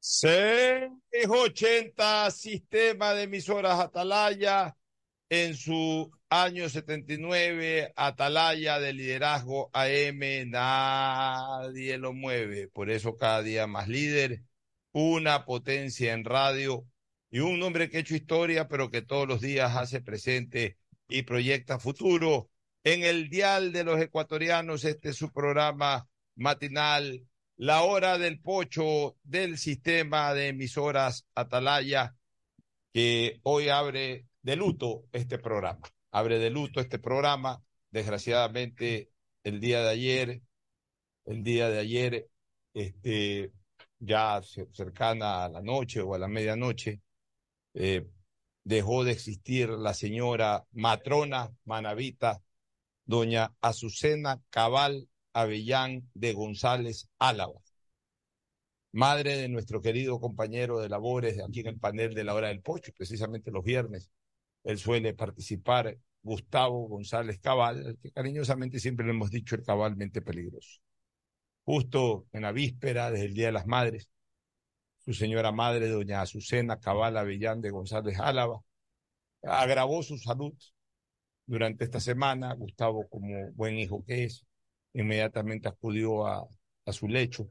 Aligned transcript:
680 0.00 2.30
Sistema 2.30 3.14
de 3.14 3.24
Emisoras 3.24 3.78
Atalaya 3.78 4.74
en 5.28 5.54
su 5.54 6.10
año 6.30 6.68
79, 6.68 7.92
Atalaya 7.94 8.80
de 8.80 8.94
liderazgo 8.94 9.70
AM, 9.72 10.50
nadie 10.50 11.98
lo 11.98 12.12
mueve, 12.12 12.68
por 12.68 12.90
eso 12.90 13.16
cada 13.16 13.42
día 13.42 13.66
más 13.66 13.88
líder, 13.88 14.42
una 14.92 15.44
potencia 15.44 16.14
en 16.14 16.24
radio 16.24 16.86
y 17.30 17.40
un 17.40 17.62
hombre 17.62 17.90
que 17.90 17.98
ha 17.98 18.00
hecho 18.00 18.14
historia, 18.14 18.68
pero 18.68 18.90
que 18.90 19.02
todos 19.02 19.28
los 19.28 19.40
días 19.40 19.76
hace 19.76 20.00
presente 20.00 20.78
y 21.08 21.22
proyecta 21.22 21.78
futuro. 21.78 22.50
En 22.90 23.04
el 23.04 23.28
dial 23.28 23.70
de 23.70 23.84
los 23.84 24.00
ecuatorianos, 24.00 24.82
este 24.86 25.10
es 25.10 25.16
su 25.16 25.30
programa 25.30 26.08
matinal, 26.36 27.22
la 27.58 27.82
hora 27.82 28.16
del 28.16 28.40
pocho 28.40 29.18
del 29.22 29.58
sistema 29.58 30.32
de 30.32 30.48
emisoras 30.48 31.26
Atalaya, 31.34 32.16
que 32.90 33.40
hoy 33.42 33.68
abre 33.68 34.24
de 34.40 34.56
luto 34.56 35.04
este 35.12 35.38
programa. 35.38 35.86
Abre 36.12 36.38
de 36.38 36.48
luto 36.48 36.80
este 36.80 36.98
programa. 36.98 37.62
Desgraciadamente, 37.90 39.10
el 39.44 39.60
día 39.60 39.82
de 39.82 39.90
ayer, 39.90 40.42
el 41.26 41.42
día 41.42 41.68
de 41.68 41.80
ayer, 41.80 42.30
este, 42.72 43.52
ya 43.98 44.40
cercana 44.72 45.44
a 45.44 45.50
la 45.50 45.60
noche 45.60 46.00
o 46.00 46.14
a 46.14 46.18
la 46.18 46.28
medianoche, 46.28 47.02
eh, 47.74 48.06
dejó 48.64 49.04
de 49.04 49.12
existir 49.12 49.68
la 49.68 49.92
señora 49.92 50.64
matrona 50.72 51.54
manavita, 51.66 52.42
doña 53.08 53.54
Azucena 53.62 54.40
Cabal 54.50 55.08
Avellán 55.32 56.08
de 56.12 56.34
González 56.34 57.08
Álava, 57.18 57.58
madre 58.92 59.36
de 59.38 59.48
nuestro 59.48 59.80
querido 59.80 60.20
compañero 60.20 60.78
de 60.78 60.90
labores 60.90 61.40
aquí 61.40 61.60
en 61.60 61.68
el 61.68 61.78
panel 61.78 62.14
de 62.14 62.22
la 62.24 62.34
hora 62.34 62.48
del 62.48 62.60
pocho, 62.60 62.92
precisamente 62.96 63.50
los 63.50 63.64
viernes. 63.64 64.10
Él 64.62 64.78
suele 64.78 65.14
participar, 65.14 65.96
Gustavo 66.22 66.86
González 66.86 67.38
Cabal, 67.40 67.96
que 68.02 68.10
cariñosamente 68.10 68.78
siempre 68.78 69.06
le 69.06 69.12
hemos 69.12 69.30
dicho 69.30 69.54
el 69.54 69.62
cabalmente 69.62 70.20
peligroso. 70.20 70.80
Justo 71.64 72.26
en 72.32 72.42
la 72.42 72.52
víspera, 72.52 73.10
desde 73.10 73.26
el 73.26 73.34
Día 73.34 73.46
de 73.46 73.52
las 73.52 73.66
Madres, 73.66 74.10
su 74.98 75.14
señora 75.14 75.50
madre, 75.50 75.88
doña 75.88 76.20
Azucena 76.20 76.78
Cabal 76.78 77.16
Avellán 77.16 77.62
de 77.62 77.70
González 77.70 78.18
Álava, 78.20 78.60
agravó 79.42 80.02
su 80.02 80.18
salud 80.18 80.52
durante 81.48 81.84
esta 81.84 82.00
semana. 82.00 82.54
Gustavo, 82.54 83.08
como 83.08 83.50
buen 83.54 83.76
hijo 83.78 84.04
que 84.04 84.24
es, 84.24 84.46
inmediatamente 84.92 85.68
acudió 85.68 86.26
a, 86.28 86.46
a 86.86 86.92
su 86.92 87.08
lecho, 87.08 87.50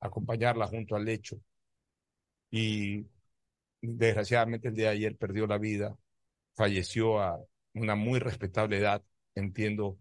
a 0.00 0.08
acompañarla 0.08 0.66
junto 0.66 0.96
al 0.96 1.06
lecho. 1.06 1.38
Y 2.50 3.06
desgraciadamente 3.80 4.68
el 4.68 4.74
día 4.74 4.90
de 4.90 4.96
ayer 4.96 5.16
perdió 5.16 5.46
la 5.46 5.58
vida, 5.58 5.96
falleció 6.54 7.20
a 7.20 7.40
una 7.74 7.94
muy 7.94 8.18
respetable 8.18 8.78
edad, 8.78 9.02
entiendo 9.34 9.98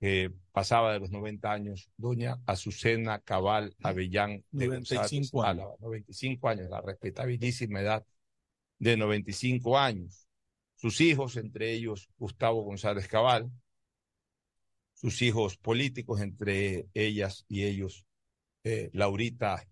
que 0.00 0.32
pasaba 0.52 0.92
de 0.92 1.00
los 1.00 1.10
90 1.10 1.52
años, 1.52 1.90
doña 1.96 2.40
Azucena 2.46 3.20
Cabal 3.20 3.74
Avellán 3.82 4.44
de 4.50 4.66
95 4.66 5.44
años. 5.44 5.68
95 5.80 6.48
años, 6.48 6.70
la 6.70 6.80
respetabilísima 6.80 7.80
edad 7.80 8.04
de 8.78 8.96
95 8.96 9.78
años. 9.78 10.26
Sus 10.82 11.00
hijos, 11.00 11.36
entre 11.36 11.70
ellos 11.70 12.10
Gustavo 12.18 12.64
González 12.64 13.06
Cabal, 13.06 13.52
sus 14.94 15.22
hijos 15.22 15.56
políticos, 15.56 16.20
entre 16.20 16.88
ellas 16.92 17.44
y 17.48 17.62
ellos, 17.62 18.04
eh, 18.64 18.90
Laurita 18.92 19.64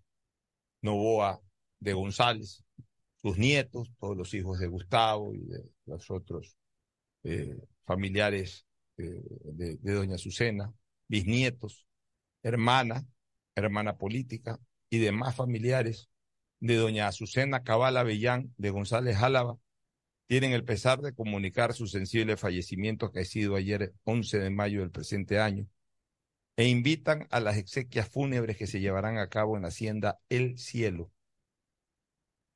Novoa 0.81 1.41
de 1.81 1.91
González, 1.91 2.63
sus 3.21 3.37
nietos, 3.37 3.91
todos 3.99 4.15
los 4.15 4.33
hijos 4.33 4.59
de 4.59 4.67
Gustavo 4.67 5.35
y 5.35 5.39
de 5.39 5.69
los 5.85 6.09
otros 6.09 6.55
eh, 7.23 7.59
familiares 7.83 8.65
eh, 8.95 9.21
de, 9.43 9.75
de, 9.81 9.93
doña 9.93 10.15
Azucena, 10.15 10.73
bisnietos, 11.09 11.85
hermana, 12.41 13.05
hermana 13.53 13.97
política 13.97 14.61
y 14.89 14.99
demás 14.99 15.35
familiares 15.35 16.09
de 16.61 16.75
doña 16.75 17.09
Azucena 17.09 17.63
Cabal 17.63 17.97
Avellán 17.97 18.53
de 18.55 18.69
González 18.69 19.17
Álava, 19.17 19.57
tienen 20.31 20.53
el 20.53 20.63
pesar 20.63 21.01
de 21.01 21.13
comunicar 21.13 21.73
su 21.73 21.87
sensible 21.87 22.37
fallecimiento 22.37 23.11
que 23.11 23.19
ha 23.19 23.25
sido 23.25 23.57
ayer 23.57 23.93
11 24.05 24.39
de 24.39 24.49
mayo 24.49 24.79
del 24.79 24.89
presente 24.89 25.41
año 25.41 25.67
e 26.55 26.69
invitan 26.69 27.27
a 27.31 27.41
las 27.41 27.57
exequias 27.57 28.07
fúnebres 28.07 28.55
que 28.55 28.65
se 28.65 28.79
llevarán 28.79 29.17
a 29.17 29.27
cabo 29.27 29.57
en 29.57 29.63
la 29.63 29.67
hacienda 29.67 30.21
El 30.29 30.57
Cielo. 30.57 31.11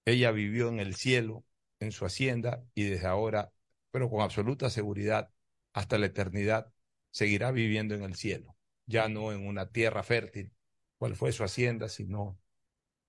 Ella 0.05 0.31
vivió 0.31 0.69
en 0.69 0.79
el 0.79 0.95
cielo, 0.95 1.43
en 1.81 1.91
su 1.91 2.05
hacienda, 2.05 2.63
y 2.75 2.85
desde 2.85 3.07
ahora, 3.07 3.51
pero 3.91 4.09
con 4.09 4.21
absoluta 4.21 4.69
seguridad, 4.69 5.29
hasta 5.73 5.97
la 5.97 6.05
eternidad, 6.05 6.71
seguirá 7.11 7.51
viviendo 7.51 7.93
en 7.93 8.03
el 8.03 8.15
cielo, 8.15 8.55
ya 8.85 9.09
no 9.09 9.33
en 9.33 9.45
una 9.45 9.69
tierra 9.69 10.01
fértil, 10.01 10.53
cual 10.97 11.17
fue 11.17 11.33
su 11.33 11.43
hacienda, 11.43 11.89
sino 11.89 12.39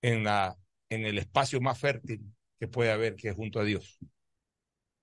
en, 0.01 0.25
la, 0.25 0.59
en 0.89 1.05
el 1.05 1.19
espacio 1.19 1.61
más 1.61 1.79
fértil 1.79 2.33
que 2.59 2.67
puede 2.67 2.91
haber, 2.91 3.15
que 3.15 3.29
es 3.29 3.35
junto 3.37 3.61
a 3.61 3.63
Dios. 3.63 3.97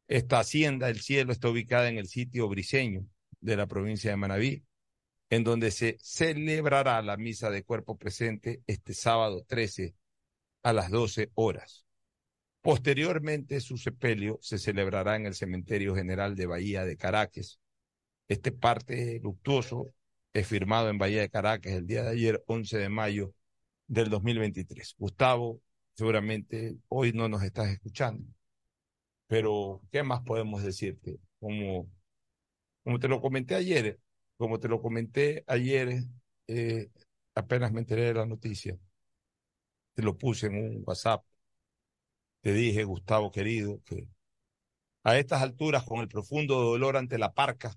Esta 0.07 0.41
hacienda 0.41 0.89
del 0.89 1.01
cielo 1.01 1.33
está 1.33 1.49
ubicada 1.49 1.89
en 1.89 1.97
el 1.97 2.09
sitio 2.09 2.49
briseño 2.49 3.07
de 3.41 3.57
la 3.57 3.67
provincia 3.67 4.11
de 4.11 4.17
Manabí, 4.17 4.65
en 5.31 5.45
donde 5.45 5.71
se 5.71 5.97
celebrará 6.01 7.01
la 7.03 7.17
misa 7.17 7.51
de 7.51 7.65
cuerpo 7.65 7.97
presente 7.97 8.63
este 8.67 8.93
sábado 8.93 9.45
13 9.47 9.95
a 10.63 10.73
las 10.75 10.91
12 10.91 11.31
horas. 11.35 11.87
Posteriormente, 12.61 13.61
su 13.61 13.79
sepelio 13.79 14.39
se 14.43 14.59
celebrará 14.59 15.17
en 15.17 15.27
el 15.27 15.35
Cementerio 15.35 15.95
General 15.95 16.35
de 16.35 16.47
Bahía 16.47 16.85
de 16.85 16.97
Caracas. 16.97 17.59
Este 18.29 18.53
parte 18.53 19.21
luctuoso 19.23 19.95
es 20.35 20.47
firmado 20.47 20.91
en 20.91 20.99
Bahía 20.99 21.23
de 21.23 21.31
Caracas 21.31 21.73
el 21.73 21.87
día 21.87 22.03
de 22.03 22.11
ayer, 22.11 22.43
11 22.47 22.79
de 22.79 22.89
mayo 22.89 23.35
del 23.87 24.11
2023. 24.11 24.95
Gustavo, 24.99 25.63
seguramente 25.95 26.77
hoy 26.89 27.13
no 27.13 27.29
nos 27.29 27.43
estás 27.43 27.69
escuchando 27.69 28.25
pero, 29.27 29.83
¿qué 29.91 30.03
más 30.03 30.23
podemos 30.23 30.63
decirte? 30.63 31.19
Como, 31.41 31.91
como 32.85 32.99
te 33.01 33.09
lo 33.09 33.21
comenté 33.21 33.55
ayer, 33.57 34.01
como 34.37 34.61
te 34.61 34.69
lo 34.69 34.83
comenté 34.83 35.45
ayer, 35.47 36.05
eh, 36.49 36.91
apenas 37.35 37.73
me 37.73 37.81
enteré 37.81 38.05
de 38.05 38.15
la 38.15 38.27
noticia, 38.27 38.79
te 39.95 40.03
lo 40.03 40.17
puse 40.17 40.47
en 40.47 40.57
un 40.57 40.83
WhatsApp, 40.87 41.25
te 42.43 42.53
dije, 42.53 42.85
Gustavo 42.85 43.33
querido, 43.33 43.81
que 43.85 44.07
a 45.05 45.19
estas 45.19 45.43
alturas, 45.43 45.85
con 45.85 46.01
el 46.01 46.09
profundo 46.09 46.61
dolor 46.63 46.97
ante 46.97 47.19
la 47.19 47.33
parca, 47.35 47.75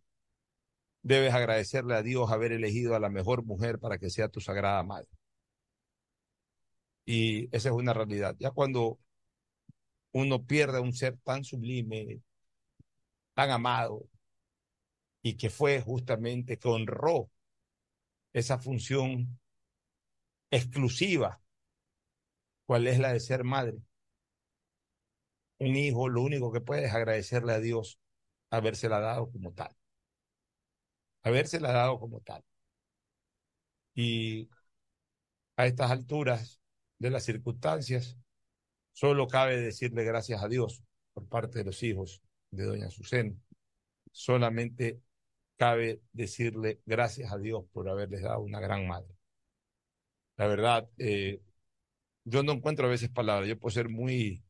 debes 1.02 1.34
agradecerle 1.34 1.96
a 1.96 2.04
Dios 2.04 2.32
haber 2.32 2.52
elegido 2.52 2.96
a 2.96 3.00
la 3.00 3.10
mejor 3.10 3.44
mujer 3.44 3.80
para 3.80 3.98
que 3.98 4.12
sea 4.12 4.30
tu 4.30 4.42
sagrada 4.42 4.84
madre. 4.84 5.08
Y 7.06 7.48
esa 7.56 7.70
es 7.70 7.76
una 7.76 7.94
realidad. 7.94 8.36
Ya 8.40 8.52
cuando 8.52 9.00
uno 10.12 10.46
pierde 10.46 10.78
a 10.80 10.82
un 10.82 10.94
ser 10.94 11.18
tan 11.24 11.44
sublime, 11.44 12.22
tan 13.36 13.52
amado, 13.52 14.08
y 15.22 15.36
que 15.38 15.50
fue 15.52 15.80
justamente 15.82 16.58
que 16.58 16.68
honró 16.68 17.30
esa 18.34 18.58
función 18.58 19.38
exclusiva, 20.52 21.40
cuál 22.68 22.86
es 22.88 23.00
la 23.00 23.12
de 23.14 23.20
ser 23.20 23.44
madre. 23.44 23.80
Un 25.60 25.76
hijo 25.76 26.10
lo 26.10 26.24
único 26.24 26.52
que 26.52 26.62
puede 26.62 26.86
es 26.86 26.94
agradecerle 26.96 27.54
a 27.54 27.60
Dios 27.60 28.00
habérsela 28.50 29.00
dado 29.00 29.32
como 29.32 29.54
tal. 29.54 29.76
Habérsela 31.24 31.72
dado 31.72 32.00
como 32.00 32.22
tal. 32.22 32.44
Y 33.96 34.50
a 35.58 35.66
estas 35.68 35.92
alturas 35.92 36.62
de 37.00 37.10
las 37.12 37.24
circunstancias, 37.26 38.18
Solo 38.98 39.28
cabe 39.28 39.62
decirle 39.62 40.04
gracias 40.04 40.42
a 40.42 40.48
Dios 40.48 40.82
por 41.14 41.28
parte 41.30 41.60
de 41.60 41.66
los 41.66 41.84
hijos 41.84 42.24
de 42.50 42.64
doña 42.64 42.88
Azucena. 42.88 43.36
Solamente 44.12 45.00
cabe 45.56 46.02
decirle 46.14 46.82
gracias 46.84 47.32
a 47.32 47.38
Dios 47.38 47.64
por 47.72 47.88
haberles 47.90 48.24
dado 48.24 48.40
una 48.40 48.60
gran 48.60 48.88
madre. 48.88 49.14
La 50.36 50.48
verdad, 50.48 50.90
eh, 50.98 51.44
yo 52.24 52.42
no 52.42 52.54
encuentro 52.54 52.88
a 52.88 52.90
veces 52.90 53.10
palabras. 53.10 53.48
Yo 53.48 53.60
puedo 53.60 53.72
ser 53.72 53.88
muy, 53.88 54.44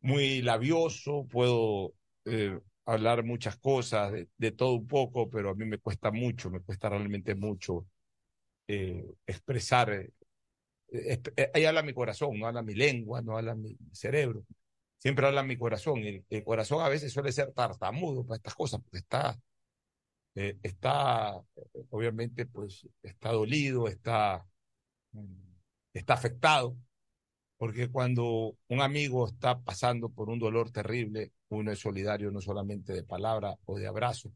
muy 0.00 0.40
labioso, 0.40 1.26
puedo 1.28 1.92
eh, 2.24 2.58
hablar 2.86 3.24
muchas 3.24 3.58
cosas, 3.58 4.10
de, 4.38 4.52
todo 4.52 4.72
un 4.72 4.86
poco, 4.86 5.28
pero 5.28 5.50
a 5.50 5.54
mí 5.54 5.66
me 5.66 5.76
cuesta 5.76 6.10
mucho, 6.10 6.48
me 6.48 6.62
cuesta 6.62 6.88
realmente 6.88 7.34
mucho 7.34 7.86
eh, 8.68 9.04
expresar 9.26 10.10
ahí 11.54 11.64
habla 11.64 11.82
mi 11.82 11.94
corazón, 11.94 12.38
no 12.38 12.46
habla 12.46 12.62
mi 12.62 12.74
lengua, 12.74 13.22
no 13.22 13.36
habla 13.36 13.54
mi 13.54 13.76
cerebro. 13.92 14.44
Siempre 14.98 15.26
habla 15.26 15.42
mi 15.42 15.56
corazón. 15.56 15.98
El, 15.98 16.44
corazón 16.44 16.82
a 16.84 16.88
veces 16.88 17.12
suele 17.12 17.32
ser 17.32 17.52
tartamudo 17.52 18.26
para 18.26 18.36
estas 18.36 18.54
cosas, 18.54 18.80
porque 18.82 18.98
está, 18.98 19.40
eh, 20.34 20.58
está 20.62 21.40
obviamente, 21.90 22.46
pues 22.46 22.88
está 23.02 23.32
dolido, 23.32 23.88
está, 23.88 24.46
está 25.94 26.14
afectado, 26.14 26.76
porque 27.56 27.88
cuando 27.90 28.56
un 28.68 28.80
amigo 28.80 29.26
está 29.28 29.60
pasando 29.60 30.10
por 30.10 30.28
un 30.30 30.38
dolor 30.38 30.70
terrible, 30.70 31.32
uno 31.48 31.72
es 31.72 31.78
solidario 31.78 32.30
no 32.30 32.40
solamente 32.40 32.92
de 32.92 33.02
palabra 33.02 33.56
o 33.64 33.78
de 33.78 33.86
abrazo, 33.86 34.32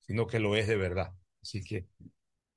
sino 0.00 0.26
que 0.26 0.38
lo 0.40 0.56
es 0.56 0.68
de 0.68 0.76
verdad. 0.76 1.12
Así 1.42 1.62
que 1.62 1.86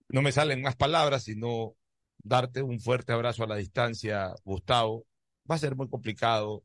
no 0.09 0.21
me 0.21 0.31
salen 0.31 0.61
más 0.61 0.75
palabras, 0.75 1.23
sino 1.23 1.75
darte 2.23 2.61
un 2.61 2.79
fuerte 2.79 3.13
abrazo 3.13 3.43
a 3.43 3.47
la 3.47 3.55
distancia, 3.55 4.33
Gustavo. 4.43 5.05
Va 5.49 5.55
a 5.55 5.59
ser 5.59 5.75
muy 5.75 5.89
complicado 5.89 6.63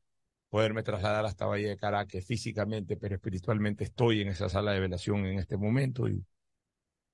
poderme 0.49 0.83
trasladar 0.83 1.27
hasta 1.27 1.47
Valle 1.47 1.69
de 1.69 1.77
Caracas 1.77 2.25
físicamente, 2.25 2.97
pero 2.97 3.17
espiritualmente 3.17 3.85
estoy 3.85 4.23
en 4.23 4.29
esa 4.29 4.49
sala 4.49 4.73
de 4.73 4.81
velación 4.81 5.27
en 5.27 5.39
este 5.39 5.57
momento 5.57 6.09
y, 6.09 6.25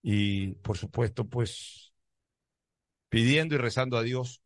y 0.02 0.54
por 0.56 0.76
supuesto, 0.76 1.26
pues 1.26 1.92
pidiendo 3.08 3.54
y 3.54 3.58
rezando 3.58 3.96
a 3.96 4.02
Dios 4.02 4.42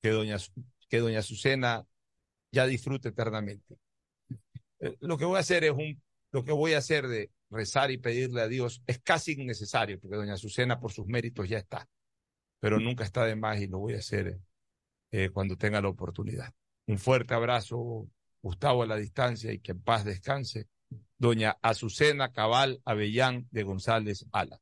que 0.00 0.10
doña, 0.10 0.36
que 0.88 0.98
doña 0.98 1.20
ya 2.50 2.66
disfrute 2.66 3.08
eternamente. 3.10 3.76
Eh, 4.80 4.96
lo 5.00 5.18
que 5.18 5.24
voy 5.24 5.36
a 5.36 5.40
hacer 5.40 5.64
es 5.64 5.72
un, 5.72 6.00
lo 6.32 6.44
que 6.44 6.52
voy 6.52 6.74
a 6.74 6.78
hacer 6.78 7.08
de 7.08 7.30
rezar 7.50 7.90
y 7.90 7.98
pedirle 7.98 8.40
a 8.42 8.48
Dios 8.48 8.82
es 8.86 9.00
casi 9.00 9.32
innecesario, 9.32 9.98
porque 10.00 10.16
doña 10.16 10.34
Azucena 10.34 10.80
por 10.80 10.92
sus 10.92 11.06
méritos 11.06 11.48
ya 11.48 11.58
está, 11.58 11.88
pero 12.60 12.78
nunca 12.78 13.04
está 13.04 13.24
de 13.24 13.36
más 13.36 13.60
y 13.60 13.66
lo 13.66 13.78
voy 13.78 13.94
a 13.94 13.98
hacer 13.98 14.38
eh, 15.10 15.30
cuando 15.30 15.56
tenga 15.56 15.80
la 15.80 15.88
oportunidad. 15.88 16.52
Un 16.86 16.98
fuerte 16.98 17.34
abrazo, 17.34 18.08
Gustavo, 18.42 18.82
a 18.82 18.86
la 18.86 18.96
distancia 18.96 19.52
y 19.52 19.60
que 19.60 19.72
en 19.72 19.82
paz 19.82 20.04
descanse. 20.04 20.68
Doña 21.18 21.58
Azucena 21.62 22.32
Cabal 22.32 22.80
Avellán 22.84 23.46
de 23.50 23.62
González 23.62 24.26
Ala. 24.32 24.60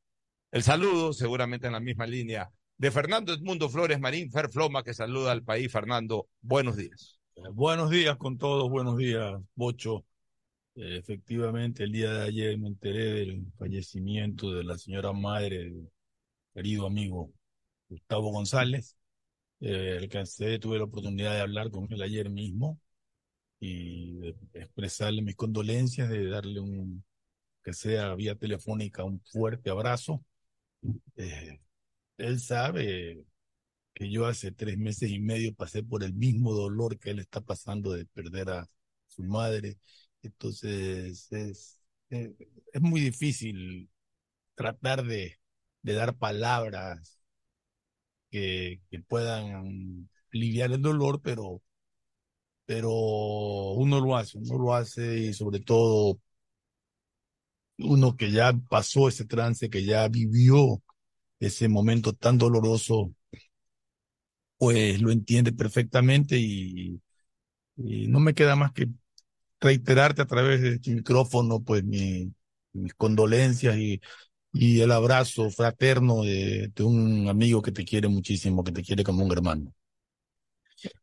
El 0.51 0.63
saludo, 0.63 1.13
seguramente 1.13 1.67
en 1.67 1.75
la 1.75 1.81
misma 1.81 2.07
línea, 2.07 2.51
de 2.79 2.91
Fernando 2.91 3.33
Edmundo 3.33 3.69
Flores 3.69 4.01
Marín 4.01 4.31
Ferfloma, 4.31 4.83
que 4.83 4.95
saluda 4.95 5.33
al 5.33 5.43
país. 5.43 5.71
Fernando, 5.71 6.29
buenos 6.41 6.77
días. 6.77 7.19
buenos 7.53 7.91
días 7.91 8.17
con 8.17 8.39
todos, 8.39 8.71
buenos 8.71 8.97
días, 8.97 9.41
Bocho. 9.55 10.05
Eh, 10.75 10.97
efectivamente, 10.99 11.85
el 11.85 11.93
día 11.93 12.13
de 12.13 12.25
ayer 12.25 12.59
me 12.59 12.69
enteré 12.69 13.13
del 13.13 13.47
fallecimiento 13.59 14.53
de 14.53 14.65
la 14.65 14.77
señora 14.77 15.13
madre 15.13 15.59
del 15.59 15.91
querido 16.55 16.87
amigo 16.87 17.33
Gustavo 17.89 18.31
González. 18.33 18.97
Eh, 19.61 19.99
alcancé, 20.01 20.59
tuve 20.59 20.79
la 20.79 20.85
oportunidad 20.85 21.35
de 21.35 21.41
hablar 21.41 21.71
con 21.71 21.91
él 21.93 22.03
ayer 22.03 22.31
mismo 22.31 22.81
y 23.61 24.19
de 24.21 24.37
expresarle 24.55 25.23
mis 25.23 25.37
condolencias, 25.37 26.11
de 26.11 26.29
darle 26.29 26.61
un, 26.61 27.05
que 27.65 27.73
sea 27.75 28.15
vía 28.15 28.37
telefónica, 28.37 29.05
un 29.05 29.21
fuerte 29.33 29.71
abrazo. 29.71 30.25
Eh, 31.17 31.61
él 32.19 32.41
sabe 32.41 33.25
que 33.95 34.11
yo 34.11 34.27
hace 34.27 34.53
tres 34.53 34.79
meses 34.79 35.11
y 35.11 35.21
medio 35.21 35.55
pasé 35.55 35.83
por 35.85 36.05
el 36.05 36.15
mismo 36.15 36.55
dolor 36.55 36.99
que 36.99 37.11
él 37.11 37.21
está 37.21 37.41
pasando 37.43 37.93
de 37.93 38.07
perder 38.07 38.51
a 38.51 38.69
su 39.09 39.23
madre. 39.25 39.79
Entonces 40.23 41.29
es, 41.33 41.81
es, 42.11 42.35
muy 42.81 43.01
difícil 43.01 43.91
tratar 44.57 45.05
de 45.05 45.39
dar 45.83 46.17
palabras 46.17 47.16
que, 48.31 48.81
puedan 49.09 50.09
aliviar 50.33 50.73
el 50.73 50.83
dolor, 50.83 51.21
pero, 51.23 51.63
pero 52.65 52.91
uno 52.91 54.01
lo 54.01 54.17
hace, 54.17 54.39
uno 54.39 54.59
lo 54.59 54.75
hace 54.75 55.19
y 55.19 55.35
sobre 55.35 55.61
todo 55.61 56.19
uno 57.79 58.17
que 58.17 58.31
ya 58.31 58.53
pasó 58.69 59.09
ese 59.09 59.25
trance, 59.27 59.71
que 59.71 59.85
ya 59.85 60.09
vivió 60.09 60.83
ese 61.41 61.69
momento 61.69 62.13
tan 62.15 62.39
doloroso, 62.39 63.15
pues 64.59 65.01
lo 65.01 65.11
entiende 65.11 65.53
perfectamente 65.53 66.39
y, 66.39 67.01
no 67.77 68.21
me 68.21 68.35
queda 68.35 68.57
más 68.57 68.73
que 68.73 68.89
reiterarte 69.61 70.23
a 70.23 70.27
través 70.27 70.63
de 70.63 70.75
este 70.75 70.95
micrófono, 70.95 71.61
pues 71.63 71.85
mi, 71.85 72.33
mis 72.73 72.95
condolencias 72.95 73.77
y, 73.77 74.01
y 74.59 74.81
el 74.81 74.91
abrazo 74.91 75.51
fraterno 75.51 76.23
de, 76.23 76.73
un 76.81 77.29
amigo 77.29 77.61
que 77.61 77.73
te 77.73 77.85
quiere 77.85 78.09
muchísimo, 78.09 78.65
que 78.65 78.73
te 78.73 78.83
quiere 78.83 79.05
como 79.05 79.25
un 79.25 79.33
hermano. 79.33 79.73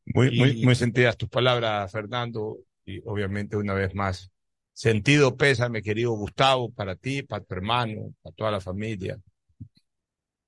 Muy, 0.05 0.37
muy, 0.37 0.63
muy 0.63 0.75
sentidas 0.75 1.17
tus 1.17 1.29
palabras, 1.29 1.91
Fernando, 1.91 2.57
y 2.85 2.99
obviamente 3.05 3.55
una 3.55 3.73
vez 3.73 3.93
más, 3.93 4.31
sentido 4.71 5.37
pésame, 5.37 5.81
querido 5.81 6.11
Gustavo, 6.11 6.71
para 6.71 6.95
ti, 6.95 7.21
para 7.21 7.43
tu 7.43 7.53
hermano, 7.53 8.13
para 8.21 8.35
toda 8.35 8.51
la 8.51 8.61
familia 8.61 9.19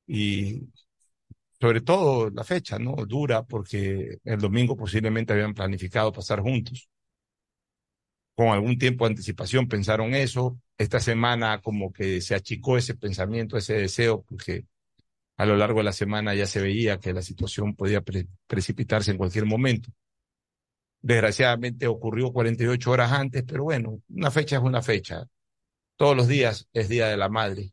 y 0.07 0.61
sobre 1.59 1.81
todo 1.81 2.29
la 2.29 2.43
fecha, 2.43 2.77
¿no? 2.79 2.95
Dura 3.07 3.43
porque 3.43 4.17
el 4.23 4.39
domingo 4.39 4.75
posiblemente 4.75 5.33
habían 5.33 5.53
planificado 5.53 6.11
pasar 6.11 6.41
juntos. 6.41 6.89
Con 8.35 8.49
algún 8.49 8.77
tiempo 8.77 9.05
de 9.05 9.11
anticipación 9.11 9.67
pensaron 9.67 10.13
eso. 10.13 10.59
Esta 10.77 10.99
semana 10.99 11.61
como 11.61 11.93
que 11.93 12.19
se 12.21 12.35
achicó 12.35 12.77
ese 12.77 12.95
pensamiento, 12.95 13.57
ese 13.57 13.75
deseo, 13.75 14.23
porque 14.23 14.65
a 15.37 15.45
lo 15.45 15.55
largo 15.55 15.79
de 15.79 15.85
la 15.85 15.93
semana 15.93 16.33
ya 16.35 16.45
se 16.45 16.61
veía 16.61 16.99
que 16.99 17.13
la 17.13 17.21
situación 17.21 17.75
podía 17.75 18.03
precipitarse 18.47 19.11
en 19.11 19.17
cualquier 19.17 19.45
momento. 19.45 19.89
Desgraciadamente 21.01 21.87
ocurrió 21.87 22.31
48 22.31 22.91
horas 22.91 23.11
antes, 23.11 23.43
pero 23.43 23.63
bueno, 23.63 24.01
una 24.09 24.31
fecha 24.31 24.57
es 24.57 24.63
una 24.63 24.81
fecha. 24.81 25.27
Todos 25.97 26.15
los 26.17 26.27
días 26.27 26.67
es 26.73 26.89
Día 26.89 27.07
de 27.07 27.17
la 27.17 27.29
Madre 27.29 27.71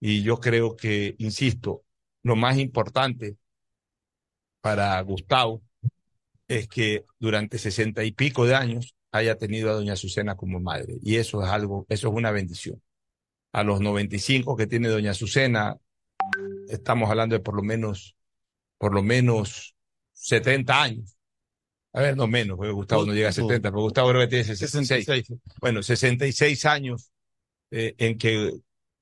y 0.00 0.22
yo 0.22 0.38
creo 0.38 0.76
que, 0.76 1.14
insisto, 1.18 1.82
lo 2.22 2.36
más 2.36 2.58
importante 2.58 3.36
para 4.60 5.00
Gustavo 5.00 5.62
es 6.46 6.68
que 6.68 7.04
durante 7.18 7.58
sesenta 7.58 8.04
y 8.04 8.12
pico 8.12 8.44
de 8.46 8.54
años 8.54 8.94
haya 9.14 9.36
tenido 9.36 9.70
a 9.70 9.74
doña 9.74 9.92
Azucena 9.92 10.36
como 10.36 10.58
madre. 10.58 10.96
Y 11.00 11.16
eso 11.16 11.40
es 11.42 11.48
algo, 11.48 11.86
eso 11.88 12.08
es 12.08 12.14
una 12.14 12.32
bendición. 12.32 12.82
A 13.52 13.62
los 13.62 13.80
95 13.80 14.56
que 14.56 14.66
tiene 14.66 14.88
doña 14.88 15.12
Azucena, 15.12 15.76
estamos 16.68 17.08
hablando 17.08 17.36
de 17.36 17.40
por 17.40 17.54
lo 17.54 17.62
menos, 17.62 18.16
por 18.76 18.92
lo 18.92 19.04
menos 19.04 19.76
70 20.14 20.82
años. 20.82 21.16
A 21.92 22.00
ver, 22.00 22.16
no 22.16 22.26
menos, 22.26 22.56
porque 22.56 22.72
Gustavo 22.72 23.06
no 23.06 23.14
llega 23.14 23.28
a 23.28 23.32
70, 23.32 23.70
pero 23.70 23.82
Gustavo 23.82 24.08
creo 24.08 24.22
que 24.22 24.26
tiene 24.26 24.44
66. 24.44 25.04
66. 25.06 25.40
Bueno, 25.60 25.80
66 25.80 26.66
años 26.66 27.12
eh, 27.70 27.94
en 27.98 28.18
que 28.18 28.50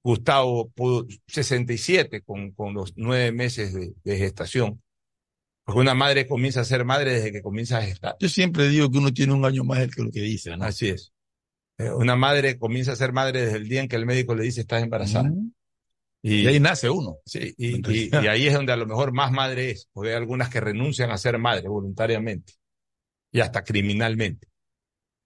Gustavo 0.03 0.69
pudo 0.69 1.06
67 1.26 2.20
con, 2.20 2.50
con 2.53 2.75
los 2.75 2.93
nueve 2.97 3.32
meses 3.32 3.73
de, 3.73 4.19
gestación. 4.19 4.82
Porque 5.64 5.81
una 5.81 5.94
madre 5.94 6.26
comienza 6.26 6.60
a 6.60 6.64
ser 6.64 6.84
madre 6.84 7.14
desde 7.14 7.32
que 7.32 7.42
comienza 7.42 7.78
a 7.78 7.82
gestar. 7.82 8.16
Yo 8.19 8.28
siempre 8.28 8.69
digo 8.69 8.90
que 8.90 8.98
uno 8.98 9.12
tiene 9.12 9.32
un 9.32 9.44
año 9.44 9.64
más 9.64 9.86
que 9.94 10.02
lo 10.02 10.10
que 10.10 10.20
dice, 10.20 10.56
¿no? 10.56 10.64
Así 10.64 10.88
es. 10.88 11.12
Eh, 11.78 11.90
una 11.90 12.16
madre 12.16 12.58
comienza 12.58 12.92
a 12.92 12.96
ser 12.96 13.12
madre 13.12 13.42
desde 13.44 13.58
el 13.58 13.69
día 13.69 13.81
en 13.81 13.88
que 13.88 13.96
el 13.96 14.06
médico 14.06 14.34
le 14.34 14.44
dice 14.44 14.62
estás 14.62 14.82
embarazada. 14.82 15.32
y, 16.20 16.46
ahí 16.46 16.58
nace 16.58 16.90
uno. 16.90 17.19
Sí, 17.24 17.54
y, 17.56 17.76
y, 17.90 18.14
ahí 18.26 18.46
es 18.46 18.54
donde 18.54 18.72
a 18.72 18.76
lo 18.76 18.86
mejor 18.86 19.12
más 19.12 19.31
madre 19.31 19.70
es, 19.70 19.88
porque 19.92 20.10
hay 20.10 20.16
algunas 20.16 20.48
que 20.48 20.60
renuncian 20.60 21.10
a 21.10 21.19
ser 21.19 21.38
madre 21.38 21.69
voluntariamente 21.69 22.54
y 23.31 23.40
hasta 23.40 23.62
criminalmente. 23.62 24.48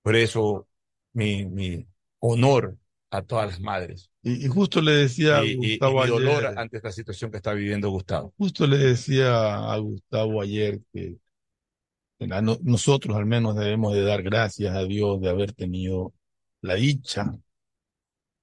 Por 0.02 0.16
eso 0.16 0.68
mi, 1.14 1.46
mi 1.46 1.86
honor 2.20 2.76
a 3.10 3.22
todas 3.22 3.48
las 3.48 3.60
madres. 3.60 4.10
Y, 4.22 4.46
justo 4.48 4.80
le 4.80 4.92
decía 4.92 5.38
a 5.38 5.42
Gustavo 5.42 6.04
y, 6.04 6.08
dolor 6.08 6.58
ante 6.58 6.76
esta 6.78 6.90
situación 6.90 7.30
que 7.30 7.36
está 7.36 7.52
viviendo 7.52 7.90
Gustavo. 7.90 8.34
Justo 8.36 8.66
le 8.66 8.78
decía 8.78 9.72
a 9.72 9.78
Gustavo 9.78 10.42
ayer 10.42 10.80
que 10.92 11.16
nosotros 12.62 13.16
al 13.16 13.26
menos 13.26 13.56
debemos 13.56 13.94
de 13.94 14.02
dar 14.02 14.22
gracias 14.22 14.74
a 14.74 14.84
Dios 14.84 15.20
de 15.20 15.28
haber 15.28 15.52
tenido 15.52 16.14
la 16.62 16.74
dicha 16.74 17.38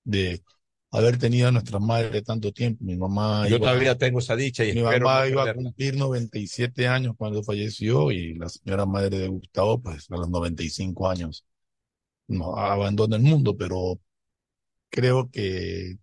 de 0.03 0.43
haber 0.91 1.17
tenido 1.17 1.47
a 1.47 1.51
nuestra 1.51 1.79
madre 1.79 2.21
tanto 2.21 2.51
tiempo. 2.51 2.83
Mi 2.83 2.95
mamá. 2.95 3.47
Yo 3.47 3.59
todavía 3.59 3.97
tengo 3.97 4.19
esa 4.19 4.35
dicha 4.35 4.63
y 4.63 4.73
mi 4.73 4.81
mamá 4.81 5.27
iba 5.27 5.49
a 5.49 5.53
cumplir 5.53 5.95
97 5.95 6.87
años 6.87 7.15
cuando 7.17 7.43
falleció 7.43 8.11
y 8.11 8.35
la 8.35 8.49
señora 8.49 8.85
madre 8.85 9.17
de 9.17 9.27
Gustavo, 9.27 9.81
pues 9.81 10.09
a 10.11 10.17
los 10.17 10.29
95 10.29 11.09
años, 11.09 11.45
no 12.27 12.55
abandona 12.57 13.15
el 13.15 13.23
mundo, 13.23 13.57
pero 13.57 13.99
creo 14.93 15.31
que, 15.31 15.97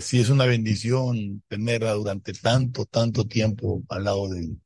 sí 0.00 0.20
es 0.20 0.30
una 0.30 0.46
bendición 0.46 1.42
tenerla 1.48 1.92
durante 1.94 2.32
tanto, 2.32 2.86
tanto 2.86 3.26
tiempo 3.26 3.82
al 3.88 4.04
lado 4.04 4.28
de 4.28 4.40
él. 4.40 4.60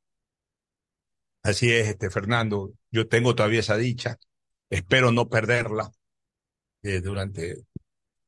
Así 1.43 1.71
es, 1.71 1.87
este 1.87 2.11
Fernando. 2.11 2.73
Yo 2.91 3.07
tengo 3.07 3.33
todavía 3.33 3.61
esa 3.61 3.77
dicha. 3.77 4.19
Espero 4.69 5.11
no 5.11 5.29
perderla 5.29 5.91
eh, 6.83 7.01
durante 7.01 7.65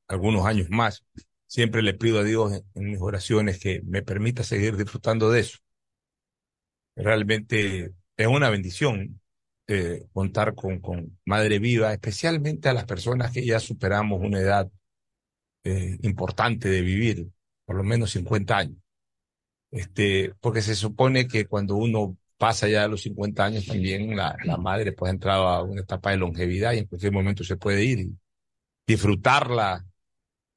algunos 0.07 0.45
años 0.45 0.69
más. 0.71 1.05
Siempre 1.45 1.83
le 1.83 1.93
pido 1.93 2.19
a 2.19 2.23
Dios 2.23 2.63
en, 2.73 2.91
mis 2.91 2.99
oraciones 2.99 3.59
que 3.59 3.81
me 3.85 4.01
permita 4.01 4.43
seguir 4.43 4.75
disfrutando 4.75 5.29
de 5.29 5.41
eso. 5.41 5.59
Realmente 6.95 7.93
es 8.17 8.27
una 8.27 8.49
bendición 8.49 9.21
eh, 9.67 10.07
contar 10.13 10.55
con, 10.55 10.79
con 10.79 11.19
madre 11.25 11.59
viva, 11.59 11.93
especialmente 11.93 12.69
a 12.69 12.73
las 12.73 12.85
personas 12.85 13.31
que 13.31 13.45
ya 13.45 13.59
superamos 13.59 14.21
una 14.21 14.39
edad 14.39 14.71
eh, 15.63 15.97
importante 16.01 16.69
de 16.69 16.81
vivir, 16.81 17.29
por 17.65 17.75
lo 17.75 17.83
menos 17.83 18.11
50 18.11 18.57
años. 18.57 18.77
Este, 19.71 20.33
porque 20.39 20.61
se 20.61 20.75
supone 20.75 21.27
que 21.27 21.45
cuando 21.47 21.75
uno 21.75 22.17
pasa 22.37 22.67
ya 22.67 22.83
a 22.83 22.87
los 22.87 23.01
50 23.03 23.45
años, 23.45 23.65
también 23.65 24.15
la, 24.15 24.37
la 24.45 24.57
madre 24.57 24.91
puede 24.91 25.13
entrar 25.13 25.37
a 25.37 25.63
una 25.63 25.81
etapa 25.81 26.11
de 26.11 26.17
longevidad 26.17 26.73
y 26.73 26.79
en 26.79 26.85
cualquier 26.85 27.11
momento 27.11 27.43
se 27.43 27.57
puede 27.57 27.83
ir. 27.83 28.09
Disfrutarla 28.85 29.85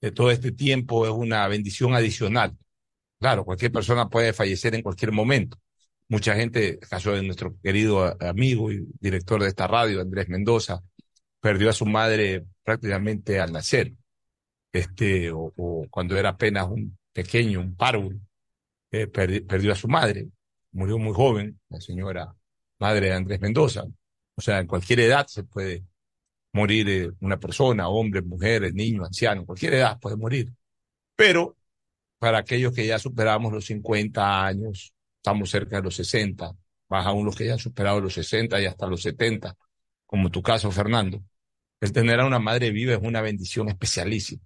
de 0.01 0.13
todo 0.13 0.31
este 0.31 0.53
tiempo 0.53 1.07
es 1.07 1.13
una 1.13 1.47
bendición 1.49 1.95
adicional. 1.95 2.57
Claro, 3.19 3.45
cualquier 3.45 3.73
persona 3.73 4.09
puede 4.09 4.33
fallecer 4.33 4.75
en 4.75 4.83
cualquier 4.83 5.13
momento. 5.13 5.59
Mucha 6.09 6.35
gente, 6.37 6.79
caso 6.79 7.13
de 7.13 7.23
nuestro 7.23 7.57
querido 7.63 8.17
amigo 8.23 8.71
y 8.71 8.87
director 9.01 9.43
de 9.43 9.49
esta 9.49 9.67
radio, 9.67 10.01
Andrés 10.01 10.29
Mendoza, 10.29 10.83
perdió 11.41 11.71
a 11.71 11.73
su 11.73 11.87
madre 11.87 12.45
prácticamente 12.63 13.41
al 13.41 13.53
nacer, 13.53 13.95
este, 14.77 15.31
o, 15.33 15.53
cuando 15.91 16.17
era 16.17 16.31
apenas 16.31 16.67
un 16.69 16.97
pequeño, 17.13 17.61
un 17.61 17.77
párvulo, 17.77 18.19
eh, 18.91 19.07
perdió 19.09 19.73
a 19.73 19.77
su 19.77 19.89
madre, 19.89 20.29
murió 20.73 20.99
muy 20.99 21.15
joven, 21.15 21.61
la 21.69 21.81
señora 21.81 22.35
madre 22.79 23.07
de 23.09 23.13
Andrés 23.15 23.41
Mendoza. 23.41 23.85
O 24.37 24.41
sea, 24.41 24.61
en 24.61 24.67
cualquier 24.67 25.01
edad 25.01 25.27
se 25.27 25.45
puede 25.45 25.85
morir 26.53 26.89
eh, 26.89 27.11
una 27.21 27.39
persona, 27.39 27.89
hombre, 27.89 28.23
mujer, 28.23 28.73
niño, 28.75 29.05
anciano, 29.05 29.47
cualquier 29.47 29.75
edad 29.75 29.99
puede 30.01 30.17
morir. 30.17 30.53
Pero 31.17 31.57
para 32.19 32.39
aquellos 32.39 32.73
que 32.73 32.87
ya 32.87 32.99
superamos 32.99 33.53
los 33.53 33.67
50 33.67 34.47
años, 34.47 34.93
estamos 35.19 35.51
cerca 35.51 35.77
de 35.77 35.83
los 35.83 35.97
60, 35.97 36.53
más 36.89 37.07
aún 37.07 37.25
los 37.27 37.37
que 37.37 37.47
ya 37.47 37.55
han 37.55 37.59
superado 37.59 38.01
los 38.01 38.15
60 38.15 38.61
y 38.61 38.67
hasta 38.67 38.87
los 38.87 39.03
70, 39.03 39.57
como 40.07 40.31
tu 40.31 40.43
caso, 40.43 40.71
Fernando, 40.71 41.23
el 41.81 41.93
tener 41.93 42.21
a 42.21 42.27
una 42.27 42.39
madre 42.39 42.71
viva 42.71 42.95
es 42.95 43.01
una 43.03 43.21
bendición 43.21 43.69
especialísima. 43.69 44.43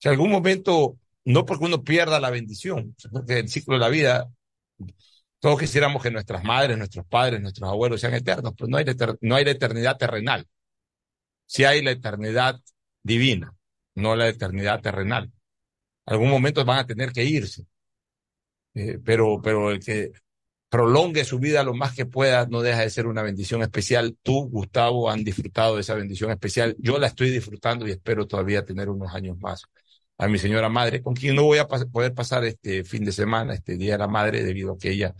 Si 0.00 0.08
algún 0.08 0.30
momento, 0.30 0.98
no 1.24 1.46
porque 1.46 1.66
uno 1.66 1.84
pierda 1.84 2.20
la 2.20 2.30
bendición, 2.30 2.96
porque 3.12 3.38
el 3.40 3.48
ciclo 3.48 3.74
de 3.74 3.80
la 3.80 3.88
vida, 3.88 4.30
todos 5.40 5.60
quisiéramos 5.60 6.02
que 6.02 6.10
nuestras 6.10 6.42
madres, 6.44 6.78
nuestros 6.78 7.06
padres, 7.06 7.40
nuestros 7.40 7.68
abuelos 7.70 8.00
sean 8.00 8.14
eternos, 8.14 8.54
pero 8.56 8.68
no 8.68 8.78
hay, 8.78 8.86
no 9.20 9.36
hay 9.36 9.44
la 9.44 9.50
eternidad 9.52 9.96
terrenal. 9.98 10.46
Si 11.46 11.64
hay 11.64 11.82
la 11.82 11.90
eternidad 11.92 12.60
divina, 13.02 13.54
no 13.94 14.16
la 14.16 14.28
eternidad 14.28 14.80
terrenal. 14.80 15.32
Algún 16.06 16.30
momento 16.30 16.64
van 16.64 16.80
a 16.80 16.86
tener 16.86 17.12
que 17.12 17.24
irse. 17.24 17.66
Eh, 18.74 18.98
pero, 19.04 19.40
pero 19.42 19.70
el 19.70 19.80
que 19.80 20.12
prolongue 20.68 21.24
su 21.24 21.38
vida 21.40 21.64
lo 21.64 21.74
más 21.74 21.94
que 21.94 22.06
pueda 22.06 22.46
no 22.46 22.62
deja 22.62 22.80
de 22.82 22.90
ser 22.90 23.06
una 23.06 23.22
bendición 23.22 23.62
especial. 23.62 24.16
Tú, 24.22 24.48
Gustavo, 24.48 25.10
han 25.10 25.24
disfrutado 25.24 25.74
de 25.76 25.82
esa 25.82 25.94
bendición 25.94 26.30
especial. 26.30 26.76
Yo 26.78 26.98
la 26.98 27.08
estoy 27.08 27.30
disfrutando 27.30 27.86
y 27.86 27.92
espero 27.92 28.26
todavía 28.26 28.64
tener 28.64 28.88
unos 28.88 29.14
años 29.14 29.38
más. 29.40 29.64
A 30.20 30.28
mi 30.28 30.38
señora 30.38 30.68
madre, 30.68 31.02
con 31.02 31.14
quien 31.14 31.34
no 31.34 31.44
voy 31.44 31.56
a 31.56 31.66
poder 31.66 32.12
pasar 32.12 32.44
este 32.44 32.84
fin 32.84 33.06
de 33.06 33.10
semana, 33.10 33.54
este 33.54 33.78
Día 33.78 33.92
de 33.92 33.98
la 34.00 34.06
Madre, 34.06 34.44
debido 34.44 34.72
a 34.72 34.78
que 34.78 34.90
ella 34.90 35.14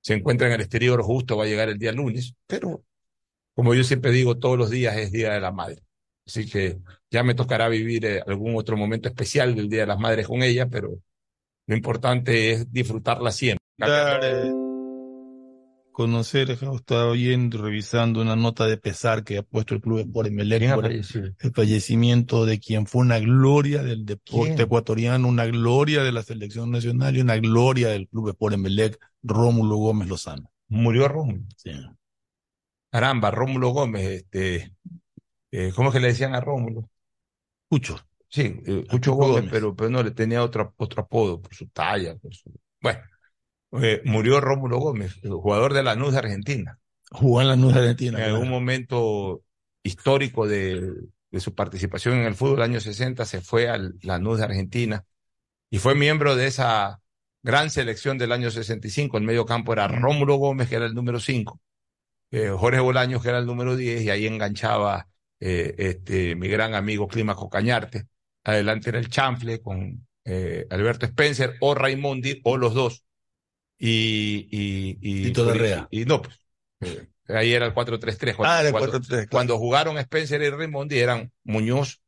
se 0.00 0.14
encuentra 0.14 0.48
en 0.48 0.54
el 0.54 0.60
exterior, 0.60 1.00
justo 1.02 1.36
va 1.36 1.44
a 1.44 1.46
llegar 1.46 1.68
el 1.68 1.78
día 1.78 1.92
lunes, 1.92 2.34
pero 2.48 2.82
como 3.54 3.74
yo 3.74 3.84
siempre 3.84 4.10
digo, 4.10 4.38
todos 4.38 4.58
los 4.58 4.68
días 4.68 4.96
es 4.96 5.12
Día 5.12 5.32
de 5.34 5.40
la 5.40 5.52
Madre. 5.52 5.84
Así 6.26 6.50
que 6.50 6.78
ya 7.12 7.22
me 7.22 7.34
tocará 7.34 7.68
vivir 7.68 8.04
eh, 8.04 8.22
algún 8.26 8.56
otro 8.56 8.76
momento 8.76 9.08
especial 9.08 9.54
del 9.54 9.68
Día 9.68 9.82
de 9.82 9.86
las 9.86 10.00
Madres 10.00 10.26
con 10.26 10.42
ella, 10.42 10.66
pero 10.68 10.98
lo 11.66 11.76
importante 11.76 12.50
es 12.50 12.72
disfrutarla 12.72 13.30
siempre. 13.30 13.64
Conocer, 15.92 16.50
estaba 16.50 17.06
oyendo, 17.06 17.62
revisando 17.62 18.22
una 18.22 18.36
nota 18.36 18.66
de 18.66 18.76
pesar 18.76 19.24
que 19.24 19.38
ha 19.38 19.42
puesto 19.42 19.74
el 19.74 19.80
Club 19.80 20.10
por 20.12 20.26
Emelec 20.26 20.74
por 20.74 20.86
el, 20.86 21.04
fallecimiento 21.54 22.46
de 22.46 22.58
quien 22.58 22.86
fue 22.86 23.02
una 23.02 23.18
gloria 23.18 23.82
del 23.82 24.04
deporte 24.04 24.62
ecuatoriano, 24.62 25.28
una 25.28 25.46
gloria 25.46 26.02
de 26.02 26.12
la 26.12 26.22
selección 26.22 26.70
nacional 26.70 27.16
y 27.16 27.20
una 27.20 27.36
gloria 27.36 27.88
del 27.88 28.08
Club 28.08 28.36
por 28.36 28.54
Emelec, 28.54 28.98
Rómulo 29.22 29.76
Gómez 29.76 30.08
Lozano. 30.08 30.50
Murió 30.68 31.08
Rómulo. 31.08 31.42
Sí. 31.56 31.72
Caramba, 32.90 33.30
Rómulo 33.30 33.70
Gómez, 33.70 34.06
este, 34.08 34.74
eh, 35.50 35.72
¿cómo 35.74 35.88
es 35.88 35.94
que 35.94 36.00
le 36.00 36.08
decían 36.08 36.34
a 36.34 36.40
Rómulo? 36.40 36.88
Cucho. 37.68 37.98
Sí, 38.28 38.60
eh, 38.64 38.84
Cucho 38.88 39.14
Gómez, 39.14 39.46
Pero, 39.50 39.74
pero 39.74 39.90
no, 39.90 40.02
le 40.02 40.12
tenía 40.12 40.42
otro, 40.42 40.72
otro 40.76 41.02
apodo 41.02 41.40
por 41.40 41.54
su 41.54 41.66
talla, 41.68 42.16
por 42.16 42.34
su... 42.34 42.52
Bueno, 42.80 43.00
eh, 43.72 44.02
murió 44.04 44.40
Rómulo 44.40 44.78
Gómez, 44.78 45.20
jugador 45.22 45.74
de 45.74 45.82
la 45.82 45.94
de 45.94 46.18
Argentina. 46.18 46.78
Jugó 47.10 47.40
en 47.40 47.48
la 47.48 47.56
NUS 47.56 47.74
de 47.74 47.80
Argentina. 47.80 48.18
En 48.18 48.34
algún 48.34 48.48
momento 48.48 49.42
histórico 49.82 50.46
de, 50.46 50.92
de 51.30 51.40
su 51.40 51.54
participación 51.54 52.18
en 52.18 52.24
el 52.26 52.34
fútbol, 52.34 52.62
año 52.62 52.80
60, 52.80 53.24
se 53.24 53.40
fue 53.40 53.68
a 53.68 53.78
la 54.02 54.18
NUS 54.18 54.38
de 54.38 54.44
Argentina 54.44 55.04
y 55.70 55.78
fue 55.78 55.94
miembro 55.94 56.36
de 56.36 56.46
esa 56.46 57.00
gran 57.42 57.70
selección 57.70 58.18
del 58.18 58.32
año 58.32 58.50
65. 58.50 59.16
El 59.18 59.24
medio 59.24 59.46
campo 59.46 59.72
era 59.72 59.88
Rómulo 59.88 60.36
Gómez, 60.36 60.68
que 60.68 60.76
era 60.76 60.86
el 60.86 60.94
número 60.94 61.20
5, 61.20 61.60
eh, 62.32 62.50
Jorge 62.50 62.80
Bolaños, 62.80 63.22
que 63.22 63.28
era 63.28 63.38
el 63.38 63.46
número 63.46 63.76
10, 63.76 64.02
y 64.02 64.10
ahí 64.10 64.26
enganchaba 64.26 65.08
eh, 65.40 65.74
este, 65.78 66.36
mi 66.36 66.48
gran 66.48 66.74
amigo 66.74 67.08
Clímaco 67.08 67.48
Cañarte. 67.48 68.06
Adelante 68.44 68.90
era 68.90 68.98
el 68.98 69.08
Chanfle 69.08 69.60
con 69.60 70.06
eh, 70.24 70.66
Alberto 70.70 71.06
Spencer 71.06 71.56
o 71.60 71.74
Raimondi 71.74 72.40
o 72.44 72.56
los 72.56 72.74
dos. 72.74 73.04
Y, 73.82 74.46
y, 74.50 74.98
y, 75.00 75.32
y, 75.32 76.02
y 76.02 76.04
no, 76.04 76.20
pues, 76.20 76.38
ahí 77.28 77.54
era 77.54 77.64
el 77.64 77.72
4-3-3. 77.72 78.36
Cuando, 78.36 78.78
ah, 78.78 79.26
cuando, 79.30 79.58
jugaron 79.58 79.96
Spencer 79.96 80.42
y 80.42 80.50
Raimondi 80.50 80.98
eran 80.98 81.32
Muñoz, 81.44 82.02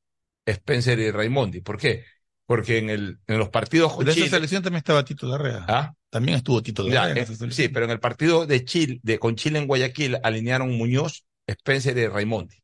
Spencer 0.45 0.99
y 0.99 1.11
Raimondi. 1.11 1.63
¿Por 1.63 1.79
qué? 1.79 2.05
Porque 2.45 2.77
en, 2.77 2.91
el, 2.91 3.19
en 3.27 3.39
los 3.39 3.49
partidos 3.49 3.95
con 3.95 4.07
esa 4.07 4.29
selección 4.29 4.63
también 4.63 4.81
estaba 4.81 5.03
Tito 5.03 5.27
Larrea. 5.27 5.65
¿Ah? 5.67 5.95
También 6.11 6.37
estuvo 6.37 6.63
Tito 6.63 6.87
Larrea. 6.87 7.25
sí, 7.27 7.69
pero 7.69 7.87
en 7.87 7.91
el 7.91 8.01
partido 8.01 8.45
de 8.47 8.65
Chile, 8.67 9.01
de, 9.03 9.19
con 9.19 9.37
Chile 9.37 9.59
en 9.59 9.67
Guayaquil, 9.67 10.19
alinearon 10.23 10.77
Muñoz, 10.77 11.25
Spencer 11.47 11.97
y 11.97 12.07
Raimondi. 12.07 12.57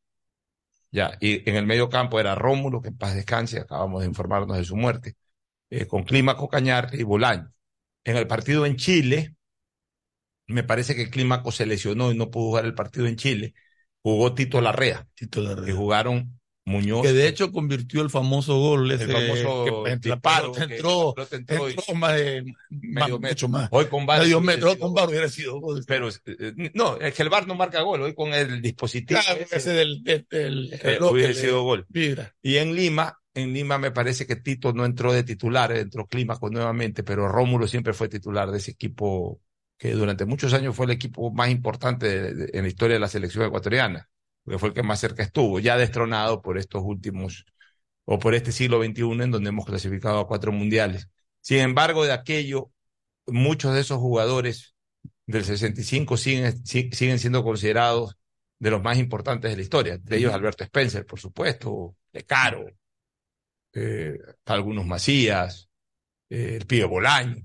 Ya, 0.91 1.17
y 1.19 1.47
en 1.49 1.55
el 1.55 1.65
medio 1.65 1.89
campo 1.89 2.19
era 2.19 2.35
Rómulo, 2.35 2.81
que 2.81 2.89
en 2.89 2.97
paz 2.97 3.15
descanse, 3.15 3.59
acabamos 3.59 4.01
de 4.01 4.07
informarnos 4.07 4.57
de 4.57 4.65
su 4.65 4.75
muerte, 4.75 5.15
eh, 5.69 5.85
con 5.85 6.03
Clímaco 6.03 6.47
Cañarte 6.47 6.97
y 6.97 7.03
Bolaño. 7.03 7.51
En 8.09 8.17
el 8.17 8.25
partido 8.25 8.65
en 8.65 8.75
Chile, 8.75 9.35
me 10.47 10.63
parece 10.63 10.95
que 10.95 11.11
Clímaco 11.11 11.51
se 11.51 11.67
lesionó 11.67 12.11
y 12.11 12.17
no 12.17 12.31
pudo 12.31 12.47
jugar 12.47 12.65
el 12.65 12.73
partido 12.73 13.05
en 13.05 13.17
Chile. 13.17 13.53
Jugó 14.01 14.33
Tito 14.33 14.61
Larrea. 14.61 15.07
Tito 15.13 15.41
Larrea. 15.41 15.71
Y 15.71 15.77
jugaron 15.77 16.39
Muñoz. 16.65 17.03
Que 17.03 17.13
de 17.13 17.27
hecho 17.27 17.51
convirtió 17.51 18.01
el 18.01 18.09
famoso 18.09 18.57
gol. 18.57 18.91
Ese, 18.91 19.03
el 19.03 19.11
famoso 19.11 19.63
que, 19.63 19.83
que 19.83 19.91
entró, 19.91 20.15
entró, 20.57 21.15
entró 21.29 21.95
más 21.95 22.15
de 22.15 22.45
medio 22.71 23.19
más, 23.19 23.29
metro. 23.29 23.47
más. 23.47 23.69
Hoy 23.69 23.85
con 23.85 24.07
VAR. 24.07 24.21
Medio 24.21 24.41
metro, 24.41 24.79
con 24.79 24.91
VAR 24.91 25.07
hubiera 25.07 25.29
sido 25.29 25.59
gol. 25.59 25.83
Pero 25.85 26.09
eh, 26.09 26.71
no, 26.73 26.97
es 26.97 27.13
que 27.13 27.21
el 27.21 27.29
VAR 27.29 27.45
no 27.45 27.53
marca 27.53 27.81
gol. 27.81 28.01
Hoy 28.01 28.15
con 28.15 28.33
el 28.33 28.59
dispositivo. 28.59 29.19
Claro, 29.21 29.39
ese, 29.39 29.55
ese 29.55 29.73
del, 29.73 30.03
del, 30.03 30.25
del 30.31 30.73
eh, 30.81 30.97
hubiera 30.99 31.33
sido 31.35 31.61
gol. 31.61 31.85
Mira. 31.89 32.35
Y 32.41 32.57
en 32.57 32.73
Lima, 32.73 33.18
en 33.33 33.53
Lima 33.53 33.77
me 33.77 33.91
parece 33.91 34.25
que 34.27 34.35
Tito 34.35 34.73
no 34.73 34.85
entró 34.85 35.13
de 35.13 35.23
titular, 35.23 35.71
entró 35.71 36.07
Clímaco 36.07 36.49
nuevamente, 36.49 37.03
pero 37.03 37.27
Rómulo 37.27 37.67
siempre 37.67 37.93
fue 37.93 38.09
titular 38.09 38.51
de 38.51 38.57
ese 38.57 38.71
equipo 38.71 39.41
que 39.77 39.93
durante 39.93 40.25
muchos 40.25 40.53
años 40.53 40.75
fue 40.75 40.85
el 40.85 40.91
equipo 40.91 41.31
más 41.31 41.49
importante 41.49 42.07
de, 42.07 42.33
de, 42.33 42.49
en 42.53 42.63
la 42.63 42.67
historia 42.69 42.95
de 42.95 42.99
la 42.99 43.07
selección 43.07 43.45
ecuatoriana 43.45 44.09
porque 44.43 44.59
fue 44.59 44.69
el 44.69 44.75
que 44.75 44.83
más 44.83 44.99
cerca 44.99 45.23
estuvo, 45.23 45.59
ya 45.59 45.77
destronado 45.77 46.41
por 46.41 46.57
estos 46.57 46.81
últimos, 46.83 47.45
o 48.05 48.17
por 48.19 48.33
este 48.33 48.51
siglo 48.51 48.83
XXI 48.83 49.23
en 49.23 49.31
donde 49.31 49.49
hemos 49.49 49.65
clasificado 49.65 50.19
a 50.19 50.27
cuatro 50.27 50.51
mundiales. 50.51 51.09
Sin 51.41 51.59
embargo, 51.59 52.03
de 52.05 52.13
aquello, 52.13 52.71
muchos 53.27 53.73
de 53.75 53.81
esos 53.81 53.99
jugadores 53.99 54.75
del 55.27 55.45
65 55.45 56.17
siguen, 56.17 56.65
siguen 56.65 57.19
siendo 57.19 57.43
considerados 57.43 58.17
de 58.57 58.71
los 58.71 58.81
más 58.81 58.97
importantes 58.97 59.51
de 59.51 59.57
la 59.57 59.61
historia. 59.61 59.97
De 59.99 60.17
ellos 60.17 60.33
Alberto 60.33 60.63
Spencer, 60.63 61.05
por 61.05 61.19
supuesto, 61.19 61.95
De 62.11 62.23
Caro, 62.23 62.65
eh, 63.73 64.17
algunos 64.45 64.85
Macías, 64.85 65.69
eh, 66.29 66.57
el 66.59 66.65
Pío 66.65 66.89
Bolaño 66.89 67.43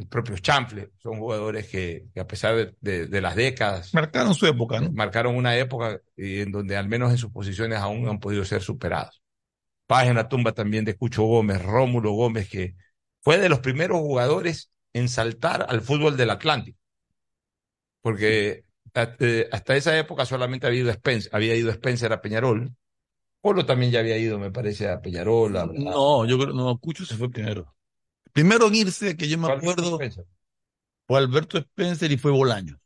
el 0.00 0.08
propio 0.08 0.38
Chample, 0.38 0.90
son 0.96 1.18
jugadores 1.18 1.68
que, 1.68 2.06
que 2.14 2.20
a 2.20 2.26
pesar 2.26 2.56
de, 2.56 2.74
de, 2.80 3.06
de, 3.06 3.20
las 3.20 3.36
décadas... 3.36 3.92
Marcaron 3.92 4.34
su 4.34 4.46
época, 4.46 4.80
¿no? 4.80 4.90
Marcaron 4.92 5.36
una 5.36 5.56
época 5.58 6.00
y 6.16 6.40
en 6.40 6.52
donde 6.52 6.76
al 6.76 6.88
menos 6.88 7.10
en 7.10 7.18
sus 7.18 7.30
posiciones 7.30 7.78
aún 7.78 8.08
han 8.08 8.18
podido 8.18 8.44
ser 8.46 8.62
superados. 8.62 9.22
Paz 9.86 10.06
en 10.06 10.16
la 10.16 10.28
tumba 10.28 10.52
también 10.52 10.86
de 10.86 10.96
Cucho 10.96 11.24
Gómez, 11.24 11.62
Rómulo 11.62 12.12
Gómez, 12.12 12.48
que 12.48 12.76
fue 13.20 13.38
de 13.38 13.50
los 13.50 13.60
primeros 13.60 13.98
jugadores 13.98 14.72
en 14.94 15.08
saltar 15.08 15.66
al 15.68 15.82
fútbol 15.82 16.16
del 16.16 16.30
Atlántico. 16.30 16.78
Porque 18.00 18.64
hasta 18.94 19.76
esa 19.76 19.98
época 19.98 20.24
solamente 20.24 20.66
había 20.66 20.80
ido 20.80 20.90
Spencer, 20.90 21.30
había 21.34 21.54
ido 21.54 21.70
Spencer 21.70 22.12
a 22.12 22.22
Peñarol. 22.22 22.74
Polo 23.40 23.64
también 23.64 23.90
ya 23.90 24.00
había 24.00 24.18
ido, 24.18 24.38
me 24.38 24.50
parece, 24.50 24.88
a 24.88 25.00
Peñarol. 25.00 25.56
A, 25.56 25.62
a... 25.62 25.66
No, 25.66 26.26
yo 26.26 26.38
creo, 26.38 26.52
no, 26.52 26.76
Cucho 26.78 27.04
se 27.06 27.16
fue 27.16 27.30
primero. 27.30 27.74
Primero 28.32 28.68
en 28.68 28.74
irse, 28.74 29.16
que 29.16 29.28
yo 29.28 29.38
me 29.38 29.50
acuerdo, 29.50 29.98
fue 31.06 31.18
Alberto 31.18 31.58
Spencer 31.58 32.12
y 32.12 32.18
fue 32.18 32.30
Bolaño. 32.30 32.80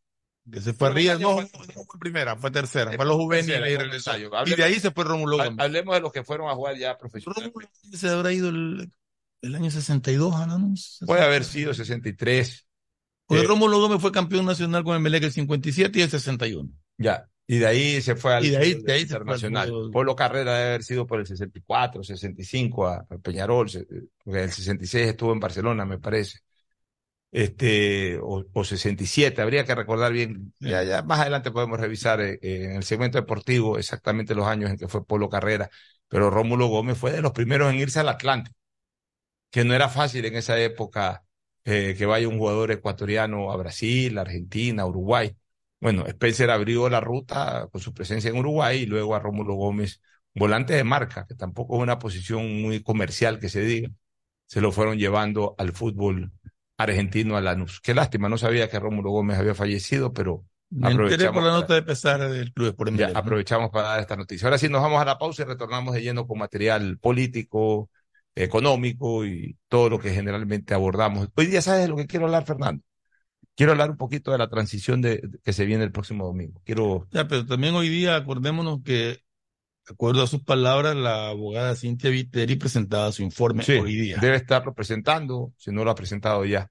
Que 0.51 0.61
se 0.61 0.75
fue 0.75 0.89
arriba, 0.89 1.15
no, 1.15 1.41
no, 1.41 1.49
fue 1.49 1.99
primera, 1.99 2.37
fue 2.37 2.51
tercera, 2.51 2.93
fue 2.93 3.07
los 3.07 3.17
juveniles 3.17 3.61
y, 3.67 4.51
y, 4.53 4.55
de 4.55 4.65
ahí 4.65 4.79
se 4.79 4.91
fue 4.91 5.05
Rómulo 5.05 5.39
Gómez. 5.39 5.59
Hablemos 5.59 5.95
de 5.95 6.01
los 6.03 6.13
que 6.13 6.23
fueron 6.23 6.51
a 6.51 6.55
jugar 6.55 6.77
ya 6.77 6.99
profesionales. 6.99 7.51
se 7.95 8.11
habrá 8.11 8.31
ido 8.31 8.51
el, 8.51 8.93
el 9.41 9.55
año 9.55 9.71
62, 9.71 10.47
¿no? 10.47 10.75
Puede 11.07 11.23
haber 11.23 11.45
sido 11.45 11.73
63. 11.73 12.67
Porque 13.27 13.45
eh, 13.45 13.47
Rómulo 13.47 13.81
Gómez 13.81 14.03
fue 14.03 14.13
campeón 14.13 14.45
nacional 14.45 14.85
con 14.85 14.95
el 14.95 15.01
Melec 15.01 15.25
el 15.25 15.33
57 15.33 15.99
y 15.99 16.03
el 16.03 16.11
61. 16.11 16.71
Ya, 16.99 17.27
y 17.47 17.59
de 17.59 17.67
ahí 17.67 18.01
se 18.01 18.17
fue 18.17 18.35
al 18.35 18.45
y 18.45 18.51
de 18.51 18.57
ahí, 18.57 18.75
de 18.83 18.93
ahí 18.93 19.03
internacional. 19.03 19.71
Polo 19.93 20.17
Carrera 20.17 20.57
debe 20.57 20.69
haber 20.69 20.83
sido 20.83 21.07
por 21.07 21.21
el 21.21 21.27
64, 21.27 22.03
65 22.03 22.87
a, 22.87 23.07
Peñarol, 23.23 23.69
porque 24.25 24.45
el 24.45 24.51
66 24.51 25.09
estuvo 25.09 25.33
en 25.33 25.41
Barcelona, 25.41 25.85
me 25.85 25.99
parece. 25.99 26.39
Este, 27.31 28.19
o, 28.23 28.65
67, 28.65 29.43
habría 29.43 29.65
que 29.65 29.75
recordar 29.75 30.13
bien. 30.13 30.55
Ya, 30.61 30.85
ya, 30.85 31.03
más 31.03 31.21
adelante 31.21 31.51
podemos 31.51 31.79
revisar 31.81 32.21
eh, 32.21 32.39
eh, 32.41 32.65
en 32.65 32.77
el 32.77 32.85
segmento 32.85 33.19
deportivo 33.19 33.77
exactamente 33.77 34.35
los 34.35 34.47
años 34.47 34.71
en 34.71 34.79
que 34.79 34.89
fue 34.89 35.05
Polo 35.05 35.29
Carrera, 35.29 35.69
pero 36.09 36.31
Rómulo 36.31 36.69
Gómez 36.69 36.97
fue 36.97 37.13
de 37.13 37.21
los 37.21 37.33
primeros 37.33 37.73
en 37.73 37.81
irse 37.81 38.01
al 38.01 38.09
Atlántico, 38.09 38.57
que 39.51 39.65
no 39.65 39.75
era 39.75 39.89
fácil 39.89 40.25
en 40.25 40.37
esa 40.37 40.59
época 40.61 41.25
eh, 41.65 41.95
que 41.99 42.07
vaya 42.07 42.29
un 42.29 42.39
jugador 42.39 42.71
ecuatoriano 42.71 43.51
a 43.53 43.57
Brasil, 43.57 44.17
Argentina, 44.19 44.87
Uruguay 44.87 45.37
bueno, 45.85 46.07
Spencer 46.07 46.51
abrió 46.51 46.89
la 46.89 46.99
ruta 47.01 47.69
con 47.71 47.79
su 47.79 47.93
presencia 47.93 48.31
en 48.31 48.39
Uruguay 48.39 48.81
y 48.81 48.87
luego 48.87 49.15
a 49.15 49.19
Rómulo 49.19 49.53
Gómez, 49.53 50.01
volante 50.35 50.73
de 50.73 50.83
marca, 50.83 51.27
que 51.29 51.35
tampoco 51.35 51.77
es 51.77 51.83
una 51.83 51.99
posición 51.99 52.63
muy 52.63 52.83
comercial 52.83 53.39
que 53.39 53.51
se 53.51 53.61
diga, 53.61 53.91
se 54.47 54.63
lo 54.63 54.73
fueron 54.73 54.97
llevando 54.97 55.55
al 55.59 55.73
fútbol 55.73 56.33
argentino 56.79 57.37
a 57.37 57.43
Lanús. 57.43 57.83
Qué 57.83 57.93
lástima, 57.93 58.31
no 58.31 58.39
sabía 58.39 58.71
que 58.71 58.81
Rómulo 58.81 59.11
Gómez 59.11 59.39
había 59.39 59.55
fallecido, 59.55 60.15
pero 60.15 60.47
Me 60.71 60.89
aprovechamos 60.89 61.35
por 61.35 61.43
la 61.43 61.53
nota 61.53 61.75
de 61.75 61.83
pesar 61.83 62.31
del 62.31 62.51
club 62.55 62.75
por 62.75 62.97
ya, 62.97 63.11
aprovechamos 63.15 63.69
para 63.69 63.89
dar 63.89 64.01
esta 64.01 64.17
noticia. 64.17 64.47
Ahora 64.47 64.57
sí 64.57 64.71
nos 64.71 64.81
vamos 64.81 65.03
a 65.03 65.05
la 65.05 65.19
pausa 65.19 65.43
y 65.43 65.45
retornamos 65.45 65.93
de 65.93 66.01
lleno 66.01 66.27
con 66.27 66.39
material 66.39 66.97
político, 66.97 67.91
económico 68.35 69.27
y 69.27 69.59
todo 69.69 69.91
lo 69.91 69.99
que 69.99 70.13
generalmente 70.15 70.73
abordamos. 70.73 71.29
Hoy 71.35 71.45
día 71.45 71.61
sabes 71.61 71.83
de 71.83 71.89
lo 71.89 71.97
que 71.97 72.07
quiero 72.07 72.25
hablar, 72.25 72.47
Fernando. 72.47 72.83
Quiero 73.57 73.73
hablar 73.73 73.91
un 73.91 73.97
poquito 73.97 74.33
de 74.33 74.39
la 74.39 74.49
transición 74.49 75.01
de, 75.01 75.23
que 75.43 75.53
se 75.53 75.65
viene 75.65 75.85
el 75.85 75.93
próximo 75.93 76.27
domingo. 76.27 76.61
Quiero. 76.65 77.07
Ya, 77.13 77.29
pero 77.29 77.47
también 77.47 77.75
hoy 77.75 77.89
día 77.89 78.17
acordémonos 78.17 78.83
que, 78.83 78.93
de 78.93 79.93
acuerdo 79.93 80.23
a 80.23 80.27
sus 80.27 80.43
palabras, 80.43 80.97
la 80.97 81.29
abogada 81.29 81.77
Cintia 81.77 82.11
Viteri 82.11 82.57
presentaba 82.57 83.13
su 83.13 83.23
informe 83.23 83.65
hoy 83.69 83.95
día. 83.95 84.19
Debe 84.21 84.37
estarlo 84.37 84.75
presentando, 84.75 85.53
si 85.57 85.71
no 85.71 85.85
lo 85.85 85.91
ha 85.91 85.95
presentado 85.95 86.45
ya. 86.45 86.71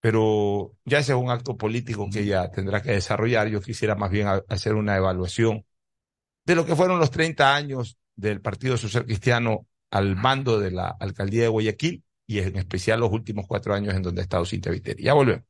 Pero 0.00 0.76
ya 0.84 0.98
ese 0.98 1.12
es 1.12 1.18
un 1.18 1.30
acto 1.30 1.56
político 1.56 2.10
que 2.12 2.20
ella 2.20 2.50
tendrá 2.50 2.82
que 2.82 2.90
desarrollar. 2.90 3.48
Yo 3.48 3.62
quisiera 3.62 3.94
más 3.94 4.10
bien 4.10 4.28
hacer 4.48 4.74
una 4.74 4.96
evaluación 4.96 5.64
de 6.44 6.54
lo 6.54 6.66
que 6.66 6.76
fueron 6.76 6.98
los 6.98 7.10
30 7.10 7.54
años 7.54 7.96
del 8.14 8.42
Partido 8.42 8.76
Social 8.76 9.06
Cristiano 9.06 9.66
al 9.90 10.16
mando 10.16 10.60
de 10.60 10.70
la 10.70 10.88
alcaldía 10.88 11.42
de 11.44 11.48
Guayaquil 11.48 12.04
y 12.26 12.40
en 12.40 12.56
especial 12.56 13.00
los 13.00 13.12
últimos 13.12 13.46
cuatro 13.46 13.74
años 13.74 13.94
en 13.94 14.02
donde 14.02 14.20
ha 14.20 14.24
estado 14.24 14.44
Cintia 14.44 14.72
Viteri. 14.72 15.02
Ya 15.02 15.14
volvemos. 15.14 15.44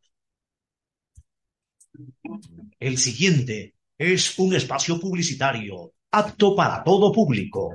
El 2.80 2.98
siguiente 2.98 3.74
es 3.98 4.38
un 4.38 4.54
espacio 4.54 4.98
publicitario 4.98 5.92
apto 6.10 6.54
para 6.54 6.82
todo 6.84 7.12
público. 7.12 7.74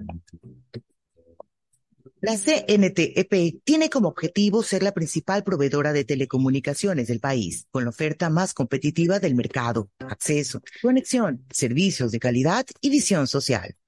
La 2.22 2.38
CNTEP 2.38 3.62
tiene 3.64 3.90
como 3.90 4.10
objetivo 4.10 4.62
ser 4.62 4.84
la 4.84 4.92
principal 4.92 5.44
proveedora 5.44 5.94
de 5.94 6.04
telecomunicaciones 6.04 7.08
del 7.08 7.22
país, 7.22 7.66
con 7.72 7.86
la 7.86 7.92
oferta 7.92 8.30
más 8.30 8.54
competitiva 8.54 9.20
del 9.20 9.36
mercado, 9.36 9.90
acceso, 10.00 10.62
conexión, 10.82 11.46
servicios 11.50 12.12
de 12.12 12.20
calidad 12.20 12.66
y 12.82 12.90
visión 12.90 13.26
social. 13.26 13.76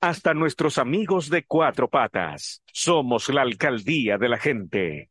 hasta 0.00 0.34
nuestros 0.34 0.78
amigos 0.78 1.28
de 1.28 1.44
cuatro 1.44 1.88
patas. 1.88 2.62
Somos 2.72 3.28
la 3.28 3.42
alcaldía 3.42 4.18
de 4.18 4.28
la 4.28 4.38
gente. 4.38 5.10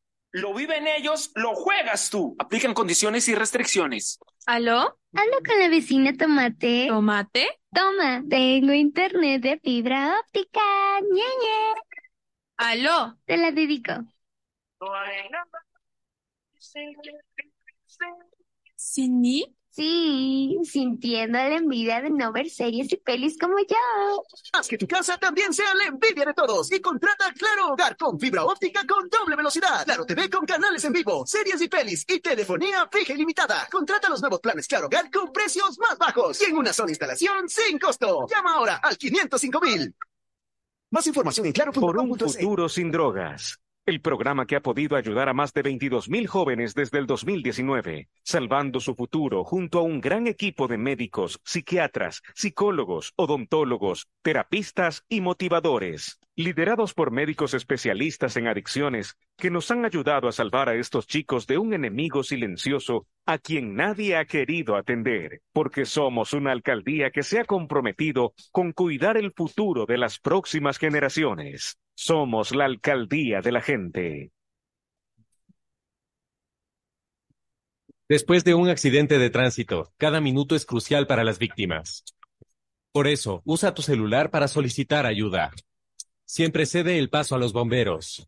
Lo 0.33 0.53
viven 0.53 0.87
ellos, 0.87 1.31
lo 1.35 1.53
juegas 1.55 2.09
tú. 2.09 2.35
Aplican 2.39 2.73
condiciones 2.73 3.27
y 3.27 3.35
restricciones. 3.35 4.19
¿Aló? 4.45 4.97
Hablo 5.13 5.37
con 5.45 5.59
la 5.59 5.67
vecina 5.67 6.13
Tomate. 6.15 6.87
¿Tomate? 6.87 7.59
Toma, 7.73 8.23
tengo 8.29 8.73
internet 8.73 9.41
de 9.41 9.59
fibra 9.59 10.19
óptica. 10.19 10.61
ñe. 11.01 11.21
¿Aló? 12.57 13.17
Te 13.25 13.37
la 13.37 13.51
dedico. 13.51 13.91
¿Sini? 18.75 19.55
Sí, 19.73 20.59
sintiendo 20.65 21.37
la 21.37 21.55
envidia 21.55 22.01
de 22.01 22.09
no 22.09 22.33
ver 22.33 22.49
series 22.49 22.91
y 22.91 22.97
pelis 22.97 23.37
como 23.39 23.57
yo. 23.57 24.23
Haz 24.51 24.67
que 24.67 24.77
tu 24.77 24.85
casa 24.85 25.17
también 25.17 25.53
sea 25.53 25.73
la 25.73 25.85
envidia 25.85 26.25
de 26.25 26.33
todos 26.33 26.69
y 26.73 26.81
contrata 26.81 27.31
Claro 27.31 27.69
Hogar 27.69 27.95
con 27.95 28.19
fibra 28.19 28.43
óptica 28.43 28.85
con 28.85 29.07
doble 29.07 29.37
velocidad. 29.37 29.85
Claro 29.85 30.05
TV 30.05 30.29
con 30.29 30.45
canales 30.45 30.83
en 30.83 30.91
vivo, 30.91 31.25
series 31.25 31.61
y 31.61 31.69
pelis 31.69 32.05
y 32.05 32.19
telefonía 32.19 32.89
fija 32.91 33.13
ilimitada. 33.13 33.65
Contrata 33.71 34.09
los 34.09 34.19
nuevos 34.19 34.41
planes 34.41 34.67
Claro 34.67 34.87
Hogar 34.87 35.09
con 35.09 35.31
precios 35.31 35.79
más 35.79 35.97
bajos 35.97 36.41
y 36.41 36.45
en 36.45 36.57
una 36.57 36.73
sola 36.73 36.91
instalación 36.91 37.47
sin 37.47 37.79
costo. 37.79 38.27
Llama 38.29 38.55
ahora 38.55 38.75
al 38.83 38.97
505 38.97 39.61
mil. 39.61 39.95
Más 40.89 41.07
información 41.07 41.45
en 41.45 41.53
claro. 41.53 41.71
Por 41.71 41.97
un 41.97 42.19
futuro 42.19 42.67
sin 42.67 42.91
drogas. 42.91 43.57
El 43.85 43.99
programa 43.99 44.45
que 44.45 44.55
ha 44.55 44.61
podido 44.61 44.95
ayudar 44.95 45.27
a 45.27 45.33
más 45.33 45.53
de 45.53 45.63
22.000 45.63 46.27
jóvenes 46.27 46.75
desde 46.75 46.99
el 46.99 47.07
2019, 47.07 48.09
salvando 48.23 48.79
su 48.79 48.93
futuro 48.93 49.43
junto 49.43 49.79
a 49.79 49.81
un 49.81 49.99
gran 49.99 50.27
equipo 50.27 50.67
de 50.67 50.77
médicos, 50.77 51.39
psiquiatras, 51.43 52.21
psicólogos, 52.35 53.13
odontólogos, 53.15 54.07
terapistas 54.21 55.03
y 55.09 55.21
motivadores, 55.21 56.19
liderados 56.35 56.93
por 56.93 57.11
médicos 57.11 57.55
especialistas 57.55 58.37
en 58.37 58.47
adicciones 58.47 59.17
que 59.35 59.49
nos 59.49 59.71
han 59.71 59.83
ayudado 59.83 60.27
a 60.27 60.31
salvar 60.31 60.69
a 60.69 60.75
estos 60.75 61.07
chicos 61.07 61.47
de 61.47 61.57
un 61.57 61.73
enemigo 61.73 62.21
silencioso 62.21 63.07
a 63.25 63.39
quien 63.39 63.75
nadie 63.75 64.15
ha 64.15 64.25
querido 64.25 64.75
atender, 64.75 65.41
porque 65.53 65.85
somos 65.85 66.33
una 66.33 66.51
alcaldía 66.51 67.09
que 67.09 67.23
se 67.23 67.39
ha 67.39 67.45
comprometido 67.45 68.33
con 68.51 68.73
cuidar 68.73 69.17
el 69.17 69.31
futuro 69.31 69.87
de 69.87 69.97
las 69.97 70.19
próximas 70.19 70.77
generaciones. 70.77 71.77
Somos 72.03 72.55
la 72.55 72.65
alcaldía 72.65 73.41
de 73.41 73.51
la 73.51 73.61
gente. 73.61 74.31
Después 78.09 78.43
de 78.43 78.55
un 78.55 78.69
accidente 78.69 79.19
de 79.19 79.29
tránsito, 79.29 79.93
cada 79.97 80.19
minuto 80.19 80.55
es 80.55 80.65
crucial 80.65 81.05
para 81.05 81.23
las 81.23 81.37
víctimas. 81.37 82.03
Por 82.91 83.07
eso, 83.07 83.43
usa 83.45 83.75
tu 83.75 83.83
celular 83.83 84.31
para 84.31 84.47
solicitar 84.47 85.05
ayuda. 85.05 85.51
Siempre 86.25 86.65
cede 86.65 86.97
el 86.97 87.11
paso 87.11 87.35
a 87.35 87.37
los 87.37 87.53
bomberos. 87.53 88.27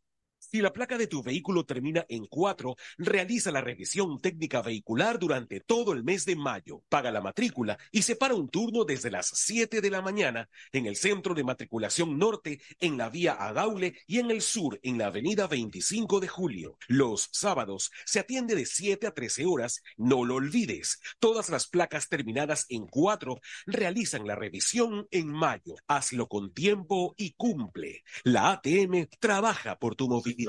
Si 0.51 0.59
la 0.59 0.73
placa 0.73 0.97
de 0.97 1.07
tu 1.07 1.23
vehículo 1.23 1.63
termina 1.63 2.05
en 2.09 2.25
4, 2.25 2.75
realiza 2.97 3.51
la 3.51 3.61
revisión 3.61 4.19
técnica 4.19 4.61
vehicular 4.61 5.17
durante 5.17 5.61
todo 5.61 5.93
el 5.93 6.03
mes 6.03 6.25
de 6.25 6.35
mayo. 6.35 6.83
Paga 6.89 7.09
la 7.09 7.21
matrícula 7.21 7.77
y 7.89 8.01
separa 8.01 8.35
un 8.35 8.49
turno 8.49 8.83
desde 8.83 9.11
las 9.11 9.31
7 9.33 9.79
de 9.79 9.89
la 9.89 10.01
mañana 10.01 10.49
en 10.73 10.87
el 10.87 10.97
Centro 10.97 11.35
de 11.35 11.45
Matriculación 11.45 12.17
Norte, 12.17 12.59
en 12.81 12.97
la 12.97 13.09
vía 13.09 13.37
Adaule 13.39 13.95
y 14.07 14.19
en 14.19 14.29
el 14.29 14.41
sur, 14.41 14.77
en 14.83 14.97
la 14.97 15.05
avenida 15.05 15.47
25 15.47 16.19
de 16.19 16.27
Julio. 16.27 16.77
Los 16.89 17.29
sábados 17.31 17.89
se 18.03 18.19
atiende 18.19 18.53
de 18.53 18.65
7 18.65 19.07
a 19.07 19.13
13 19.13 19.45
horas. 19.45 19.81
No 19.95 20.25
lo 20.25 20.35
olvides. 20.35 20.99
Todas 21.19 21.47
las 21.47 21.67
placas 21.67 22.09
terminadas 22.09 22.65
en 22.67 22.87
4 22.87 23.39
realizan 23.67 24.27
la 24.27 24.35
revisión 24.35 25.07
en 25.11 25.27
mayo. 25.27 25.75
Hazlo 25.87 26.27
con 26.27 26.53
tiempo 26.53 27.15
y 27.15 27.35
cumple. 27.37 28.03
La 28.25 28.51
ATM 28.51 29.07
trabaja 29.21 29.79
por 29.79 29.95
tu 29.95 30.09
movilidad. 30.09 30.40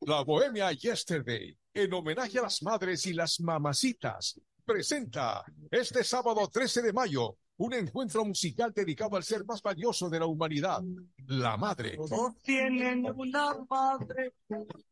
La 0.00 0.22
Bohemia 0.22 0.70
Yesterday, 0.72 1.56
en 1.72 1.92
homenaje 1.92 2.38
a 2.38 2.42
las 2.42 2.62
madres 2.62 3.06
y 3.06 3.14
las 3.14 3.40
mamacitas, 3.40 4.38
presenta 4.64 5.44
este 5.70 6.04
sábado 6.04 6.48
13 6.48 6.82
de 6.82 6.92
mayo 6.92 7.38
un 7.56 7.72
encuentro 7.72 8.24
musical 8.24 8.72
dedicado 8.74 9.16
al 9.16 9.22
ser 9.22 9.44
más 9.44 9.62
valioso 9.62 10.08
de 10.10 10.18
la 10.18 10.26
humanidad, 10.26 10.82
la 11.26 11.56
madre. 11.56 11.96
tienen 12.42 13.06
una 13.14 13.54
madre. 13.70 14.34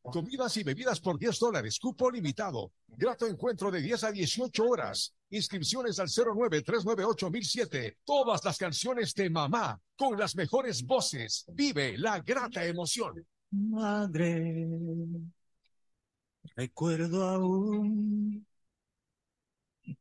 Comidas 0.00 0.56
y 0.56 0.62
bebidas 0.62 1.00
por 1.00 1.18
10 1.18 1.38
dólares, 1.40 1.78
cupo 1.80 2.10
limitado. 2.10 2.72
Grato 2.86 3.26
encuentro 3.26 3.70
de 3.70 3.80
10 3.80 4.04
a 4.04 4.12
18 4.12 4.64
horas. 4.64 5.12
Inscripciones 5.30 5.98
al 5.98 6.08
09-398-1007. 6.08 7.96
Todas 8.04 8.44
las 8.44 8.58
canciones 8.58 9.14
de 9.14 9.30
mamá, 9.30 9.80
con 9.96 10.18
las 10.18 10.36
mejores 10.36 10.84
voces. 10.84 11.44
Vive 11.48 11.98
la 11.98 12.20
grata 12.20 12.64
emoción. 12.64 13.26
Madre, 13.52 14.28
recuerdo 16.56 17.24
aún 17.28 18.46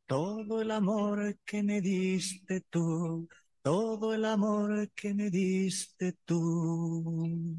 todo 0.06 0.60
el 0.62 0.70
amor 0.70 1.36
que 1.44 1.62
me 1.62 1.80
diste 1.80 2.60
tú, 2.70 3.28
todo 3.62 4.12
el 4.12 4.24
amor 4.24 4.90
que 4.90 5.14
me 5.14 5.30
diste 5.30 6.14
tú. 6.24 7.56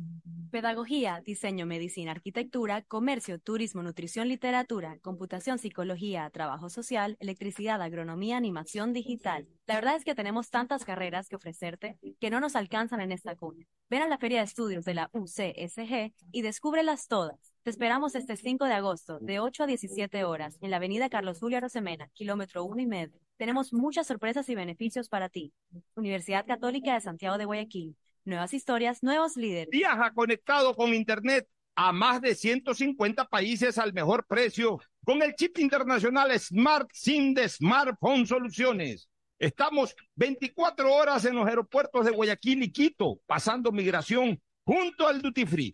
Pedagogía, 0.51 1.21
diseño, 1.25 1.65
medicina, 1.65 2.11
arquitectura, 2.11 2.83
comercio, 2.83 3.39
turismo, 3.39 3.81
nutrición, 3.81 4.27
literatura, 4.27 4.99
computación, 5.01 5.57
psicología, 5.57 6.29
trabajo 6.29 6.69
social, 6.69 7.17
electricidad, 7.19 7.81
agronomía, 7.81 8.37
animación 8.37 8.91
digital. 8.93 9.47
La 9.65 9.75
verdad 9.75 9.95
es 9.95 10.03
que 10.03 10.13
tenemos 10.13 10.49
tantas 10.49 10.83
carreras 10.83 11.29
que 11.29 11.37
ofrecerte 11.37 11.97
que 12.19 12.29
no 12.29 12.39
nos 12.39 12.55
alcanzan 12.55 12.99
en 13.01 13.13
esta 13.13 13.35
cuna. 13.35 13.65
Ven 13.89 14.01
a 14.01 14.07
la 14.07 14.17
Feria 14.17 14.39
de 14.39 14.45
Estudios 14.45 14.85
de 14.85 14.93
la 14.93 15.09
UCSG 15.13 16.13
y 16.31 16.41
descúbrelas 16.41 17.07
todas. 17.07 17.52
Te 17.63 17.69
esperamos 17.69 18.13
este 18.15 18.36
5 18.36 18.65
de 18.65 18.73
agosto, 18.73 19.19
de 19.21 19.39
8 19.39 19.63
a 19.63 19.67
17 19.67 20.26
horas, 20.26 20.58
en 20.60 20.69
la 20.69 20.76
avenida 20.78 21.08
Carlos 21.08 21.39
Julio 21.39 21.62
Rosemena, 21.62 22.10
kilómetro 22.13 22.65
1 22.65 22.82
y 22.82 22.86
medio. 22.86 23.17
Tenemos 23.38 23.71
muchas 23.71 24.06
sorpresas 24.06 24.49
y 24.49 24.56
beneficios 24.56 25.08
para 25.08 25.30
ti. 25.30 25.54
Universidad 25.95 26.45
Católica 26.45 26.93
de 26.93 26.99
Santiago 26.99 27.38
de 27.38 27.45
Guayaquil. 27.45 27.95
Nuevas 28.26 28.54
historias, 28.54 29.02
nuevos 29.02 29.38
líderes. 29.38 29.69
Viaja 29.71 30.12
conectado 30.13 30.76
con 30.76 30.93
Internet 30.93 31.47
a 31.73 31.93
más 31.93 32.19
de 32.19 32.36
150 32.36 33.30
países 33.30 33.78
al 33.78 33.93
mejor 33.93 34.26
precio 34.28 34.82
con 35.06 35.21
el 35.21 35.34
chip 35.34 35.58
internacional 35.58 36.38
Smart 36.38 36.89
SIM 36.91 37.34
de 37.34 37.47
Smartphone 37.47 38.28
Soluciones. 38.28 39.08
Estamos 39.39 39.95
24 40.15 40.93
horas 40.93 41.23
en 41.23 41.36
los 41.36 41.47
aeropuertos 41.47 42.04
de 42.04 42.12
Guayaquil 42.12 42.63
y 42.63 42.73
Quito, 42.73 43.21
pasando 43.26 43.71
migración 43.71 44.38
junto 44.65 45.08
al 45.08 45.21
Duty 45.21 45.45
Free. 45.45 45.73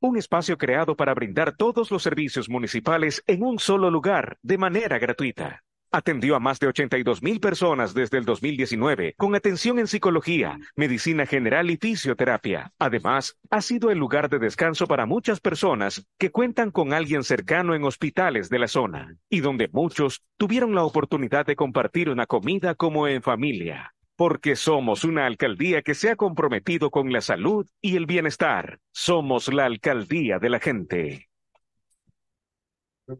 un 0.00 0.16
espacio 0.16 0.56
creado 0.56 0.96
para 0.96 1.14
brindar 1.14 1.56
todos 1.56 1.90
los 1.90 2.02
servicios 2.02 2.48
municipales 2.48 3.22
en 3.26 3.42
un 3.42 3.58
solo 3.58 3.90
lugar, 3.90 4.38
de 4.42 4.58
manera 4.58 4.98
gratuita. 4.98 5.62
Atendió 5.90 6.36
a 6.36 6.38
más 6.38 6.60
de 6.60 6.66
82 6.66 7.22
mil 7.22 7.40
personas 7.40 7.94
desde 7.94 8.18
el 8.18 8.26
2019 8.26 9.14
con 9.16 9.34
atención 9.34 9.78
en 9.78 9.86
psicología, 9.86 10.58
medicina 10.76 11.24
general 11.24 11.70
y 11.70 11.78
fisioterapia. 11.78 12.72
Además, 12.78 13.38
ha 13.48 13.62
sido 13.62 13.90
el 13.90 13.98
lugar 13.98 14.28
de 14.28 14.38
descanso 14.38 14.86
para 14.86 15.06
muchas 15.06 15.40
personas 15.40 16.06
que 16.18 16.30
cuentan 16.30 16.70
con 16.70 16.92
alguien 16.92 17.24
cercano 17.24 17.74
en 17.74 17.84
hospitales 17.84 18.50
de 18.50 18.58
la 18.58 18.68
zona 18.68 19.16
y 19.30 19.40
donde 19.40 19.68
muchos 19.72 20.22
tuvieron 20.36 20.74
la 20.74 20.84
oportunidad 20.84 21.46
de 21.46 21.56
compartir 21.56 22.10
una 22.10 22.26
comida 22.26 22.74
como 22.74 23.08
en 23.08 23.22
familia. 23.22 23.94
Porque 24.18 24.56
somos 24.56 25.04
una 25.04 25.26
alcaldía 25.26 25.82
que 25.82 25.94
se 25.94 26.10
ha 26.10 26.16
comprometido 26.16 26.90
con 26.90 27.12
la 27.12 27.20
salud 27.20 27.68
y 27.80 27.94
el 27.94 28.06
bienestar. 28.06 28.80
Somos 28.90 29.46
la 29.46 29.64
alcaldía 29.64 30.40
de 30.40 30.50
la 30.50 30.58
gente. 30.58 31.28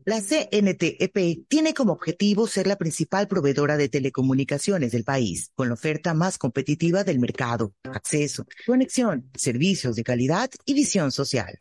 La 0.04 0.20
CNTEP 0.20 1.46
tiene 1.46 1.72
como 1.72 1.92
objetivo 1.92 2.48
ser 2.48 2.66
la 2.66 2.74
principal 2.74 3.28
proveedora 3.28 3.76
de 3.76 3.88
telecomunicaciones 3.88 4.90
del 4.90 5.04
país, 5.04 5.52
con 5.54 5.68
la 5.68 5.74
oferta 5.74 6.14
más 6.14 6.36
competitiva 6.36 7.04
del 7.04 7.20
mercado, 7.20 7.74
acceso, 7.84 8.44
conexión, 8.66 9.30
servicios 9.36 9.94
de 9.94 10.02
calidad 10.02 10.50
y 10.64 10.74
visión 10.74 11.12
social. 11.12 11.60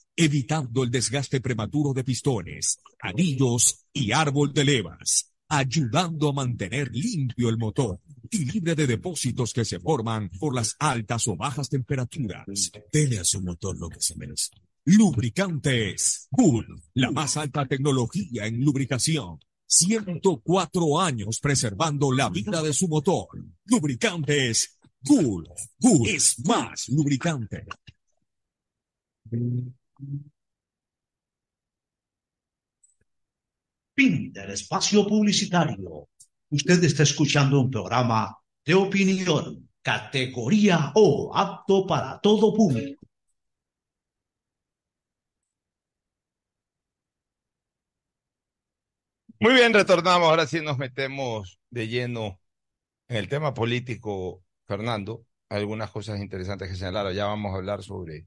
evitando 0.15 0.83
el 0.83 0.91
desgaste 0.91 1.41
prematuro 1.41 1.93
de 1.93 2.03
pistones, 2.03 2.79
anillos 2.99 3.85
y 3.93 4.11
árbol 4.11 4.53
de 4.53 4.65
levas, 4.65 5.31
ayudando 5.47 6.29
a 6.29 6.33
mantener 6.33 6.89
limpio 6.93 7.49
el 7.49 7.57
motor 7.57 7.99
y 8.29 8.45
libre 8.45 8.75
de 8.75 8.87
depósitos 8.87 9.53
que 9.53 9.65
se 9.65 9.79
forman 9.79 10.29
por 10.39 10.55
las 10.55 10.75
altas 10.79 11.27
o 11.27 11.35
bajas 11.35 11.69
temperaturas. 11.69 12.71
Dele 12.91 13.19
a 13.19 13.23
su 13.23 13.41
motor 13.41 13.77
lo 13.77 13.89
que 13.89 14.01
se 14.01 14.15
merece. 14.15 14.51
Lubricantes 14.85 16.27
Bull, 16.31 16.81
la 16.95 17.11
más 17.11 17.37
alta 17.37 17.67
tecnología 17.67 18.47
en 18.47 18.63
lubricación. 18.63 19.39
104 19.67 20.99
años 20.99 21.39
preservando 21.39 22.11
la 22.11 22.29
vida 22.29 22.61
de 22.61 22.73
su 22.73 22.87
motor. 22.87 23.27
Lubricantes 23.65 24.79
Bull. 25.01 25.47
Bull 25.79 26.09
es 26.09 26.39
más 26.45 26.89
lubricante. 26.89 27.65
Fin 33.95 34.31
del 34.33 34.51
espacio 34.51 35.07
publicitario. 35.07 36.07
Usted 36.49 36.83
está 36.83 37.03
escuchando 37.03 37.61
un 37.61 37.69
programa 37.71 38.35
de 38.65 38.73
opinión, 38.73 39.69
categoría 39.81 40.91
O, 40.95 41.31
apto 41.35 41.85
para 41.87 42.19
todo 42.19 42.53
público. 42.53 43.01
Muy 49.39 49.53
bien, 49.53 49.73
retornamos. 49.73 50.29
Ahora 50.29 50.45
sí 50.47 50.61
nos 50.61 50.77
metemos 50.77 51.59
de 51.69 51.87
lleno 51.87 52.39
en 53.09 53.17
el 53.17 53.29
tema 53.29 53.53
político, 53.53 54.43
Fernando. 54.67 55.25
Algunas 55.49 55.91
cosas 55.91 56.19
interesantes 56.21 56.69
que 56.69 56.75
señalar. 56.75 57.13
Ya 57.13 57.25
vamos 57.27 57.53
a 57.53 57.57
hablar 57.57 57.83
sobre, 57.83 58.25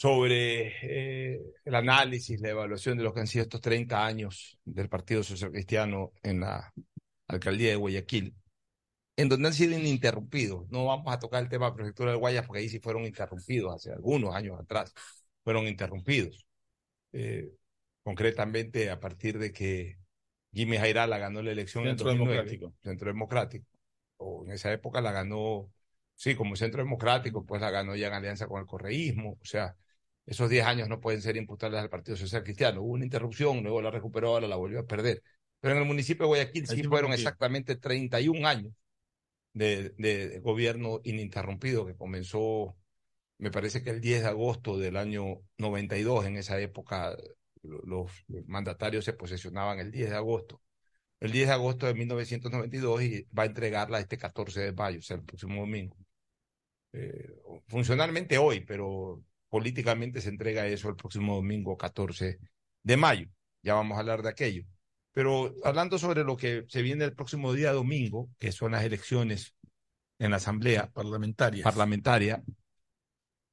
sobre 0.00 0.72
eh, 0.80 1.42
el 1.62 1.74
análisis, 1.74 2.40
la 2.40 2.48
evaluación 2.48 2.96
de 2.96 3.04
lo 3.04 3.12
que 3.12 3.20
han 3.20 3.26
sido 3.26 3.42
estos 3.42 3.60
30 3.60 4.06
años 4.06 4.58
del 4.64 4.88
Partido 4.88 5.22
Social 5.22 5.52
Cristiano 5.52 6.12
en 6.22 6.40
la 6.40 6.72
alcaldía 7.28 7.68
de 7.68 7.76
Guayaquil, 7.76 8.34
en 9.18 9.28
donde 9.28 9.48
han 9.48 9.52
sido 9.52 9.78
ininterrumpidos. 9.78 10.70
No 10.70 10.86
vamos 10.86 11.12
a 11.12 11.18
tocar 11.18 11.42
el 11.42 11.50
tema 11.50 11.66
de 11.66 11.76
prefectura 11.76 12.12
de 12.12 12.16
Guayas 12.16 12.46
porque 12.46 12.60
ahí 12.60 12.70
sí 12.70 12.80
fueron 12.80 13.04
interrumpidos 13.04 13.74
hace 13.74 13.92
algunos 13.92 14.34
años 14.34 14.58
atrás. 14.58 14.94
Fueron 15.44 15.66
interrumpidos. 15.66 16.46
Eh, 17.12 17.50
concretamente 18.02 18.88
a 18.88 18.98
partir 19.00 19.38
de 19.38 19.52
que 19.52 19.98
Jimmy 20.50 20.78
Jairala 20.78 21.18
ganó 21.18 21.42
la 21.42 21.52
elección 21.52 21.84
Centro 21.84 22.10
en 22.10 22.16
2009, 22.16 22.36
Democrático. 22.36 22.74
Centro 22.82 23.08
Democrático, 23.08 23.66
o 24.16 24.46
en 24.46 24.52
esa 24.52 24.72
época 24.72 25.02
la 25.02 25.12
ganó, 25.12 25.70
sí, 26.14 26.34
como 26.34 26.56
Centro 26.56 26.82
Democrático, 26.82 27.44
pues 27.44 27.60
la 27.60 27.70
ganó 27.70 27.94
ya 27.96 28.06
en 28.06 28.14
alianza 28.14 28.46
con 28.46 28.60
el 28.60 28.66
correísmo, 28.66 29.32
o 29.38 29.44
sea, 29.44 29.76
esos 30.30 30.50
10 30.50 30.66
años 30.66 30.88
no 30.88 31.00
pueden 31.00 31.22
ser 31.22 31.36
imputables 31.36 31.80
al 31.80 31.90
Partido 31.90 32.16
Social 32.16 32.44
Cristiano. 32.44 32.82
Hubo 32.82 32.92
una 32.94 33.04
interrupción, 33.04 33.62
luego 33.62 33.82
la 33.82 33.90
recuperó, 33.92 34.30
ahora 34.30 34.48
la 34.48 34.56
volvió 34.56 34.80
a 34.80 34.86
perder. 34.86 35.22
Pero 35.60 35.74
en 35.76 35.82
el 35.82 35.86
municipio 35.88 36.24
de 36.24 36.28
Guayaquil 36.28 36.68
sí 36.68 36.84
fueron 36.84 37.12
exactamente 37.12 37.76
31 37.76 38.46
años 38.46 38.72
de, 39.52 39.90
de 39.98 40.40
gobierno 40.40 41.00
ininterrumpido 41.04 41.86
que 41.86 41.96
comenzó, 41.96 42.76
me 43.38 43.50
parece 43.52 43.82
que 43.82 43.90
el 43.90 44.00
10 44.00 44.22
de 44.22 44.28
agosto 44.28 44.78
del 44.78 44.96
año 44.96 45.42
92, 45.58 46.26
en 46.26 46.36
esa 46.36 46.60
época 46.60 47.16
lo- 47.62 47.82
los 47.84 48.12
mandatarios 48.48 49.04
se 49.06 49.14
posesionaban 49.14 49.80
el 49.80 49.90
10 49.92 50.10
de 50.10 50.16
agosto. 50.16 50.62
El 51.20 51.32
10 51.32 51.48
de 51.48 51.54
agosto 51.54 51.86
de 51.86 51.94
1992 51.94 53.02
y 53.02 53.28
va 53.38 53.44
a 53.44 53.46
entregarla 53.46 54.00
este 54.00 54.18
14 54.18 54.60
de 54.62 54.72
mayo, 54.72 55.00
o 55.00 55.02
sea, 55.02 55.16
el 55.18 55.24
próximo 55.24 55.60
domingo. 55.62 55.96
Eh, 56.92 57.28
funcionalmente 57.68 58.38
hoy, 58.38 58.60
pero 58.62 59.22
políticamente 59.50 60.22
se 60.22 60.30
entrega 60.30 60.66
eso 60.66 60.88
el 60.88 60.96
próximo 60.96 61.34
domingo 61.34 61.76
14 61.76 62.38
de 62.82 62.96
mayo. 62.96 63.28
Ya 63.62 63.74
vamos 63.74 63.96
a 63.96 64.00
hablar 64.00 64.22
de 64.22 64.30
aquello. 64.30 64.64
Pero 65.12 65.52
hablando 65.64 65.98
sobre 65.98 66.24
lo 66.24 66.36
que 66.36 66.64
se 66.68 66.82
viene 66.82 67.04
el 67.04 67.14
próximo 67.14 67.52
día 67.52 67.72
domingo, 67.72 68.30
que 68.38 68.52
son 68.52 68.72
las 68.72 68.84
elecciones 68.84 69.54
en 70.18 70.30
la 70.30 70.36
Asamblea 70.36 70.90
Parlamentarias. 70.92 71.64
parlamentaria, 71.64 72.42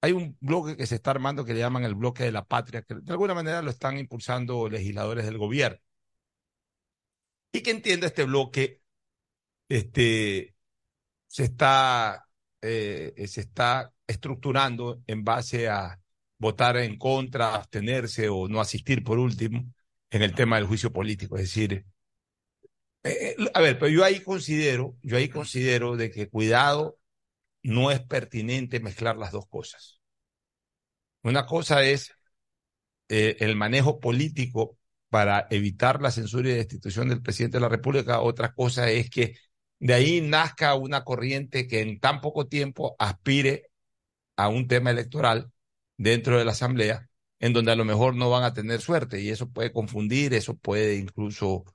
hay 0.02 0.12
un 0.12 0.38
bloque 0.40 0.78
que 0.78 0.86
se 0.86 0.96
está 0.96 1.12
armando 1.12 1.44
que 1.44 1.54
le 1.54 1.60
llaman 1.60 1.84
el 1.84 1.96
bloque 1.96 2.24
de 2.24 2.32
la 2.32 2.46
patria, 2.46 2.84
que 2.84 2.96
de 2.96 3.12
alguna 3.12 3.34
manera 3.34 3.64
lo 3.64 3.72
están 3.72 3.98
impulsando 3.98 4.70
legisladores 4.70 5.26
del 5.26 5.40
gobierno. 5.40 5.80
Y 7.52 7.62
que 7.62 7.72
entiende 7.72 8.06
este 8.06 8.24
bloque, 8.24 8.84
este, 9.68 10.56
se 11.26 11.44
está, 11.46 12.28
eh, 12.62 13.26
se 13.28 13.42
está 13.42 13.92
estructurando 14.08 15.02
en 15.08 15.24
base 15.24 15.68
a 15.70 16.00
votar 16.40 16.78
en 16.78 16.98
contra, 16.98 17.56
abstenerse 17.56 18.30
o 18.30 18.48
no 18.48 18.62
asistir 18.62 19.04
por 19.04 19.20
último 19.20 19.66
en 20.10 20.22
el 20.22 20.34
tema 20.34 20.58
del 20.58 20.66
juicio 20.66 20.92
político. 20.92 21.36
Es 21.36 21.44
decir, 21.44 21.86
eh, 23.04 23.36
eh, 23.38 23.52
a 23.54 23.62
ver, 23.62 23.78
pero 23.80 23.90
yo 23.90 24.04
ahí 24.04 24.22
considero, 24.22 24.98
yo 25.02 25.18
ahí 25.18 25.30
considero 25.30 25.96
de 25.96 26.12
que 26.12 26.30
cuidado, 26.30 27.00
no 27.64 27.92
es 27.92 28.00
pertinente 28.02 28.80
mezclar 28.80 29.18
las 29.18 29.32
dos 29.32 29.48
cosas. 29.48 30.00
Una 31.24 31.46
cosa 31.46 31.84
es 31.84 32.12
eh, 33.10 33.38
el 33.40 33.56
manejo 33.56 34.00
político 34.00 34.78
para 35.10 35.48
evitar 35.50 36.02
la 36.02 36.12
censura 36.12 36.50
y 36.50 36.54
destitución 36.54 37.10
del 37.10 37.22
presidente 37.22 37.58
de 37.58 37.62
la 37.62 37.70
República, 37.70 38.22
otra 38.22 38.54
cosa 38.54 38.90
es 38.90 39.10
que 39.10 39.36
de 39.80 39.94
ahí 39.94 40.22
nazca 40.22 40.76
una 40.76 41.04
corriente 41.04 41.68
que 41.68 41.82
en 41.82 42.00
tan 42.00 42.22
poco 42.22 42.48
tiempo 42.48 42.96
aspire 43.00 43.72
a 44.38 44.50
un 44.50 44.68
tema 44.68 44.92
electoral 44.92 45.52
dentro 45.98 46.38
de 46.40 46.46
la 46.46 46.52
Asamblea, 46.52 47.10
en 47.40 47.54
donde 47.54 47.72
a 47.72 47.76
lo 47.76 47.86
mejor 47.86 48.16
no 48.16 48.30
van 48.30 48.44
a 48.44 48.54
tener 48.54 48.82
suerte 48.82 49.22
y 49.22 49.30
eso 49.30 49.50
puede 49.50 49.72
confundir, 49.74 50.34
eso 50.34 50.56
puede 50.58 50.96
incluso 50.98 51.66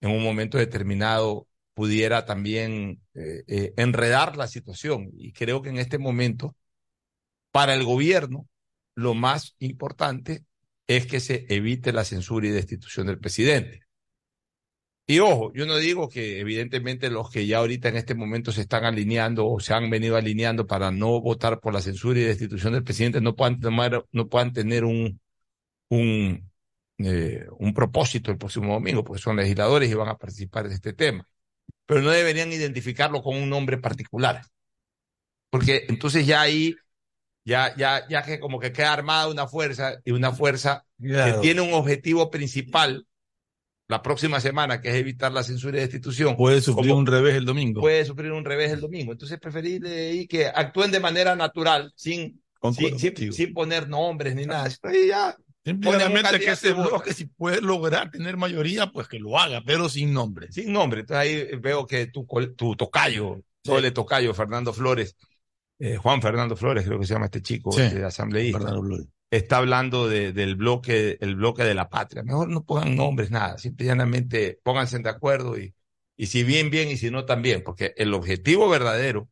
en 0.00 0.10
un 0.10 0.22
momento 0.22 0.58
determinado 0.58 1.48
pudiera 1.74 2.24
también 2.24 3.02
eh, 3.14 3.44
eh, 3.48 3.74
enredar 3.76 4.36
la 4.36 4.46
situación. 4.46 5.10
Y 5.16 5.32
creo 5.32 5.62
que 5.62 5.70
en 5.70 5.78
este 5.78 5.98
momento, 5.98 6.56
para 7.50 7.74
el 7.74 7.84
gobierno, 7.84 8.48
lo 8.94 9.14
más 9.14 9.56
importante 9.58 10.44
es 10.86 11.06
que 11.06 11.20
se 11.20 11.46
evite 11.48 11.92
la 11.92 12.04
censura 12.04 12.46
y 12.46 12.50
destitución 12.50 13.06
del 13.06 13.18
presidente. 13.18 13.83
Y 15.06 15.18
ojo, 15.18 15.52
yo 15.54 15.66
no 15.66 15.76
digo 15.76 16.08
que 16.08 16.40
evidentemente 16.40 17.10
los 17.10 17.30
que 17.30 17.46
ya 17.46 17.58
ahorita 17.58 17.90
en 17.90 17.96
este 17.96 18.14
momento 18.14 18.52
se 18.52 18.62
están 18.62 18.84
alineando 18.84 19.46
o 19.46 19.60
se 19.60 19.74
han 19.74 19.90
venido 19.90 20.16
alineando 20.16 20.66
para 20.66 20.90
no 20.90 21.20
votar 21.20 21.60
por 21.60 21.74
la 21.74 21.82
censura 21.82 22.18
y 22.20 22.22
destitución 22.22 22.72
del 22.72 22.84
presidente 22.84 23.20
no 23.20 23.36
puedan 23.36 23.60
tomar, 23.60 24.04
no 24.12 24.28
puedan 24.28 24.54
tener 24.54 24.84
un, 24.84 25.20
un, 25.90 26.50
eh, 26.98 27.46
un 27.58 27.74
propósito 27.74 28.30
el 28.30 28.38
próximo 28.38 28.72
domingo, 28.72 29.04
porque 29.04 29.22
son 29.22 29.36
legisladores 29.36 29.90
y 29.90 29.94
van 29.94 30.08
a 30.08 30.16
participar 30.16 30.68
de 30.68 30.74
este 30.74 30.94
tema. 30.94 31.28
Pero 31.86 32.00
no 32.00 32.10
deberían 32.10 32.50
identificarlo 32.52 33.22
con 33.22 33.36
un 33.36 33.50
nombre 33.50 33.76
particular. 33.78 34.42
Porque 35.50 35.84
entonces 35.88 36.26
ya 36.26 36.40
ahí, 36.40 36.74
ya, 37.44 37.76
ya, 37.76 38.08
ya 38.08 38.22
que 38.22 38.40
como 38.40 38.58
que 38.58 38.72
queda 38.72 38.92
armada 38.92 39.28
una 39.28 39.46
fuerza 39.46 40.00
y 40.04 40.12
una 40.12 40.32
fuerza 40.32 40.86
Claro. 40.98 41.34
que 41.34 41.40
tiene 41.40 41.60
un 41.60 41.74
objetivo 41.74 42.30
principal 42.30 43.06
la 43.88 44.02
próxima 44.02 44.40
semana, 44.40 44.80
que 44.80 44.88
es 44.88 44.94
evitar 44.94 45.30
la 45.32 45.42
censura 45.42 45.76
y 45.76 45.80
destitución. 45.80 46.36
Puede 46.36 46.60
sufrir 46.62 46.88
como- 46.88 47.00
un 47.00 47.06
revés 47.06 47.34
el 47.34 47.44
domingo. 47.44 47.80
puede 47.80 48.04
sufrir 48.04 48.32
un 48.32 48.44
revés 48.44 48.72
el 48.72 48.80
domingo. 48.80 49.12
Entonces, 49.12 49.38
preferible 49.38 50.08
ahí 50.10 50.26
que 50.26 50.46
actúen 50.46 50.90
de 50.90 51.00
manera 51.00 51.36
natural, 51.36 51.92
sin, 51.94 52.40
sin, 52.74 52.98
sin- 52.98 53.32
sin 53.32 53.52
poner 53.54 53.88
nombres 53.88 54.34
ni 54.34 54.46
nada. 54.46 54.68
Ya 55.08 55.36
Simplemente 55.64 56.38
que 56.40 56.50
ese 56.52 56.72
bloque, 56.74 57.14
si 57.14 57.24
puede 57.26 57.60
lograr 57.62 58.10
tener 58.10 58.36
mayoría, 58.36 58.90
pues 58.92 59.08
que 59.08 59.18
lo 59.18 59.38
haga, 59.38 59.62
pero 59.64 59.88
sin 59.88 60.12
nombre. 60.12 60.52
Sin 60.52 60.72
nombre. 60.72 61.00
Entonces 61.00 61.20
ahí 61.22 61.56
veo 61.58 61.86
que 61.86 62.06
tu, 62.08 62.26
tu 62.56 62.76
tocayo, 62.76 63.40
Sole 63.64 63.90
Tocayo, 63.90 64.34
Fernando 64.34 64.74
Flores, 64.74 65.16
eh, 65.78 65.96
Juan 65.96 66.20
Fernando 66.20 66.54
Flores, 66.54 66.84
creo 66.84 67.00
que 67.00 67.06
se 67.06 67.14
llama 67.14 67.26
este 67.26 67.40
chico, 67.40 67.72
Sí, 67.72 67.80
este 67.80 68.04
asambleísta, 68.04 68.58
Fernando 68.58 68.82
Flores. 68.82 69.06
Está 69.36 69.58
hablando 69.58 70.08
de- 70.08 70.32
del 70.32 70.56
bloque, 70.56 71.18
el 71.20 71.36
bloque 71.36 71.64
de 71.64 71.74
la 71.74 71.88
patria. 71.88 72.22
Mejor 72.22 72.48
no 72.48 72.64
pongan 72.64 72.96
nombres, 72.96 73.30
nada. 73.30 73.58
Simplemente 73.58 74.60
pónganse 74.62 74.98
de 74.98 75.08
acuerdo 75.08 75.58
y, 75.58 75.74
y 76.16 76.26
si 76.26 76.44
bien, 76.44 76.70
bien, 76.70 76.88
y 76.88 76.96
si 76.96 77.10
no, 77.10 77.24
también. 77.24 77.62
Porque 77.64 77.94
el 77.96 78.14
objetivo 78.14 78.68
verdadero 78.68 79.28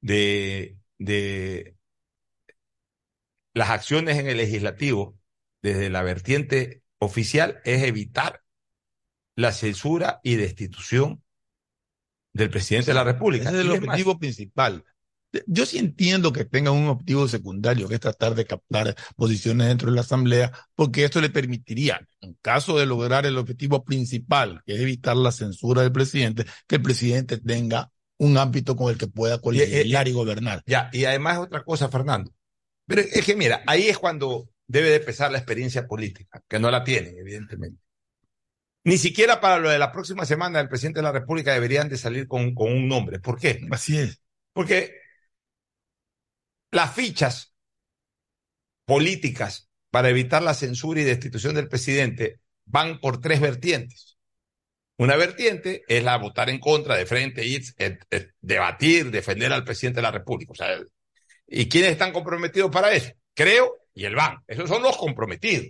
de, 0.00 0.76
de 0.98 1.76
las 3.54 3.70
acciones 3.70 4.18
en 4.18 4.26
el 4.28 4.36
legislativo 4.38 5.18
desde 5.62 5.90
la 5.90 6.02
vertiente 6.02 6.82
oficial 6.98 7.60
es 7.64 7.82
evitar 7.82 8.42
la 9.36 9.52
censura 9.52 10.20
y 10.22 10.36
destitución 10.36 11.22
del 12.32 12.50
presidente 12.50 12.90
de 12.90 12.94
la 12.94 13.04
República. 13.04 13.48
Ese 13.48 13.58
es 13.60 13.64
el 13.64 13.68
más, 13.68 13.78
objetivo 13.78 14.18
principal. 14.18 14.84
Yo 15.46 15.64
sí 15.64 15.78
entiendo 15.78 16.32
que 16.32 16.44
tengan 16.44 16.74
un 16.74 16.88
objetivo 16.88 17.26
secundario, 17.26 17.88
que 17.88 17.94
es 17.94 18.00
tratar 18.00 18.34
de 18.34 18.44
captar 18.44 18.94
posiciones 19.16 19.68
dentro 19.68 19.90
de 19.90 19.94
la 19.94 20.02
Asamblea, 20.02 20.52
porque 20.74 21.04
esto 21.04 21.20
le 21.20 21.30
permitiría, 21.30 22.06
en 22.20 22.34
caso 22.42 22.78
de 22.78 22.86
lograr 22.86 23.24
el 23.24 23.38
objetivo 23.38 23.82
principal, 23.82 24.62
que 24.66 24.74
es 24.74 24.80
evitar 24.80 25.16
la 25.16 25.32
censura 25.32 25.82
del 25.82 25.92
presidente, 25.92 26.44
que 26.66 26.76
el 26.76 26.82
presidente 26.82 27.38
tenga 27.38 27.90
un 28.18 28.36
ámbito 28.36 28.76
con 28.76 28.90
el 28.90 28.98
que 28.98 29.06
pueda 29.06 29.40
colegislar 29.40 30.06
y 30.06 30.12
gobernar. 30.12 30.62
Ya, 30.66 30.90
y 30.92 31.06
además 31.06 31.38
otra 31.38 31.64
cosa, 31.64 31.88
Fernando. 31.88 32.32
Pero 32.86 33.00
es 33.00 33.24
que 33.24 33.34
mira, 33.34 33.62
ahí 33.66 33.88
es 33.88 33.98
cuando 33.98 34.50
debe 34.66 34.90
de 34.90 34.96
empezar 34.96 35.32
la 35.32 35.38
experiencia 35.38 35.86
política, 35.86 36.42
que 36.46 36.58
no 36.58 36.70
la 36.70 36.84
tienen, 36.84 37.16
evidentemente. 37.18 37.80
Ni 38.84 38.98
siquiera 38.98 39.40
para 39.40 39.58
lo 39.58 39.70
de 39.70 39.78
la 39.78 39.92
próxima 39.92 40.26
semana 40.26 40.60
el 40.60 40.68
presidente 40.68 40.98
de 40.98 41.04
la 41.04 41.12
República 41.12 41.52
deberían 41.52 41.88
de 41.88 41.96
salir 41.96 42.26
con, 42.26 42.54
con 42.54 42.70
un 42.72 42.88
nombre. 42.88 43.18
¿Por 43.20 43.38
qué? 43.38 43.60
Así 43.70 43.96
es. 43.96 44.20
Porque 44.52 45.01
las 46.72 46.94
fichas 46.94 47.54
políticas 48.84 49.68
para 49.90 50.08
evitar 50.08 50.42
la 50.42 50.54
censura 50.54 51.00
y 51.00 51.04
destitución 51.04 51.54
del 51.54 51.68
presidente 51.68 52.40
van 52.64 52.98
por 53.00 53.20
tres 53.20 53.40
vertientes. 53.40 54.18
Una 54.98 55.16
vertiente 55.16 55.84
es 55.88 56.04
la 56.04 56.16
votar 56.18 56.50
en 56.50 56.60
contra, 56.60 56.96
de 56.96 57.06
frente, 57.06 57.44
ir, 57.46 57.62
eh, 57.78 57.98
eh, 58.10 58.30
debatir, 58.40 59.10
defender 59.10 59.52
al 59.52 59.64
presidente 59.64 59.98
de 59.98 60.02
la 60.02 60.10
República. 60.12 60.52
¿y 61.46 61.68
quiénes 61.68 61.92
están 61.92 62.12
comprometidos 62.12 62.70
para 62.70 62.92
eso? 62.92 63.12
Creo 63.34 63.78
y 63.94 64.04
el 64.04 64.14
BAN. 64.14 64.38
Esos 64.46 64.68
son 64.68 64.82
los 64.82 64.96
comprometidos. 64.96 65.66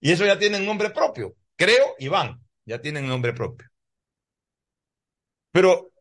Y 0.00 0.12
eso 0.12 0.26
ya 0.26 0.38
tienen 0.38 0.66
nombre 0.66 0.90
propio. 0.90 1.34
Creo 1.56 1.94
y 1.98 2.08
BAN. 2.08 2.40
Ya 2.66 2.80
tienen 2.80 3.06
nombre 3.06 3.32
propio. 3.32 3.68
Pero 5.50 5.92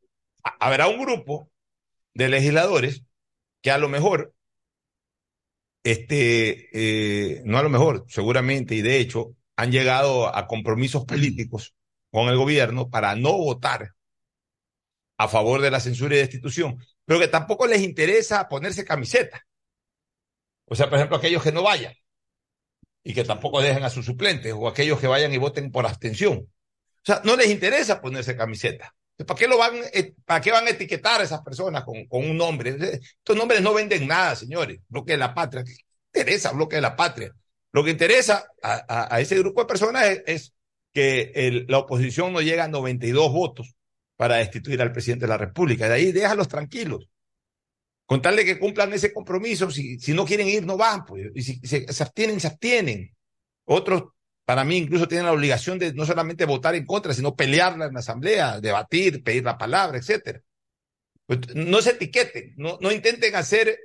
ha- 0.43 0.58
habrá 0.60 0.88
un 0.88 1.02
grupo 1.02 1.50
de 2.13 2.30
legisladores 2.30 3.04
que 3.62 3.71
a 3.71 3.78
lo 3.78 3.89
mejor, 3.89 4.34
este, 5.84 6.69
eh, 6.74 7.41
no 7.45 7.58
a 7.58 7.63
lo 7.63 7.69
mejor, 7.69 8.06
seguramente 8.08 8.76
y 8.76 8.82
de 8.82 8.97
hecho, 9.00 9.36
han 9.56 9.71
llegado 9.71 10.36
a 10.36 10.47
compromisos 10.47 11.06
políticos 11.06 11.76
con 12.10 12.28
el 12.30 12.38
gobierno 12.38 12.89
para 12.89 13.15
no 13.15 13.38
votar 13.38 13.93
a 15.17 15.28
favor 15.28 15.62
de 15.62 15.71
la 15.71 15.80
censura 15.80 16.15
y 16.15 16.19
destitución, 16.19 16.78
pero 17.06 17.19
que 17.19 17.28
tampoco 17.28 17.67
les 17.67 17.82
interesa 17.82 18.50
ponerse 18.50 18.84
camiseta. 18.84 19.45
O 20.65 20.76
sea, 20.76 20.89
por 20.89 20.97
ejemplo, 20.97 21.17
aquellos 21.17 21.43
que 21.43 21.52
no 21.52 21.63
vayan 21.63 21.93
y 23.04 23.13
que 23.13 23.24
tampoco 23.24 23.62
dejen 23.62 23.84
a 23.84 23.89
sus 23.89 24.06
suplentes 24.06 24.54
o 24.54 24.67
aquellos 24.67 25.00
que 25.00 25.08
vayan 25.08 25.34
y 25.34 25.38
voten 25.38 25.71
por 25.71 25.86
abstención. 25.86 26.38
O 26.39 27.06
sea, 27.06 27.21
no 27.24 27.36
les 27.36 27.50
interesa 27.50 28.02
ponerse 28.02 28.36
camiseta. 28.36 28.95
¿Para 29.25 29.38
qué, 29.38 29.47
lo 29.47 29.57
van, 29.57 29.73
eh, 29.93 30.13
¿Para 30.25 30.41
qué 30.41 30.51
van 30.51 30.67
a 30.67 30.69
etiquetar 30.69 31.21
a 31.21 31.23
esas 31.23 31.41
personas 31.41 31.84
con, 31.84 32.05
un 32.10 32.38
nombre? 32.38 32.69
Estos 32.71 33.36
nombres 33.36 33.62
no 33.62 33.73
venden 33.73 34.07
nada, 34.07 34.36
señores. 34.36 34.79
Bloque 34.88 35.13
de 35.13 35.17
la 35.17 35.34
patria. 35.34 35.63
¿Qué 35.63 35.73
interesa 36.19 36.51
bloque 36.51 36.75
de 36.77 36.81
la 36.81 36.95
patria? 36.95 37.34
Lo 37.71 37.84
que 37.84 37.91
interesa 37.91 38.45
a, 38.62 39.19
ese 39.21 39.38
grupo 39.38 39.62
de 39.62 39.67
personas 39.67 40.05
es, 40.25 40.53
que 40.93 41.63
la 41.69 41.77
oposición 41.77 42.34
no 42.34 42.41
llega 42.41 42.65
a 42.65 42.67
92 42.67 43.31
votos 43.31 43.75
para 44.17 44.36
destituir 44.38 44.81
al 44.81 44.91
presidente 44.91 45.25
de 45.25 45.29
la 45.29 45.38
República. 45.38 45.88
De 45.88 45.95
ahí 45.95 46.12
déjalos 46.12 46.49
tranquilos. 46.49 47.07
Con 48.05 48.21
tal 48.21 48.36
de 48.36 48.43
que 48.43 48.60
cumplan 48.60 48.91
ese 48.91 49.13
compromiso, 49.13 49.71
si, 49.71 49.97
si 49.99 50.13
no 50.13 50.25
quieren 50.25 50.49
ir, 50.49 50.65
no 50.65 50.75
van. 50.75 51.05
Pues. 51.05 51.31
Y 51.34 51.41
si 51.43 51.60
se, 51.65 51.91
se 51.91 52.03
abstienen, 52.03 52.41
se 52.41 52.47
abstienen. 52.47 53.15
Otros, 53.63 54.03
para 54.45 54.63
mí, 54.63 54.77
incluso 54.77 55.08
tienen 55.08 55.25
la 55.25 55.34
obligación 55.34 55.80
de 55.80 55.93
no 55.93 56.06
solamente 56.06 56.45
votar 56.45 56.75
en 56.75 56.86
contra, 56.86 57.13
sino 57.13 57.36
pelearla 57.36 57.86
en 57.86 57.93
la 57.93 57.99
asamblea, 57.99 58.60
debatir, 58.60 59.23
pedir 59.23 59.43
la 59.43 59.58
palabra, 59.58 59.97
etcétera. 59.97 60.41
Pues, 61.25 61.39
no 61.56 61.82
se 61.82 61.91
etiqueten, 61.91 62.54
no, 62.58 62.77
intenten 62.91 63.36
hacer 63.36 63.80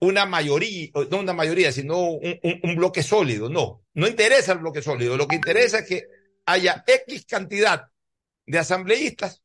una 0.00 0.26
mayoría, 0.26 0.90
no 1.10 1.20
una 1.20 1.32
mayoría, 1.32 1.72
sino 1.72 2.10
un- 2.10 2.38
un 2.62 2.76
bloque 2.76 3.02
sólido. 3.02 3.48
No, 3.48 3.84
no 3.94 4.06
interesa 4.08 4.52
el 4.52 4.58
bloque 4.58 4.82
sólido. 4.82 5.16
Lo 5.16 5.26
que 5.26 5.36
interesa 5.36 5.78
es 5.80 5.86
que 5.88 6.02
haya 6.44 6.84
X 6.86 7.24
cantidad 7.26 7.86
de 8.46 8.58
asambleístas 8.58 9.42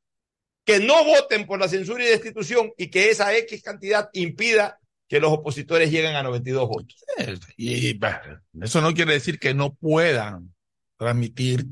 que 0.65 0.80
no 0.80 1.04
voten 1.06 1.47
por 1.47 1.60
la 1.60 1.67
censura 1.67 2.04
y 2.04 2.08
destitución 2.08 2.71
y 2.77 2.89
que 2.89 3.10
esa 3.10 3.36
X 3.38 3.63
cantidad 3.63 4.10
impida 4.13 4.80
que 5.12 5.19
los 5.19 5.34
opositores 5.34 5.91
lleguen 5.91 6.15
a 6.15 6.24
92 6.24 6.69
votos. 6.69 7.04
Y, 7.58 8.00
eso 8.62 8.80
no 8.80 8.93
quiere 8.93 9.12
decir 9.12 9.39
que 9.39 9.54
no 9.54 9.74
puedan 9.74 10.56
transmitir 10.95 11.65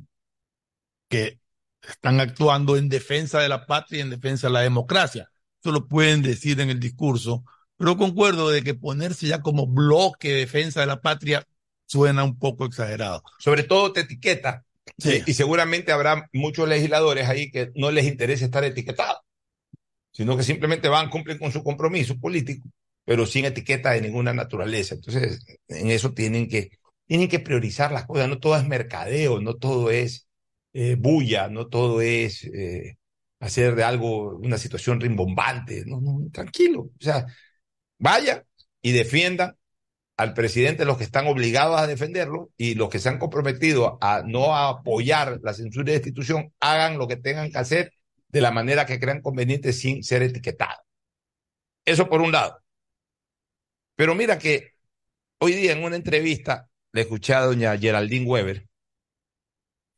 que 1.08 1.40
están 1.82 2.20
actuando 2.20 2.76
en 2.76 2.90
defensa 2.90 3.40
de 3.40 3.48
la 3.48 3.66
patria 3.66 4.00
y 4.00 4.02
en 4.02 4.10
defensa 4.10 4.48
de 4.48 4.54
la 4.54 4.60
democracia. 4.60 5.32
Eso 5.62 5.72
lo 5.72 5.88
pueden 5.88 6.22
decir 6.22 6.60
en 6.60 6.70
el 6.70 6.82
discurso, 6.82 7.46
pero 7.78 7.96
concuerdo 7.96 8.50
de 8.50 8.62
que 8.62 8.74
ponerse 8.74 9.28
ya 9.28 9.42
como 9.42 9.68
bloque 9.68 10.34
de 10.34 10.40
defensa 10.40 10.82
de 10.82 10.88
la 10.88 11.00
patria 11.00 11.48
suena 11.86 12.26
un 12.26 12.38
poco 12.38 12.66
exagerado. 12.66 13.24
Sobre 13.40 13.64
todo 13.64 13.94
te 13.94 14.02
etiqueta. 14.02 14.66
Sí. 14.98 15.24
Y 15.26 15.34
seguramente 15.34 15.94
habrá 15.94 16.28
muchos 16.34 16.68
legisladores 16.68 17.30
ahí 17.30 17.50
que 17.52 17.72
no 17.74 17.90
les 17.90 18.06
interesa 18.06 18.44
estar 18.44 18.66
etiquetados, 18.66 19.22
sino 20.12 20.36
que 20.36 20.44
simplemente 20.44 20.90
van, 20.90 21.10
cumplen 21.10 21.38
con 21.38 21.54
su 21.54 21.64
compromiso 21.64 22.20
político, 22.20 22.68
pero 23.10 23.26
sin 23.26 23.46
etiqueta 23.46 23.90
de 23.90 24.02
ninguna 24.02 24.34
naturaleza. 24.34 24.94
Entonces, 24.94 25.44
en 25.68 25.90
eso 25.90 26.14
tienen 26.14 26.48
que, 26.48 26.70
tienen 27.08 27.28
que 27.28 27.40
priorizar 27.40 27.92
las 27.92 28.06
cosas. 28.06 28.30
No 28.30 28.38
todo 28.38 28.56
es 28.56 28.68
mercadeo, 28.68 29.42
no 29.42 29.56
todo 29.56 29.90
es 29.90 30.28
eh, 30.74 30.96
bulla, 30.96 31.50
no 31.50 31.66
todo 31.70 32.02
es 32.02 32.44
eh, 32.44 33.00
hacer 33.40 33.74
de 33.74 33.84
algo 33.84 34.38
una 34.38 34.60
situación 34.60 35.02
rimbombante. 35.02 35.86
No, 35.88 36.00
no, 36.00 36.30
tranquilo. 36.32 36.82
O 36.82 36.92
sea, 37.00 37.26
vaya 37.98 38.46
y 38.80 38.92
defiendan 38.92 39.58
al 40.16 40.36
presidente 40.36 40.86
los 40.86 41.00
que 41.00 41.06
están 41.06 41.26
obligados 41.26 41.82
a 41.82 41.88
defenderlo 41.88 42.52
y 42.58 42.76
los 42.76 42.90
que 42.90 43.00
se 43.00 43.10
han 43.10 43.18
comprometido 43.18 43.98
a 44.02 44.22
no 44.24 44.56
apoyar 44.56 45.40
la 45.42 45.56
censura 45.56 45.90
y 45.90 45.94
destitución, 45.94 46.54
hagan 46.60 47.00
lo 47.00 47.08
que 47.08 47.16
tengan 47.18 47.52
que 47.52 47.58
hacer 47.58 47.92
de 48.28 48.42
la 48.42 48.52
manera 48.52 48.86
que 48.86 49.00
crean 49.00 49.24
conveniente 49.24 49.74
sin 49.74 50.04
ser 50.04 50.22
etiquetados. 50.22 50.86
Eso 51.86 52.08
por 52.08 52.22
un 52.22 52.32
lado. 52.32 52.62
Pero 54.00 54.16
mira 54.16 54.40
que 54.40 54.76
hoy 55.42 55.52
día 55.52 55.74
en 55.74 55.84
una 55.84 55.98
entrevista 55.98 56.70
le 56.94 57.02
escuché 57.02 57.34
a 57.34 57.42
doña 57.42 57.78
Geraldine 57.78 58.26
Weber, 58.26 58.66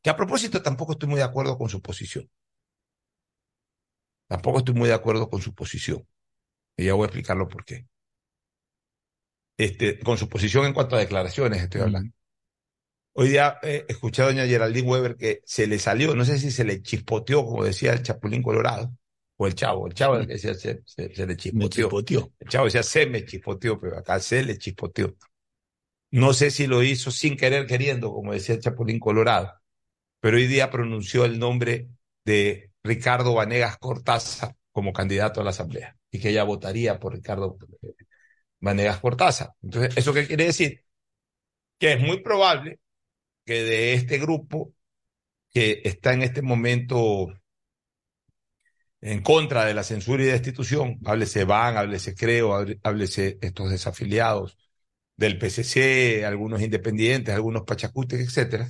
que 0.02 0.10
a 0.10 0.16
propósito 0.16 0.60
tampoco 0.60 0.94
estoy 0.94 1.08
muy 1.08 1.18
de 1.18 1.22
acuerdo 1.22 1.56
con 1.56 1.68
su 1.68 1.80
posición. 1.80 2.28
Tampoco 4.26 4.58
estoy 4.58 4.74
muy 4.74 4.88
de 4.88 4.94
acuerdo 4.94 5.30
con 5.30 5.40
su 5.40 5.54
posición. 5.54 6.04
Y 6.76 6.86
ya 6.86 6.94
voy 6.94 7.04
a 7.04 7.06
explicarlo 7.06 7.46
por 7.46 7.64
qué. 7.64 7.86
Este, 9.56 10.00
con 10.00 10.18
su 10.18 10.28
posición 10.28 10.66
en 10.66 10.74
cuanto 10.74 10.96
a 10.96 10.98
declaraciones 10.98 11.62
estoy 11.62 11.82
hablando. 11.82 12.12
Hoy 13.12 13.28
día 13.28 13.60
eh, 13.62 13.84
escuché 13.88 14.22
a 14.22 14.26
doña 14.26 14.48
Geraldine 14.48 14.88
Weber 14.88 15.16
que 15.16 15.42
se 15.44 15.68
le 15.68 15.78
salió, 15.78 16.16
no 16.16 16.24
sé 16.24 16.40
si 16.40 16.50
se 16.50 16.64
le 16.64 16.82
chispoteó, 16.82 17.46
como 17.46 17.62
decía 17.62 17.92
el 17.92 18.02
Chapulín 18.02 18.42
Colorado, 18.42 18.92
o 19.42 19.46
el 19.46 19.54
Chavo, 19.54 19.86
el 19.86 19.94
Chavo 19.94 20.16
el 20.16 20.26
que 20.26 20.34
decía 20.34 20.54
se, 20.54 20.82
se- 20.86 21.14
se 21.14 21.26
le 21.26 21.36
chispoteó. 21.36 21.88
chispoteó. 21.90 22.32
El 22.40 22.48
Chavo 22.48 22.64
decía 22.66 22.82
se 22.82 23.06
me 23.06 23.24
chispoteó, 23.24 23.80
pero 23.80 23.98
acá 23.98 24.20
se 24.20 24.42
le 24.44 24.58
chispoteó. 24.58 25.14
No 26.10 26.34
sé 26.34 26.50
si 26.50 26.66
lo 26.66 26.82
hizo 26.82 27.10
sin 27.10 27.36
querer 27.36 27.66
queriendo, 27.66 28.12
como 28.12 28.32
decía 28.32 28.54
el 28.54 28.60
Chapulín 28.60 28.98
Colorado, 29.00 29.54
pero 30.20 30.36
hoy 30.38 30.46
día 30.48 30.70
pronunció 30.70 31.24
el 31.24 31.38
nombre 31.38 31.88
de 32.24 32.72
Ricardo 32.84 33.34
Vanegas 33.34 33.78
Cortázar 33.78 34.56
como 34.72 34.92
candidato 34.92 35.40
a 35.40 35.44
la 35.44 35.50
Asamblea 35.50 35.96
y 36.10 36.20
que 36.20 36.30
ella 36.30 36.44
votaría 36.44 37.00
por 37.00 37.14
Ricardo 37.14 37.58
eh, 37.82 37.94
Vanegas 38.60 39.00
Cortázar. 39.00 39.52
Entonces, 39.62 39.96
¿eso 39.96 40.14
qué 40.14 40.26
quiere 40.26 40.46
decir? 40.46 40.84
Que 41.78 41.94
es 41.94 42.00
muy 42.00 42.22
probable 42.22 42.80
que 43.46 43.62
de 43.64 43.94
este 43.94 44.18
grupo 44.18 44.74
que 45.52 45.82
está 45.84 46.14
en 46.14 46.22
este 46.22 46.42
momento 46.42 47.28
en 49.02 49.20
contra 49.20 49.64
de 49.64 49.74
la 49.74 49.82
censura 49.82 50.22
y 50.22 50.26
destitución, 50.26 50.98
háblese 51.04 51.44
Van, 51.44 51.76
háblese 51.76 52.14
Creo, 52.14 52.54
háblese 52.82 53.38
estos 53.42 53.70
desafiliados 53.70 54.56
del 55.16 55.38
PCC, 55.38 56.24
algunos 56.24 56.62
independientes, 56.62 57.34
algunos 57.34 57.64
pachacutes, 57.64 58.20
etcétera, 58.20 58.68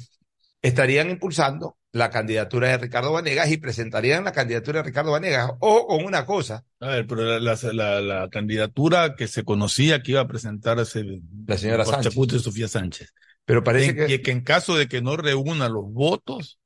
estarían 0.62 1.11
impulsando 1.11 1.76
la 1.93 2.09
candidatura 2.09 2.68
de 2.68 2.78
Ricardo 2.78 3.12
Vanegas 3.12 3.51
y 3.51 3.59
presentarían 3.59 4.24
la 4.24 4.33
candidatura 4.33 4.78
de 4.78 4.85
Ricardo 4.85 5.12
Vanegas. 5.12 5.51
O 5.61 5.87
con 5.87 6.05
una 6.05 6.24
cosa. 6.24 6.64
A 6.80 6.89
ver, 6.89 7.07
pero 7.07 7.39
la, 7.39 7.59
la, 7.72 8.01
la, 8.01 8.28
candidatura 8.30 9.14
que 9.14 9.28
se 9.28 9.45
conocía 9.45 10.03
que 10.03 10.12
iba 10.12 10.22
a 10.22 10.28
presentarse 10.28 11.05
la 11.47 11.59
señora 11.59 11.85
Sánchez. 11.85 12.14
y 12.16 12.39
Sofía 12.39 12.68
Sánchez. 12.68 13.12
Pero 13.45 13.62
parece 13.62 13.91
en, 13.91 14.07
que... 14.07 14.22
que 14.22 14.30
en 14.30 14.41
caso 14.41 14.76
de 14.76 14.89
que 14.89 15.03
no 15.03 15.18
reúna 15.18 15.68
los 15.68 15.93
votos, 15.93 16.59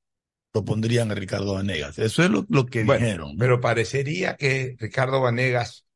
lo 0.56 0.64
pondrían 0.64 1.10
a 1.10 1.14
Ricardo 1.14 1.52
Vanegas. 1.52 1.98
Eso 1.98 2.22
es 2.24 2.30
lo, 2.30 2.46
lo 2.48 2.64
que 2.64 2.82
dijeron. 2.82 3.36
Pero 3.36 3.60
parecería 3.60 4.36
que 4.36 4.74
Ricardo 4.78 5.20
Vanegas, 5.20 5.86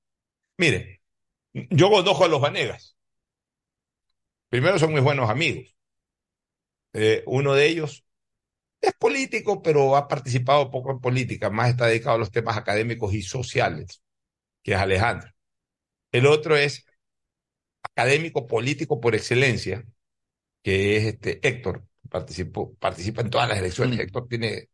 mire, 0.58 1.00
yo 1.52 1.90
conozco 1.90 2.26
a 2.26 2.28
los 2.28 2.42
Vanegas. 2.42 2.94
Primero 4.50 4.78
son 4.78 4.92
muy 4.92 5.00
buenos 5.00 5.30
amigos. 5.30 5.74
Eh, 6.92 7.22
uno 7.26 7.54
de 7.54 7.68
ellos 7.68 8.04
es 8.82 8.92
político, 8.92 9.62
pero 9.62 9.96
ha 9.96 10.08
participado 10.08 10.70
poco 10.70 10.90
en 10.90 11.00
política, 11.00 11.48
más 11.48 11.70
está 11.70 11.86
dedicado 11.86 12.16
a 12.16 12.18
los 12.18 12.30
temas 12.30 12.58
académicos 12.58 13.14
y 13.14 13.22
sociales, 13.22 14.02
que 14.62 14.72
es 14.72 14.78
Alejandro. 14.78 15.30
El 16.12 16.26
otro 16.26 16.54
es 16.56 16.84
académico 17.82 18.46
político 18.46 19.00
por 19.00 19.14
excelencia, 19.14 19.84
que 20.62 20.98
es 20.98 21.04
este 21.04 21.46
Héctor, 21.46 21.86
participa 22.10 23.22
en 23.22 23.30
todas 23.30 23.48
las 23.48 23.58
elecciones. 23.58 23.98
Héctor 24.00 24.28
tiene 24.28 24.68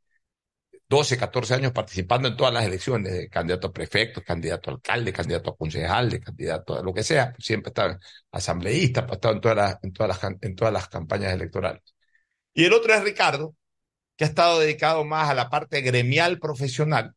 12, 0.89 1.17
14 1.19 1.55
años 1.55 1.73
participando 1.73 2.29
en 2.29 2.37
todas 2.37 2.55
las 2.55 2.65
elecciones, 2.65 3.29
candidato 3.29 3.69
a 3.69 3.73
prefecto, 3.73 4.23
candidato 4.23 4.71
a 4.71 4.75
alcalde, 4.75 5.13
candidato 5.13 5.51
a 5.51 5.57
concejal, 5.57 6.21
candidato 6.21 6.79
a 6.79 6.83
lo 6.83 6.95
que 6.95 7.03
sea, 7.03 7.35
siempre 7.39 7.71
está 7.71 7.99
asambleísta, 8.31 9.07
ha 9.09 9.15
estado 9.15 9.35
en 9.35 9.41
todas 9.41 9.57
las, 9.57 9.79
en 9.83 9.93
todas 9.93 10.23
las, 10.23 10.33
en 10.43 10.55
todas 10.55 10.73
las 10.73 10.89
campañas 10.89 11.33
electorales. 11.33 11.83
Y 12.55 12.65
el 12.65 12.73
otro 12.73 12.95
es 12.95 13.03
Ricardo, 13.03 13.55
que 14.17 14.25
ha 14.25 14.29
estado 14.29 14.61
dedicado 14.61 15.05
más 15.05 15.29
a 15.29 15.35
la 15.35 15.51
parte 15.51 15.81
gremial 15.81 16.39
profesional, 16.39 17.15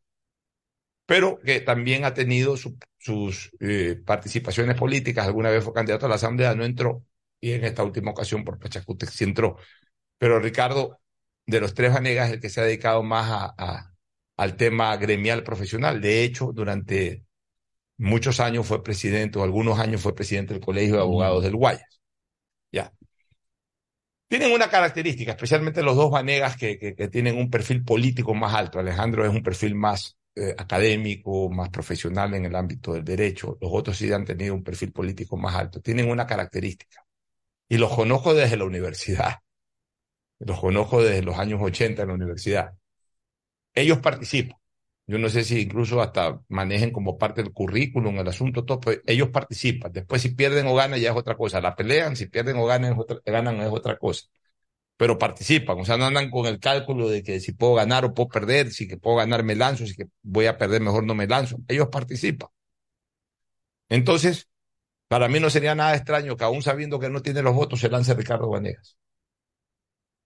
pero 1.06 1.38
que 1.38 1.60
también 1.60 2.04
ha 2.04 2.14
tenido 2.14 2.56
sus 2.56 3.50
eh, 3.60 4.00
participaciones 4.04 4.76
políticas. 4.76 5.26
Alguna 5.26 5.50
vez 5.50 5.64
fue 5.64 5.72
candidato 5.72 6.06
a 6.06 6.08
la 6.08 6.14
Asamblea, 6.16 6.54
no 6.54 6.64
entró, 6.64 7.04
y 7.40 7.52
en 7.52 7.64
esta 7.64 7.84
última 7.84 8.10
ocasión 8.10 8.44
por 8.44 8.58
Pachacute 8.58 9.06
sí 9.06 9.24
entró. 9.24 9.56
Pero 10.20 10.38
Ricardo, 10.38 11.00
de 11.46 11.60
los 11.60 11.72
tres 11.72 11.94
Vanegas, 11.94 12.30
el 12.30 12.40
que 12.40 12.50
se 12.50 12.60
ha 12.60 12.64
dedicado 12.64 13.02
más 13.02 13.54
al 14.36 14.56
tema 14.56 14.94
gremial 14.98 15.42
profesional. 15.42 16.02
De 16.02 16.22
hecho, 16.22 16.52
durante 16.52 17.24
muchos 17.96 18.38
años 18.38 18.66
fue 18.66 18.82
presidente, 18.84 19.38
o 19.38 19.44
algunos 19.44 19.78
años 19.78 20.02
fue 20.02 20.14
presidente 20.14 20.52
del 20.52 20.62
Colegio 20.62 20.96
de 20.96 21.00
Abogados 21.00 21.42
del 21.42 21.56
Guayas. 21.56 22.02
Ya. 22.70 22.92
Tienen 24.28 24.52
una 24.52 24.68
característica, 24.68 25.32
especialmente 25.32 25.82
los 25.82 25.96
dos 25.96 26.10
Vanegas 26.10 26.54
que, 26.58 26.78
que, 26.78 27.08
tienen 27.08 27.38
un 27.38 27.48
perfil 27.48 27.82
político 27.82 28.34
más 28.34 28.54
alto. 28.54 28.78
Alejandro 28.78 29.24
es 29.24 29.30
un 29.30 29.42
perfil 29.42 29.74
más 29.74 30.18
eh, 30.36 30.54
académico, 30.58 31.48
más 31.48 31.70
profesional 31.70 32.34
en 32.34 32.44
el 32.44 32.54
ámbito 32.54 32.92
del 32.92 33.04
derecho. 33.04 33.56
Los 33.58 33.70
otros 33.72 33.96
sí 33.96 34.12
han 34.12 34.26
tenido 34.26 34.54
un 34.54 34.62
perfil 34.62 34.92
político 34.92 35.38
más 35.38 35.54
alto. 35.54 35.80
Tienen 35.80 36.10
una 36.10 36.26
característica. 36.26 37.06
Y 37.70 37.78
los 37.78 37.94
conozco 37.94 38.34
desde 38.34 38.58
la 38.58 38.64
universidad. 38.64 39.36
Los 40.40 40.60
conozco 40.60 41.02
desde 41.02 41.22
los 41.22 41.38
años 41.38 41.60
80 41.62 42.02
en 42.02 42.08
la 42.08 42.14
universidad. 42.14 42.74
Ellos 43.74 43.98
participan. 43.98 44.56
Yo 45.06 45.18
no 45.18 45.28
sé 45.28 45.44
si 45.44 45.60
incluso 45.62 46.00
hasta 46.00 46.40
manejen 46.48 46.92
como 46.92 47.18
parte 47.18 47.42
del 47.42 47.52
currículum 47.52 48.18
el 48.18 48.28
asunto, 48.28 48.64
todo, 48.64 48.80
pero 48.80 49.00
ellos 49.06 49.30
participan. 49.30 49.92
Después, 49.92 50.22
si 50.22 50.30
pierden 50.34 50.66
o 50.68 50.74
ganan, 50.74 51.00
ya 51.00 51.10
es 51.10 51.16
otra 51.16 51.36
cosa. 51.36 51.60
La 51.60 51.74
pelean, 51.74 52.14
si 52.16 52.26
pierden 52.26 52.56
o 52.58 52.66
ganan, 52.66 52.92
es 52.92 52.98
otra, 52.98 53.18
ganan 53.26 53.60
es 53.60 53.68
otra 53.72 53.96
cosa. 53.98 54.26
Pero 54.96 55.18
participan, 55.18 55.80
o 55.80 55.84
sea, 55.84 55.96
no 55.98 56.06
andan 56.06 56.30
con 56.30 56.46
el 56.46 56.60
cálculo 56.60 57.08
de 57.08 57.22
que 57.22 57.40
si 57.40 57.52
puedo 57.52 57.74
ganar 57.74 58.04
o 58.06 58.14
puedo 58.14 58.28
perder, 58.30 58.72
si 58.72 58.88
que 58.88 58.98
puedo 58.98 59.16
ganar 59.18 59.44
me 59.44 59.56
lanzo, 59.56 59.86
si 59.86 59.94
que 59.96 60.06
voy 60.22 60.46
a 60.46 60.58
perder 60.58 60.82
mejor 60.82 61.04
no 61.04 61.14
me 61.16 61.26
lanzo. 61.28 61.58
Ellos 61.68 61.88
participan. 61.90 62.48
Entonces, 63.90 64.48
para 65.08 65.28
mí 65.28 65.40
no 65.40 65.50
sería 65.50 65.74
nada 65.76 65.96
extraño 65.96 66.36
que 66.36 66.44
aún 66.44 66.62
sabiendo 66.62 67.00
que 67.00 67.10
no 67.10 67.22
tiene 67.22 67.42
los 67.42 67.54
votos 67.56 67.80
se 67.80 67.90
lance 67.90 68.14
Ricardo 68.14 68.50
Vanegas. 68.50 68.98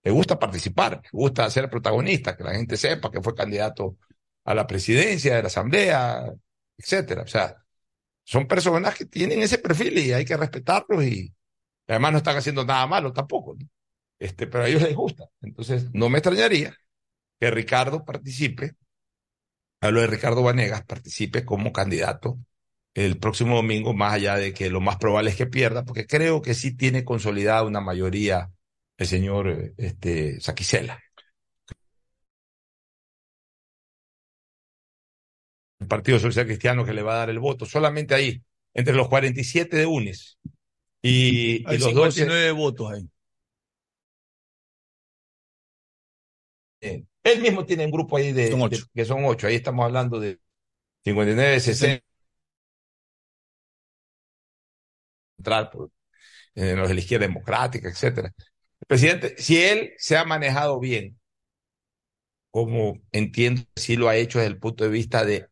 Le 0.05 0.11
gusta 0.11 0.37
participar, 0.37 1.01
le 1.03 1.09
gusta 1.11 1.49
ser 1.49 1.67
protagonista, 1.67 2.37
que 2.37 2.43
la 2.43 2.53
gente 2.53 2.77
sepa 2.77 3.09
que 3.09 3.21
fue 3.23 3.33
candidato 3.33 3.97
a 4.45 4.53
la 4.53 4.67
presidencia 4.67 5.35
de 5.35 5.41
la 5.41 5.47
asamblea, 5.47 6.31
etcétera. 6.77 7.23
O 7.23 7.27
sea, 7.27 7.57
son 8.23 8.47
personas 8.47 8.95
que 8.95 9.05
tienen 9.05 9.41
ese 9.41 9.57
perfil 9.57 9.97
y 9.97 10.13
hay 10.13 10.23
que 10.23 10.37
respetarlos 10.37 11.03
y 11.03 11.33
además 11.87 12.11
no 12.11 12.17
están 12.19 12.37
haciendo 12.37 12.63
nada 12.63 12.85
malo 12.85 13.13
tampoco. 13.13 13.57
Este, 14.19 14.45
pero 14.45 14.65
a 14.65 14.67
ellos 14.67 14.83
les 14.83 14.95
gusta. 14.95 15.25
Entonces, 15.41 15.89
no 15.93 16.09
me 16.09 16.19
extrañaría 16.19 16.77
que 17.39 17.49
Ricardo 17.49 18.05
participe, 18.05 18.75
hablo 19.81 20.01
de 20.01 20.07
Ricardo 20.07 20.43
Vanegas, 20.43 20.85
participe 20.85 21.45
como 21.45 21.73
candidato 21.73 22.37
el 22.93 23.17
próximo 23.17 23.55
domingo, 23.55 23.95
más 23.95 24.13
allá 24.13 24.35
de 24.35 24.53
que 24.53 24.69
lo 24.69 24.81
más 24.81 24.97
probable 24.97 25.31
es 25.31 25.35
que 25.35 25.47
pierda, 25.47 25.83
porque 25.83 26.05
creo 26.05 26.43
que 26.43 26.53
sí 26.53 26.77
tiene 26.77 27.03
consolidada 27.03 27.63
una 27.63 27.81
mayoría 27.81 28.51
el 28.97 29.07
señor 29.07 29.73
este, 29.77 30.39
Saquicela. 30.41 30.99
el 35.79 35.87
Partido 35.87 36.19
Social 36.19 36.45
Cristiano 36.45 36.85
que 36.85 36.93
le 36.93 37.01
va 37.03 37.13
a 37.15 37.17
dar 37.17 37.29
el 37.29 37.39
voto, 37.39 37.65
solamente 37.65 38.15
ahí, 38.15 38.41
entre 38.73 38.93
los 38.93 39.07
47 39.07 39.77
de 39.77 39.85
UNES 39.85 40.37
y, 41.01 41.67
Hay 41.67 41.75
y 41.75 41.79
los 41.79 41.89
59 41.89 42.51
votos 42.51 42.91
ahí. 42.91 43.09
Eh, 46.81 47.03
él 47.23 47.41
mismo 47.41 47.65
tiene 47.65 47.85
un 47.85 47.91
grupo 47.91 48.17
ahí 48.17 48.31
de, 48.31 48.51
Son 48.51 48.69
de- 48.69 48.79
que 48.93 49.05
son 49.05 49.25
ocho, 49.25 49.47
ahí 49.47 49.55
estamos 49.55 49.85
hablando 49.85 50.19
de 50.19 50.39
59, 51.03 51.59
60. 51.59 52.03
entrar 55.37 55.69
por, 55.69 55.91
en 56.55 56.77
los 56.77 56.87
de 56.89 56.95
la 56.95 56.99
izquierda 57.01 57.27
democrática, 57.27 57.89
etcétera. 57.89 58.33
Presidente, 58.87 59.35
si 59.37 59.57
él 59.61 59.93
se 59.97 60.17
ha 60.17 60.25
manejado 60.25 60.79
bien, 60.79 61.19
como 62.51 63.01
entiendo 63.11 63.63
sí 63.75 63.97
lo 63.97 64.07
ha 64.07 64.15
hecho 64.15 64.39
desde 64.39 64.51
el 64.51 64.59
punto 64.59 64.83
de 64.83 64.89
vista 64.89 65.25
de 65.25 65.49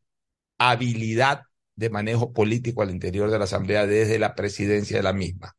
habilidad 0.57 1.43
de 1.75 1.89
manejo 1.89 2.31
político 2.33 2.81
al 2.81 2.91
interior 2.91 3.29
de 3.29 3.39
la 3.39 3.45
Asamblea 3.45 3.87
desde 3.87 4.19
la 4.19 4.35
presidencia 4.35 4.97
de 4.97 5.03
la 5.03 5.13
misma. 5.13 5.55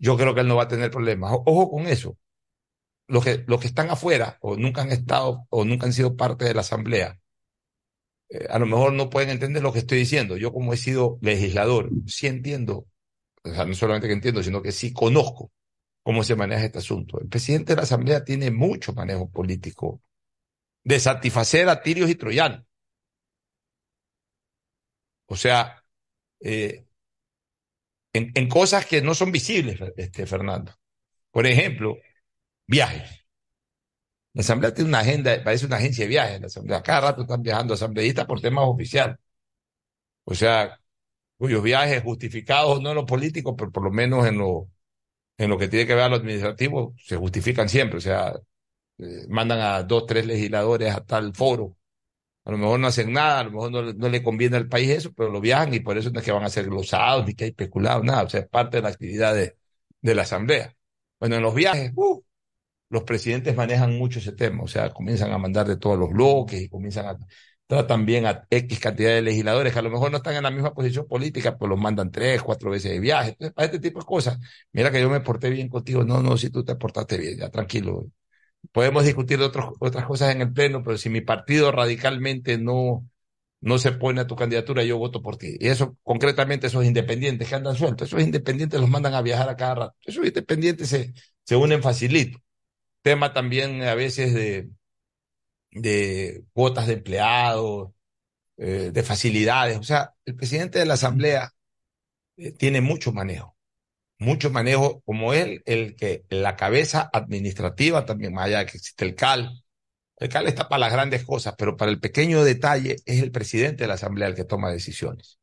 Yo 0.00 0.16
creo 0.16 0.34
que 0.34 0.40
él 0.42 0.48
no 0.48 0.56
va 0.56 0.64
a 0.64 0.68
tener 0.68 0.90
problemas. 0.90 1.32
Ojo 1.32 1.70
con 1.70 1.86
eso. 1.86 2.16
Los 3.08 3.24
que, 3.24 3.44
los 3.46 3.60
que 3.60 3.68
están 3.68 3.90
afuera 3.90 4.38
o 4.40 4.56
nunca 4.56 4.82
han 4.82 4.92
estado 4.92 5.46
o 5.50 5.64
nunca 5.64 5.86
han 5.86 5.92
sido 5.92 6.16
parte 6.16 6.44
de 6.44 6.54
la 6.54 6.60
Asamblea, 6.60 7.18
eh, 8.28 8.46
a 8.50 8.58
lo 8.58 8.66
mejor 8.66 8.92
no 8.92 9.10
pueden 9.10 9.30
entender 9.30 9.62
lo 9.62 9.72
que 9.72 9.80
estoy 9.80 9.98
diciendo. 9.98 10.36
Yo 10.36 10.52
como 10.52 10.72
he 10.72 10.76
sido 10.76 11.18
legislador, 11.22 11.90
sí 12.06 12.26
entiendo, 12.26 12.86
o 13.44 13.50
sea, 13.50 13.64
no 13.64 13.74
solamente 13.74 14.08
que 14.08 14.14
entiendo, 14.14 14.42
sino 14.42 14.62
que 14.62 14.72
sí 14.72 14.92
conozco 14.92 15.50
cómo 16.02 16.24
se 16.24 16.36
maneja 16.36 16.64
este 16.64 16.78
asunto. 16.78 17.20
El 17.20 17.28
presidente 17.28 17.72
de 17.72 17.76
la 17.76 17.82
Asamblea 17.82 18.24
tiene 18.24 18.50
mucho 18.50 18.92
manejo 18.92 19.30
político 19.30 20.02
de 20.84 20.98
satisfacer 21.00 21.68
a 21.68 21.82
tirios 21.82 22.10
y 22.10 22.14
troyanos. 22.14 22.64
O 25.26 25.36
sea, 25.36 25.84
eh, 26.40 26.86
en, 28.12 28.48
cosas 28.48 28.86
que 28.86 29.02
no 29.02 29.14
son 29.14 29.30
visibles, 29.32 29.80
este, 29.96 30.26
Fernando. 30.26 30.72
Por 31.30 31.46
ejemplo, 31.46 31.96
viajes. 32.66 33.24
La 34.32 34.42
Asamblea 34.42 34.74
tiene 34.74 34.88
una 34.90 35.00
agenda, 35.00 35.42
parece 35.44 35.66
una 35.66 35.76
agencia 35.76 36.04
de 36.04 36.08
viajes. 36.08 36.40
La 36.40 36.46
Asamblea, 36.48 36.82
cada 36.82 37.00
rato 37.02 37.22
están 37.22 37.42
viajando 37.42 37.74
asambleístas 37.74 38.26
por 38.26 38.40
temas 38.40 38.64
oficiales. 38.66 39.16
O 40.24 40.34
sea, 40.34 40.80
cuyos 41.38 41.62
viajes 41.62 42.02
justificados, 42.02 42.80
no 42.82 42.90
en 42.90 42.96
lo 42.96 43.06
político, 43.06 43.56
pero 43.56 43.72
por 43.72 43.84
lo 43.84 43.90
menos 43.90 44.26
en 44.26 44.38
lo, 44.38 44.68
en 45.40 45.50
lo 45.50 45.58
que 45.58 45.68
tiene 45.68 45.86
que 45.86 45.94
ver 45.94 46.04
a 46.04 46.08
lo 46.10 46.16
administrativo, 46.16 46.94
se 46.98 47.16
justifican 47.16 47.68
siempre. 47.68 47.98
O 47.98 48.00
sea, 48.00 48.34
eh, 48.98 49.26
mandan 49.28 49.60
a 49.60 49.82
dos, 49.84 50.06
tres 50.06 50.26
legisladores 50.26 50.94
a 50.94 51.04
tal 51.04 51.34
foro. 51.34 51.76
A 52.44 52.50
lo 52.52 52.58
mejor 52.58 52.80
no 52.80 52.88
hacen 52.88 53.12
nada, 53.12 53.40
a 53.40 53.44
lo 53.44 53.52
mejor 53.52 53.72
no, 53.72 53.92
no 53.94 54.08
le 54.08 54.22
conviene 54.22 54.56
al 54.58 54.68
país 54.68 54.90
eso, 54.90 55.12
pero 55.14 55.30
lo 55.30 55.40
viajan 55.40 55.74
y 55.74 55.80
por 55.80 55.96
eso 55.98 56.10
no 56.10 56.20
es 56.20 56.24
que 56.24 56.32
van 56.32 56.44
a 56.44 56.50
ser 56.50 56.66
glosados 56.66 57.26
ni 57.26 57.34
que 57.34 57.44
hay 57.44 57.50
especulado, 57.50 58.02
nada. 58.04 58.24
O 58.24 58.28
sea, 58.28 58.40
es 58.40 58.48
parte 58.48 58.78
de 58.78 58.82
la 58.82 58.90
actividad 58.90 59.34
de, 59.34 59.56
de 60.02 60.14
la 60.14 60.22
Asamblea. 60.22 60.74
Bueno, 61.18 61.36
en 61.36 61.42
los 61.42 61.54
viajes, 61.54 61.92
uh, 61.96 62.22
los 62.90 63.04
presidentes 63.04 63.56
manejan 63.56 63.96
mucho 63.98 64.18
ese 64.18 64.32
tema, 64.32 64.64
o 64.64 64.68
sea, 64.68 64.90
comienzan 64.92 65.32
a 65.32 65.38
mandar 65.38 65.66
de 65.68 65.76
todos 65.78 65.98
los 65.98 66.10
bloques 66.10 66.60
y 66.62 66.68
comienzan 66.68 67.06
a 67.06 67.18
tratan 67.70 68.04
bien 68.04 68.26
a 68.26 68.46
X 68.50 68.80
cantidad 68.80 69.10
de 69.10 69.22
legisladores 69.22 69.72
que 69.72 69.78
a 69.78 69.82
lo 69.82 69.90
mejor 69.90 70.10
no 70.10 70.16
están 70.16 70.34
en 70.34 70.42
la 70.42 70.50
misma 70.50 70.74
posición 70.74 71.06
política, 71.06 71.56
pues 71.56 71.68
los 71.68 71.78
mandan 71.78 72.10
tres, 72.10 72.42
cuatro 72.42 72.68
veces 72.70 72.90
de 72.90 72.98
viaje. 72.98 73.36
Para 73.54 73.66
este 73.66 73.78
tipo 73.78 74.00
de 74.00 74.06
cosas, 74.06 74.40
mira 74.72 74.90
que 74.90 75.00
yo 75.00 75.08
me 75.08 75.20
porté 75.20 75.50
bien 75.50 75.68
contigo. 75.68 76.02
No, 76.04 76.20
no, 76.20 76.36
si 76.36 76.50
tú 76.50 76.64
te 76.64 76.74
portaste 76.74 77.16
bien, 77.16 77.38
ya 77.38 77.48
tranquilo. 77.48 78.06
Podemos 78.72 79.04
discutir 79.04 79.40
otros, 79.40 79.74
otras 79.80 80.06
cosas 80.06 80.34
en 80.34 80.42
el 80.42 80.52
Pleno, 80.52 80.82
pero 80.84 80.98
si 80.98 81.10
mi 81.10 81.20
partido 81.22 81.72
radicalmente 81.72 82.58
no, 82.58 83.08
no 83.60 83.78
se 83.78 83.92
pone 83.92 84.22
a 84.22 84.26
tu 84.26 84.36
candidatura, 84.36 84.84
yo 84.84 84.98
voto 84.98 85.22
por 85.22 85.36
ti. 85.36 85.56
Y 85.60 85.68
eso, 85.68 85.96
concretamente, 86.02 86.68
esos 86.68 86.84
independientes 86.84 87.48
que 87.48 87.54
andan 87.54 87.76
sueltos, 87.76 88.08
esos 88.08 88.22
independientes 88.22 88.80
los 88.80 88.90
mandan 88.90 89.14
a 89.14 89.22
viajar 89.22 89.48
a 89.48 89.56
cada 89.56 89.74
rato. 89.76 89.96
Esos 90.04 90.26
independientes 90.26 90.88
se, 90.88 91.14
se 91.44 91.56
unen 91.56 91.82
facilito. 91.82 92.38
Tema 93.02 93.32
también 93.32 93.82
a 93.84 93.94
veces 93.94 94.34
de, 94.34 94.70
de 95.70 96.44
cuotas 96.52 96.86
de 96.86 96.94
empleados, 96.94 97.92
eh, 98.56 98.90
de 98.92 99.02
facilidades. 99.02 99.78
O 99.78 99.82
sea, 99.82 100.14
el 100.24 100.36
presidente 100.36 100.78
de 100.78 100.86
la 100.86 100.94
Asamblea 100.94 101.52
eh, 102.36 102.52
tiene 102.52 102.80
mucho 102.80 103.12
manejo, 103.12 103.56
mucho 104.18 104.50
manejo, 104.50 105.00
como 105.02 105.32
él, 105.32 105.62
el 105.66 105.96
que 105.96 106.24
la 106.28 106.56
cabeza 106.56 107.10
administrativa 107.12 108.04
también, 108.04 108.34
más 108.34 108.46
allá 108.46 108.58
de 108.60 108.66
que 108.66 108.78
existe 108.78 109.04
el 109.04 109.14
CAL. 109.14 109.64
El 110.16 110.28
CAL 110.28 110.46
está 110.48 110.68
para 110.68 110.80
las 110.80 110.92
grandes 110.92 111.24
cosas, 111.24 111.54
pero 111.56 111.76
para 111.76 111.90
el 111.90 112.00
pequeño 112.00 112.44
detalle 112.44 112.96
es 113.06 113.22
el 113.22 113.30
presidente 113.32 113.84
de 113.84 113.88
la 113.88 113.94
Asamblea 113.94 114.28
el 114.28 114.34
que 114.34 114.44
toma 114.44 114.70
decisiones. 114.70 115.38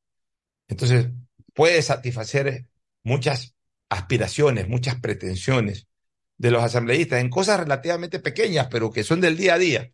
Entonces, 0.68 1.08
puede 1.54 1.82
satisfacer 1.82 2.68
muchas 3.04 3.56
aspiraciones, 3.90 4.68
muchas 4.68 5.00
pretensiones 5.00 5.88
de 6.38 6.52
los 6.52 6.64
asambleístas 6.64 7.22
en 7.22 7.30
cosas 7.30 7.60
relativamente 7.62 8.20
pequeñas, 8.20 8.68
pero 8.70 8.92
que 8.92 9.04
son 9.04 9.22
del 9.22 9.38
día 9.38 9.56
a 9.56 9.58
día 9.58 9.92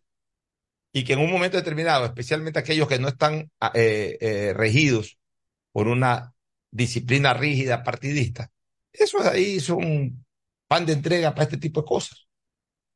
y 0.96 1.02
que 1.02 1.14
en 1.14 1.18
un 1.18 1.30
momento 1.30 1.56
determinado, 1.56 2.06
especialmente 2.06 2.60
aquellos 2.60 2.86
que 2.86 3.00
no 3.00 3.08
están 3.08 3.50
ah, 3.60 3.72
eh, 3.74 4.16
eh, 4.20 4.52
regidos 4.54 5.18
por 5.72 5.88
una 5.88 6.32
disciplina 6.70 7.34
rígida 7.34 7.82
partidista, 7.82 8.52
eso 8.92 9.18
ahí 9.28 9.58
son 9.58 10.24
pan 10.68 10.86
de 10.86 10.92
entrega 10.92 11.34
para 11.34 11.44
este 11.44 11.56
tipo 11.58 11.80
de 11.80 11.86
cosas. 11.86 12.28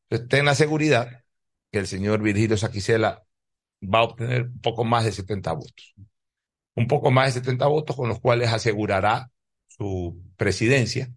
Entonces, 0.09 0.29
ten 0.29 0.45
la 0.45 0.55
seguridad 0.55 1.25
que 1.73 1.81
el 1.81 1.89
señor 1.89 2.23
Virgilio 2.23 2.57
Saquicela 2.57 3.25
va 3.83 3.99
a 3.99 4.05
obtener 4.05 4.43
un 4.43 4.61
poco 4.61 4.85
más 4.85 5.05
de 5.05 5.11
70 5.11 5.53
votos. 5.55 5.95
Un 6.77 6.87
poco 6.87 7.11
más 7.11 7.35
de 7.35 7.41
70 7.41 7.67
votos 7.67 7.97
con 7.97 8.09
los 8.09 8.21
cuales 8.21 8.53
asegurará 8.53 9.29
su 9.67 10.23
presidencia. 10.37 11.13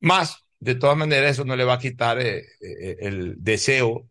Más, 0.00 0.44
de 0.58 0.74
todas 0.74 0.96
maneras, 0.96 1.30
eso 1.30 1.44
no 1.44 1.54
le 1.54 1.62
va 1.62 1.74
a 1.74 1.78
quitar 1.78 2.20
eh, 2.20 2.44
el 2.60 3.36
deseo 3.38 4.10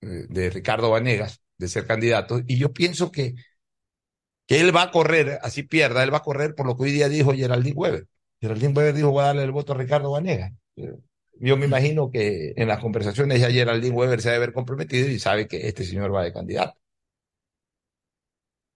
de 0.00 0.50
Ricardo 0.50 0.90
Vanegas 0.90 1.40
de 1.58 1.68
ser 1.68 1.86
candidato, 1.86 2.40
y 2.46 2.56
yo 2.58 2.72
pienso 2.72 3.10
que, 3.10 3.34
que 4.46 4.60
él 4.60 4.74
va 4.74 4.82
a 4.82 4.90
correr, 4.90 5.38
así 5.42 5.62
pierda, 5.62 6.02
él 6.02 6.12
va 6.12 6.18
a 6.18 6.22
correr 6.22 6.54
por 6.54 6.66
lo 6.66 6.76
que 6.76 6.84
hoy 6.84 6.92
día 6.92 7.08
dijo 7.08 7.32
Geraldine 7.32 7.76
Weber. 7.76 8.06
Geraldine 8.40 8.72
Weber 8.74 8.94
dijo, 8.94 9.10
voy 9.10 9.22
a 9.22 9.26
darle 9.26 9.44
el 9.44 9.52
voto 9.52 9.72
a 9.72 9.76
Ricardo 9.76 10.12
Vanegas. 10.12 10.52
Yo 11.40 11.56
me 11.56 11.66
imagino 11.66 12.10
que 12.10 12.52
en 12.56 12.68
las 12.68 12.80
conversaciones 12.80 13.40
ya 13.40 13.50
Geraldine 13.50 13.94
Weber 13.94 14.20
se 14.20 14.28
debe 14.30 14.44
haber 14.44 14.52
comprometido 14.52 15.08
y 15.08 15.18
sabe 15.18 15.46
que 15.48 15.68
este 15.68 15.84
señor 15.84 16.14
va 16.14 16.24
de 16.24 16.32
candidato. 16.32 16.78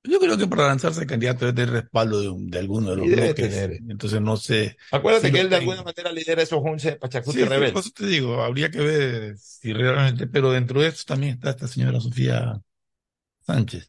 Yo 0.05 0.19
creo 0.19 0.37
que 0.37 0.49
para 0.49 0.67
lanzarse 0.67 1.07
candidato 1.07 1.47
debe 1.47 1.55
tener 1.55 1.83
respaldo 1.83 2.21
de, 2.21 2.51
de 2.51 2.59
alguno 2.59 2.91
de 2.91 2.97
los 2.97 3.07
bloques. 3.07 3.81
Entonces 3.89 4.21
no 4.21 4.37
sé. 4.37 4.77
Acuérdate 4.91 5.31
que 5.31 5.41
él 5.41 5.49
de 5.49 5.57
alguna 5.57 5.85
manera 5.85 6.11
lidera 6.11 6.43
esos 6.43 6.61
11 6.63 6.97
Pachacuti 6.97 7.39
sí, 7.39 7.45
rebeldes. 7.45 7.73
Por 7.73 7.81
eso 7.83 7.91
te 7.95 8.07
digo, 8.07 8.43
habría 8.43 8.71
que 8.71 8.81
ver 8.81 9.39
si 9.39 9.73
realmente, 9.73 10.27
pero 10.27 10.51
dentro 10.51 10.81
de 10.81 10.89
eso 10.89 11.05
también 11.07 11.35
está 11.35 11.51
esta 11.51 11.69
señora 11.69 12.01
Sofía 12.01 12.61
Sánchez, 13.43 13.89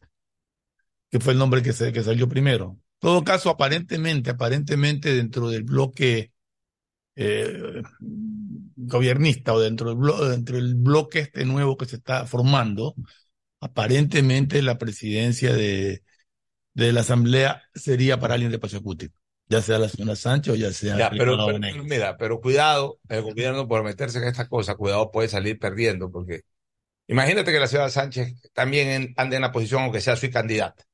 que 1.10 1.18
fue 1.18 1.32
el 1.32 1.38
nombre 1.38 1.62
que, 1.62 1.72
se, 1.72 1.92
que 1.92 2.04
salió 2.04 2.28
primero. 2.28 2.78
En 3.02 3.08
todo 3.08 3.24
caso, 3.24 3.50
aparentemente, 3.50 4.30
aparentemente 4.30 5.14
dentro 5.14 5.48
del 5.48 5.64
bloque 5.64 6.32
eh, 7.16 7.82
gobernista 8.76 9.52
o 9.52 9.60
dentro 9.60 9.88
del, 9.90 9.98
blo 9.98 10.28
dentro 10.28 10.56
del 10.56 10.74
bloque 10.74 11.20
este 11.20 11.44
nuevo 11.44 11.76
que 11.76 11.86
se 11.86 11.96
está 11.96 12.26
formando, 12.26 12.94
aparentemente 13.64 14.60
la 14.60 14.76
presidencia 14.76 15.54
de, 15.54 16.02
de 16.74 16.92
la 16.92 17.00
Asamblea 17.00 17.62
sería 17.74 18.20
para 18.20 18.34
alguien 18.34 18.52
de 18.52 18.58
Pachacuti, 18.58 19.08
ya 19.48 19.62
sea 19.62 19.78
la 19.78 19.88
señora 19.88 20.16
Sánchez 20.16 20.52
o 20.52 20.56
ya 20.56 20.70
sea 20.70 20.98
ya, 20.98 21.10
pero, 21.10 21.38
pero, 21.46 21.84
mira, 21.84 22.16
pero 22.18 22.40
cuidado, 22.42 22.98
el 23.08 23.22
gobierno 23.22 23.66
por 23.66 23.82
meterse 23.82 24.18
en 24.18 24.24
esta 24.24 24.48
cosa, 24.48 24.74
cuidado 24.74 25.10
puede 25.10 25.28
salir 25.28 25.58
perdiendo, 25.58 26.12
porque 26.12 26.42
imagínate 27.06 27.52
que 27.52 27.60
la 27.60 27.66
señora 27.66 27.88
Sánchez 27.88 28.34
también 28.52 29.14
ande 29.16 29.36
en 29.36 29.42
la 29.42 29.52
posición 29.52 29.84
aunque 29.84 30.02
sea 30.02 30.16
su 30.16 30.30
candidata. 30.30 30.84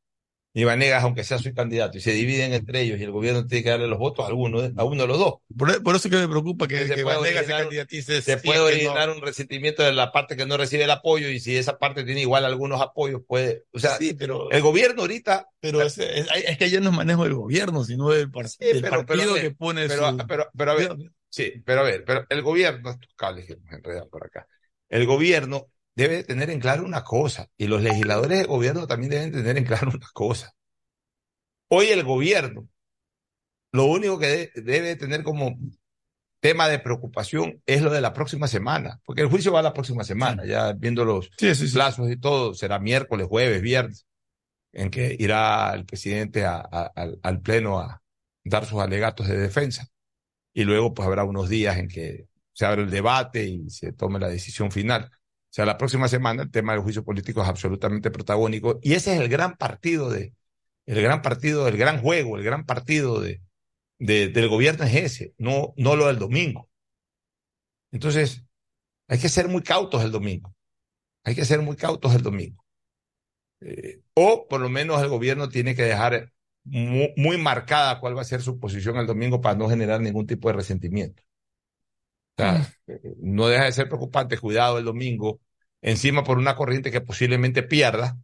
Y 0.52 0.64
Vanegas, 0.64 1.04
aunque 1.04 1.22
sea 1.22 1.38
su 1.38 1.54
candidato, 1.54 1.96
y 1.96 2.00
se 2.00 2.10
dividen 2.10 2.52
entre 2.52 2.80
ellos 2.80 2.98
y 2.98 3.04
el 3.04 3.12
gobierno 3.12 3.46
tiene 3.46 3.62
que 3.62 3.70
darle 3.70 3.86
los 3.86 3.98
votos 4.00 4.24
a 4.24 4.28
alguno, 4.28 4.60
a 4.76 4.84
uno 4.84 5.02
de 5.02 5.06
los 5.06 5.16
dos. 5.18 5.34
Por, 5.56 5.80
por 5.84 5.94
eso 5.94 6.10
que 6.10 6.16
me 6.16 6.26
preocupa 6.26 6.66
que, 6.66 6.88
se 6.88 6.94
que 6.96 7.02
puede 7.04 7.18
Vanegas 7.18 7.46
se 7.46 7.52
candidatice. 7.52 8.20
Se 8.20 8.36
puede 8.38 8.58
que 8.58 8.64
originar 8.64 9.08
no. 9.10 9.14
un 9.14 9.22
resentimiento 9.22 9.84
de 9.84 9.92
la 9.92 10.10
parte 10.10 10.36
que 10.36 10.46
no 10.46 10.56
recibe 10.56 10.84
el 10.84 10.90
apoyo 10.90 11.28
y 11.28 11.38
si 11.38 11.56
esa 11.56 11.78
parte 11.78 12.02
tiene 12.02 12.22
igual 12.22 12.44
algunos 12.44 12.80
apoyos, 12.80 13.22
puede, 13.28 13.62
o 13.72 13.78
sea, 13.78 13.96
Sí, 13.96 14.12
pero, 14.14 14.50
el 14.50 14.60
gobierno 14.60 15.02
ahorita, 15.02 15.46
pero 15.60 15.82
es, 15.82 15.98
es, 15.98 16.26
es 16.34 16.58
que 16.58 16.68
ya 16.68 16.80
no 16.80 16.90
es 16.90 16.96
manejo 16.96 17.22
del 17.24 17.34
gobierno, 17.34 17.84
sino 17.84 18.10
del, 18.10 18.28
par- 18.30 18.48
Sí, 18.48 18.58
del 18.64 18.80
pero- 18.82 18.90
pero 18.90 19.06
partido 19.06 19.34
ver, 19.34 19.42
que 19.42 19.50
pone 19.52 19.86
pero, 19.86 20.10
su... 20.10 20.26
pero, 20.26 20.50
pero 20.56 20.70
a 20.72 20.74
ver, 20.74 20.96
sí, 21.28 21.52
pero 21.64 21.80
a 21.82 21.84
ver, 21.84 22.04
pero 22.04 22.26
el 22.28 22.42
gobierno, 22.42 22.90
estos 22.90 23.10
cables 23.14 23.46
que 23.46 23.52
hemos 23.52 23.70
enredado 23.72 24.08
por 24.08 24.26
acá, 24.26 24.48
el 24.88 25.06
gobierno 25.06 25.68
debe 25.94 26.24
tener 26.24 26.50
en 26.50 26.60
claro 26.60 26.84
una 26.84 27.02
cosa 27.04 27.48
y 27.56 27.66
los 27.66 27.82
legisladores 27.82 28.38
del 28.38 28.46
gobierno 28.46 28.86
también 28.86 29.10
deben 29.10 29.32
tener 29.32 29.58
en 29.58 29.64
claro 29.64 29.90
una 29.94 30.08
cosa. 30.12 30.52
Hoy 31.68 31.86
el 31.86 32.02
gobierno, 32.04 32.68
lo 33.72 33.84
único 33.86 34.18
que 34.18 34.26
de- 34.26 34.62
debe 34.62 34.96
tener 34.96 35.22
como 35.22 35.56
tema 36.40 36.68
de 36.68 36.78
preocupación 36.78 37.62
es 37.66 37.82
lo 37.82 37.90
de 37.90 38.00
la 38.00 38.12
próxima 38.12 38.48
semana, 38.48 39.00
porque 39.04 39.22
el 39.22 39.28
juicio 39.28 39.52
va 39.52 39.62
la 39.62 39.72
próxima 39.74 40.04
semana, 40.04 40.44
ya 40.46 40.72
viendo 40.72 41.04
los 41.04 41.30
Sí, 41.38 41.54
sí, 41.54 41.68
sí. 41.68 41.74
plazos 41.74 42.10
y 42.10 42.16
todo, 42.16 42.54
será 42.54 42.78
miércoles, 42.78 43.26
jueves, 43.28 43.60
viernes, 43.60 44.06
en 44.72 44.90
que 44.90 45.14
irá 45.18 45.72
el 45.74 45.84
presidente 45.84 46.44
a- 46.44 46.56
a- 46.60 46.90
al, 46.94 47.18
al 47.22 47.40
pleno 47.40 47.78
a 47.78 48.02
dar 48.44 48.64
sus 48.64 48.80
alegatos 48.80 49.28
de 49.28 49.36
defensa. 49.36 49.86
Y 50.52 50.64
luego 50.64 50.94
pues 50.94 51.06
habrá 51.06 51.24
unos 51.24 51.48
días 51.48 51.76
en 51.76 51.88
que 51.88 52.26
se 52.52 52.66
abre 52.66 52.82
el 52.82 52.90
debate 52.90 53.44
y 53.44 53.68
se 53.70 53.92
tome 53.92 54.18
la 54.18 54.28
decisión 54.28 54.72
final. 54.72 55.10
O 55.50 55.52
sea, 55.52 55.66
la 55.66 55.78
próxima 55.78 56.08
semana 56.08 56.42
el 56.44 56.50
tema 56.50 56.72
del 56.72 56.82
juicio 56.82 57.04
político 57.04 57.42
es 57.42 57.48
absolutamente 57.48 58.10
protagónico 58.10 58.78
y 58.82 58.94
ese 58.94 59.14
es 59.14 59.20
el 59.20 59.28
gran 59.28 59.56
partido 59.56 60.08
de, 60.10 60.32
el 60.86 61.02
gran 61.02 61.22
partido, 61.22 61.68
el 61.68 61.76
gran 61.76 62.00
juego, 62.00 62.36
el 62.36 62.44
gran 62.44 62.66
partido 62.66 63.20
de, 63.20 63.42
de- 63.98 64.28
del 64.28 64.48
gobierno 64.48 64.84
es 64.84 64.94
ese, 64.96 65.34
no, 65.38 65.74
no 65.76 65.96
lo 65.96 66.08
del 66.08 66.18
domingo. 66.20 66.68
Entonces, 67.92 68.42
hay 69.08 69.18
que 69.20 69.28
ser 69.30 69.48
muy 69.48 69.62
cautos 69.62 70.04
el 70.04 70.12
domingo. 70.12 70.54
Hay 71.24 71.34
que 71.34 71.46
ser 71.46 71.60
muy 71.62 71.76
cautos 71.76 72.14
el 72.14 72.22
domingo. 72.22 72.64
Eh, 73.60 74.02
o 74.14 74.46
por 74.48 74.60
lo 74.60 74.68
menos 74.68 75.02
el 75.02 75.08
gobierno 75.08 75.48
tiene 75.48 75.74
que 75.74 75.82
dejar 75.84 76.32
muy 76.64 77.36
marcada 77.38 78.00
cuál 78.00 78.16
va 78.16 78.22
a 78.22 78.24
ser 78.24 78.42
su 78.42 78.58
posición 78.60 78.96
el 78.96 79.06
domingo 79.06 79.40
para 79.40 79.56
no 79.56 79.68
generar 79.68 80.00
ningún 80.00 80.26
tipo 80.26 80.48
de 80.48 80.54
resentimiento. 80.56 81.22
Sea, 82.40 82.72
eh, 82.86 83.00
no 83.22 83.48
deja 83.48 83.64
de 83.64 83.72
ser 83.72 83.88
preocupante, 83.88 84.38
cuidado 84.38 84.78
el 84.78 84.84
domingo, 84.84 85.40
encima 85.82 86.24
por 86.24 86.38
una 86.38 86.56
corriente 86.56 86.90
que 86.90 87.00
posiblemente 87.00 87.62
pierda, 87.62 88.18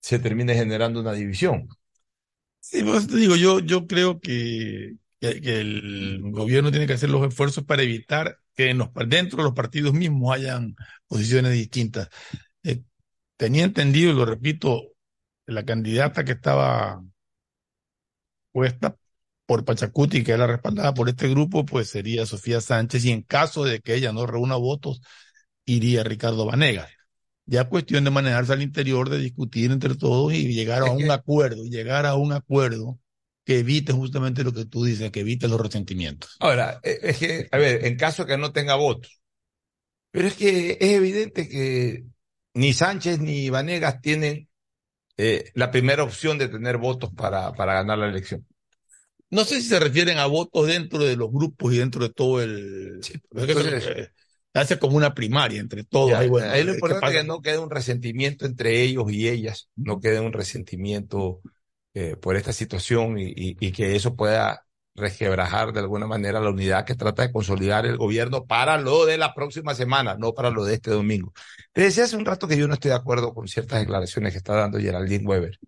se 0.00 0.18
termine 0.18 0.54
generando 0.54 1.00
una 1.00 1.12
división. 1.12 1.68
Sí, 2.60 2.82
pues 2.84 3.08
te 3.08 3.16
digo, 3.16 3.36
yo, 3.36 3.60
yo 3.60 3.86
creo 3.86 4.20
que, 4.20 4.94
que, 5.20 5.40
que 5.40 5.60
el 5.60 6.20
gobierno 6.32 6.70
tiene 6.70 6.86
que 6.86 6.92
hacer 6.94 7.10
los 7.10 7.26
esfuerzos 7.26 7.64
para 7.64 7.82
evitar 7.82 8.38
que 8.54 8.70
en 8.70 8.78
los, 8.78 8.90
dentro 9.08 9.38
de 9.38 9.44
los 9.44 9.54
partidos 9.54 9.94
mismos 9.94 10.34
hayan 10.34 10.76
posiciones 11.08 11.52
distintas. 11.52 12.08
Eh, 12.64 12.82
tenía 13.36 13.64
entendido, 13.64 14.12
y 14.12 14.14
lo 14.14 14.26
repito, 14.26 14.82
la 15.46 15.64
candidata 15.64 16.24
que 16.24 16.32
estaba 16.32 17.02
puesta 18.52 18.96
por 19.46 19.64
Pachacuti, 19.64 20.22
que 20.22 20.32
era 20.32 20.46
respaldada 20.46 20.94
por 20.94 21.08
este 21.08 21.28
grupo, 21.28 21.64
pues 21.64 21.88
sería 21.88 22.26
Sofía 22.26 22.60
Sánchez, 22.60 23.04
y 23.04 23.10
en 23.10 23.22
caso 23.22 23.64
de 23.64 23.80
que 23.80 23.94
ella 23.94 24.12
no 24.12 24.26
reúna 24.26 24.56
votos, 24.56 25.00
iría 25.64 26.04
Ricardo 26.04 26.46
Vanegas. 26.46 26.90
Ya 27.44 27.68
cuestión 27.68 28.04
de 28.04 28.10
manejarse 28.10 28.52
al 28.52 28.62
interior, 28.62 29.08
de 29.10 29.18
discutir 29.18 29.72
entre 29.72 29.96
todos 29.96 30.32
y 30.32 30.52
llegar 30.54 30.82
a 30.82 30.86
Es 30.86 30.92
un 30.92 31.10
acuerdo, 31.10 31.64
llegar 31.64 32.06
a 32.06 32.14
un 32.14 32.32
acuerdo 32.32 32.98
que 33.44 33.58
evite 33.58 33.92
justamente 33.92 34.44
lo 34.44 34.52
que 34.52 34.64
tú 34.64 34.84
dices, 34.84 35.10
que 35.10 35.20
evite 35.20 35.48
los 35.48 35.60
resentimientos. 35.60 36.36
Ahora, 36.38 36.78
eh, 36.82 36.98
es 37.02 37.18
que, 37.18 37.48
a 37.50 37.58
ver, 37.58 37.84
en 37.84 37.96
caso 37.96 38.24
que 38.24 38.38
no 38.38 38.52
tenga 38.52 38.76
votos, 38.76 39.20
pero 40.12 40.28
es 40.28 40.34
que 40.34 40.78
es 40.80 40.90
evidente 40.90 41.48
que 41.48 42.04
ni 42.54 42.72
Sánchez 42.72 43.18
ni 43.18 43.50
Vanegas 43.50 44.00
tienen 44.00 44.48
eh, 45.16 45.50
la 45.54 45.70
primera 45.70 46.04
opción 46.04 46.38
de 46.38 46.48
tener 46.48 46.78
votos 46.78 47.10
para, 47.14 47.52
para 47.52 47.74
ganar 47.74 47.98
la 47.98 48.08
elección. 48.08 48.46
No 49.32 49.44
sé 49.44 49.60
si 49.60 49.68
se 49.68 49.80
refieren 49.80 50.18
a 50.18 50.26
votos 50.26 50.66
dentro 50.66 50.98
de 50.98 51.16
los 51.16 51.30
grupos 51.32 51.72
y 51.72 51.78
dentro 51.78 52.02
de 52.06 52.10
todo 52.12 52.42
el. 52.42 53.00
entonces- 53.34 53.82
se- 53.82 54.00
eh, 54.02 54.08
hace 54.54 54.78
como 54.78 54.96
una 54.96 55.14
primaria 55.14 55.58
entre 55.60 55.84
todos. 55.84 56.10
Ya, 56.10 56.18
ahí, 56.20 56.28
bueno, 56.28 56.50
ahí 56.50 56.62
lo 56.64 56.72
¿qué 56.72 56.76
importante 56.76 57.06
es 57.06 57.22
que 57.22 57.26
no 57.26 57.40
quede 57.40 57.58
un 57.58 57.70
resentimiento 57.70 58.44
entre 58.46 58.82
ellos 58.82 59.10
y 59.10 59.28
ellas, 59.28 59.68
no 59.74 60.00
quede 60.00 60.20
un 60.20 60.32
resentimiento 60.32 61.40
eh, 61.94 62.16
por 62.16 62.36
esta 62.36 62.52
situación 62.52 63.18
y, 63.18 63.32
y- 63.34 63.56
y 63.58 63.72
que 63.72 63.96
eso 63.96 64.14
pueda 64.16 64.66
resquebrajar 64.94 65.72
de 65.72 65.80
alguna 65.80 66.06
manera 66.06 66.38
la 66.40 66.50
unidad 66.50 66.84
que 66.84 66.94
trata 66.94 67.22
de 67.22 67.32
consolidar 67.32 67.86
el 67.86 67.96
gobierno 67.96 68.44
para 68.46 68.76
lo 68.78 69.06
de 69.06 69.16
la 69.16 69.32
próxima 69.34 69.74
semana, 69.74 70.16
no 70.18 70.34
para 70.34 70.50
lo 70.50 70.64
de 70.64 70.74
este 70.74 70.90
domingo. 70.90 71.32
Te 71.72 71.80
decía 71.82 72.04
hace 72.04 72.16
un 72.16 72.26
rato 72.26 72.46
que 72.46 72.58
yo 72.58 72.68
no 72.68 72.74
estoy 72.74 72.90
de 72.90 72.96
acuerdo 72.96 73.32
con 73.32 73.48
ciertas 73.48 73.80
declaraciones 73.80 74.32
que 74.32 74.38
está 74.38 74.54
dando 74.54 74.78
Geraldine 74.78 75.26
Weber. 75.26 75.58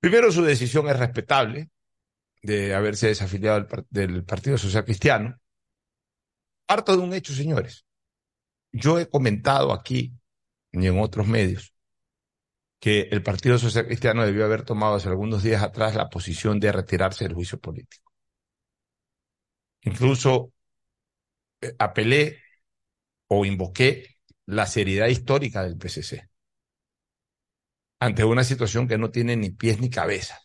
Primero, 0.00 0.30
su 0.30 0.42
decisión 0.42 0.88
es 0.88 0.98
respetable 0.98 1.68
de 2.44 2.74
haberse 2.74 3.08
desafiliado 3.08 3.56
del, 3.58 3.66
par- 3.68 3.86
del 3.90 4.24
Partido 4.24 4.58
Social 4.58 4.84
Cristiano. 4.84 5.40
Parto 6.66 6.92
de 6.96 7.02
un 7.02 7.14
hecho, 7.14 7.32
señores. 7.34 7.86
Yo 8.72 8.98
he 9.00 9.08
comentado 9.10 9.72
aquí 9.72 10.14
y 10.72 10.86
en 10.86 11.00
otros 11.00 11.26
medios 11.28 11.74
que 12.78 13.08
el 13.10 13.20
Partido 13.24 13.58
Social 13.58 13.84
Cristiano 13.86 14.24
debió 14.24 14.44
haber 14.44 14.62
tomado 14.62 14.94
hace 14.94 15.08
algunos 15.08 15.42
días 15.42 15.62
atrás 15.62 15.94
la 15.96 16.08
posición 16.10 16.60
de 16.60 16.70
retirarse 16.72 17.24
del 17.24 17.34
juicio 17.34 17.58
político. 17.58 18.12
Incluso 19.90 20.50
eh, 21.60 21.74
apelé 21.78 22.38
o 23.28 23.44
invoqué 23.46 24.18
la 24.46 24.66
seriedad 24.66 25.08
histórica 25.08 25.62
del 25.64 25.78
PCC 25.78 26.30
ante 28.00 28.24
una 28.24 28.44
situación 28.44 28.86
que 28.88 28.98
no 28.98 29.10
tiene 29.10 29.36
ni 29.36 29.50
pies 29.50 29.80
ni 29.80 29.90
cabeza, 29.90 30.38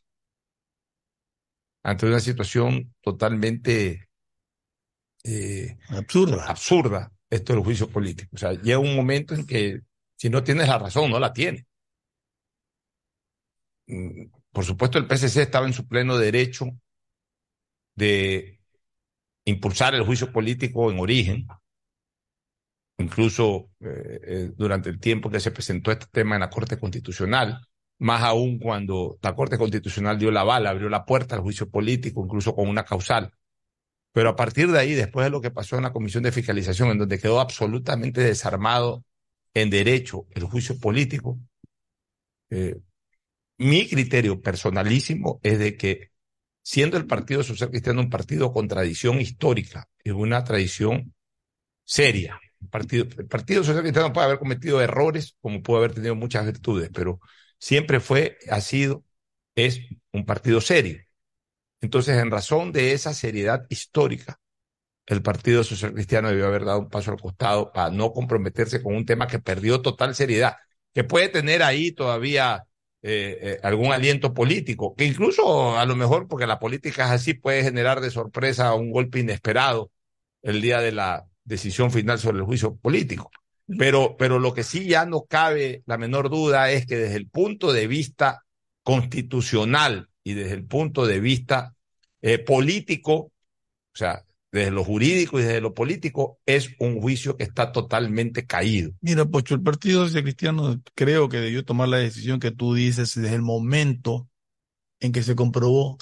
ante 1.84 2.05
una 2.05 2.19
situación 2.19 2.93
totalmente 3.01 4.09
eh, 5.23 5.77
absurda. 5.89 6.45
absurda 6.47 7.11
esto 7.30 7.53
del 7.53 7.63
juicio 7.63 7.89
político. 7.89 8.32
O 8.36 8.38
sea, 8.38 8.53
llega 8.53 8.80
un 8.80 8.95
momento 8.95 9.34
en 9.36 9.45
que 9.45 9.82
si 10.15 10.30
no 10.30 10.43
tienes 10.43 10.67
la 10.67 10.80
razón, 10.80 11.11
no 11.11 11.19
la 11.19 11.34
tienes. 11.34 11.65
Mm, 13.88 14.27
Por 14.53 14.63
supuesto, 14.65 14.97
el 14.97 15.05
PSC 15.07 15.41
estaba 15.41 15.67
en 15.67 15.73
su 15.73 15.86
pleno 15.88 16.17
derecho 16.17 16.67
de 17.95 18.59
impulsar 19.45 19.95
el 19.95 20.05
juicio 20.05 20.32
político 20.34 20.91
en 20.91 20.99
origen, 20.99 21.47
incluso 22.97 23.71
eh, 23.80 24.19
eh, 24.23 24.51
durante 24.55 24.89
el 24.89 24.99
tiempo 24.99 25.30
que 25.30 25.39
se 25.39 25.51
presentó 25.51 25.91
este 25.91 26.07
tema 26.11 26.36
en 26.36 26.41
la 26.41 26.49
Corte 26.49 26.77
Constitucional, 26.80 27.61
más 27.99 28.23
aún 28.23 28.59
cuando 28.59 29.19
la 29.21 29.35
Corte 29.35 29.57
Constitucional 29.57 30.17
dio 30.17 30.31
la 30.31 30.43
bala, 30.43 30.71
abrió 30.71 30.89
la 30.89 31.05
puerta 31.05 31.35
al 31.35 31.41
juicio 31.41 31.69
político, 31.69 32.23
incluso 32.23 32.55
con 32.55 32.67
una 32.67 32.85
causal. 32.85 33.33
Pero 34.11 34.29
a 34.29 34.35
partir 34.35 34.71
de 34.71 34.79
ahí, 34.79 34.93
después 34.93 35.25
de 35.25 35.29
lo 35.29 35.41
que 35.41 35.51
pasó 35.51 35.77
en 35.77 35.83
la 35.83 35.93
Comisión 35.93 36.23
de 36.23 36.31
Fiscalización, 36.31 36.89
en 36.89 36.97
donde 36.97 37.19
quedó 37.19 37.39
absolutamente 37.39 38.21
desarmado 38.21 39.03
en 39.53 39.69
derecho 39.69 40.25
el 40.31 40.43
juicio 40.45 40.79
político, 40.79 41.39
eh, 42.49 42.77
mi 43.57 43.87
criterio 43.87 44.41
personalísimo 44.41 45.39
es 45.43 45.59
de 45.59 45.75
que, 45.75 46.11
siendo 46.61 46.97
el 46.97 47.05
Partido 47.05 47.43
Social 47.43 47.69
Cristiano 47.69 48.01
un 48.01 48.09
partido 48.09 48.53
con 48.53 48.67
tradición 48.67 49.19
histórica 49.19 49.89
y 50.03 50.11
una 50.11 50.43
tradición 50.43 51.13
seria, 51.83 52.39
el 52.61 52.69
partido, 52.69 53.05
el 53.17 53.27
partido 53.27 53.63
Social 53.63 53.83
Cristiano 53.83 54.13
puede 54.13 54.27
haber 54.27 54.39
cometido 54.39 54.81
errores, 54.81 55.35
como 55.41 55.61
puede 55.61 55.79
haber 55.79 55.93
tenido 55.95 56.15
muchas 56.15 56.45
virtudes, 56.45 56.89
pero 56.93 57.19
siempre 57.60 57.99
fue, 57.99 58.38
ha 58.49 58.62
sido, 58.62 59.03
es 59.55 59.82
un 60.14 60.26
partido 60.26 60.62
serio. 60.62 60.99
Entonces, 61.82 62.18
en 62.18 62.32
razón 62.32 62.72
de 62.72 62.93
esa 62.93 63.14
seriedad 63.14 63.66
histórica, 63.70 64.39
el 65.05 65.22
Partido 65.24 65.64
Social 65.64 65.93
Cristiano 65.93 66.30
debió 66.30 66.47
haber 66.47 66.66
dado 66.66 66.80
un 66.80 66.89
paso 66.89 67.12
al 67.12 67.20
costado 67.20 67.72
para 67.74 67.89
no 67.89 68.14
comprometerse 68.14 68.84
con 68.84 68.95
un 68.95 69.05
tema 69.05 69.28
que 69.28 69.39
perdió 69.39 69.82
total 69.82 70.16
seriedad, 70.16 70.57
que 70.93 71.03
puede 71.03 71.30
tener 71.30 71.64
ahí 71.64 71.91
todavía 71.91 72.66
eh, 73.01 73.39
eh, 73.41 73.60
algún 73.64 73.91
aliento 73.91 74.34
político, 74.34 74.95
que 74.95 75.05
incluso 75.05 75.78
a 75.78 75.86
lo 75.86 75.95
mejor, 75.95 76.28
porque 76.28 76.45
la 76.47 76.60
política 76.60 77.05
es 77.05 77.12
así, 77.12 77.34
puede 77.34 77.64
generar 77.64 78.01
de 78.01 78.12
sorpresa 78.12 78.74
un 78.76 78.91
golpe 78.91 79.20
inesperado 79.20 79.91
el 80.41 80.62
día 80.62 80.80
de 80.82 80.91
la 80.91 81.28
decisión 81.43 81.91
final 81.91 82.20
sobre 82.20 82.39
el 82.39 82.43
juicio 82.43 82.76
político. 82.76 83.32
Pero, 83.78 84.15
pero 84.17 84.39
lo 84.39 84.53
que 84.53 84.63
sí 84.63 84.88
ya 84.88 85.05
no 85.05 85.24
cabe 85.24 85.84
la 85.86 85.97
menor 85.97 86.30
duda 86.30 86.72
es 86.72 86.86
que 86.86 86.97
desde 86.97 87.17
el 87.17 87.28
punto 87.28 87.72
de 87.72 87.88
vista 87.88 88.43
constitucional 88.84 90.09
y 90.24 90.34
desde 90.34 90.53
el 90.53 90.65
punto 90.65 91.05
de 91.05 91.20
vista 91.20 91.76
eh, 92.22 92.39
político, 92.39 93.13
o 93.13 93.32
sea, 93.93 94.26
desde 94.51 94.72
lo 94.72 94.84
jurídico 94.84 95.39
y 95.39 95.43
desde 95.43 95.61
lo 95.61 95.74
político, 95.74 96.39
es 96.45 96.72
un 96.80 96.99
juicio 96.99 97.38
que 97.38 97.43
está 97.43 97.72
totalmente 97.72 98.47
caído. 98.47 98.91
Mira, 99.01 99.26
Pocho, 99.26 99.53
el 99.53 99.61
Partido 99.61 100.05
Social 100.05 100.24
Cristiano 100.24 100.82
creo 100.95 101.30
que 101.30 101.38
debió 101.38 101.63
tomar 101.63 101.89
la 101.89 101.97
decisión 101.97 102.39
que 102.39 102.51
tú 102.51 102.74
dices 102.74 103.13
desde 103.13 103.36
el 103.36 103.43
momento 103.43 104.28
en 104.99 105.11
que 105.11 105.22
se 105.22 105.36
comprobó 105.36 105.97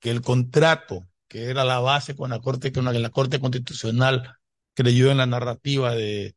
que 0.00 0.10
el 0.10 0.22
contrato, 0.22 1.06
que 1.28 1.50
era 1.50 1.64
la 1.64 1.80
base 1.80 2.16
con 2.16 2.30
la 2.30 2.40
Corte, 2.40 2.72
que 2.72 2.80
la 2.80 3.10
Corte 3.10 3.38
Constitucional 3.38 4.36
creyó 4.74 5.10
en 5.10 5.18
la 5.18 5.26
narrativa 5.26 5.94
de, 5.94 6.34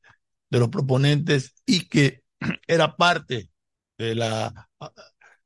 de 0.53 0.59
los 0.59 0.69
proponentes 0.69 1.55
y 1.65 1.87
que 1.87 2.23
era 2.67 2.95
parte 2.95 3.49
de 3.97 4.15
la 4.15 4.69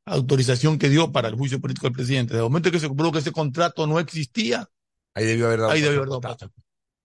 autorización 0.05 0.77
que 0.79 0.89
dio 0.89 1.11
para 1.11 1.27
el 1.29 1.35
juicio 1.35 1.59
político 1.61 1.87
del 1.87 1.93
presidente. 1.95 2.33
Desde 2.33 2.45
el 2.45 2.49
momento 2.49 2.69
en 2.69 2.73
que 2.73 2.79
se 2.79 2.87
comprobó 2.87 3.11
que 3.13 3.19
ese 3.19 3.31
contrato 3.31 3.87
no 3.87 3.99
existía, 3.99 4.67
Ahí 5.13 5.25
debió 5.25 5.47
haber 5.47 5.59
dado 5.59 5.71
ahí 5.71 5.81
debió 5.81 5.97
haber 5.97 6.09
dado 6.09 6.21
costado. 6.21 6.21
paso. 6.21 6.51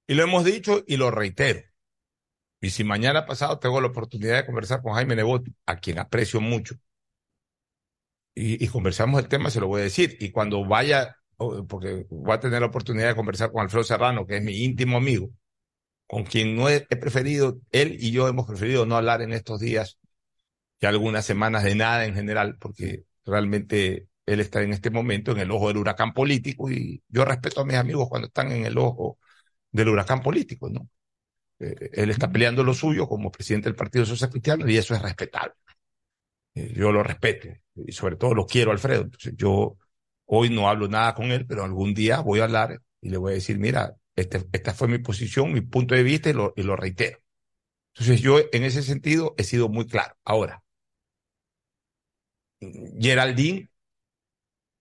Y 0.07 0.15
lo 0.15 0.23
hemos 0.25 0.45
dicho 0.45 0.85
y 0.87 0.97
lo 0.97 1.11
reitero. 1.11 1.61
Y 2.61 2.71
si 2.71 2.85
mañana 2.85 3.27
pasado 3.27 3.59
tengo 3.59 3.81
la 3.81 3.89
oportunidad 3.89 4.37
de 4.37 4.47
conversar 4.47 4.83
con 4.83 4.95
Jaime 4.95 5.17
Nebot, 5.17 5.45
a 5.67 5.79
quien 5.81 5.99
aprecio 5.99 6.41
mucho, 6.41 6.77
y, 8.35 8.65
y 8.65 8.69
conversamos 8.69 9.21
el 9.23 9.29
tema, 9.29 9.51
se 9.51 9.61
lo 9.61 9.69
voy 9.69 9.81
a 9.81 9.85
decir. 9.85 10.17
Y 10.21 10.31
cuando 10.31 10.65
vaya, 10.65 11.17
porque 11.69 12.07
voy 12.11 12.33
a 12.33 12.41
tener 12.41 12.61
la 12.61 12.67
oportunidad 12.69 13.09
de 13.09 13.17
conversar 13.17 13.53
con 13.53 13.63
Alfredo 13.63 13.85
Serrano, 13.85 14.27
que 14.27 14.37
es 14.39 14.43
mi 14.43 14.65
íntimo 14.65 14.97
amigo, 14.97 15.31
con 16.13 16.25
quien 16.25 16.57
no 16.57 16.69
he, 16.69 16.87
he 16.91 16.97
preferido, 16.97 17.59
él 17.71 17.97
y 17.99 18.11
yo 18.13 18.29
hemos 18.29 18.47
preferido 18.47 18.85
no 18.85 18.97
hablar 18.97 19.23
en 19.23 19.33
estos 19.33 19.61
días, 19.61 19.99
ya 20.79 20.91
algunas 20.91 21.25
semanas 21.25 21.65
de 21.65 21.75
nada 21.75 22.05
en 22.05 22.15
general, 22.15 22.59
porque 22.61 23.05
realmente 23.25 24.09
él 24.27 24.41
está 24.41 24.63
en 24.63 24.75
este 24.75 24.91
momento 24.91 25.33
en 25.33 25.39
el 25.39 25.51
ojo 25.51 25.69
del 25.69 25.79
huracán 25.79 26.13
político 26.13 26.71
y 26.71 27.03
yo 27.09 27.25
respeto 27.25 27.63
a 27.63 27.65
mis 27.65 27.77
amigos 27.77 28.11
cuando 28.11 28.29
están 28.29 28.53
en 28.53 28.67
el 28.67 28.77
ojo 28.77 29.19
del 29.71 29.89
huracán 29.89 30.21
político, 30.21 30.69
¿no? 30.69 30.87
Eh, 31.61 31.91
él 31.95 32.11
está 32.11 32.31
peleando 32.31 32.63
lo 32.63 32.75
suyo 32.75 33.09
como 33.09 33.33
presidente 33.33 33.71
del 33.71 33.77
Partido 33.77 34.05
Social 34.05 34.29
Cristiano 34.29 34.69
y 34.69 34.77
eso 34.77 34.95
es 34.95 35.01
respetable. 35.01 35.55
Eh, 36.55 36.75
yo 36.77 36.93
lo 36.93 37.03
respeto 37.03 37.49
y 37.75 37.93
sobre 37.93 38.17
todo 38.17 38.35
lo 38.35 38.45
quiero, 38.45 38.71
Alfredo. 38.71 39.05
Entonces, 39.05 39.33
yo 39.35 39.79
hoy 40.27 40.51
no 40.51 40.69
hablo 40.69 40.89
nada 40.89 41.15
con 41.15 41.33
él, 41.33 41.47
pero 41.47 41.65
algún 41.65 41.95
día 41.95 42.21
voy 42.21 42.41
a 42.41 42.45
hablar 42.45 42.83
y 43.01 43.09
le 43.09 43.17
voy 43.17 43.33
a 43.33 43.35
decir, 43.37 43.59
mira, 43.59 43.97
este- 44.17 44.47
esta 44.53 44.75
fue 44.75 44.89
mi 44.89 44.99
posición, 44.99 45.53
mi 45.53 45.61
punto 45.63 45.95
de 45.95 46.03
vista 46.03 46.31
y 46.31 46.33
lo, 46.35 46.77
reitero. 46.77 47.19
Entonces 47.95 48.21
yo 48.23 48.39
en 48.53 48.65
ese 48.65 48.83
sentido 48.83 49.35
he 49.39 49.45
sido 49.45 49.69
muy 49.69 49.87
claro. 49.87 50.17
Ahora, 50.25 50.63
Geraldine 53.01 53.69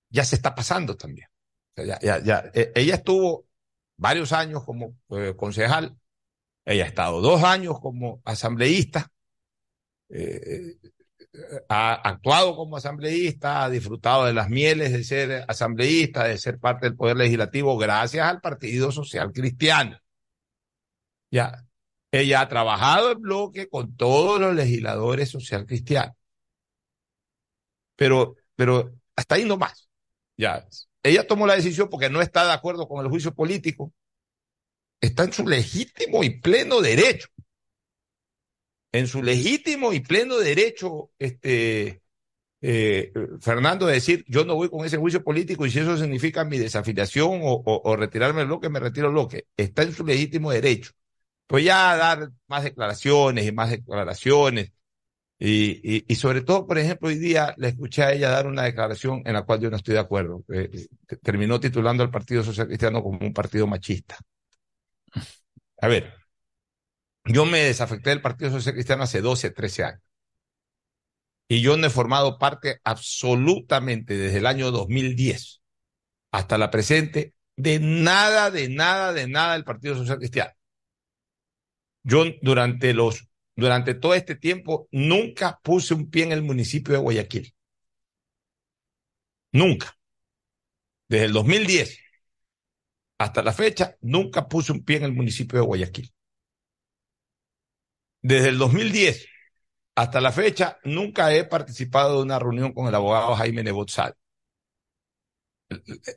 ya 0.09 0.23
se 0.25 0.35
está 0.35 0.53
pasando 0.55 0.95
también. 0.97 1.27
Ya, 1.75 1.99
ya, 2.01 2.19
ya. 2.23 2.51
Eh, 2.53 2.71
Ella 2.75 2.95
estuvo 2.95 3.47
varios 3.97 4.33
años 4.33 4.63
como 4.65 4.97
eh, 5.09 5.33
concejal, 5.37 5.97
ella 6.65 6.85
ha 6.85 6.87
estado 6.87 7.21
dos 7.21 7.43
años 7.43 7.79
como 7.81 8.21
asambleísta, 8.25 9.11
eh, 10.09 10.77
eh, 10.83 10.91
ha 11.69 11.93
actuado 11.93 12.55
como 12.55 12.77
asambleísta, 12.77 13.63
ha 13.63 13.69
disfrutado 13.69 14.25
de 14.25 14.33
las 14.33 14.49
mieles 14.49 14.91
de 14.91 15.03
ser 15.03 15.45
asambleísta, 15.47 16.25
de 16.25 16.37
ser 16.37 16.59
parte 16.59 16.87
del 16.87 16.95
Poder 16.95 17.17
Legislativo, 17.17 17.77
gracias 17.77 18.27
al 18.27 18.41
Partido 18.41 18.91
Social 18.91 19.31
Cristiano. 19.31 19.97
Ya, 21.31 21.65
ella 22.11 22.41
ha 22.41 22.49
trabajado 22.49 23.11
en 23.11 23.21
bloque 23.21 23.69
con 23.69 23.95
todos 23.95 24.39
los 24.39 24.53
legisladores 24.53 25.29
social 25.29 25.65
cristianos. 25.65 26.15
Pero, 27.95 28.35
pero 28.55 28.93
hasta 29.15 29.35
ahí 29.35 29.45
no 29.45 29.57
más. 29.57 29.87
Ya, 30.37 30.67
ella 31.03 31.25
tomó 31.25 31.47
la 31.47 31.55
decisión 31.55 31.89
porque 31.89 32.09
no 32.09 32.21
está 32.21 32.45
de 32.45 32.53
acuerdo 32.53 32.87
con 32.87 33.03
el 33.03 33.09
juicio 33.09 33.33
político. 33.33 33.93
Está 34.99 35.23
en 35.23 35.33
su 35.33 35.47
legítimo 35.47 36.23
y 36.23 36.41
pleno 36.41 36.81
derecho. 36.81 37.27
En 38.91 39.07
su 39.07 39.23
legítimo 39.23 39.93
y 39.93 40.01
pleno 40.01 40.37
derecho, 40.37 41.11
este, 41.17 42.01
eh, 42.61 43.11
Fernando, 43.39 43.87
de 43.87 43.93
decir, 43.93 44.23
yo 44.27 44.45
no 44.45 44.55
voy 44.55 44.69
con 44.69 44.85
ese 44.85 44.97
juicio 44.97 45.23
político 45.23 45.65
y 45.65 45.71
si 45.71 45.79
eso 45.79 45.97
significa 45.97 46.45
mi 46.45 46.59
desafiliación 46.59 47.39
o, 47.43 47.95
retirarme 47.95 48.39
del 48.41 48.47
bloque, 48.47 48.69
me 48.69 48.79
retiro 48.79 49.07
del 49.07 49.13
bloque. 49.13 49.47
Está 49.57 49.83
en 49.83 49.93
su 49.93 50.05
legítimo 50.05 50.51
derecho. 50.51 50.91
Pues 51.47 51.65
ya 51.65 51.95
dar 51.97 52.31
más 52.47 52.63
declaraciones 52.63 53.45
y 53.45 53.51
más 53.51 53.71
declaraciones 53.71 54.71
Y, 55.39 56.15
sobre 56.15 56.41
todo, 56.41 56.67
por 56.67 56.77
ejemplo, 56.77 57.09
hoy 57.09 57.17
día 57.17 57.55
le 57.57 57.69
escuché 57.69 58.03
a 58.03 58.13
ella 58.13 58.29
dar 58.29 58.47
una 58.47 58.63
declaración 58.63 59.23
en 59.25 59.33
la 59.33 59.43
cual 59.43 59.59
yo 59.61 59.69
no 59.71 59.77
estoy 59.77 59.95
de 59.95 59.99
acuerdo. 60.01 60.43
Eh, 60.53 60.87
terminó 61.23 61.59
titulando 61.59 62.03
al 62.03 62.11
Partido 62.11 62.43
Social 62.43 62.67
Cristiano 62.67 63.03
como 63.03 63.19
un 63.19 63.33
partido 63.33 63.67
machista. 63.67 64.17
A 65.81 65.87
ver, 65.87 66.20
yo 67.25 67.45
me 67.45 67.59
desafecté 67.59 68.09
del 68.09 68.21
Partido 68.21 68.51
Social 68.51 68.73
Cristiano 68.73 69.03
hace 69.03 69.21
12, 69.21 69.51
13 69.51 69.83
años. 69.83 70.01
Y 71.47 71.61
yo 71.61 71.75
no 71.75 71.87
he 71.87 71.89
formado 71.89 72.37
parte 72.37 72.79
absolutamente 72.83 74.17
desde 74.17 74.37
el 74.37 74.45
año 74.45 74.71
2010 74.71 75.61
hasta 76.31 76.57
la 76.57 76.71
presente 76.71 77.33
de 77.57 77.79
nada, 77.79 78.51
de 78.51 78.69
nada, 78.69 79.13
de 79.13 79.27
nada 79.27 79.53
del 79.53 79.65
Partido 79.65 79.95
Social 79.95 80.17
Cristiano. 80.17 80.51
Yo 82.03 82.23
durante 82.41 82.93
los 82.93 83.27
durante 83.55 83.93
todo 83.93 84.15
este 84.15 84.35
tiempo 84.35 84.87
nunca 84.91 85.59
puse 85.61 85.93
un 85.93 86.09
pie 86.09 86.23
en 86.23 86.31
el 86.31 86.41
municipio 86.41 86.93
de 86.93 86.99
Guayaquil. 86.99 87.53
Nunca. 89.51 89.97
Desde 91.07 91.25
el 91.25 91.33
2010 91.33 91.99
hasta 93.19 93.43
la 93.43 93.53
fecha, 93.53 93.95
nunca 94.01 94.47
puse 94.47 94.71
un 94.71 94.83
pie 94.83 94.97
en 94.97 95.03
el 95.03 95.13
municipio 95.13 95.59
de 95.59 95.65
Guayaquil. 95.65 96.11
Desde 98.21 98.49
el 98.49 98.57
2010 98.57 99.27
hasta 99.95 100.21
la 100.21 100.31
fecha, 100.31 100.79
nunca 100.83 101.33
he 101.33 101.43
participado 101.43 102.17
de 102.17 102.23
una 102.23 102.39
reunión 102.39 102.73
con 102.73 102.87
el 102.87 102.95
abogado 102.95 103.35
Jaime 103.35 103.63
Nebotzal. 103.63 104.15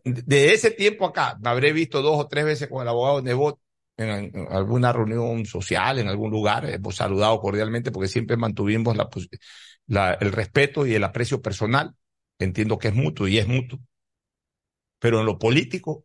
De 0.04 0.52
ese 0.52 0.70
tiempo 0.72 1.06
acá, 1.06 1.38
me 1.40 1.48
habré 1.50 1.72
visto 1.72 2.02
dos 2.02 2.18
o 2.18 2.28
tres 2.28 2.44
veces 2.44 2.68
con 2.68 2.82
el 2.82 2.88
abogado 2.88 3.22
Nebot 3.22 3.60
en, 3.96 4.32
alguna 4.50 4.92
reunión 4.92 5.46
social, 5.46 5.98
en 5.98 6.08
algún 6.08 6.30
lugar, 6.30 6.68
hemos 6.68 6.96
saludado 6.96 7.38
cordialmente 7.40 7.92
porque 7.92 8.08
siempre 8.08 8.36
mantuvimos 8.36 8.96
la, 8.96 9.08
la, 9.86 10.14
el 10.14 10.32
respeto 10.32 10.86
y 10.86 10.94
el 10.94 11.04
aprecio 11.04 11.40
personal. 11.40 11.94
Entiendo 12.38 12.78
que 12.78 12.88
es 12.88 12.94
mutuo 12.94 13.28
y 13.28 13.38
es 13.38 13.46
mutuo. 13.46 13.78
Pero 14.98 15.20
en 15.20 15.26
lo 15.26 15.38
político, 15.38 16.04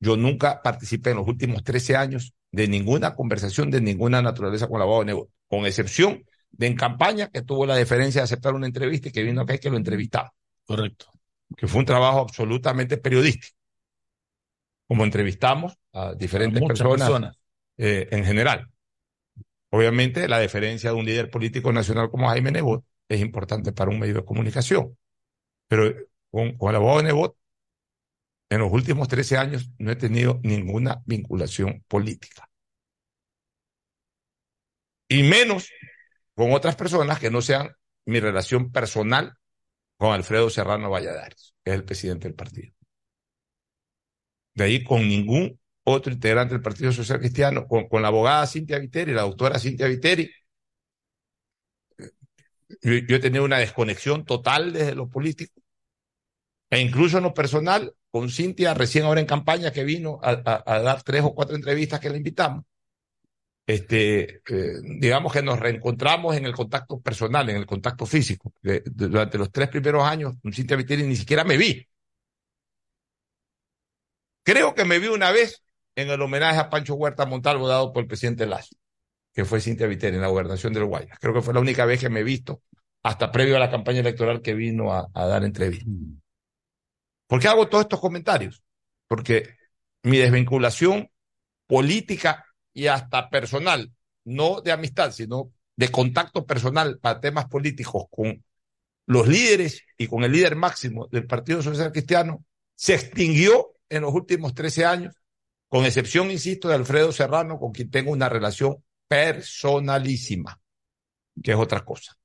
yo 0.00 0.16
nunca 0.16 0.62
participé 0.62 1.10
en 1.10 1.16
los 1.18 1.28
últimos 1.28 1.64
13 1.64 1.96
años 1.96 2.32
de 2.52 2.68
ninguna 2.68 3.14
conversación 3.14 3.70
de 3.70 3.80
ninguna 3.80 4.22
naturaleza 4.22 4.68
con 4.68 4.76
el 4.76 4.82
abogado 4.82 5.04
Nebot, 5.04 5.30
con 5.48 5.66
excepción 5.66 6.24
de 6.50 6.66
en 6.66 6.76
campaña 6.76 7.28
que 7.28 7.42
tuvo 7.42 7.66
la 7.66 7.76
deferencia 7.76 8.20
de 8.20 8.24
aceptar 8.24 8.54
una 8.54 8.66
entrevista 8.66 9.08
y 9.08 9.12
que 9.12 9.22
vino 9.22 9.42
acá 9.42 9.54
y 9.54 9.58
que 9.58 9.70
lo 9.70 9.76
entrevistaba. 9.76 10.32
Correcto. 10.64 11.06
Que 11.56 11.66
fue 11.66 11.80
un 11.80 11.86
trabajo 11.86 12.20
absolutamente 12.20 12.96
periodístico. 12.96 13.56
Como 14.86 15.04
entrevistamos 15.04 15.74
a 15.92 16.14
diferentes 16.14 16.62
personas, 16.62 17.08
personas. 17.08 17.38
Eh, 17.76 18.08
en 18.10 18.24
general. 18.24 18.68
Obviamente, 19.70 20.28
la 20.28 20.38
deferencia 20.38 20.90
de 20.90 20.96
un 20.96 21.04
líder 21.04 21.30
político 21.30 21.72
nacional 21.72 22.10
como 22.10 22.28
Jaime 22.28 22.50
Nebot 22.50 22.84
es 23.08 23.20
importante 23.20 23.72
para 23.72 23.90
un 23.90 23.98
medio 23.98 24.14
de 24.14 24.24
comunicación. 24.24 24.96
Pero 25.68 25.94
con, 26.30 26.56
con 26.56 26.70
el 26.70 26.76
abogado 26.76 27.02
Nebot, 27.02 27.36
en 28.50 28.60
los 28.60 28.72
últimos 28.72 29.08
13 29.08 29.36
años 29.36 29.70
no 29.78 29.90
he 29.90 29.96
tenido 29.96 30.40
ninguna 30.42 31.02
vinculación 31.06 31.84
política. 31.88 32.48
Y 35.08 35.22
menos 35.22 35.70
con 36.34 36.52
otras 36.52 36.76
personas 36.76 37.18
que 37.18 37.30
no 37.30 37.42
sean 37.42 37.74
mi 38.06 38.20
relación 38.20 38.70
personal 38.72 39.36
con 39.96 40.12
Alfredo 40.12 40.48
Serrano 40.48 40.90
Valladares, 40.90 41.54
que 41.64 41.72
es 41.72 41.76
el 41.76 41.84
presidente 41.84 42.28
del 42.28 42.36
partido. 42.36 42.72
De 44.54 44.64
ahí 44.64 44.84
con 44.84 45.06
ningún 45.08 45.58
otro 45.84 46.12
integrante 46.12 46.54
del 46.54 46.62
Partido 46.62 46.92
Social 46.92 47.18
Cristiano, 47.18 47.66
con, 47.66 48.02
la 48.02 48.08
abogada 48.08 48.46
Cintia 48.46 48.78
Viteri, 48.78 49.12
la 49.12 49.22
doctora 49.22 49.58
Cintia 49.58 49.86
Viteri. 49.86 50.30
Yo, 52.82 52.92
yo, 52.92 53.16
he 53.16 53.18
tenido 53.20 53.44
una 53.44 53.58
desconexión 53.58 54.24
total 54.24 54.72
desde 54.72 54.94
lo 54.94 55.08
político. 55.08 55.60
E 56.70 56.80
incluso 56.80 57.18
en 57.18 57.24
lo 57.24 57.34
personal, 57.34 57.94
con 58.10 58.30
Cintia, 58.30 58.74
recién 58.74 59.04
ahora 59.04 59.20
en 59.20 59.26
campaña, 59.26 59.72
que 59.72 59.84
vino 59.84 60.18
a, 60.22 60.34
dar 60.36 61.02
tres 61.02 61.22
o 61.22 61.34
cuatro 61.34 61.56
entrevistas 61.56 62.00
que 62.00 62.10
le 62.10 62.18
invitamos 62.18 62.64
este, 63.68 64.40
eh, 64.48 64.80
digamos 64.82 65.30
que 65.30 65.42
nos 65.42 65.60
reencontramos 65.60 66.34
en 66.34 66.46
el 66.46 66.54
contacto 66.54 67.00
personal, 67.00 67.50
en 67.50 67.56
el 67.56 67.66
contacto 67.66 68.06
físico. 68.06 68.50
Durante 68.62 69.36
los 69.36 69.52
tres 69.52 69.68
primeros 69.68 70.04
años, 70.04 70.36
Cintia 70.50 70.74
Viteri 70.74 71.02
ni 71.02 71.16
siquiera 71.16 71.44
me 71.44 71.58
vi. 71.58 71.86
Creo 74.42 74.74
que 74.74 74.86
me 74.86 74.98
vi 74.98 75.08
una 75.08 75.30
vez 75.32 75.62
en 75.94 76.08
el 76.08 76.22
homenaje 76.22 76.58
a 76.58 76.70
Pancho 76.70 76.94
Huerta 76.94 77.26
Montalvo 77.26 77.68
dado 77.68 77.92
por 77.92 78.02
el 78.02 78.08
presidente 78.08 78.46
Lazo, 78.46 78.74
que 79.34 79.44
fue 79.44 79.60
Cintia 79.60 79.86
Viteri 79.86 80.16
en 80.16 80.22
la 80.22 80.28
gobernación 80.28 80.72
del 80.72 80.86
Guayas. 80.86 81.18
Creo 81.20 81.34
que 81.34 81.42
fue 81.42 81.52
la 81.52 81.60
única 81.60 81.84
vez 81.84 82.00
que 82.00 82.08
me 82.08 82.20
he 82.20 82.24
visto, 82.24 82.62
hasta 83.02 83.30
previo 83.30 83.56
a 83.56 83.58
la 83.58 83.70
campaña 83.70 84.00
electoral 84.00 84.40
que 84.40 84.54
vino 84.54 84.94
a, 84.94 85.08
a 85.12 85.26
dar 85.26 85.44
entrevistas. 85.44 85.92
¿Por 87.28 87.40
qué 87.40 87.46
hago 87.46 87.68
todos 87.68 87.84
estos 87.84 88.00
comentarios? 88.00 88.62
Porque 89.06 89.54
mi 90.02 90.16
desvinculación 90.16 91.10
política 91.66 92.44
y 92.72 92.86
hasta 92.88 93.30
personal, 93.30 93.92
no 94.24 94.60
de 94.62 94.72
amistad, 94.72 95.12
sino 95.12 95.52
de 95.76 95.90
contacto 95.90 96.46
personal 96.46 96.98
para 96.98 97.20
temas 97.20 97.46
políticos 97.46 98.06
con 98.10 98.42
los 99.06 99.28
líderes 99.28 99.84
y 99.96 100.06
con 100.06 100.24
el 100.24 100.32
líder 100.32 100.56
máximo 100.56 101.06
del 101.12 101.26
Partido 101.26 101.62
Social 101.62 101.92
Cristiano, 101.92 102.44
se 102.74 102.94
extinguió 102.94 103.74
en 103.88 104.02
los 104.02 104.14
últimos 104.14 104.54
13 104.54 104.86
años, 104.86 105.14
con 105.68 105.84
excepción, 105.84 106.30
insisto, 106.30 106.68
de 106.68 106.74
Alfredo 106.74 107.12
Serrano, 107.12 107.58
con 107.58 107.72
quien 107.72 107.90
tengo 107.90 108.10
una 108.10 108.28
relación 108.28 108.82
personalísima, 109.06 110.60
que 111.42 111.52
es 111.52 111.56
otra 111.56 111.84
cosa. 111.84 112.16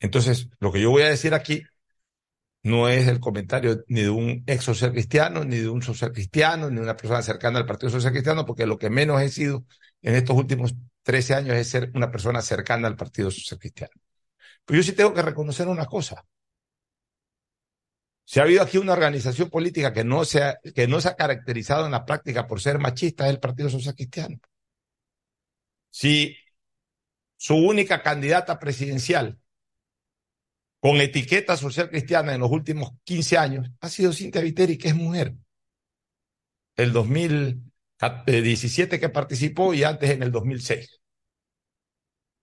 Entonces, 0.00 0.48
lo 0.60 0.72
que 0.72 0.80
yo 0.80 0.90
voy 0.90 1.02
a 1.02 1.08
decir 1.08 1.34
aquí 1.34 1.62
no 2.62 2.88
es 2.88 3.08
el 3.08 3.20
comentario 3.20 3.84
ni 3.88 4.02
de 4.02 4.10
un 4.10 4.44
ex 4.46 4.64
social 4.64 4.92
cristiano, 4.92 5.44
ni 5.44 5.58
de 5.58 5.68
un 5.68 5.82
social 5.82 6.12
cristiano, 6.12 6.70
ni 6.70 6.76
de 6.76 6.82
una 6.82 6.96
persona 6.96 7.22
cercana 7.22 7.58
al 7.58 7.66
Partido 7.66 7.90
Social 7.90 8.12
Cristiano, 8.12 8.46
porque 8.46 8.66
lo 8.66 8.78
que 8.78 8.90
menos 8.90 9.20
he 9.20 9.28
sido 9.30 9.64
en 10.02 10.14
estos 10.14 10.36
últimos 10.36 10.74
13 11.02 11.34
años 11.34 11.56
es 11.56 11.68
ser 11.68 11.90
una 11.94 12.10
persona 12.10 12.40
cercana 12.42 12.88
al 12.88 12.96
Partido 12.96 13.30
Social 13.30 13.58
Cristiano. 13.58 13.92
Pero 14.64 14.78
yo 14.78 14.84
sí 14.84 14.92
tengo 14.92 15.12
que 15.14 15.22
reconocer 15.22 15.68
una 15.68 15.86
cosa. 15.86 16.24
Si 18.24 18.40
ha 18.40 18.44
habido 18.44 18.62
aquí 18.62 18.78
una 18.78 18.92
organización 18.92 19.50
política 19.50 19.92
que 19.92 20.04
no, 20.04 20.24
se 20.24 20.42
ha, 20.42 20.58
que 20.74 20.86
no 20.86 21.00
se 21.00 21.08
ha 21.08 21.16
caracterizado 21.16 21.84
en 21.86 21.92
la 21.92 22.04
práctica 22.04 22.46
por 22.46 22.60
ser 22.60 22.78
machista, 22.78 23.26
es 23.26 23.30
el 23.34 23.40
Partido 23.40 23.68
Social 23.68 23.94
Cristiano. 23.94 24.38
Si 25.90 26.36
su 27.36 27.56
única 27.56 28.02
candidata 28.02 28.58
presidencial 28.58 29.38
con 30.82 31.00
etiqueta 31.00 31.56
social 31.56 31.88
cristiana 31.88 32.34
en 32.34 32.40
los 32.40 32.50
últimos 32.50 32.90
15 33.04 33.38
años 33.38 33.70
ha 33.80 33.88
sido 33.88 34.12
Cintia 34.12 34.40
Viteri, 34.40 34.76
que 34.76 34.88
es 34.88 34.96
mujer. 34.96 35.32
El 36.74 36.92
2017 36.92 38.98
que 38.98 39.08
participó 39.08 39.74
y 39.74 39.84
antes 39.84 40.10
en 40.10 40.24
el 40.24 40.32
2006. 40.32 41.00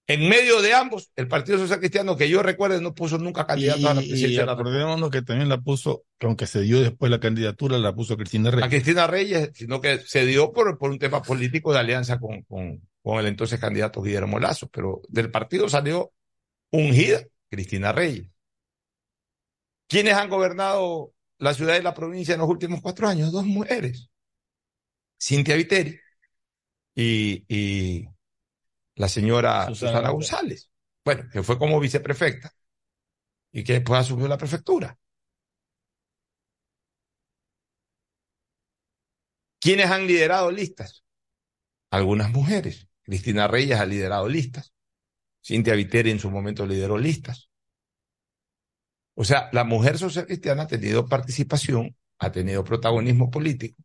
En 0.07 0.29
medio 0.29 0.61
de 0.61 0.73
ambos, 0.73 1.11
el 1.17 1.27
Partido 1.27 1.57
Social 1.57 1.79
Cristiano, 1.79 2.15
que 2.15 2.29
yo 2.29 2.41
recuerde, 2.41 2.79
no 2.79 2.95
puso 2.95 3.17
nunca 3.17 3.45
candidato 3.45 3.81
y, 3.81 3.85
a 3.85 3.93
la 3.93 3.99
presidencia. 3.99 4.43
Y 4.43 4.45
recordémonos 4.45 5.09
que 5.09 5.21
también 5.21 5.49
la 5.49 5.59
puso, 5.59 6.05
que 6.17 6.27
aunque 6.27 6.47
se 6.47 6.61
dio 6.61 6.79
después 6.79 7.11
la 7.11 7.19
candidatura, 7.19 7.77
la 7.77 7.93
puso 7.93 8.15
Cristina 8.15 8.51
Reyes. 8.51 8.65
A 8.65 8.69
Cristina 8.69 9.05
Reyes, 9.05 9.51
sino 9.53 9.81
que 9.81 9.97
se 9.97 10.25
dio 10.25 10.53
por, 10.53 10.77
por 10.77 10.91
un 10.91 10.97
tema 10.97 11.21
político 11.21 11.73
de 11.73 11.79
alianza 11.79 12.17
con, 12.17 12.43
con, 12.43 12.87
con 13.03 13.19
el 13.19 13.25
entonces 13.25 13.59
candidato 13.59 14.01
Guillermo 14.01 14.39
Lazo, 14.39 14.69
pero 14.69 15.01
del 15.09 15.29
partido 15.29 15.67
salió 15.67 16.13
ungida 16.71 17.21
Cristina 17.49 17.91
Reyes. 17.91 18.27
¿Quiénes 19.87 20.13
han 20.13 20.29
gobernado 20.29 21.13
la 21.39 21.53
ciudad 21.53 21.77
y 21.77 21.81
la 21.81 21.93
provincia 21.93 22.33
en 22.33 22.41
los 22.41 22.49
últimos 22.49 22.81
cuatro 22.81 23.07
años? 23.07 23.31
Dos 23.31 23.45
mujeres. 23.45 24.09
Cintia 25.19 25.55
Viteri 25.55 25.99
y, 26.95 27.45
y 27.47 28.07
la 28.95 29.07
señora 29.07 29.67
Susana, 29.67 29.91
Susana 29.91 30.09
González. 30.09 30.69
Bueno, 31.03 31.29
que 31.31 31.43
fue 31.43 31.57
como 31.57 31.79
viceprefecta 31.79 32.51
y 33.51 33.63
que 33.63 33.73
después 33.73 33.99
asumió 33.99 34.27
la 34.27 34.37
prefectura. 34.37 34.97
¿Quiénes 39.59 39.89
han 39.89 40.07
liderado 40.07 40.51
listas? 40.51 41.03
Algunas 41.91 42.31
mujeres. 42.31 42.87
Cristina 43.01 43.47
Reyes 43.47 43.79
ha 43.79 43.85
liderado 43.85 44.27
listas. 44.27 44.73
Cintia 45.43 45.75
Viteri 45.75 46.11
en 46.11 46.19
su 46.19 46.29
momento 46.29 46.65
lideró 46.65 46.97
listas. 46.97 47.49
O 49.15 49.23
sea, 49.23 49.49
la 49.51 49.63
mujer 49.63 49.97
social 49.97 50.25
cristiana 50.25 50.63
ha 50.63 50.67
tenido 50.67 51.05
participación, 51.05 51.95
ha 52.19 52.31
tenido 52.31 52.63
protagonismo 52.63 53.29
político. 53.29 53.81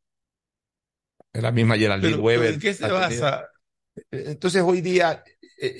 Es 1.32 1.42
la 1.42 1.50
misma 1.50 1.76
Geraldine 1.76 2.12
pero, 2.12 2.22
Weber. 2.22 2.54
¿En 2.54 2.60
qué 2.60 2.72
se 2.72 2.88
basa? 2.88 3.48
Entonces, 4.10 4.62
hoy 4.62 4.80
día, 4.80 5.24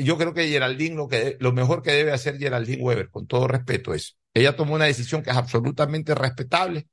yo 0.00 0.18
creo 0.18 0.34
que 0.34 0.48
Geraldine, 0.48 0.96
lo, 0.96 1.08
que, 1.08 1.36
lo 1.38 1.52
mejor 1.52 1.82
que 1.82 1.92
debe 1.92 2.12
hacer 2.12 2.38
Geraldine 2.38 2.82
Weber, 2.82 3.10
con 3.10 3.26
todo 3.26 3.46
respeto, 3.46 3.94
es, 3.94 4.16
ella 4.34 4.56
tomó 4.56 4.74
una 4.74 4.86
decisión 4.86 5.22
que 5.22 5.30
es 5.30 5.36
absolutamente 5.36 6.14
respetable, 6.14 6.88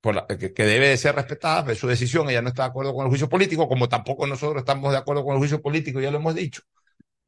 por 0.00 0.14
la, 0.14 0.26
que, 0.26 0.52
que, 0.52 0.64
debe 0.64 0.88
de 0.88 0.96
ser 0.96 1.14
respetada, 1.14 1.72
es 1.72 1.78
su 1.78 1.86
decisión, 1.86 2.28
ella 2.28 2.42
no 2.42 2.48
está 2.48 2.62
de 2.62 2.68
acuerdo 2.68 2.94
con 2.94 3.04
el 3.04 3.08
juicio 3.08 3.28
político, 3.28 3.68
como 3.68 3.88
tampoco 3.88 4.26
nosotros 4.26 4.60
estamos 4.60 4.92
de 4.92 4.98
acuerdo 4.98 5.24
con 5.24 5.34
el 5.34 5.38
juicio 5.38 5.60
político, 5.60 6.00
ya 6.00 6.10
lo 6.10 6.18
hemos 6.18 6.34
dicho. 6.34 6.62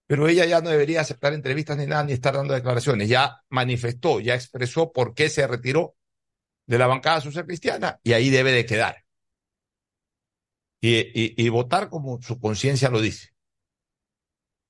Pero 0.09 0.27
ella 0.27 0.47
ya 0.47 0.63
no 0.63 0.71
debería 0.71 1.03
aceptar 1.03 1.35
entrevistas 1.35 1.77
ni 1.77 1.87
nada, 1.87 2.03
ni 2.03 2.15
estar 2.15 2.35
dando 2.35 2.55
declaraciones. 2.55 3.11
Ya 3.11 3.43
manifestó, 3.51 4.21
ya 4.21 4.35
expresó 4.35 4.91
por 4.91 5.15
qué 5.15 5.29
se 5.29 5.47
retiró 5.47 5.97
de 6.67 6.79
la 6.79 6.87
bancada 6.87 7.21
social 7.21 7.45
cristiana 7.45 8.01
y 8.03 8.15
ahí 8.15 8.31
debe 8.31 8.51
de 8.53 8.65
quedar. 8.65 9.05
Y, 10.81 11.45
y, 11.45 11.49
votar 11.51 11.91
como 11.91 12.23
su 12.23 12.41
conciencia 12.41 12.89
lo 12.89 13.03
dice. 13.03 13.35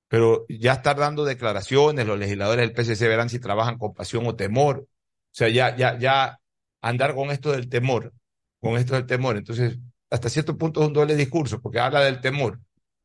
Pero 0.09 0.45
ya 0.49 0.73
estar 0.73 0.97
dando 0.97 1.23
declaraciones, 1.23 2.05
los 2.05 2.19
legisladores 2.19 2.67
del 2.67 2.73
PCC 2.73 3.07
verán 3.07 3.29
si 3.29 3.39
trabajan 3.39 3.77
con 3.77 3.93
pasión 3.93 4.27
o 4.27 4.35
temor. 4.35 4.79
O 4.79 4.87
sea, 5.31 5.47
ya, 5.47 5.73
ya, 5.77 5.97
ya 5.97 6.41
andar 6.81 7.15
con 7.15 7.31
esto 7.31 7.53
del 7.53 7.69
temor, 7.69 8.13
con 8.59 8.75
esto 8.75 8.95
del 8.95 9.05
temor. 9.05 9.37
Entonces, 9.37 9.77
hasta 10.09 10.29
cierto 10.29 10.57
punto 10.57 10.81
es 10.81 10.87
un 10.87 10.93
doble 10.93 11.15
discurso, 11.15 11.61
porque 11.61 11.79
habla 11.79 12.01
del 12.01 12.19
temor. 12.19 12.59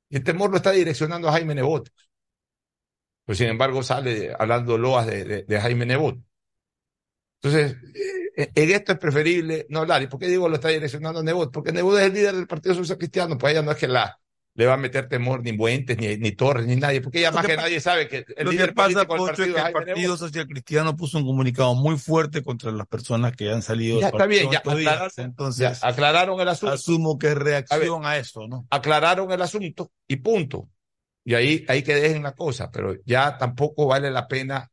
Y 0.09 0.17
el 0.17 0.25
temor 0.25 0.51
lo 0.51 0.57
está 0.57 0.73
direccionando 0.73 1.29
a 1.29 1.33
Jaime 1.33 1.55
Nebot. 1.55 1.91
Pues 3.25 3.39
sin 3.39 3.49
embargo 3.49 3.83
sale 3.83 4.33
hablando 4.39 4.77
loas 4.77 5.07
de, 5.07 5.25
de, 5.25 5.43
de 5.45 5.61
Jaime 5.61 5.87
Nebot. 5.87 6.19
Entonces, 7.43 7.77
eh, 8.37 8.51
en 8.55 8.71
esto 8.71 8.93
es 8.93 8.99
preferible 8.99 9.67
no 9.69 9.81
hablar. 9.81 10.03
¿Y 10.03 10.07
por 10.07 10.19
qué 10.19 10.29
digo 10.29 10.49
lo 10.49 10.57
está 10.57 10.69
direccionando 10.69 11.23
Nebot? 11.23 11.53
Porque 11.53 11.73
Nebot 11.73 11.99
es 11.99 12.07
el 12.07 12.15
líder 12.15 12.35
del 12.35 12.47
Partido 12.47 12.75
Social 12.75 12.99
Cristiano, 12.99 13.39
pues 13.39 13.53
ella 13.53 13.63
no 13.63 13.71
es 13.71 13.77
que 13.79 13.89
la 13.89 14.19
le 14.57 14.67
va 14.67 14.75
a 14.75 14.77
meter 14.77 15.09
temor 15.09 15.43
ni 15.43 15.53
Buentes, 15.53 15.99
ni, 15.99 16.17
ni 16.17 16.33
Torres, 16.33 16.65
ni 16.67 16.77
nadie, 16.77 17.01
porque 17.01 17.19
ella 17.19 17.31
Lo 17.31 17.37
más 17.37 17.47
que 17.47 17.53
que 17.53 17.57
nadie 17.57 17.81
sabe 17.81 18.09
que 18.09 18.19
el 18.19 18.45
Lo 18.45 18.51
que 18.51 18.57
líder 18.57 18.75
pasa, 18.75 19.05
Pocho, 19.05 19.25
es 19.25 19.29
partido 19.29 19.35
que 19.35 19.43
es 19.43 19.49
el 19.49 19.63
Jaime 19.63 19.73
Partido. 19.73 20.17
Social 20.17 20.47
Cristiano 20.47 20.97
puso 20.97 21.19
un 21.19 21.25
comunicado 21.25 21.75
muy 21.75 21.99
fuerte 21.99 22.43
contra 22.43 22.71
las 22.71 22.87
personas 22.87 23.35
que 23.35 23.51
han 23.51 23.63
salido 23.63 24.01
Ya 24.01 24.07
del 24.07 24.15
está 24.15 24.27
bien, 24.27 24.51
ya 24.51 24.63
Entonces, 25.17 25.81
ya 25.81 25.89
aclararon 25.89 26.41
el 26.41 26.49
asunto. 26.49 26.75
asumo 26.75 27.19
que 27.19 27.29
es 27.29 27.35
reacción 27.35 28.07
a, 28.07 28.17
eso, 28.17 28.47
¿no? 28.47 28.67
aclararon 28.71 29.31
el 29.33 29.43
asunto 29.43 29.91
y 30.07 30.17
punto. 30.17 30.69
Y 31.25 31.35
ahí 31.35 31.65
hay 31.69 31.83
que 31.83 31.95
dejen 31.95 32.23
la 32.23 32.35
cosa, 32.35 32.71
pero 32.71 32.95
ya 33.05 33.39
tampoco 33.39 33.87
vale 33.87 34.11
la 34.11 34.29
pena, 34.29 34.71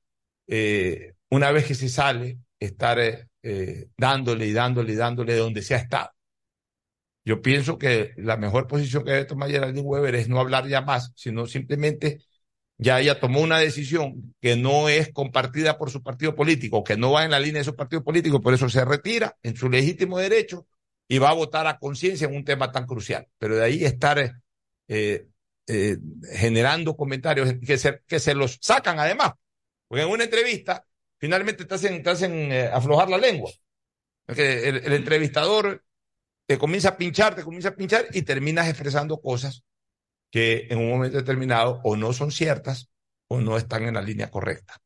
eh, 0.48 1.14
una 1.30 1.52
vez 1.52 1.66
que 1.66 1.76
se 1.76 1.90
sale, 1.90 2.40
estar 2.60 3.00
eh, 3.00 3.28
eh, 3.44 3.88
dándole 3.98 4.48
y 4.48 4.54
dándole 4.54 4.94
y 4.94 4.96
dándole 4.96 5.34
de 5.34 5.40
donde 5.40 5.62
se 5.62 5.76
ha 5.76 5.78
estado. 5.78 6.12
Yo 7.24 7.42
pienso 7.42 7.78
que 7.78 8.14
la 8.18 8.36
mejor 8.38 8.68
posición 8.68 9.04
que 9.06 9.12
debe 9.12 9.26
tomar 9.26 9.50
Geraldine 9.50 9.82
Weber 9.88 10.16
es 10.16 10.28
no 10.28 10.40
hablar 10.40 10.68
ya 10.68 10.82
más, 10.82 11.14
sino 11.16 11.46
simplemente 11.46 12.20
ya 12.78 13.00
ella 13.00 13.20
tomó 13.20 13.42
una 13.42 13.60
decisión 13.60 14.34
que 14.42 14.56
no 14.58 14.90
es 14.90 15.14
compartida 15.14 15.78
por 15.78 15.92
su 15.92 16.02
partido 16.02 16.36
político, 16.36 16.84
que 16.84 16.98
no 16.98 17.12
va 17.12 17.24
en 17.24 17.32
la 17.32 17.40
línea 17.40 17.60
de 17.60 17.66
su 17.66 17.76
partido 17.76 18.04
político, 18.04 18.42
por 18.42 18.56
eso 18.56 18.70
se 18.70 18.84
retira 18.86 19.38
en 19.44 19.56
su 19.56 19.70
legítimo 19.70 20.18
derecho 20.18 20.66
y 21.08 21.20
va 21.20 21.30
a 21.30 21.34
votar 21.34 21.68
a 21.68 21.78
conciencia 21.78 22.28
en 22.28 22.36
un 22.36 22.44
tema 22.44 22.72
tan 22.72 22.88
crucial. 22.88 23.28
Pero 23.38 23.56
de 23.56 23.64
ahí 23.64 23.86
estar 23.86 24.42
eh, 25.68 25.98
generando 26.34 26.96
comentarios 26.96 27.54
que 27.66 27.78
se, 27.78 28.02
que 28.08 28.20
se 28.20 28.36
los 28.36 28.58
sacan 28.62 29.00
además, 29.00 29.34
porque 29.88 30.04
en 30.04 30.10
una 30.10 30.24
entrevista 30.24 30.86
finalmente 31.18 31.66
te 31.66 31.76
hacen, 31.76 32.02
te 32.02 32.10
hacen 32.10 32.52
eh, 32.52 32.68
aflojar 32.68 33.10
la 33.10 33.18
lengua. 33.18 33.52
Porque 34.26 34.70
el, 34.70 34.94
entrevistador 34.94 35.84
te 36.46 36.58
comienza 36.58 36.90
a 36.90 36.98
pinchar, 36.98 37.36
te 37.36 37.44
comienza 37.44 37.70
a 37.70 37.76
pinchar 37.76 38.08
y 38.12 38.24
terminas 38.24 38.68
expresando 38.68 39.22
cosas 39.22 39.64
que 40.32 40.68
en 40.70 40.80
un 40.80 40.90
momento 40.90 41.18
determinado 41.18 41.82
o 41.84 41.96
no 41.96 42.14
son 42.14 42.32
ciertas 42.32 42.90
o 43.28 43.42
no 43.42 43.58
están 43.58 43.84
en 43.84 43.96
la 43.96 44.02
línea 44.02 44.32
correcta. 44.32 44.82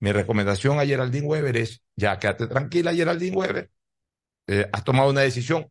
Mi 0.00 0.12
recomendación 0.12 0.78
a 0.80 0.86
Geraldine 0.86 1.26
Weber 1.26 1.56
es, 1.56 1.82
ya 1.96 2.18
quédate 2.18 2.48
tranquila, 2.48 2.92
Geraldine 2.92 3.36
Weber, 3.36 3.70
eh, 4.48 4.68
has 4.72 4.84
tomado 4.84 5.10
una 5.10 5.20
decisión 5.20 5.68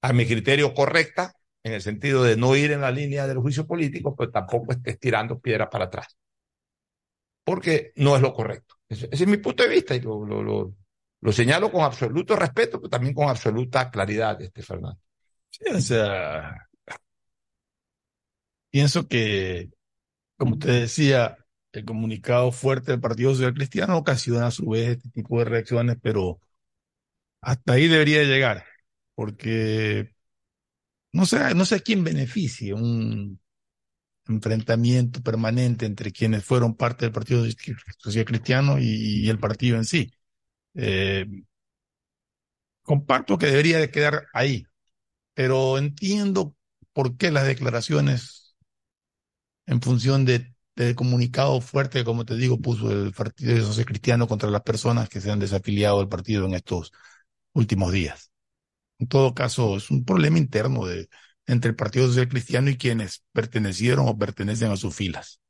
a 0.00 0.12
mi 0.12 0.26
criterio 0.26 0.74
correcta, 0.74 1.34
en 1.64 1.72
el 1.72 1.82
sentido 1.82 2.22
de 2.22 2.36
no 2.36 2.54
ir 2.56 2.72
en 2.72 2.82
la 2.82 2.90
línea 2.92 3.26
del 3.26 3.38
juicio 3.38 3.66
político, 3.66 4.14
pero 4.14 4.30
tampoco 4.30 4.72
estés 4.72 4.98
tirando 5.00 5.40
piedras 5.40 5.68
para 5.70 5.86
atrás. 5.86 6.16
Porque 7.44 7.92
no 7.96 8.16
es 8.16 8.22
lo 8.22 8.32
correcto. 8.32 8.76
Ese, 8.88 9.08
es 9.10 9.26
mi 9.26 9.38
punto 9.38 9.62
de 9.62 9.68
vista 9.68 9.94
y 9.94 10.00
lo, 10.00 10.24
lo, 10.24 10.42
lo, 10.42 10.74
lo 11.20 11.32
señalo 11.32 11.70
con 11.72 11.82
absoluto 11.82 12.36
respeto, 12.36 12.78
pero 12.80 12.90
también 12.90 13.14
con 13.14 13.28
absoluta 13.28 13.90
claridad, 13.90 14.40
este 14.40 14.62
Fernando. 14.62 15.00
Sí, 15.50 15.64
o 15.72 15.80
sea, 15.80 16.68
pienso 18.70 19.08
que, 19.08 19.70
como 20.36 20.54
usted 20.54 20.82
decía, 20.82 21.38
el 21.72 21.84
comunicado 21.84 22.52
fuerte 22.52 22.92
del 22.92 23.00
Partido 23.00 23.32
Social 23.34 23.54
Cristiano 23.54 23.98
ocasiona 23.98 24.48
a 24.48 24.50
su 24.52 24.68
vez 24.70 24.90
este 24.98 25.10
tipo 25.10 25.38
de 25.38 25.46
reacciones, 25.46 25.98
pero 26.02 26.40
hasta 27.40 27.74
ahí 27.74 27.88
debería 27.88 28.22
llegar, 28.24 28.64
porque 29.14 30.13
no 31.14 31.26
sé, 31.26 31.54
no 31.54 31.64
sé 31.64 31.76
a 31.76 31.80
quién 31.80 32.02
beneficia 32.04 32.74
un 32.74 33.40
enfrentamiento 34.26 35.22
permanente 35.22 35.86
entre 35.86 36.12
quienes 36.12 36.44
fueron 36.44 36.74
parte 36.74 37.04
del 37.06 37.12
Partido 37.12 37.44
Social 37.98 38.24
Cristiano 38.24 38.78
y, 38.80 39.28
el 39.28 39.38
partido 39.38 39.76
en 39.76 39.84
sí. 39.84 40.10
Eh, 40.74 41.26
comparto 42.82 43.38
que 43.38 43.46
debería 43.46 43.78
de 43.78 43.90
quedar 43.90 44.26
ahí, 44.32 44.66
pero 45.34 45.78
entiendo 45.78 46.56
por 46.92 47.16
qué 47.16 47.30
las 47.30 47.46
declaraciones 47.46 48.56
en 49.66 49.80
función 49.80 50.24
de, 50.24 50.52
comunicado 50.96 51.60
fuerte, 51.60 52.04
como 52.04 52.24
te 52.24 52.34
digo, 52.34 52.58
puso 52.60 52.90
el 52.90 53.12
Partido 53.12 53.64
Social 53.64 53.86
Cristiano 53.86 54.26
contra 54.26 54.50
las 54.50 54.62
personas 54.62 55.08
que 55.08 55.20
se 55.20 55.30
han 55.30 55.38
desafiliado 55.38 55.98
del 56.00 56.08
partido 56.08 56.46
en 56.46 56.54
estos 56.54 56.92
últimos 57.52 57.92
días. 57.92 58.33
En 59.04 59.08
todo 59.08 59.34
caso, 59.34 59.76
es 59.76 59.90
un 59.90 60.02
problema 60.02 60.38
interno 60.38 60.86
de, 60.86 61.10
entre 61.46 61.68
el 61.68 61.76
Partido 61.76 62.06
Social 62.06 62.26
Cristiano 62.26 62.70
y 62.70 62.78
quienes 62.78 63.22
pertenecieron 63.32 64.08
o 64.08 64.16
pertenecen 64.16 64.70
a 64.70 64.78
sus 64.78 64.96
filas. 64.96 65.42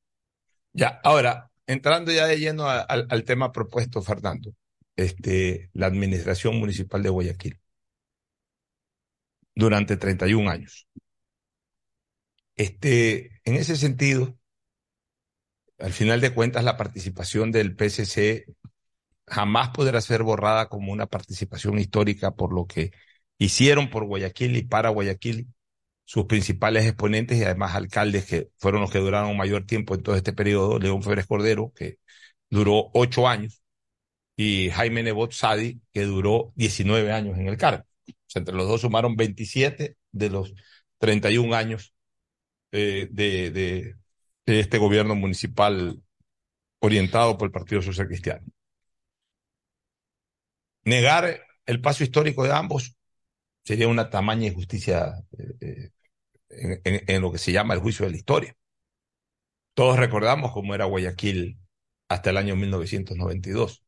Ya, 0.72 1.00
ahora, 1.04 1.52
entrando 1.64 2.10
ya 2.10 2.26
de 2.26 2.40
lleno 2.40 2.68
al 2.68 3.22
tema 3.22 3.52
propuesto, 3.52 4.02
Fernando, 4.02 4.52
este, 4.96 5.70
la 5.72 5.86
administración 5.86 6.58
municipal 6.58 7.00
de 7.04 7.10
Guayaquil, 7.10 7.60
durante 9.54 9.96
31 9.96 10.50
años. 10.50 10.88
Este, 12.56 13.40
en 13.44 13.54
ese 13.54 13.76
sentido, 13.76 14.36
al 15.78 15.92
final 15.92 16.20
de 16.20 16.34
cuentas, 16.34 16.64
la 16.64 16.76
participación 16.76 17.52
del 17.52 17.76
PSC 17.76 18.46
jamás 19.28 19.68
podrá 19.68 20.00
ser 20.00 20.24
borrada 20.24 20.68
como 20.68 20.90
una 20.90 21.06
participación 21.06 21.78
histórica 21.78 22.32
por 22.32 22.52
lo 22.52 22.66
que 22.66 22.90
hicieron 23.38 23.90
por 23.90 24.04
Guayaquil 24.04 24.56
y 24.56 24.62
para 24.62 24.90
Guayaquil 24.90 25.48
sus 26.04 26.26
principales 26.26 26.84
exponentes 26.86 27.38
y 27.38 27.44
además 27.44 27.74
alcaldes 27.74 28.26
que 28.26 28.50
fueron 28.58 28.82
los 28.82 28.90
que 28.90 28.98
duraron 29.00 29.36
mayor 29.36 29.66
tiempo 29.66 29.94
en 29.94 30.02
todo 30.02 30.16
este 30.16 30.32
periodo, 30.32 30.78
León 30.78 31.02
Febres 31.02 31.26
Cordero, 31.26 31.72
que 31.74 31.98
duró 32.50 32.90
ocho 32.94 33.28
años, 33.28 33.62
y 34.36 34.70
Jaime 34.70 35.02
Nebot 35.02 35.32
Sadi, 35.32 35.80
que 35.92 36.02
duró 36.04 36.52
19 36.56 37.12
años 37.12 37.38
en 37.38 37.48
el 37.48 37.56
cargo. 37.56 37.84
O 38.08 38.12
sea, 38.26 38.40
entre 38.40 38.54
los 38.54 38.68
dos 38.68 38.80
sumaron 38.80 39.16
27 39.16 39.96
de 40.12 40.30
los 40.30 40.54
31 40.98 41.54
años 41.54 41.94
eh, 42.72 43.08
de, 43.10 43.50
de, 43.50 43.96
de 44.46 44.60
este 44.60 44.78
gobierno 44.78 45.14
municipal 45.14 46.02
orientado 46.80 47.38
por 47.38 47.46
el 47.48 47.52
Partido 47.52 47.82
Social 47.82 48.08
Cristiano. 48.08 48.46
Negar 50.84 51.40
el 51.66 51.80
paso 51.80 52.04
histórico 52.04 52.42
de 52.44 52.52
ambos 52.52 52.96
sería 53.64 53.88
una 53.88 54.10
tamaña 54.10 54.46
injusticia 54.46 55.24
eh, 55.38 55.90
eh, 56.50 56.80
en, 56.84 57.22
lo 57.22 57.32
que 57.32 57.38
se 57.38 57.52
llama 57.52 57.74
el 57.74 57.80
juicio 57.80 58.04
de 58.04 58.12
la 58.12 58.18
historia. 58.18 58.56
Todos 59.74 59.98
recordamos 59.98 60.52
cómo 60.52 60.74
era 60.74 60.84
Guayaquil 60.84 61.58
hasta 62.08 62.30
el 62.30 62.36
año 62.36 62.56
1992. 62.56 63.82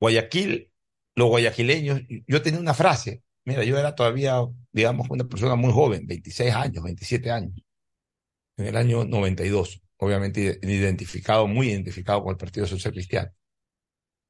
Guayaquil, 0.00 0.72
los 1.14 1.28
guayaquileños, 1.28 2.00
yo 2.26 2.42
tenía 2.42 2.60
una 2.60 2.74
frase, 2.74 3.22
mira, 3.44 3.64
yo 3.64 3.78
era 3.78 3.94
todavía, 3.94 4.40
digamos, 4.72 5.08
una 5.10 5.24
persona 5.24 5.56
muy 5.56 5.72
joven, 5.72 6.06
26 6.06 6.54
años, 6.54 6.84
27 6.84 7.30
años, 7.30 7.52
en 8.56 8.66
el 8.66 8.76
año 8.76 9.04
92, 9.04 9.82
obviamente 9.96 10.58
identificado, 10.62 11.46
muy 11.48 11.70
identificado 11.70 12.22
con 12.22 12.30
el 12.32 12.36
Partido 12.36 12.66
Social 12.66 12.92
Cristiano, 12.92 13.32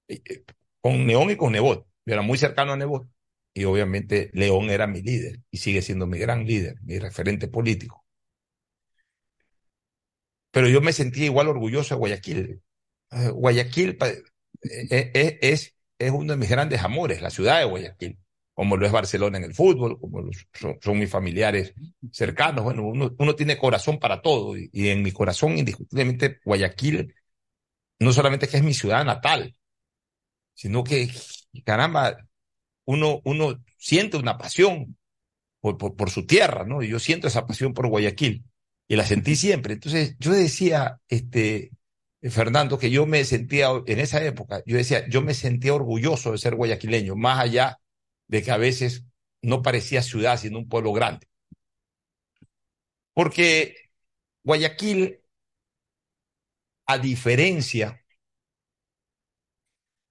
eh, 0.09 0.45
con 0.81 1.07
León 1.07 1.31
y 1.31 1.37
con 1.37 1.53
Nebot, 1.53 1.87
yo 2.07 2.13
era 2.15 2.23
muy 2.23 2.39
cercano 2.39 2.73
a 2.73 2.77
Nebot, 2.77 3.07
y 3.59 3.65
obviamente 3.65 4.31
León 4.35 4.71
era 4.71 4.87
mi 4.87 5.03
líder, 5.03 5.41
y 5.51 5.59
sigue 5.59 5.83
siendo 5.83 6.07
mi 6.07 6.19
gran 6.19 6.47
líder, 6.47 6.77
mi 6.83 6.99
referente 6.99 7.49
político. 7.49 8.05
Pero 10.51 10.69
yo 10.69 10.81
me 10.81 10.93
sentía 10.93 11.27
igual 11.27 11.49
orgulloso 11.49 11.95
de 11.95 11.99
Guayaquil. 11.99 12.63
Eh, 13.11 13.29
Guayaquil 13.31 13.97
pa- 13.97 14.09
eh, 14.11 14.23
eh, 15.15 15.39
es, 15.43 15.75
es 15.99 16.11
uno 16.13 16.33
de 16.33 16.39
mis 16.39 16.51
grandes 16.51 16.83
amores, 16.83 17.23
la 17.23 17.31
ciudad 17.31 17.59
de 17.61 17.65
Guayaquil, 17.67 18.19
como 18.55 18.77
lo 18.77 18.87
es 18.87 18.93
Barcelona 18.93 19.39
en 19.39 19.45
el 19.45 19.55
fútbol, 19.55 19.99
como 20.01 20.23
son, 20.55 20.79
son 20.81 20.99
mis 20.99 21.11
familiares 21.11 21.75
cercanos. 22.13 22.65
Bueno, 22.65 22.85
uno, 22.87 23.15
uno 23.19 23.35
tiene 23.37 23.59
corazón 23.59 23.99
para 23.99 24.23
todo 24.23 24.57
y, 24.57 24.71
y 24.73 24.89
en 24.89 25.03
mi 25.03 25.13
corazón 25.13 25.59
indiscutiblemente 25.59 26.41
Guayaquil 26.45 27.15
no 28.01 28.13
solamente 28.13 28.49
que 28.49 28.59
es 28.59 28.65
mi 28.65 28.75
ciudad 28.75 29.05
natal, 29.05 29.55
sino 30.55 30.85
que, 30.85 31.11
caramba, 31.65 32.28
uno, 32.89 33.21
uno 33.25 33.63
siente 33.77 34.17
una 34.17 34.39
pasión 34.39 34.97
por, 35.61 35.79
por, 35.79 35.97
por 35.97 36.11
su 36.11 36.27
tierra, 36.27 36.65
¿no? 36.65 36.83
Y 36.83 36.89
yo 36.89 36.99
siento 37.01 37.29
esa 37.29 37.47
pasión 37.47 37.75
por 37.75 37.89
Guayaquil. 37.89 38.45
y 38.89 38.97
la 38.97 39.07
sentí 39.07 39.37
siempre. 39.37 39.75
Entonces 39.75 40.17
yo 40.21 40.33
decía, 40.33 41.01
este, 41.09 41.73
Fernando, 42.23 42.79
que 42.79 42.91
yo 42.91 43.07
me 43.07 43.25
sentía, 43.25 43.69
en 43.87 44.01
esa 44.01 44.25
época, 44.25 44.63
yo 44.67 44.77
decía, 44.79 45.07
yo 45.09 45.23
me 45.23 45.35
sentía 45.35 45.75
orgulloso 45.75 46.33
de 46.33 46.39
ser 46.39 46.55
guayaquileño, 46.57 47.17
más 47.17 47.41
allá 47.41 47.79
de 48.29 48.43
que 48.43 48.51
a 48.53 48.57
veces 48.59 49.05
no 49.43 49.63
parecía 49.63 50.03
ciudad, 50.03 50.39
sino 50.39 50.59
un 50.59 50.69
pueblo 50.69 50.93
grande. 50.95 51.27
Porque 53.15 53.75
Guayaquil, 54.45 55.21
a 56.87 56.99
diferencia 56.99 58.03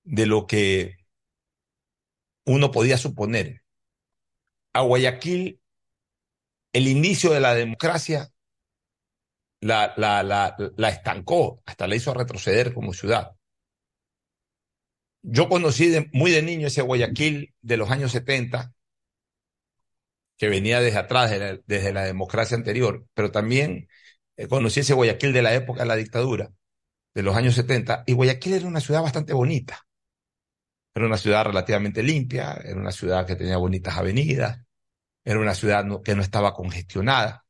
de 0.03 0.25
lo 0.25 0.47
que 0.47 0.96
uno 2.47 2.71
podía 2.71 2.97
suponer, 2.97 3.61
a 4.73 4.81
Guayaquil 4.81 5.59
el 6.73 6.87
inicio 6.87 7.31
de 7.31 7.39
la 7.41 7.53
democracia 7.55 8.31
la, 9.61 9.93
la, 9.97 10.23
la, 10.23 10.89
estancó, 10.89 11.61
hasta 11.65 11.87
la 11.87 11.95
hizo 11.95 12.13
retroceder 12.13 12.73
como 12.73 12.93
ciudad. 12.93 13.35
Yo 15.21 15.49
conocí 15.49 15.89
de, 15.89 16.09
muy 16.13 16.31
de 16.31 16.41
niño 16.41 16.67
ese 16.67 16.81
Guayaquil 16.81 17.53
de 17.61 17.77
los 17.77 17.89
años 17.91 18.11
70, 18.11 18.73
que 20.37 20.49
venía 20.49 20.79
desde 20.79 20.99
atrás, 20.99 21.31
la, 21.37 21.59
desde 21.65 21.93
la 21.93 22.03
democracia 22.03 22.55
anterior, 22.55 23.05
pero 23.13 23.31
también 23.31 23.89
eh, 24.37 24.47
conocí 24.47 24.81
ese 24.81 24.93
Guayaquil 24.93 25.33
de 25.33 25.41
la 25.41 25.53
época 25.55 25.81
de 25.81 25.87
la 25.87 25.95
dictadura, 25.95 26.51
de 27.15 27.23
los 27.23 27.35
años 27.35 27.55
70, 27.55 28.03
y 28.07 28.13
Guayaquil 28.13 28.53
era 28.55 28.67
una 28.67 28.81
ciudad 28.81 29.03
bastante 29.03 29.33
bonita. 29.33 29.86
Era 30.97 31.05
una 31.05 31.17
ciudad 31.17 31.45
relativamente 31.45 32.01
limpia, 32.01 32.59
era 32.65 32.75
una 32.75 32.91
ciudad 32.91 33.23
que 33.27 33.35
tenía 33.35 33.57
bonitas 33.57 33.95
avenidas, 33.95 34.61
era 35.23 35.37
una 35.39 35.53
ciudad 35.53 35.85
que 36.03 36.15
no 36.15 36.23
estaba 36.23 36.55
congestionada. 36.55 37.45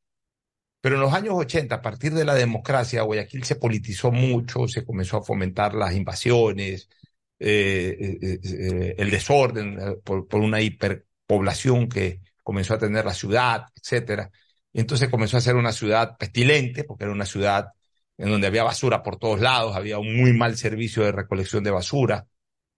Pero 0.82 0.96
en 0.96 1.00
los 1.00 1.14
años 1.14 1.32
80, 1.34 1.76
a 1.76 1.80
partir 1.80 2.12
de 2.12 2.26
la 2.26 2.34
democracia, 2.34 3.00
Guayaquil 3.00 3.44
se 3.44 3.56
politizó 3.56 4.12
mucho, 4.12 4.68
se 4.68 4.84
comenzó 4.84 5.16
a 5.16 5.22
fomentar 5.22 5.72
las 5.72 5.94
invasiones, 5.94 6.90
eh, 7.38 8.18
eh, 8.20 8.38
eh, 8.44 8.94
el 8.98 9.10
desorden 9.10 9.98
por, 10.04 10.28
por, 10.28 10.42
una 10.42 10.60
hiperpoblación 10.60 11.88
que 11.88 12.20
comenzó 12.42 12.74
a 12.74 12.78
tener 12.78 13.06
la 13.06 13.14
ciudad. 13.14 13.64
Y 14.74 14.80
entonces 14.80 15.08
comenzó 15.08 15.38
a 15.38 15.40
ser 15.40 15.56
una 15.56 15.72
ciudad 15.72 16.18
pestilente, 16.18 16.84
porque 16.84 17.04
era 17.04 17.14
una 17.14 17.24
ciudad 17.24 17.68
en 18.18 18.28
donde 18.28 18.46
había 18.46 18.64
basura 18.64 19.02
por 19.02 19.16
todos 19.16 19.40
lados, 19.40 19.74
había 19.74 19.98
un 19.98 20.18
muy 20.18 20.34
mal 20.34 20.58
servicio 20.58 21.02
de 21.02 21.12
recolección 21.12 21.64
de 21.64 21.70
basura, 21.70 22.26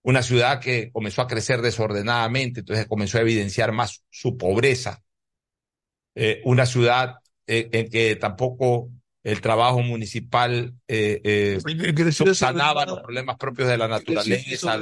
una 0.02 0.22
ciudad 0.22 0.60
que 0.60 0.90
comenzó 0.92 1.22
a 1.22 1.26
crecer 1.26 1.62
desordenadamente, 1.62 2.60
entonces 2.60 2.86
comenzó 2.86 3.18
a 3.18 3.22
evidenciar 3.22 3.72
más 3.72 4.04
su 4.10 4.36
pobreza, 4.36 5.02
eh, 6.14 6.40
una 6.44 6.66
ciudad 6.66 7.16
eh, 7.46 7.68
en 7.72 7.88
que 7.90 8.16
tampoco 8.16 8.90
el 9.22 9.40
trabajo 9.40 9.82
municipal 9.82 10.74
eh, 10.88 11.20
eh, 11.24 12.34
sanaba 12.34 12.86
los 12.86 13.00
problemas 13.00 13.36
propios 13.36 13.68
de 13.68 13.76
la 13.76 13.86
naturaleza. 13.86 14.76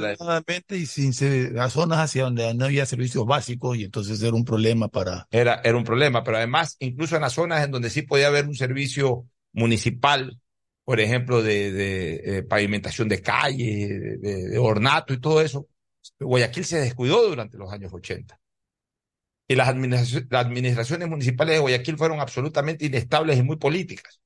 y 0.69 0.85
sin 0.85 1.59
a 1.59 1.69
zonas 1.69 1.99
hacia 1.99 2.23
donde 2.23 2.53
no 2.53 2.65
había 2.65 2.85
servicios 2.85 3.25
básicos 3.25 3.77
y 3.77 3.83
entonces 3.83 4.21
era 4.21 4.33
un 4.33 4.45
problema 4.45 4.87
para... 4.87 5.27
Era, 5.31 5.61
era 5.63 5.77
un 5.77 5.83
problema, 5.83 6.23
pero 6.23 6.37
además 6.37 6.77
incluso 6.79 7.15
en 7.15 7.23
las 7.23 7.33
zonas 7.33 7.65
en 7.65 7.71
donde 7.71 7.89
sí 7.89 8.03
podía 8.03 8.27
haber 8.27 8.47
un 8.47 8.55
servicio 8.55 9.25
municipal, 9.51 10.39
por 10.89 10.99
ejemplo, 10.99 11.43
de, 11.43 11.71
de 11.71 12.41
pavimentación 12.41 13.07
de 13.07 13.21
calles, 13.21 14.19
de, 14.21 14.57
ornato 14.57 15.13
y 15.13 15.21
todo 15.21 15.39
eso, 15.39 15.67
Guayaquil 16.19 16.65
se 16.65 16.79
descuidó 16.79 17.29
durante 17.29 17.59
los 17.59 17.71
años 17.71 17.93
80. 17.93 18.39
Y 19.47 19.53
las, 19.53 19.67
administraciones, 19.67 21.07
municipales 21.07 21.53
de 21.53 21.59
Guayaquil 21.59 21.95
fueron 21.95 22.19
absolutamente 22.19 22.87
inestables 22.87 23.37
y 23.37 23.43
muy 23.43 23.57
políticas. 23.57 24.19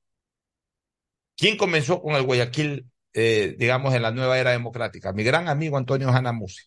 ¿Quién 1.35 1.57
comenzó 1.57 2.01
con 2.01 2.15
el 2.15 2.23
Guayaquil, 2.23 2.89
eh, 3.13 3.57
digamos, 3.59 3.93
en 3.93 4.01
la 4.01 4.11
nueva 4.11 4.39
era 4.39 4.51
democrática? 4.51 5.11
Mi 5.11 5.25
gran 5.25 5.49
amigo 5.49 5.75
Antonio 5.75 6.13
Janamusi. 6.13 6.63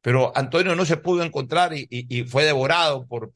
Pero 0.00 0.36
Antonio 0.36 0.74
no 0.74 0.84
se 0.84 0.96
pudo 0.96 1.22
encontrar 1.22 1.74
y, 1.74 2.24
fue 2.24 2.42
devorado 2.42 3.06
por, 3.06 3.30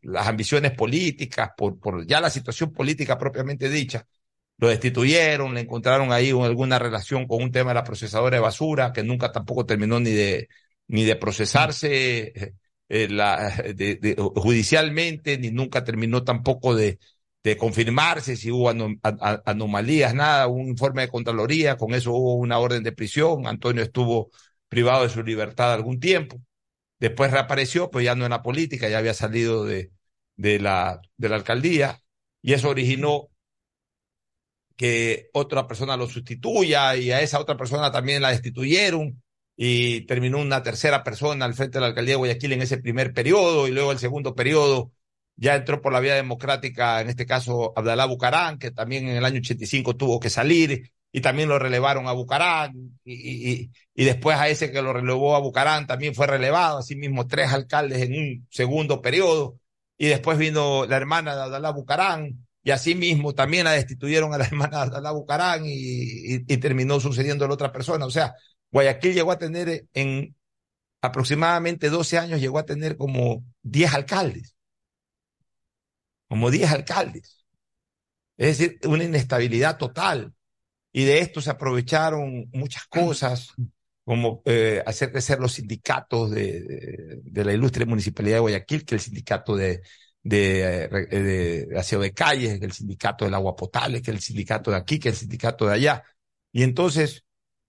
las 0.00 0.26
ambiciones 0.26 0.72
políticas, 0.72 1.50
por 1.54 2.06
ya 2.06 2.18
la 2.18 2.30
situación 2.30 2.72
política 2.72 3.18
propiamente 3.18 3.68
dicha. 3.68 4.06
Lo 4.58 4.68
destituyeron, 4.68 5.54
le 5.54 5.60
encontraron 5.60 6.12
ahí 6.12 6.30
alguna 6.30 6.78
relación 6.78 7.26
con 7.26 7.42
un 7.42 7.50
tema 7.50 7.70
de 7.70 7.74
la 7.74 7.84
procesadora 7.84 8.36
de 8.36 8.42
basura 8.42 8.92
que 8.92 9.02
nunca 9.02 9.32
tampoco 9.32 9.66
terminó 9.66 9.98
ni 9.98 10.10
de, 10.10 10.48
ni 10.86 11.04
de 11.04 11.16
procesarse 11.16 12.54
eh, 12.88 13.08
de, 13.08 14.16
judicialmente, 14.36 15.38
ni 15.38 15.50
nunca 15.50 15.82
terminó 15.82 16.22
tampoco 16.24 16.74
de, 16.74 16.98
de 17.42 17.56
confirmarse 17.56 18.36
si 18.36 18.50
hubo 18.50 18.68
anom 18.68 18.98
anomalías, 19.02 20.14
nada, 20.14 20.46
un 20.46 20.68
informe 20.68 21.02
de 21.02 21.08
Contraloría, 21.08 21.76
con 21.76 21.94
eso 21.94 22.12
hubo 22.12 22.34
una 22.34 22.58
orden 22.58 22.82
de 22.82 22.92
prisión, 22.92 23.46
Antonio 23.46 23.82
estuvo 23.82 24.30
privado 24.68 25.02
de 25.02 25.08
su 25.08 25.22
libertad 25.22 25.72
algún 25.72 25.98
tiempo, 26.00 26.40
después 27.00 27.32
reapareció, 27.32 27.90
pues 27.90 28.04
ya 28.04 28.14
no 28.14 28.24
en 28.24 28.30
la 28.32 28.42
política, 28.42 28.88
ya 28.88 28.98
había 28.98 29.14
salido 29.14 29.64
de, 29.64 29.92
de, 30.36 30.60
la, 30.60 31.00
de 31.16 31.28
la 31.28 31.36
alcaldía, 31.36 32.00
y 32.42 32.54
eso 32.54 32.68
originó 32.70 33.28
que 34.76 35.28
otra 35.32 35.66
persona 35.66 35.96
lo 35.96 36.08
sustituya 36.08 36.96
y 36.96 37.10
a 37.12 37.20
esa 37.20 37.40
otra 37.40 37.56
persona 37.56 37.90
también 37.92 38.22
la 38.22 38.30
destituyeron 38.30 39.22
y 39.56 40.02
terminó 40.06 40.38
una 40.40 40.62
tercera 40.62 41.04
persona 41.04 41.44
al 41.44 41.54
frente 41.54 41.78
de 41.78 41.80
la 41.82 41.86
alcaldía 41.88 42.14
de 42.14 42.18
Guayaquil 42.18 42.52
en 42.52 42.62
ese 42.62 42.78
primer 42.78 43.12
periodo 43.12 43.68
y 43.68 43.70
luego 43.72 43.92
el 43.92 43.98
segundo 43.98 44.34
periodo 44.34 44.92
ya 45.36 45.54
entró 45.56 45.80
por 45.80 45.92
la 45.92 46.00
vía 46.00 46.14
democrática, 46.14 47.00
en 47.00 47.08
este 47.08 47.26
caso 47.26 47.72
Abdalá 47.76 48.06
Bucarán, 48.06 48.58
que 48.58 48.70
también 48.70 49.08
en 49.08 49.16
el 49.16 49.24
año 49.24 49.38
85 49.40 49.96
tuvo 49.96 50.20
que 50.20 50.30
salir 50.30 50.90
y 51.10 51.20
también 51.20 51.48
lo 51.48 51.58
relevaron 51.58 52.06
a 52.08 52.12
Bucarán 52.12 52.72
y, 53.04 53.52
y, 53.52 53.70
y 53.94 54.04
después 54.04 54.36
a 54.38 54.48
ese 54.48 54.70
que 54.70 54.82
lo 54.82 54.92
relevó 54.92 55.36
a 55.36 55.40
Bucarán 55.40 55.86
también 55.86 56.14
fue 56.14 56.26
relevado, 56.26 56.78
asimismo 56.78 57.26
tres 57.26 57.52
alcaldes 57.52 58.02
en 58.02 58.12
un 58.14 58.46
segundo 58.50 59.02
periodo 59.02 59.58
y 59.98 60.06
después 60.06 60.38
vino 60.38 60.86
la 60.86 60.96
hermana 60.96 61.34
de 61.36 61.42
Abdalá 61.42 61.70
Bucarán 61.70 62.46
y 62.62 62.70
asimismo 62.70 63.34
también 63.34 63.64
la 63.64 63.72
destituyeron 63.72 64.32
a 64.34 64.38
la 64.38 64.44
hermana 64.46 64.78
de 64.78 64.82
Abdalá 64.84 65.12
Bucarán 65.12 65.66
y, 65.66 65.72
y, 65.72 66.34
y 66.46 66.56
terminó 66.58 67.00
sucediendo 67.00 67.44
a 67.44 67.48
la 67.48 67.54
otra 67.54 67.72
persona. 67.72 68.06
O 68.06 68.10
sea, 68.10 68.34
Guayaquil 68.70 69.14
llegó 69.14 69.32
a 69.32 69.38
tener 69.38 69.86
en 69.94 70.34
aproximadamente 71.00 71.90
12 71.90 72.18
años, 72.18 72.40
llegó 72.40 72.58
a 72.58 72.66
tener 72.66 72.96
como 72.96 73.44
10 73.62 73.94
alcaldes 73.94 74.54
como 76.32 76.50
10 76.50 76.72
alcaldes. 76.72 77.44
Es 78.38 78.56
decir, 78.56 78.78
una 78.86 79.04
inestabilidad 79.04 79.76
total. 79.76 80.32
Y 80.90 81.04
de 81.04 81.18
esto 81.18 81.42
se 81.42 81.50
aprovecharon 81.50 82.48
muchas 82.54 82.86
cosas, 82.86 83.52
como 84.02 84.40
eh, 84.46 84.82
hacer 84.86 85.12
crecer 85.12 85.40
los 85.40 85.52
sindicatos 85.52 86.30
de, 86.30 86.62
de, 86.62 87.20
de, 87.22 87.44
la 87.44 87.52
ilustre 87.52 87.84
municipalidad 87.84 88.36
de 88.36 88.40
Guayaquil, 88.40 88.86
que 88.86 88.94
el 88.94 89.02
sindicato 89.02 89.56
de, 89.56 89.82
de, 90.22 90.88
de, 90.88 91.66
de 91.68 91.78
aseo 91.78 92.00
de 92.00 92.12
calles, 92.12 92.58
que 92.58 92.66
el 92.66 92.72
sindicato 92.72 93.24
del 93.24 93.34
agua 93.34 93.56
potable, 93.56 94.02
que 94.02 94.10
el 94.10 94.20
sindicato 94.20 94.70
de 94.70 94.76
aquí, 94.76 94.98
que 94.98 95.08
el 95.10 95.16
sindicato 95.16 95.66
de 95.66 95.74
allá. 95.74 96.04
Y 96.52 96.62
entonces 96.62 97.24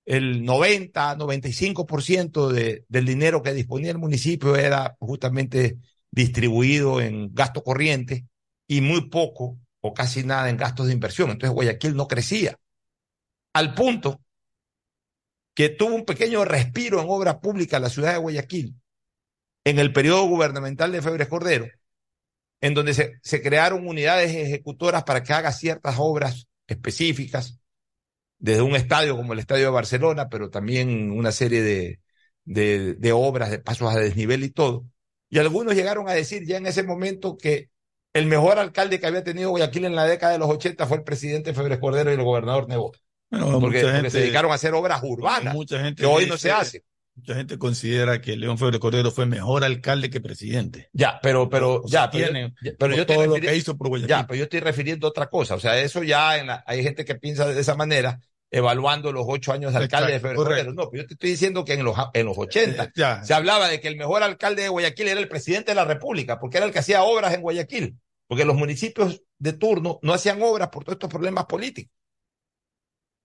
el 0.05 0.43
90, 0.43 1.15
95% 1.17 2.49
de, 2.49 2.85
del 2.87 3.05
dinero 3.05 3.41
que 3.41 3.53
disponía 3.53 3.91
el 3.91 3.97
municipio 3.97 4.55
era 4.55 4.95
justamente 4.99 5.77
distribuido 6.11 7.01
en 7.01 7.33
gasto 7.33 7.63
corriente 7.63 8.25
y 8.67 8.81
muy 8.81 9.09
poco 9.09 9.57
o 9.81 9.93
casi 9.93 10.23
nada 10.23 10.49
en 10.49 10.57
gastos 10.57 10.87
de 10.87 10.93
inversión. 10.93 11.31
Entonces 11.31 11.53
Guayaquil 11.53 11.95
no 11.95 12.07
crecía. 12.07 12.57
Al 13.53 13.73
punto 13.73 14.21
que 15.53 15.69
tuvo 15.69 15.95
un 15.95 16.05
pequeño 16.05 16.45
respiro 16.45 17.01
en 17.01 17.07
obra 17.09 17.39
pública 17.39 17.79
la 17.79 17.89
ciudad 17.89 18.13
de 18.13 18.19
Guayaquil 18.19 18.75
en 19.65 19.79
el 19.79 19.93
periodo 19.93 20.25
gubernamental 20.25 20.91
de 20.91 21.01
Febres 21.01 21.27
Cordero, 21.27 21.67
en 22.64 22.74
donde 22.74 22.93
se, 22.93 23.20
se 23.22 23.41
crearon 23.41 23.86
unidades 23.86 24.34
ejecutoras 24.34 25.03
para 25.03 25.22
que 25.22 25.34
haga 25.34 25.51
ciertas 25.51 25.95
obras 25.97 26.47
específicas, 26.66 27.59
desde 28.39 28.61
un 28.61 28.78
estadio 28.78 29.18
como 29.18 29.34
el 29.34 29.39
Estadio 29.39 29.66
de 29.66 29.72
Barcelona, 29.72 30.30
pero 30.30 30.49
también 30.49 31.11
una 31.11 31.34
serie 31.34 31.61
de, 31.61 31.99
de, 32.45 32.93
de 32.93 33.11
obras, 33.11 33.51
de 33.51 33.59
pasos 33.59 33.93
a 33.93 33.99
desnivel 33.99 34.45
y 34.45 34.49
todo. 34.49 34.86
Y 35.30 35.39
algunos 35.39 35.76
llegaron 35.76 36.07
a 36.07 36.14
decir 36.14 36.45
ya 36.47 36.55
en 36.55 36.66
ese 36.66 36.84
momento 36.84 37.36
que 37.36 37.70
el 38.14 38.28
mejor 38.28 38.57
alcalde 38.57 38.97
que 38.97 39.07
había 39.07 39.26
tenido 39.26 39.49
Guayaquil 39.49 39.84
en 39.84 39.95
la 39.97 40.05
década 40.05 40.32
de 40.32 40.39
los 40.39 40.49
80 40.49 40.88
fue 40.88 40.95
el 40.95 41.03
presidente 41.03 41.53
Febres 41.53 41.80
Cordero 41.80 42.11
y 42.11 42.14
el 42.14 42.24
gobernador 42.24 42.70
Nebo. 42.70 42.93
Bueno, 43.30 43.59
porque, 43.59 43.80
gente, 43.80 43.93
porque, 43.93 44.09
se 44.09 44.20
dedicaron 44.20 44.51
a 44.53 44.55
hacer 44.55 44.74
obras 44.74 45.01
urbanas 45.03 45.53
mucha 45.53 45.84
gente 45.84 46.03
que 46.03 46.07
hoy 46.07 46.28
no 46.28 46.38
se 46.38 46.49
hace. 46.49 46.86
Mucha 47.16 47.36
gente 47.36 47.57
considera 47.57 48.22
que 48.22 48.36
León 48.36 48.57
Febres 48.57 48.80
Cordero 48.80 49.11
fue 49.11 49.26
mejor 49.26 49.64
alcalde 49.64 50.09
que 50.09 50.20
presidente. 50.20 50.89
Ya, 50.93 51.20
pero, 51.22 51.49
pero, 51.49 51.82
o 51.84 51.88
sea, 51.88 52.05
ya, 52.05 52.09
tiene, 52.09 52.53
pero, 52.61 52.76
pero 52.80 52.95
yo 52.95 53.05
todo 53.05 53.26
lo 53.26 53.36
que 53.36 53.55
hizo 53.55 53.78
por 53.78 53.89
Guayaquil. 53.89 54.09
Ya, 54.09 54.26
pero 54.26 54.38
yo 54.38 54.43
estoy 54.45 54.59
refiriendo 54.61 55.07
a 55.07 55.11
otra 55.11 55.30
cosa. 55.30 55.55
O 55.55 55.59
sea, 55.59 55.80
eso 55.80 56.03
ya 56.03 56.38
en 56.38 56.47
la, 56.47 56.64
hay 56.66 56.82
gente 56.84 57.05
que 57.05 57.16
piensa 57.16 57.47
de 57.47 57.61
esa 57.61 57.76
manera, 57.76 58.20
evaluando 58.49 59.11
los 59.11 59.26
ocho 59.28 59.53
años 59.53 59.74
de 59.74 59.80
alcalde 59.80 60.16
Exacto, 60.16 60.28
de 60.28 60.36
Febres 60.36 60.38
Cordero. 60.38 60.74
No, 60.74 60.89
pero 60.89 61.03
yo 61.03 61.07
te 61.07 61.14
estoy 61.14 61.30
diciendo 61.30 61.64
que 61.64 61.74
en 61.74 61.84
los, 61.84 61.95
en 62.14 62.26
los 62.26 62.38
80 62.38 62.84
eh, 62.84 62.91
se 63.24 63.34
hablaba 63.34 63.70
de 63.70 63.80
que 63.80 63.88
el 63.88 63.95
mejor 63.95 64.24
alcalde 64.24 64.64
de 64.64 64.70
Guayaquil 64.70 65.07
era 65.07 65.20
el 65.20 65.28
presidente 65.28 65.72
de 65.72 65.76
la 65.76 65.86
República, 65.86 66.39
porque 66.39 66.57
era 66.57 66.66
el 66.66 66.74
que 66.74 66.80
hacía 66.80 67.03
obras 67.03 67.34
en 67.34 67.41
Guayaquil 67.41 67.97
porque 68.28 68.45
los 68.45 68.55
municipios 68.55 69.22
de 69.38 69.53
turno 69.53 69.99
no 70.01 70.14
hacían 70.14 70.41
obras 70.41 70.70
por 70.70 70.84
todos 70.84 70.95
estos 70.95 71.09
problemas 71.09 71.45
políticos. 71.45 71.93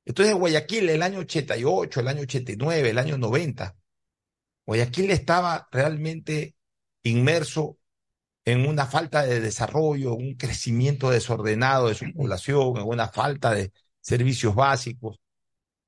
Entonces 0.08 0.34
Guayaquil, 0.34 0.88
el 0.88 1.02
año 1.02 1.18
88, 1.20 2.00
el 2.00 2.08
año 2.08 2.22
89, 2.22 2.90
el 2.90 2.98
año 2.98 3.18
90, 3.18 3.76
Guayaquil 4.64 5.10
estaba 5.10 5.68
realmente 5.70 6.54
inmerso 7.02 7.76
en 8.46 8.66
una 8.66 8.86
falta 8.86 9.26
de 9.26 9.40
desarrollo, 9.40 10.14
un 10.14 10.34
crecimiento 10.36 11.10
desordenado 11.10 11.88
de 11.88 11.94
su 11.94 12.10
población, 12.14 12.78
en 12.78 12.84
una 12.84 13.08
falta 13.08 13.52
de 13.52 13.70
servicios 14.00 14.54
básicos, 14.54 15.20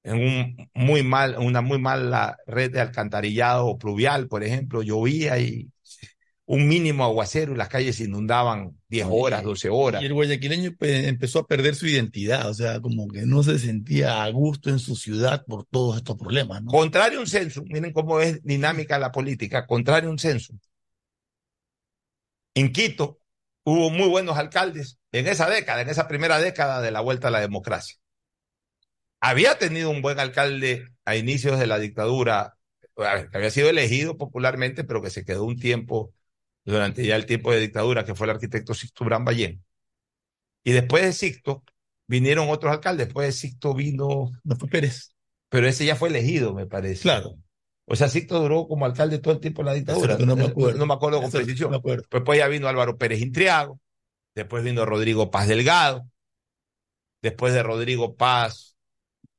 en 0.02 0.16
un 0.16 0.70
muy 0.74 1.02
mal, 1.02 1.38
una 1.38 1.62
muy 1.62 1.78
mala 1.78 2.36
red 2.46 2.72
de 2.72 2.80
alcantarillado 2.82 3.78
pluvial, 3.78 4.28
por 4.28 4.44
ejemplo, 4.44 4.82
llovía 4.82 5.38
y 5.38 5.72
un 6.52 6.66
mínimo 6.66 7.04
aguacero 7.04 7.54
y 7.54 7.56
las 7.56 7.68
calles 7.68 7.94
se 7.94 8.04
inundaban 8.04 8.76
10 8.88 9.06
horas, 9.08 9.44
12 9.44 9.68
horas. 9.70 10.02
Y 10.02 10.06
el 10.06 10.14
guayaquileño 10.14 10.74
pues, 10.76 11.06
empezó 11.06 11.38
a 11.38 11.46
perder 11.46 11.76
su 11.76 11.86
identidad, 11.86 12.48
o 12.48 12.54
sea, 12.54 12.80
como 12.80 13.06
que 13.06 13.24
no 13.24 13.44
se 13.44 13.56
sentía 13.60 14.24
a 14.24 14.30
gusto 14.30 14.68
en 14.68 14.80
su 14.80 14.96
ciudad 14.96 15.44
por 15.46 15.64
todos 15.66 15.98
estos 15.98 16.16
problemas. 16.16 16.60
¿no? 16.64 16.72
Contrario 16.72 17.18
a 17.18 17.20
un 17.20 17.28
censo, 17.28 17.62
miren 17.68 17.92
cómo 17.92 18.18
es 18.18 18.42
dinámica 18.42 18.98
la 18.98 19.12
política, 19.12 19.64
contrario 19.64 20.08
a 20.08 20.12
un 20.12 20.18
censo. 20.18 20.52
En 22.54 22.72
Quito 22.72 23.20
hubo 23.62 23.88
muy 23.90 24.08
buenos 24.08 24.36
alcaldes 24.36 24.98
en 25.12 25.28
esa 25.28 25.48
década, 25.48 25.82
en 25.82 25.88
esa 25.88 26.08
primera 26.08 26.40
década 26.40 26.80
de 26.80 26.90
la 26.90 27.00
vuelta 27.00 27.28
a 27.28 27.30
la 27.30 27.38
democracia. 27.38 27.94
Había 29.20 29.56
tenido 29.56 29.88
un 29.88 30.02
buen 30.02 30.18
alcalde 30.18 30.88
a 31.04 31.14
inicios 31.14 31.60
de 31.60 31.68
la 31.68 31.78
dictadura, 31.78 32.56
que 32.96 33.36
había 33.36 33.50
sido 33.50 33.70
elegido 33.70 34.16
popularmente, 34.18 34.82
pero 34.82 35.00
que 35.00 35.10
se 35.10 35.24
quedó 35.24 35.44
un 35.44 35.56
tiempo 35.56 36.12
durante 36.70 37.04
ya 37.04 37.16
el 37.16 37.26
tiempo 37.26 37.52
de 37.52 37.60
dictadura, 37.60 38.04
que 38.04 38.14
fue 38.14 38.26
el 38.26 38.32
arquitecto 38.32 38.74
Sixto 38.74 39.04
Brán 39.04 39.24
Ballén. 39.24 39.62
Y 40.64 40.72
después 40.72 41.04
de 41.04 41.12
Sixto 41.12 41.64
vinieron 42.06 42.48
otros 42.48 42.72
alcaldes, 42.72 43.06
después 43.06 43.26
de 43.26 43.32
Sixto 43.32 43.74
vino... 43.74 44.30
No 44.44 44.56
fue 44.56 44.68
Pérez. 44.68 45.14
Pero 45.48 45.66
ese 45.66 45.84
ya 45.84 45.96
fue 45.96 46.08
elegido, 46.08 46.54
me 46.54 46.66
parece. 46.66 47.02
Claro. 47.02 47.36
O 47.86 47.96
sea, 47.96 48.08
Sixto 48.08 48.40
duró 48.40 48.68
como 48.68 48.84
alcalde 48.84 49.18
todo 49.18 49.34
el 49.34 49.40
tiempo 49.40 49.62
en 49.62 49.66
la 49.66 49.74
dictadura. 49.74 50.16
No 50.18 50.36
me 50.36 50.44
acuerdo. 50.44 50.78
No 50.78 50.86
me 50.86 50.94
acuerdo 50.94 51.20
con 51.20 51.30
precisión. 51.30 51.72
no. 51.72 51.82
Después 52.10 52.38
ya 52.38 52.46
vino 52.46 52.68
Álvaro 52.68 52.96
Pérez 52.96 53.20
Intriago, 53.20 53.80
después 54.34 54.62
vino 54.62 54.86
Rodrigo 54.86 55.30
Paz 55.30 55.48
Delgado, 55.48 56.08
después 57.20 57.52
de 57.52 57.62
Rodrigo 57.64 58.14
Paz, 58.14 58.76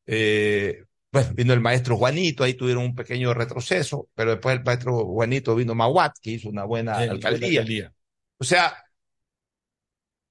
eh, 0.05 0.83
pues 1.11 1.33
vino 1.35 1.53
el 1.53 1.61
maestro 1.61 1.97
Juanito, 1.97 2.43
ahí 2.43 2.53
tuvieron 2.55 2.83
un 2.85 2.95
pequeño 2.95 3.33
retroceso, 3.33 4.09
pero 4.15 4.31
después 4.31 4.57
el 4.57 4.63
maestro 4.63 5.05
Juanito 5.05 5.55
vino 5.55 5.75
Mahuat, 5.75 6.13
que 6.21 6.31
hizo 6.31 6.49
una 6.49 6.63
buena 6.65 6.97
Sí, 6.97 7.09
alcaldía. 7.09 7.49
alcaldía. 7.61 7.93
O 8.39 8.43
sea, 8.43 8.73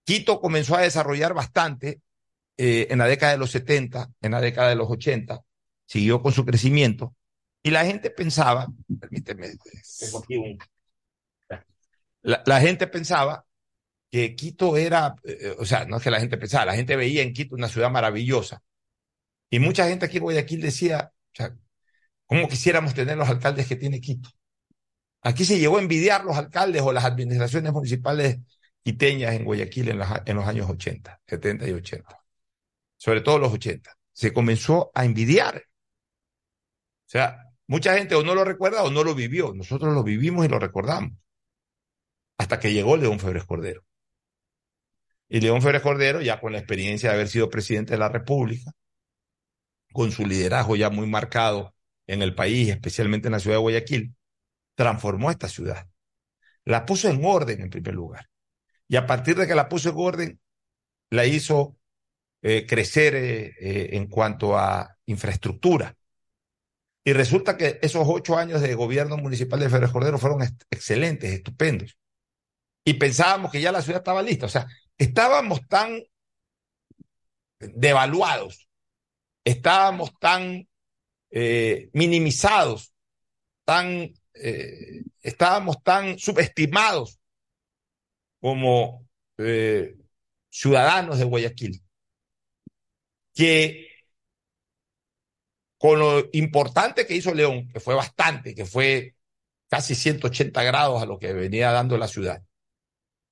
Quito 0.05 0.41
comenzó 0.41 0.76
a 0.76 0.83
desarrollar 0.83 1.35
bastante 1.35 2.01
eh, 2.57 2.89
en 2.91 2.99
la 2.99 3.07
década 3.07 3.33
de 3.33 3.39
los 3.39 3.51
70, 3.51 4.11
en 4.22 4.33
la 4.33 4.41
década 4.41 4.70
de 4.70 4.76
los 4.76 4.91
80, 4.91 5.41
siguió 5.87 6.22
con 6.22 6.33
su 6.33 6.45
crecimiento, 6.47 7.14
y 7.62 7.70
la 7.70 7.85
gente 7.85 8.11
pensaba, 8.11 8.68
permíteme, 9.01 9.49
tengo 9.99 10.18
aquí 10.18 10.37
un- 10.37 10.59
la, 12.22 12.43
la 12.47 12.61
gente 12.61 12.87
pensaba 12.87 13.45
que 14.11 14.37
Quito 14.37 14.76
era, 14.76 15.14
eh, 15.24 15.57
o 15.59 15.64
sea, 15.66 15.87
no 15.87 15.99
es 15.99 16.03
que 16.03 16.11
la 16.11 16.20
gente 16.20 16.39
pensaba, 16.39 16.66
la 16.66 16.74
gente 16.76 16.97
veía 16.97 17.22
en 17.22 17.33
Quito 17.33 17.55
una 17.57 17.68
ciudad 17.68 17.91
maravillosa. 17.91 18.62
Y 19.51 19.59
mucha 19.59 19.88
gente 19.88 20.07
aquí 20.07 20.18
en 20.18 20.22
Guayaquil 20.22 20.61
decía, 20.61 21.12
¿cómo 22.26 22.48
quisiéramos 22.48 22.94
tener 22.94 23.18
los 23.18 23.28
alcaldes 23.28 23.66
que 23.66 23.76
tiene 23.76 24.01
Quito? 24.01 24.30
Aquí 25.22 25.44
se 25.44 25.59
llegó 25.59 25.78
a 25.78 25.82
envidiar 25.82 26.24
los 26.24 26.36
alcaldes 26.36 26.82
o 26.82 26.92
las 26.92 27.05
administraciones 27.05 27.72
municipales 27.72 28.38
quiteñas 28.82 29.34
en 29.34 29.44
Guayaquil 29.44 29.90
en, 29.90 30.01
en 30.24 30.36
los 30.36 30.46
años 30.46 30.70
80, 30.70 31.20
70 31.26 31.68
y 31.68 31.72
80. 31.72 32.18
Sobre 32.96 33.20
todo 33.20 33.38
los 33.38 33.53
80. 33.53 33.92
Se 34.12 34.32
comenzó 34.32 34.90
a 34.94 35.05
envidiar. 35.05 35.57
O 35.57 37.11
sea, 37.11 37.44
mucha 37.66 37.96
gente 37.98 38.14
o 38.14 38.22
no 38.22 38.34
lo 38.34 38.44
recuerda 38.44 38.84
o 38.84 38.90
no 38.90 39.03
lo 39.03 39.14
vivió. 39.14 39.53
Nosotros 39.53 39.92
lo 39.92 40.05
vivimos 40.05 40.46
y 40.46 40.48
lo 40.48 40.59
recordamos. 40.59 41.12
Hasta 42.38 42.61
que 42.61 42.72
llegó 42.72 42.96
León 42.96 43.18
Febres 43.18 43.44
Cordero. 43.44 43.84
Y 45.28 45.40
León 45.40 45.61
Febres 45.61 45.82
Cordero, 45.82 46.20
ya 46.20 46.40
con 46.40 46.53
la 46.53 46.59
experiencia 46.59 47.11
de 47.11 47.16
haber 47.16 47.28
sido 47.28 47.51
presidente 47.51 47.92
de 47.92 47.98
la 47.98 48.09
República, 48.09 48.72
con 49.93 50.12
su 50.12 50.26
liderazgo 50.26 50.76
ya 50.76 50.91
muy 50.91 51.07
marcado 51.07 51.74
en 52.07 52.22
el 52.22 52.34
país, 52.34 52.68
especialmente 52.68 53.28
en 53.28 53.32
la 53.32 53.41
ciudad 53.41 53.57
de 53.57 53.62
Guayaquil, 53.62 54.14
transformó 54.74 55.30
esta 55.30 55.49
ciudad. 55.49 55.88
La 56.64 56.86
puso 56.86 57.09
en 57.09 57.24
orden 57.24 57.61
en 57.62 57.70
primer 57.70 57.95
lugar. 57.95 58.28
Y 58.88 58.97
a 58.97 59.07
partir 59.07 59.36
de 59.36 59.47
que 59.47 59.55
la 59.55 59.68
puso 59.68 59.91
en 59.91 59.95
orden, 59.99 60.41
la 61.11 61.26
hizo 61.26 61.76
eh, 62.43 62.66
crecer 62.66 63.14
eh, 63.14 63.55
eh, 63.61 63.91
en 63.93 64.07
cuanto 64.07 64.57
a 64.57 64.97
infraestructura. 65.07 65.97
Y 67.05 67.12
resulta 67.12 67.57
que 67.57 67.78
esos 67.82 68.05
ocho 68.07 68.36
años 68.36 68.61
de 68.61 68.74
gobierno 68.74 69.16
municipal 69.16 69.61
de 69.61 69.68
Febres 69.70 69.91
Cordero 69.91 70.18
fueron 70.18 70.43
excelentes, 70.70 71.32
estupendos. 71.32 71.99
Y 72.84 72.95
pensábamos 72.95 73.53
que 73.53 73.61
ya 73.61 73.72
la 73.72 73.82
ciudad 73.82 74.01
estaba 74.01 74.22
lista. 74.22 74.47
O 74.47 74.49
sea, 74.49 74.66
estábamos 74.99 75.66
tan 75.68 76.01
devaluados, 77.59 78.69
estábamos 79.45 80.12
tan 80.18 80.68
eh, 81.30 81.91
minimizados, 81.93 82.93
tan, 83.64 84.12
eh, 84.34 85.03
estábamos 85.22 85.82
tan 85.82 86.18
subestimados 86.18 87.18
como 88.41 89.07
eh, 89.38 89.97
ciudadanos 90.51 91.18
de 91.18 91.24
Guayaquil, 91.24 91.82
que 93.34 93.88
con 95.78 95.99
lo 95.99 96.28
importante 96.32 97.07
que 97.07 97.14
hizo 97.16 97.32
León, 97.32 97.68
que 97.72 97.80
fue 97.80 97.95
bastante, 97.95 98.55
que 98.55 98.66
fue 98.66 99.14
casi 99.68 99.95
180 99.95 100.62
grados 100.62 101.03
a 101.03 101.07
lo 101.07 101.18
que 101.18 101.32
venía 101.32 101.70
dando 101.72 101.97
la 101.97 102.09
ciudad. 102.09 102.43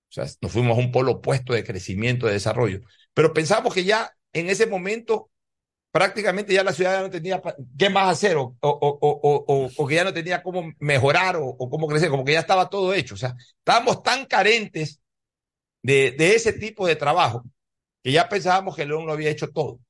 O 0.09 0.13
sea, 0.13 0.25
nos 0.41 0.53
fuimos 0.53 0.79
a 0.79 0.81
un 0.81 0.91
polo 0.91 1.13
opuesto 1.13 1.53
de 1.53 1.65
crecimiento, 1.65 2.27
de 2.27 2.33
desarrollo. 2.33 2.81
Pero 3.13 3.35
pensamos 3.35 3.75
que 3.75 3.85
ya 3.85 4.17
en 4.33 4.49
ese 4.49 4.67
momento 4.67 5.31
prácticamente 5.99 6.55
ya 6.55 6.63
la 6.63 6.73
ciudad 6.73 6.93
ya 6.93 7.03
no 7.03 7.11
tenía 7.11 7.43
qué 7.77 7.91
más 7.91 8.09
hacer 8.09 8.37
o, 8.37 8.57
o, 8.61 8.69
o, 9.01 9.71
o, 9.77 9.87
que 9.89 9.97
ya 9.97 10.05
no 10.05 10.15
tenía 10.15 10.45
cómo 10.45 10.73
mejorar 10.79 11.35
o, 11.41 11.57
cómo 11.69 11.89
crecer, 11.89 12.09
como 12.09 12.25
que 12.25 12.35
ya 12.35 12.39
estaba 12.39 12.71
todo 12.71 12.95
hecho. 12.95 13.15
O 13.15 13.19
sea, 13.19 13.35
estábamos 13.59 14.05
tan 14.05 14.25
carentes 14.27 15.01
de, 15.83 16.13
de 16.13 16.37
ese 16.37 16.53
tipo 16.53 16.87
de 16.87 16.95
trabajo 16.95 17.45
que 18.05 18.13
ya 18.13 18.29
pensábamos 18.29 18.77
que 18.77 18.87
León 18.87 19.07
lo 19.07 19.13
había 19.13 19.31
hecho 19.31 19.51
todo. 19.51 19.81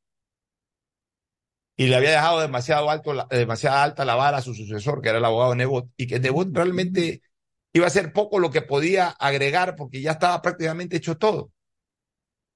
Y 1.77 1.89
le 1.89 1.97
había 1.97 2.13
dejado 2.13 2.41
demasiado, 2.41 2.89
alto, 2.89 3.13
demasiado 3.29 3.77
alta 3.77 4.07
la 4.07 4.15
vara 4.15 4.39
a 4.39 4.43
su 4.43 4.55
sucesor, 4.55 5.03
que 5.03 5.11
era 5.11 5.19
el 5.19 5.25
abogado 5.27 5.55
Nebot, 5.55 5.91
y 5.99 6.07
que 6.07 6.19
Nebot 6.21 6.49
realmente 6.55 7.21
iba 7.75 7.87
a 7.87 7.91
ser 7.91 8.15
poco 8.15 8.39
lo 8.39 8.51
que 8.51 8.63
podía 8.63 9.09
agregar 9.11 9.77
porque 9.77 10.01
ya 10.01 10.13
estaba 10.13 10.41
prácticamente 10.41 10.97
hecho 10.97 11.19
todo. 11.19 11.53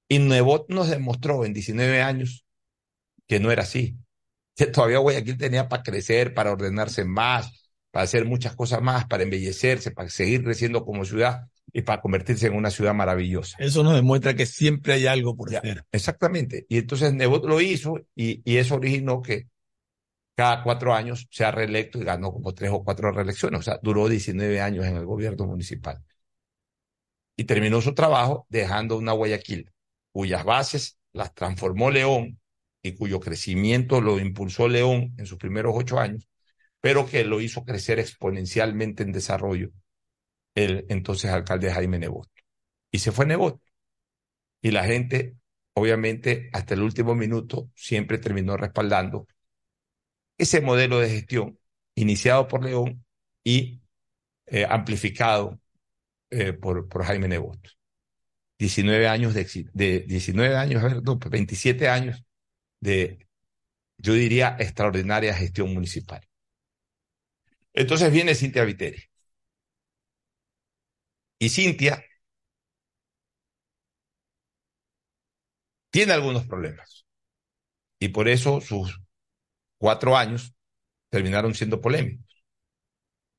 Y 0.09 0.21
Nebot 0.21 0.71
nos 0.71 0.89
demostró 0.89 1.45
en 1.45 1.53
19 1.53 2.01
años 2.01 2.42
que 3.33 3.41
no 3.41 3.51
era 3.51 3.63
así. 3.63 3.97
Que 4.55 4.67
todavía 4.67 4.99
Guayaquil 4.99 5.39
tenía 5.39 5.67
para 5.67 5.83
crecer, 5.83 6.35
para 6.35 6.53
ordenarse 6.53 7.07
más, 7.07 7.73
para 7.91 8.05
hacer 8.05 8.27
muchas 8.27 8.55
cosas 8.55 8.83
más, 8.83 9.07
para 9.07 9.23
embellecerse, 9.23 9.91
para 9.91 10.11
seguir 10.11 10.45
creciendo 10.45 10.85
como 10.85 11.07
ciudad 11.07 11.49
y 11.73 11.81
para 11.81 12.03
convertirse 12.03 12.49
en 12.49 12.55
una 12.55 12.71
ciudad 12.71 12.93
maravillosa. 12.93 13.57
Eso 13.59 13.83
nos 13.83 13.95
demuestra 13.95 14.35
que 14.37 14.45
siempre 14.45 14.93
hay 14.93 15.07
algo 15.07 15.35
por 15.35 15.49
hacer. 15.49 15.83
Exactamente. 15.93 16.67
Y 16.69 16.77
entonces 16.77 17.15
Nebot 17.15 17.47
lo 17.47 17.63
hizo 17.63 18.01
y, 18.15 18.43
y 18.45 18.59
eso 18.59 18.75
originó 18.75 19.23
que 19.23 19.47
cada 20.35 20.63
cuatro 20.63 20.93
años 20.93 21.27
sea 21.31 21.51
reelecto 21.53 21.99
y 21.99 22.05
ganó 22.05 22.35
como 22.35 22.53
tres 22.53 22.71
o 22.71 22.85
cuatro 22.85 23.13
reelecciones. 23.13 23.61
O 23.61 23.63
sea, 23.63 23.81
duró 23.83 24.11
19 24.11 24.61
años 24.61 24.85
en 24.85 24.99
el 24.99 25.07
gobierno 25.07 25.47
municipal. 25.47 26.05
Y 27.35 27.45
terminó 27.45 27.81
su 27.81 27.95
trabajo 27.95 28.47
dejando 28.51 28.99
una 28.99 29.13
Guayaquil 29.13 29.73
cuyas 30.11 30.45
bases 30.45 30.99
las 31.15 31.33
transformó 31.33 31.91
León 31.91 32.39
y 32.83 32.95
cuyo 32.95 33.21
crecimiento 33.21 34.01
lo 34.01 34.19
impulsó 34.19 34.69
León 34.69 35.15
en 35.19 35.27
sus 35.27 35.39
primeros 35.39 35.73
ocho 35.77 35.99
años, 36.01 36.29
pero 36.81 37.07
que 37.07 37.25
lo 37.25 37.41
hizo 37.41 37.65
crecer 37.65 37.99
exponencialmente 38.01 39.03
en 39.03 39.13
desarrollo 39.13 39.71
el 40.55 40.87
entonces 40.89 41.31
alcalde 41.31 41.73
Jaime 41.73 41.99
Nebot. 41.99 42.29
Y 42.91 42.99
se 42.99 43.13
fue 43.13 43.27
Nebot. 43.27 43.61
Y 44.61 44.71
la 44.71 44.85
gente, 44.85 45.37
obviamente, 45.75 46.51
hasta 46.53 46.75
el 46.75 46.83
último 46.83 47.15
minuto, 47.15 47.71
siempre 47.75 48.19
terminó 48.19 48.57
respaldando 48.57 49.27
ese 50.39 50.61
modelo 50.61 50.99
de 50.99 51.11
gestión 51.11 51.59
iniciado 51.95 52.49
por 52.49 52.65
León 52.65 53.05
y 53.45 53.81
eh, 54.47 54.67
amplificado 54.69 55.61
eh, 56.31 56.53
por, 56.53 56.89
por 56.89 57.05
Jaime 57.05 57.29
Nebot. 57.29 57.61
19 58.59 59.09
años 59.09 59.35
de, 59.35 59.47
de 59.73 60.01
19 60.01 60.57
años, 60.57 60.83
a 60.83 60.89
ver, 60.89 61.03
no, 61.03 61.19
27 61.19 61.89
años 61.89 62.25
de, 62.83 63.27
yo 63.99 64.15
diría, 64.15 64.57
extraordinaria 64.61 65.35
gestión 65.35 65.73
municipal. 65.75 66.23
Entonces 67.75 68.11
viene 68.13 68.35
Cintia 68.35 68.65
Viteri. 68.65 69.03
Y 71.39 71.49
Cintia 71.51 72.03
tiene 75.91 76.13
algunos 76.13 76.47
problemas. 76.47 77.07
Y 78.01 78.09
por 78.09 78.29
eso 78.29 78.61
sus 78.61 79.01
cuatro 79.79 80.17
años 80.17 80.55
terminaron 81.11 81.55
siendo 81.55 81.81
polémicos. 81.81 82.45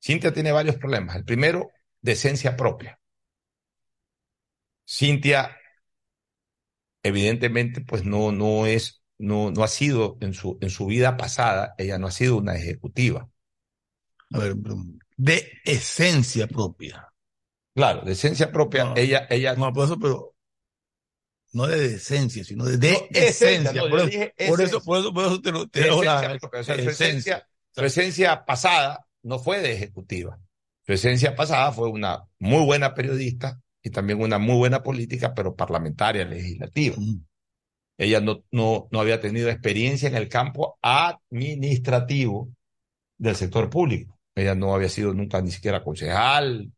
Cintia 0.02 0.34
tiene 0.34 0.52
varios 0.52 0.78
problemas. 0.78 1.15
El 1.15 1.26
primero, 1.26 1.72
de 2.02 2.11
esencia 2.14 2.56
propia. 2.56 2.99
Cintia, 4.86 5.57
evidentemente, 7.03 7.82
pues 7.82 8.03
no, 8.06 8.32
no 8.32 8.65
es, 8.65 9.02
no, 9.23 9.51
no 9.51 9.63
ha 9.63 9.67
sido 9.67 10.17
en 10.21 10.33
su, 10.33 10.57
en 10.61 10.69
su 10.69 10.85
vida 10.85 11.17
pasada, 11.17 11.75
ella 11.77 11.97
no 11.97 12.07
ha 12.07 12.11
sido 12.11 12.37
una 12.37 12.55
ejecutiva. 12.55 13.29
A 14.33 14.39
ver, 14.39 14.55
de 15.17 15.47
esencia 15.63 16.47
propia. 16.47 17.07
Claro, 17.73 18.01
de 18.01 18.11
esencia 18.11 18.51
propia, 18.51 18.85
No, 18.85 18.95
ella, 18.97 19.25
ella. 19.29 19.55
No, 19.55 19.71
por 19.71 19.85
eso, 19.85 19.97
pero 19.97 20.35
no 21.53 21.67
de 21.67 21.89
decencia, 21.89 22.43
sino 22.43 22.65
de, 22.65 22.77
de 22.77 22.91
No, 22.91 22.97
esencia, 23.11 23.49
esencia. 23.49 23.81
no, 23.83 23.89
por, 23.89 23.99
eso, 24.01 24.19
por 24.47 24.61
eso, 24.61 24.81
por 24.83 24.99
eso, 24.99 25.13
por 25.13 25.25
eso 25.25 25.41
te 25.41 25.51
lo 25.51 25.67
te 25.67 25.81
dejo 25.81 26.03
la-. 26.03 26.37
O 26.41 26.63
sea, 26.63 26.75
esencia. 26.75 27.47
su 27.71 27.83
esencia 27.85 28.45
pasada 28.45 29.05
no 29.21 29.39
fue 29.39 29.61
de 29.61 29.73
ejecutiva. 29.73 30.39
Su 30.85 30.93
esencia 30.93 31.35
pasada 31.35 31.71
fue 31.71 31.89
una 31.89 32.23
muy 32.39 32.65
buena 32.65 32.93
periodista 32.93 33.61
y 33.81 33.89
también 33.89 34.21
una 34.21 34.37
muy 34.37 34.55
buena 34.57 34.83
política, 34.83 35.33
pero 35.33 35.55
parlamentaria, 35.55 36.25
legislativa. 36.25 36.95
Ella 37.98 38.22
no, 38.22 38.44
no, 38.52 38.88
no 38.91 38.99
había 38.99 39.20
tenido 39.22 39.49
experiencia 39.49 40.10
en 40.10 40.15
el 40.15 40.30
campo 40.30 40.78
administrativo 40.82 42.49
del 43.18 43.36
sector 43.36 43.70
público. 43.70 44.20
Ella 44.36 44.56
no 44.56 44.74
había 44.74 44.90
sido 44.90 45.14
nunca 45.14 45.41
ni 45.41 45.52
siquiera 45.52 45.84
concejal, 45.84 46.72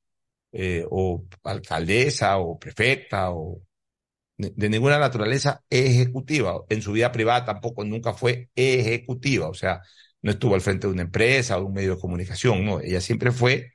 eh, 0.51 0.85
o 0.89 1.25
alcaldesa, 1.43 2.37
o 2.37 2.57
prefecta, 2.59 3.31
o 3.31 3.61
de, 4.37 4.69
ninguna 4.69 4.99
naturaleza 4.99 5.63
ejecutiva. 5.69 6.61
En 6.69 6.81
su 6.81 6.91
vida 6.93 7.11
privada 7.11 7.45
tampoco 7.45 7.83
nunca 7.83 8.13
fue 8.13 8.49
ejecutiva, 8.55 9.47
o 9.49 9.53
sea, 9.53 9.81
no 10.21 10.31
estuvo 10.31 10.55
al 10.55 10.61
frente 10.61 10.87
de 10.87 10.93
una 10.93 11.03
empresa 11.03 11.57
o 11.57 11.61
de 11.61 11.65
un 11.67 11.73
medio 11.73 11.95
de 11.95 12.01
comunicación, 12.01 12.65
no, 12.65 12.79
ella 12.79 13.01
siempre 13.01 13.31
fue 13.31 13.73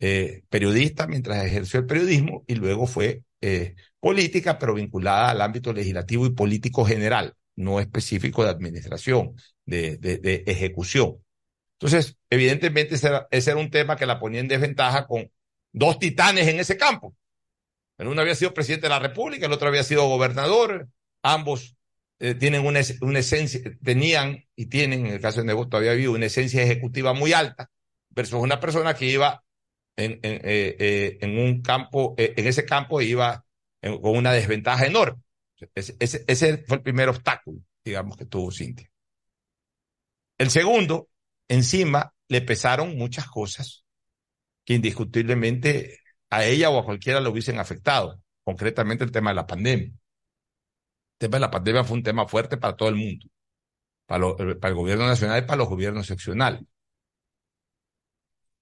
eh, 0.00 0.42
periodista 0.48 1.06
mientras 1.06 1.44
ejerció 1.44 1.80
el 1.80 1.86
periodismo 1.86 2.44
y 2.46 2.54
luego 2.56 2.86
fue 2.86 3.22
eh, 3.40 3.76
política, 4.06 4.56
pero 4.56 4.72
vinculada 4.74 5.30
al 5.30 5.40
ámbito 5.40 5.72
legislativo 5.72 6.26
y 6.26 6.30
político 6.30 6.84
general, 6.84 7.34
no 7.56 7.80
específico 7.80 8.44
de 8.44 8.50
administración, 8.50 9.34
de, 9.64 9.96
de, 9.96 10.44
ejecución. 10.46 11.16
Entonces, 11.72 12.16
evidentemente 12.30 12.94
ese 12.94 13.50
era, 13.50 13.56
un 13.56 13.68
tema 13.68 13.96
que 13.96 14.06
la 14.06 14.20
ponía 14.20 14.38
en 14.38 14.46
desventaja 14.46 15.08
con 15.08 15.28
dos 15.72 15.98
titanes 15.98 16.46
en 16.46 16.60
ese 16.60 16.76
campo. 16.76 17.16
El 17.98 18.06
uno 18.06 18.20
había 18.20 18.36
sido 18.36 18.54
presidente 18.54 18.86
de 18.86 18.90
la 18.90 19.00
República, 19.00 19.46
el 19.46 19.52
otro 19.52 19.66
había 19.66 19.82
sido 19.82 20.06
gobernador, 20.06 20.88
ambos 21.24 21.76
eh, 22.20 22.34
tienen 22.34 22.64
una, 22.64 22.82
una 23.00 23.18
esencia, 23.18 23.60
tenían 23.82 24.44
y 24.54 24.66
tienen, 24.66 25.06
en 25.06 25.14
el 25.14 25.20
caso 25.20 25.40
de 25.40 25.46
Nebo 25.46 25.66
todavía 25.66 25.94
vive, 25.94 26.10
una 26.10 26.26
esencia 26.26 26.62
ejecutiva 26.62 27.12
muy 27.12 27.32
alta, 27.32 27.72
versus 28.10 28.38
una 28.38 28.60
persona 28.60 28.94
que 28.94 29.06
iba 29.06 29.42
en, 29.96 30.12
en, 30.22 30.34
eh, 30.44 30.76
eh, 30.78 31.18
en 31.22 31.38
un 31.40 31.60
campo, 31.60 32.14
en 32.16 32.46
ese 32.46 32.64
campo 32.64 33.00
iba 33.00 33.45
con 33.80 34.16
una 34.16 34.32
desventaja 34.32 34.86
enorme. 34.86 35.22
Ese, 35.74 36.64
fue 36.66 36.76
el 36.76 36.82
primer 36.82 37.08
obstáculo, 37.08 37.60
digamos, 37.84 38.16
que 38.16 38.26
tuvo 38.26 38.50
Cintia. 38.50 38.90
El 40.38 40.50
segundo, 40.50 41.08
encima, 41.48 42.12
le 42.28 42.42
pesaron 42.42 42.96
muchas 42.96 43.26
cosas 43.26 43.84
que 44.64 44.74
indiscutiblemente 44.74 46.00
a 46.30 46.44
ella 46.44 46.70
o 46.70 46.78
a 46.78 46.84
cualquiera 46.84 47.20
le 47.20 47.28
hubiesen 47.28 47.58
afectado, 47.58 48.20
concretamente 48.44 49.04
el 49.04 49.12
tema 49.12 49.30
de 49.30 49.36
la 49.36 49.46
pandemia. 49.46 49.86
El 49.86 51.18
tema 51.18 51.36
de 51.36 51.40
la 51.40 51.50
pandemia 51.50 51.84
fue 51.84 51.96
un 51.96 52.02
tema 52.02 52.26
fuerte 52.26 52.56
para 52.58 52.76
todo 52.76 52.88
el 52.90 52.96
mundo, 52.96 53.26
para, 54.06 54.18
lo- 54.20 54.36
para 54.36 54.68
el 54.68 54.74
gobierno 54.74 55.06
nacional 55.06 55.42
y 55.42 55.46
para 55.46 55.58
los 55.58 55.68
gobiernos 55.68 56.06
seccionales. 56.06 56.62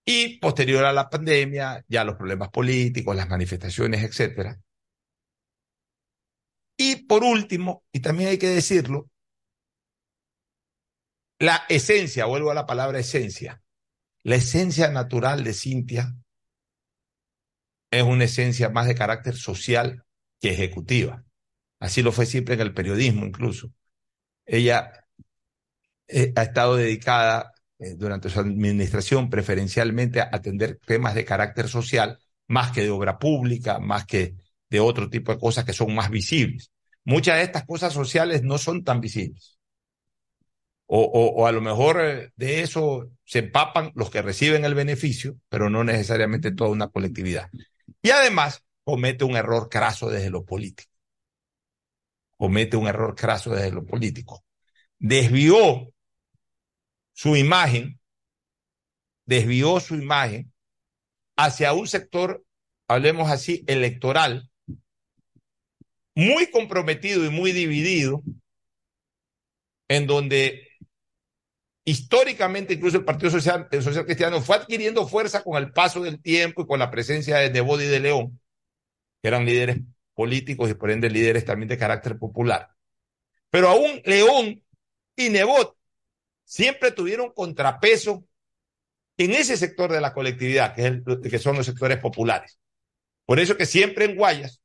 Y 0.05 0.39
posterior 0.39 0.85
a 0.85 0.93
la 0.93 1.09
pandemia, 1.09 1.85
ya 1.89 2.05
los 2.05 2.17
problemas 2.17 2.51
políticos, 2.51 3.17
las 3.17 3.29
manifestaciones, 3.29 4.03
etcétera. 4.05 4.59
Y 6.77 7.07
por 7.07 7.23
último, 7.23 7.85
y 7.93 8.01
también 8.01 8.31
hay 8.31 8.39
que 8.39 8.49
decirlo, 8.49 9.11
la 11.39 11.65
esencia, 11.69 12.27
vuelvo 12.27 12.51
a 12.51 12.55
la 12.55 12.67
palabra 12.67 12.99
esencia, 12.99 13.63
la 14.23 14.37
esencia 14.37 14.89
natural 14.91 15.45
de 15.45 15.53
Cintia 15.53 16.15
es 17.91 18.03
una 18.03 18.25
esencia 18.25 18.71
más 18.71 18.87
de 18.87 18.95
carácter 18.95 19.37
social 19.37 20.05
que 20.41 20.51
ejecutiva. 20.51 21.25
Así 21.79 22.03
lo 22.03 22.13
fue 22.13 22.27
siempre 22.27 22.55
en 22.55 22.61
el 22.63 22.75
periodismo 22.75 23.27
incluso. 23.27 23.73
Ella 24.47 25.07
eh, 26.09 26.33
ha 26.37 26.43
estado 26.43 26.77
dedicada 26.77 27.53
eh, 27.79 27.95
durante 27.97 28.31
su 28.31 28.41
administración 28.41 29.31
preferencialmente 29.31 30.21
a 30.21 30.31
atender 30.33 30.79
temas 30.85 31.15
de 31.15 31.25
carácter 31.25 31.69
social 31.69 32.19
más 32.47 32.73
que 32.73 32.83
de 32.83 32.91
obra 32.91 33.19
pública, 33.19 33.79
más 33.79 34.07
que 34.07 34.37
de 34.75 34.81
otro 34.81 35.09
tipo 35.09 35.31
de 35.33 35.39
cosas 35.39 35.65
que 35.65 35.73
son 35.73 35.95
más 35.95 36.11
visibles. 36.11 36.73
Muchas 37.05 37.37
de 37.37 37.45
estas 37.45 37.65
cosas 37.65 37.93
sociales 37.93 38.43
no 38.43 38.59
son 38.59 38.83
tan 38.83 39.01
visibles. 39.01 39.57
O, 40.87 41.01
o, 41.01 41.47
a 41.47 41.53
lo 41.53 41.61
mejor 41.61 42.01
eh, 42.01 42.33
de 42.35 42.63
eso 42.63 43.09
se 43.25 43.39
empapan 43.39 43.93
los 43.95 44.11
que 44.11 44.21
reciben 44.21 44.65
el 44.65 44.75
beneficio, 44.75 45.37
pero 45.49 45.71
no 45.71 45.85
necesariamente 45.85 46.51
toda 46.51 46.71
una 46.71 46.89
colectividad. 46.89 47.51
Y 48.03 48.11
además 48.11 48.65
comete 48.83 49.25
un 49.25 49.37
error 49.37 49.69
craso 49.69 50.11
desde 50.11 50.31
lo 50.31 50.45
político. 50.45 50.91
Comete 52.37 52.77
un 52.77 52.89
error 52.89 53.15
craso 53.15 53.51
desde 53.55 53.71
lo 53.71 53.87
político. 53.87 54.45
Desvió 54.99 55.93
su 57.13 57.37
imagen, 57.37 58.01
desvió 59.25 59.79
su 59.79 59.95
imagen 59.95 60.53
hacia 61.37 61.73
un 61.75 61.87
sector, 61.87 62.45
hablemos 62.89 63.31
así, 63.31 63.65
electoral, 63.69 64.51
muy 66.15 66.51
comprometido 66.51 67.25
y 67.25 67.31
muy 67.31 67.53
dividido, 67.53 68.23
en 69.89 70.07
donde 70.07 70.69
históricamente 71.85 72.75
incluso 72.75 72.97
el 72.99 73.05
Partido 73.05 73.31
Social, 73.31 73.69
Social 73.71 74.07
Cristiano 74.07 74.41
fue 74.41 74.57
adquiriendo 74.57 75.07
fuerza 75.07 75.43
con 75.43 75.57
el 75.63 75.73
paso 75.73 76.03
del 76.03 76.21
tiempo 76.21 76.63
y 76.63 76.67
con 76.67 76.79
la 76.79 76.91
presencia 76.91 77.39
de 77.39 77.51
Nebot 77.51 77.81
y 77.81 77.87
de 77.87 78.01
León, 78.01 78.41
que 79.21 79.29
eran 79.29 79.45
líderes 79.45 79.81
políticos 80.15 80.71
y 80.71 80.75
por 80.75 80.91
ende 80.91 81.11
líderes 81.11 81.45
también 81.45 81.69
de 81.69 81.79
carácter 81.79 82.19
popular. 82.19 82.71
Pero 83.51 83.69
aún 83.69 84.01
León 84.05 84.63
y 85.17 85.29
Nebot 85.29 85.77
siempre 86.45 86.93
tuvieron 86.93 87.33
contrapeso 87.33 88.25
en 89.17 89.33
ese 89.33 89.57
sector 89.57 89.93
de 89.93 90.01
la 90.01 90.13
colectividad, 90.13 90.75
que, 90.75 91.03
que 91.29 91.39
son 91.39 91.57
los 91.57 91.67
sectores 91.67 91.99
populares. 91.99 92.59
Por 93.27 93.39
eso 93.39 93.57
que 93.57 93.67
siempre 93.67 94.07
en 94.07 94.17
Guayas, 94.17 94.61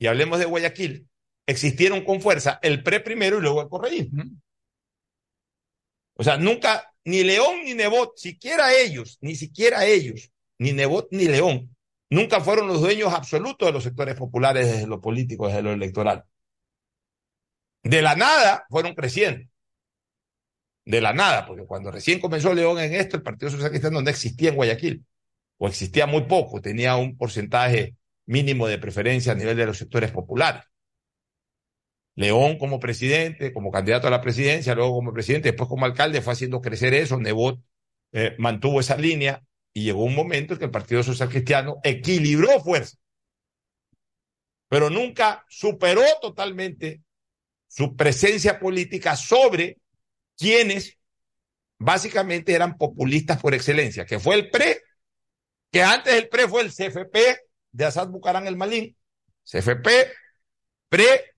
y 0.00 0.06
hablemos 0.06 0.38
de 0.38 0.46
Guayaquil, 0.46 1.06
existieron 1.46 2.04
con 2.04 2.22
fuerza 2.22 2.58
el 2.62 2.82
pre 2.82 3.00
primero 3.00 3.38
y 3.38 3.42
luego 3.42 3.60
el 3.60 3.68
correísmo. 3.68 4.24
O 6.14 6.24
sea, 6.24 6.38
nunca, 6.38 6.92
ni 7.04 7.22
León 7.22 7.64
ni 7.64 7.74
Nebot, 7.74 8.16
siquiera 8.16 8.74
ellos, 8.74 9.18
ni 9.20 9.36
siquiera 9.36 9.84
ellos, 9.84 10.32
ni 10.58 10.72
Nebot 10.72 11.08
ni 11.10 11.26
León, 11.26 11.76
nunca 12.08 12.40
fueron 12.40 12.66
los 12.66 12.80
dueños 12.80 13.12
absolutos 13.12 13.68
de 13.68 13.72
los 13.72 13.84
sectores 13.84 14.14
populares 14.14 14.66
desde 14.72 14.86
lo 14.86 15.02
político, 15.02 15.48
desde 15.48 15.62
lo 15.62 15.70
electoral. 15.70 16.24
De 17.82 18.00
la 18.00 18.16
nada 18.16 18.64
fueron 18.70 18.94
creciendo. 18.94 19.46
De 20.86 21.02
la 21.02 21.12
nada, 21.12 21.46
porque 21.46 21.66
cuando 21.66 21.90
recién 21.90 22.20
comenzó 22.20 22.54
León 22.54 22.78
en 22.78 22.94
esto, 22.94 23.18
el 23.18 23.22
Partido 23.22 23.50
Social 23.50 23.68
Cristiano 23.68 24.00
no 24.00 24.08
existía 24.08 24.48
en 24.48 24.56
Guayaquil, 24.56 25.04
o 25.58 25.68
existía 25.68 26.06
muy 26.06 26.22
poco, 26.22 26.62
tenía 26.62 26.96
un 26.96 27.18
porcentaje 27.18 27.96
mínimo 28.30 28.68
de 28.68 28.78
preferencia 28.78 29.32
a 29.32 29.34
nivel 29.34 29.56
de 29.56 29.66
los 29.66 29.76
sectores 29.76 30.12
populares. 30.12 30.62
León 32.14 32.58
como 32.58 32.78
presidente, 32.78 33.52
como 33.52 33.72
candidato 33.72 34.06
a 34.06 34.10
la 34.10 34.20
presidencia, 34.20 34.74
luego 34.76 34.94
como 34.94 35.12
presidente, 35.12 35.48
después 35.48 35.68
como 35.68 35.84
alcalde, 35.84 36.22
fue 36.22 36.34
haciendo 36.34 36.60
crecer 36.60 36.94
eso. 36.94 37.18
Nebot 37.18 37.60
eh, 38.12 38.36
mantuvo 38.38 38.78
esa 38.78 38.96
línea 38.96 39.42
y 39.72 39.82
llegó 39.82 40.04
un 40.04 40.14
momento 40.14 40.52
en 40.52 40.60
que 40.60 40.64
el 40.66 40.70
Partido 40.70 41.02
Social 41.02 41.28
Cristiano 41.28 41.80
equilibró 41.82 42.60
fuerza, 42.60 42.98
pero 44.68 44.90
nunca 44.90 45.44
superó 45.48 46.02
totalmente 46.22 47.02
su 47.66 47.96
presencia 47.96 48.60
política 48.60 49.16
sobre 49.16 49.78
quienes 50.36 50.98
básicamente 51.78 52.52
eran 52.52 52.76
populistas 52.78 53.40
por 53.40 53.54
excelencia, 53.54 54.06
que 54.06 54.20
fue 54.20 54.36
el 54.36 54.50
PRE, 54.50 54.82
que 55.72 55.82
antes 55.82 56.14
el 56.14 56.28
PRE 56.28 56.46
fue 56.46 56.62
el 56.62 56.70
CFP 56.70 57.49
de 57.72 57.84
Asad 57.84 58.08
Bucarán 58.08 58.46
el 58.46 58.56
Malín, 58.56 58.96
CFP, 59.44 59.88
PRE 60.88 61.34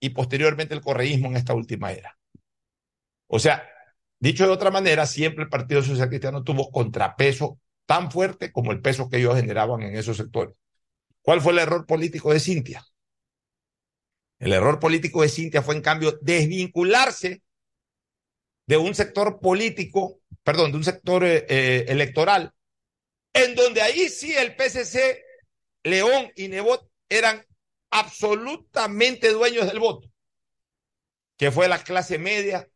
y 0.00 0.10
posteriormente 0.10 0.74
el 0.74 0.80
correísmo 0.80 1.28
en 1.28 1.36
esta 1.36 1.54
última 1.54 1.92
era. 1.92 2.18
O 3.26 3.38
sea, 3.38 3.68
dicho 4.18 4.44
de 4.44 4.52
otra 4.52 4.70
manera, 4.70 5.06
siempre 5.06 5.44
el 5.44 5.50
Partido 5.50 5.82
Social 5.82 6.08
Cristiano 6.08 6.42
tuvo 6.42 6.70
contrapeso 6.70 7.60
tan 7.86 8.10
fuerte 8.10 8.52
como 8.52 8.72
el 8.72 8.80
peso 8.80 9.08
que 9.08 9.18
ellos 9.18 9.36
generaban 9.36 9.82
en 9.82 9.96
esos 9.96 10.16
sectores. 10.16 10.56
¿Cuál 11.22 11.40
fue 11.40 11.52
el 11.52 11.60
error 11.60 11.86
político 11.86 12.32
de 12.32 12.40
Cintia? 12.40 12.84
El 14.38 14.52
error 14.52 14.80
político 14.80 15.22
de 15.22 15.28
Cintia 15.28 15.62
fue, 15.62 15.76
en 15.76 15.82
cambio, 15.82 16.18
desvincularse 16.20 17.42
de 18.66 18.76
un 18.76 18.94
sector 18.94 19.40
político, 19.40 20.20
perdón, 20.42 20.72
de 20.72 20.78
un 20.78 20.84
sector 20.84 21.24
eh, 21.24 21.46
eh, 21.48 21.84
electoral, 21.88 22.52
en 23.32 23.54
donde 23.54 23.82
ahí 23.82 24.08
sí 24.08 24.34
el 24.34 24.56
PCC, 24.56 25.22
León 25.84 26.32
y 26.36 26.48
Nebot 26.48 26.88
eran 27.08 27.44
absolutamente 27.90 29.30
dueños 29.30 29.66
del 29.66 29.78
voto, 29.78 30.10
que 31.36 31.50
fue 31.50 31.68
la 31.68 31.82
clase 31.82 32.18
media 32.18 32.68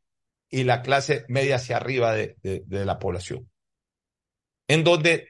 y 0.49 0.65
la 0.65 0.83
clase 0.83 1.25
media 1.29 1.57
hacia 1.57 1.77
arriba 1.77 2.13
de, 2.15 2.37
la 2.69 2.99
población, 2.99 3.51
en 4.69 4.85
donde 4.85 5.29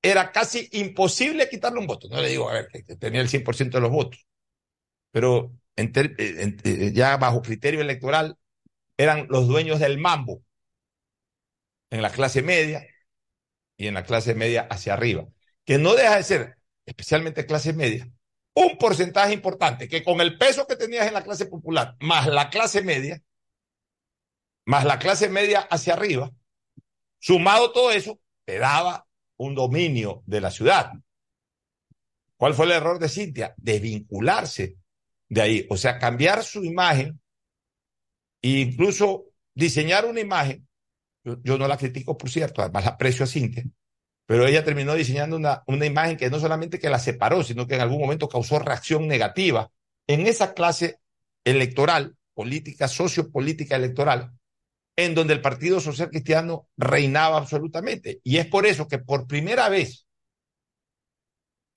era 0.00 0.30
casi 0.30 0.68
imposible 0.72 1.48
quitarle 1.48 1.80
un 1.80 1.86
voto. 1.86 2.08
No 2.08 2.20
le 2.20 2.28
digo, 2.28 2.48
a 2.48 2.54
ver, 2.54 2.68
que, 2.68 2.96
tenía 2.96 3.20
el 3.20 3.28
100% 3.28 3.70
de 3.70 3.80
los 3.80 3.90
votos, 3.90 4.26
pero 5.10 5.52
en, 5.76 5.92
en, 5.94 6.94
ya 6.94 7.16
bajo 7.16 7.42
criterio 7.42 7.80
electoral 7.80 8.36
eran 8.96 9.26
los 9.28 9.48
dueños 9.48 9.80
del 9.80 9.98
mambo 9.98 10.42
en 11.90 12.02
la 12.02 12.10
clase 12.10 12.42
media 12.42 12.86
y 13.76 13.86
en 13.86 13.94
la 13.94 14.04
clase 14.04 14.34
media 14.34 14.66
hacia 14.70 14.94
arriba, 14.94 15.26
que 15.64 15.78
no 15.78 15.94
deja 15.94 16.16
de 16.16 16.22
ser, 16.22 16.57
especialmente 16.88 17.44
clase 17.44 17.74
media, 17.74 18.10
un 18.54 18.78
porcentaje 18.78 19.34
importante 19.34 19.88
que 19.88 20.02
con 20.02 20.20
el 20.20 20.38
peso 20.38 20.66
que 20.66 20.74
tenías 20.74 21.06
en 21.06 21.14
la 21.14 21.22
clase 21.22 21.46
popular, 21.46 21.96
más 22.00 22.26
la 22.26 22.48
clase 22.48 22.82
media, 22.82 23.22
más 24.64 24.84
la 24.84 24.98
clase 24.98 25.28
media 25.28 25.60
hacia 25.60 25.92
arriba, 25.92 26.32
sumado 27.18 27.72
todo 27.72 27.92
eso, 27.92 28.18
te 28.44 28.58
daba 28.58 29.06
un 29.36 29.54
dominio 29.54 30.22
de 30.26 30.40
la 30.40 30.50
ciudad. 30.50 30.92
¿Cuál 32.36 32.54
fue 32.54 32.64
el 32.64 32.72
error 32.72 32.98
de 32.98 33.08
Cintia? 33.08 33.54
Desvincularse 33.58 34.76
de 35.28 35.42
ahí, 35.42 35.66
o 35.68 35.76
sea, 35.76 35.98
cambiar 35.98 36.42
su 36.42 36.64
imagen 36.64 37.20
e 38.40 38.48
incluso 38.60 39.26
diseñar 39.54 40.06
una 40.06 40.20
imagen. 40.20 40.66
Yo, 41.22 41.36
yo, 41.42 41.58
no 41.58 41.68
la 41.68 41.76
critico, 41.76 42.16
por 42.16 42.30
cierto, 42.30 42.62
además 42.62 42.84
la 42.84 42.92
aprecio 42.92 43.24
a 43.24 43.28
Cintia, 43.28 43.64
pero 44.28 44.46
ella 44.46 44.62
terminó 44.62 44.92
diseñando 44.92 45.36
una, 45.36 45.62
una 45.66 45.86
imagen 45.86 46.18
que 46.18 46.28
no 46.28 46.38
solamente 46.38 46.78
que 46.78 46.90
la 46.90 46.98
separó, 46.98 47.42
sino 47.42 47.66
que 47.66 47.76
en 47.76 47.80
algún 47.80 47.98
momento 47.98 48.28
causó 48.28 48.58
reacción 48.58 49.08
negativa 49.08 49.70
en 50.06 50.26
esa 50.26 50.52
clase 50.52 51.00
electoral, 51.44 52.14
política, 52.34 52.88
sociopolítica 52.88 53.76
electoral, 53.76 54.32
en 54.96 55.14
donde 55.14 55.32
el 55.32 55.40
Partido 55.40 55.80
Social 55.80 56.10
Cristiano 56.10 56.68
reinaba 56.76 57.38
absolutamente. 57.38 58.20
Y 58.22 58.36
es 58.36 58.44
por 58.44 58.66
eso 58.66 58.86
que 58.86 58.98
por 58.98 59.26
primera 59.26 59.70
vez 59.70 60.06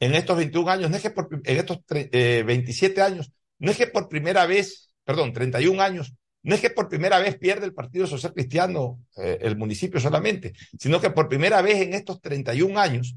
en 0.01 0.13
estos 0.13 0.35
21 0.35 0.69
años, 0.69 0.89
no 0.89 0.97
es 0.97 1.03
que 1.03 1.11
por, 1.11 1.29
en 1.31 1.57
estos 1.57 1.79
eh, 1.89 2.43
27 2.45 3.01
años, 3.01 3.31
no 3.59 3.71
es 3.71 3.77
que 3.77 3.87
por 3.87 4.09
primera 4.09 4.45
vez, 4.45 4.91
perdón, 5.05 5.31
31 5.31 5.81
años, 5.81 6.13
no 6.43 6.55
es 6.55 6.61
que 6.61 6.69
por 6.69 6.89
primera 6.89 7.19
vez 7.19 7.37
pierde 7.37 7.65
el 7.65 7.73
Partido 7.73 8.07
Social 8.07 8.33
Cristiano 8.33 8.99
eh, 9.17 9.39
el 9.41 9.57
municipio 9.57 9.99
solamente, 9.99 10.53
sino 10.79 10.99
que 10.99 11.11
por 11.11 11.29
primera 11.29 11.61
vez 11.61 11.81
en 11.81 11.93
estos 11.93 12.21
31 12.21 12.79
años, 12.79 13.15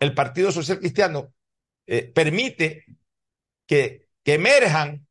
el 0.00 0.14
Partido 0.14 0.50
Social 0.50 0.78
Cristiano 0.78 1.32
eh, 1.86 2.10
permite 2.12 2.84
que, 3.66 4.08
que 4.24 4.34
emerjan, 4.34 5.06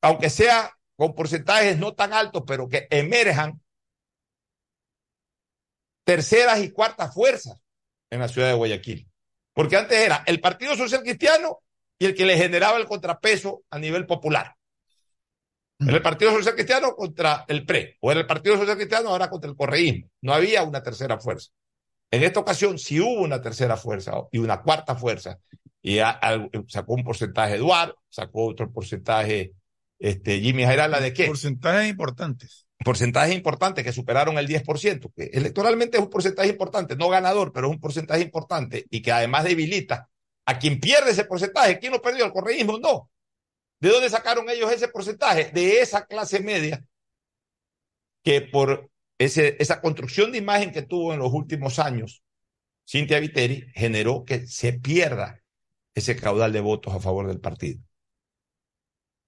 aunque 0.00 0.30
sea 0.30 0.76
con 0.96 1.14
porcentajes 1.14 1.78
no 1.78 1.94
tan 1.94 2.12
altos, 2.12 2.44
pero 2.46 2.68
que 2.68 2.86
emerjan 2.90 3.60
terceras 6.04 6.60
y 6.60 6.70
cuartas 6.70 7.12
fuerzas 7.12 7.60
en 8.10 8.20
la 8.20 8.28
ciudad 8.28 8.48
de 8.48 8.54
Guayaquil. 8.54 9.10
Porque 9.52 9.76
antes 9.76 9.98
era 9.98 10.22
el 10.26 10.40
Partido 10.40 10.74
Social 10.74 11.02
Cristiano 11.02 11.60
y 11.98 12.06
el 12.06 12.14
que 12.14 12.24
le 12.24 12.36
generaba 12.36 12.78
el 12.78 12.86
contrapeso 12.86 13.64
a 13.70 13.78
nivel 13.78 14.06
popular. 14.06 14.54
Era 15.78 15.96
el 15.96 16.02
Partido 16.02 16.32
Social 16.32 16.54
Cristiano 16.54 16.94
contra 16.94 17.44
el 17.48 17.66
PRE, 17.66 17.96
o 18.00 18.10
era 18.10 18.20
el 18.20 18.26
Partido 18.26 18.56
Social 18.56 18.76
Cristiano 18.76 19.10
ahora 19.10 19.28
contra 19.28 19.50
el 19.50 19.56
correísmo. 19.56 20.08
No 20.22 20.32
había 20.32 20.62
una 20.62 20.82
tercera 20.82 21.18
fuerza. 21.18 21.50
En 22.10 22.22
esta 22.22 22.40
ocasión 22.40 22.78
sí 22.78 23.00
hubo 23.00 23.22
una 23.22 23.42
tercera 23.42 23.76
fuerza 23.76 24.12
y 24.30 24.38
una 24.38 24.62
cuarta 24.62 24.94
fuerza. 24.94 25.38
Y 25.82 25.98
a, 25.98 26.10
a, 26.10 26.48
sacó 26.68 26.94
un 26.94 27.04
porcentaje 27.04 27.56
Eduardo, 27.56 27.96
sacó 28.08 28.46
otro 28.46 28.72
porcentaje 28.72 29.52
este, 29.98 30.40
Jimmy 30.40 30.64
Jairala, 30.64 31.00
¿de 31.00 31.12
qué? 31.12 31.26
Porcentajes 31.26 31.88
importantes. 31.88 32.66
Porcentajes 32.84 33.34
importantes 33.34 33.84
que 33.84 33.92
superaron 33.92 34.38
el 34.38 34.46
10%, 34.46 35.12
que 35.14 35.24
electoralmente 35.32 35.96
es 35.96 36.02
un 36.02 36.10
porcentaje 36.10 36.48
importante, 36.48 36.94
no 36.96 37.08
ganador, 37.08 37.52
pero 37.52 37.68
es 37.68 37.72
un 37.72 37.80
porcentaje 37.80 38.22
importante 38.22 38.86
y 38.90 39.00
que 39.00 39.12
además 39.12 39.44
debilita 39.44 40.08
a 40.44 40.58
quien 40.58 40.78
pierde 40.78 41.10
ese 41.10 41.24
porcentaje. 41.24 41.78
¿Quién 41.78 41.92
lo 41.92 42.02
perdió? 42.02 42.24
¿El 42.24 42.32
correísmo? 42.32 42.78
No. 42.78 43.10
¿De 43.80 43.90
dónde 43.90 44.10
sacaron 44.10 44.48
ellos 44.48 44.72
ese 44.72 44.88
porcentaje? 44.88 45.50
De 45.52 45.80
esa 45.80 46.06
clase 46.06 46.40
media 46.40 46.86
que 48.22 48.40
por 48.40 48.90
ese, 49.18 49.56
esa 49.60 49.80
construcción 49.80 50.32
de 50.32 50.38
imagen 50.38 50.72
que 50.72 50.82
tuvo 50.82 51.12
en 51.12 51.20
los 51.20 51.32
últimos 51.32 51.78
años, 51.78 52.22
Cintia 52.88 53.20
Viteri 53.20 53.70
generó 53.74 54.24
que 54.24 54.46
se 54.46 54.72
pierda 54.74 55.42
ese 55.94 56.16
caudal 56.16 56.52
de 56.52 56.60
votos 56.60 56.94
a 56.94 57.00
favor 57.00 57.26
del 57.26 57.40
partido. 57.40 57.80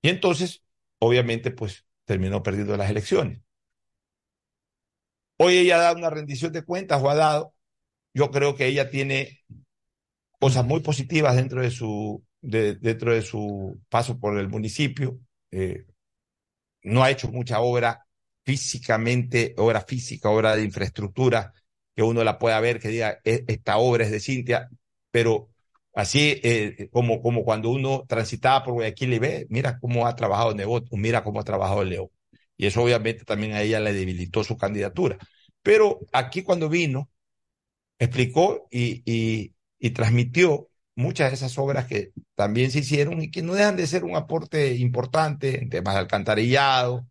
Y 0.03 0.09
entonces, 0.11 0.63
obviamente, 0.99 1.51
pues 1.51 1.85
terminó 2.05 2.43
perdiendo 2.43 2.77
las 2.77 2.91
elecciones. 2.91 3.41
Hoy 5.39 5.57
ella 5.59 5.79
da 5.79 5.93
una 5.93 6.11
rendición 6.11 6.53
de 6.53 6.65
cuentas 6.65 7.03
o 7.03 7.11
ha 7.11 7.15
dado. 7.15 7.55
Yo 8.13 8.31
creo 8.31 8.57
que 8.57 8.67
ella 8.67 8.91
tiene 8.91 9.45
cosas 10.41 10.65
muy 10.65 10.81
positivas 10.81 11.37
dentro 11.37 11.63
de 11.63 11.71
su, 11.71 12.25
de, 12.41 12.75
dentro 12.77 13.15
de 13.15 13.23
su 13.23 13.81
paso 13.89 14.19
por 14.19 14.39
el 14.39 14.49
municipio. 14.49 15.19
Eh, 15.51 15.87
no 16.83 17.03
ha 17.03 17.11
hecho 17.11 17.29
mucha 17.31 17.61
obra 17.61 18.07
físicamente, 18.45 19.55
obra 19.59 19.83
física, 19.83 20.31
obra 20.31 20.57
de 20.57 20.65
infraestructura, 20.65 21.53
que 21.95 22.03
uno 22.03 22.25
la 22.25 22.39
pueda 22.39 22.61
ver, 22.61 22.81
que 22.81 22.89
diga, 22.89 23.19
esta 23.25 23.79
obra 23.79 24.05
es 24.05 24.11
de 24.11 24.21
Cintia, 24.21 24.69
pero 25.11 25.51
así 25.95 26.41
eh, 26.43 26.89
como, 26.93 27.21
como 27.21 27.45
cuando 27.45 27.71
uno 27.71 28.05
transitaba 28.09 28.65
por 28.65 28.75
Guayaquil 28.75 29.15
y 29.15 29.19
ve, 29.19 29.47
mira 29.51 29.79
cómo 29.81 30.07
ha 30.07 30.15
trabajado 30.17 30.55
Nebot, 30.55 30.87
mira 30.93 31.25
cómo 31.25 31.41
ha 31.41 31.45
trabajado 31.45 31.85
León. 31.85 32.09
Y 32.57 32.67
eso 32.67 32.83
obviamente 32.83 33.25
también 33.25 33.53
a 33.53 33.63
ella 33.63 33.81
le 33.81 33.93
debilitó 33.93 34.43
su 34.45 34.57
candidatura. 34.57 35.19
Pero 35.63 36.01
aquí 36.13 36.43
cuando 36.43 36.69
vino, 36.69 37.11
explicó 37.99 38.69
y, 38.71 39.03
y, 39.05 39.55
y 39.79 39.91
transmitió 39.91 40.68
muchas 40.99 41.31
de 41.31 41.37
esas 41.37 41.57
obras 41.59 41.87
que 41.87 42.13
también 42.35 42.73
se 42.73 42.81
hicieron 42.81 43.23
y 43.23 43.31
que 43.31 43.41
no 43.41 43.55
dejan 43.55 43.77
de 43.77 43.87
ser 43.87 44.03
un 44.03 44.17
aporte 44.17 44.75
importante 44.75 45.63
en 45.63 45.71
temas 45.71 45.95
de 45.95 46.01
alcantarillado, 46.01 47.07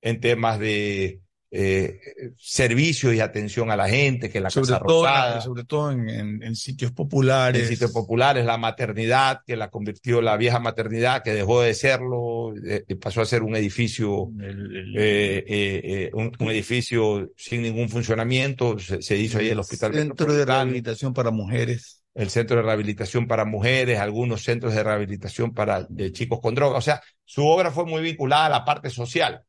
en 0.00 0.20
temas 0.20 0.60
de 0.60 1.20
eh, 1.50 1.98
servicios 2.36 3.14
y 3.14 3.20
atención 3.20 3.72
a 3.72 3.76
la 3.76 3.88
gente, 3.88 4.30
que 4.30 4.38
la 4.38 4.50
sobre 4.50 4.68
casa 4.68 4.84
todo, 4.86 5.02
rosada, 5.02 5.40
sobre 5.40 5.64
todo 5.64 5.90
en, 5.90 6.08
en, 6.08 6.42
en, 6.44 6.54
sitios 6.54 6.92
populares. 6.92 7.62
En 7.62 7.68
sitios 7.68 7.90
populares, 7.90 8.44
la 8.44 8.56
maternidad, 8.56 9.40
que 9.44 9.56
la 9.56 9.68
convirtió 9.68 10.22
la 10.22 10.36
vieja 10.36 10.60
maternidad, 10.60 11.24
que 11.24 11.34
dejó 11.34 11.62
de 11.62 11.74
serlo, 11.74 12.54
eh, 12.64 12.84
pasó 13.00 13.22
a 13.22 13.26
ser 13.26 13.42
un 13.42 13.56
edificio, 13.56 14.30
el, 14.38 14.76
el, 14.76 14.96
eh, 14.96 15.44
eh, 15.48 16.10
un, 16.12 16.30
un, 16.38 16.50
edificio 16.50 17.32
sin 17.36 17.62
ningún 17.62 17.88
funcionamiento, 17.88 18.78
se, 18.78 19.02
se 19.02 19.16
hizo 19.16 19.38
ahí 19.38 19.48
el 19.48 19.58
hospital. 19.58 19.92
Centro 19.92 20.32
de 20.32 20.44
rehabilitación 20.44 21.12
para 21.12 21.32
mujeres 21.32 21.97
el 22.18 22.30
centro 22.30 22.56
de 22.56 22.62
rehabilitación 22.62 23.28
para 23.28 23.44
mujeres, 23.44 24.00
algunos 24.00 24.42
centros 24.42 24.74
de 24.74 24.82
rehabilitación 24.82 25.54
para 25.54 25.84
de 25.84 26.10
chicos 26.10 26.40
con 26.42 26.52
droga. 26.52 26.76
O 26.76 26.80
sea, 26.80 27.00
su 27.24 27.46
obra 27.46 27.70
fue 27.70 27.84
muy 27.84 28.02
vinculada 28.02 28.46
a 28.46 28.48
la 28.48 28.64
parte 28.64 28.90
social. 28.90 29.44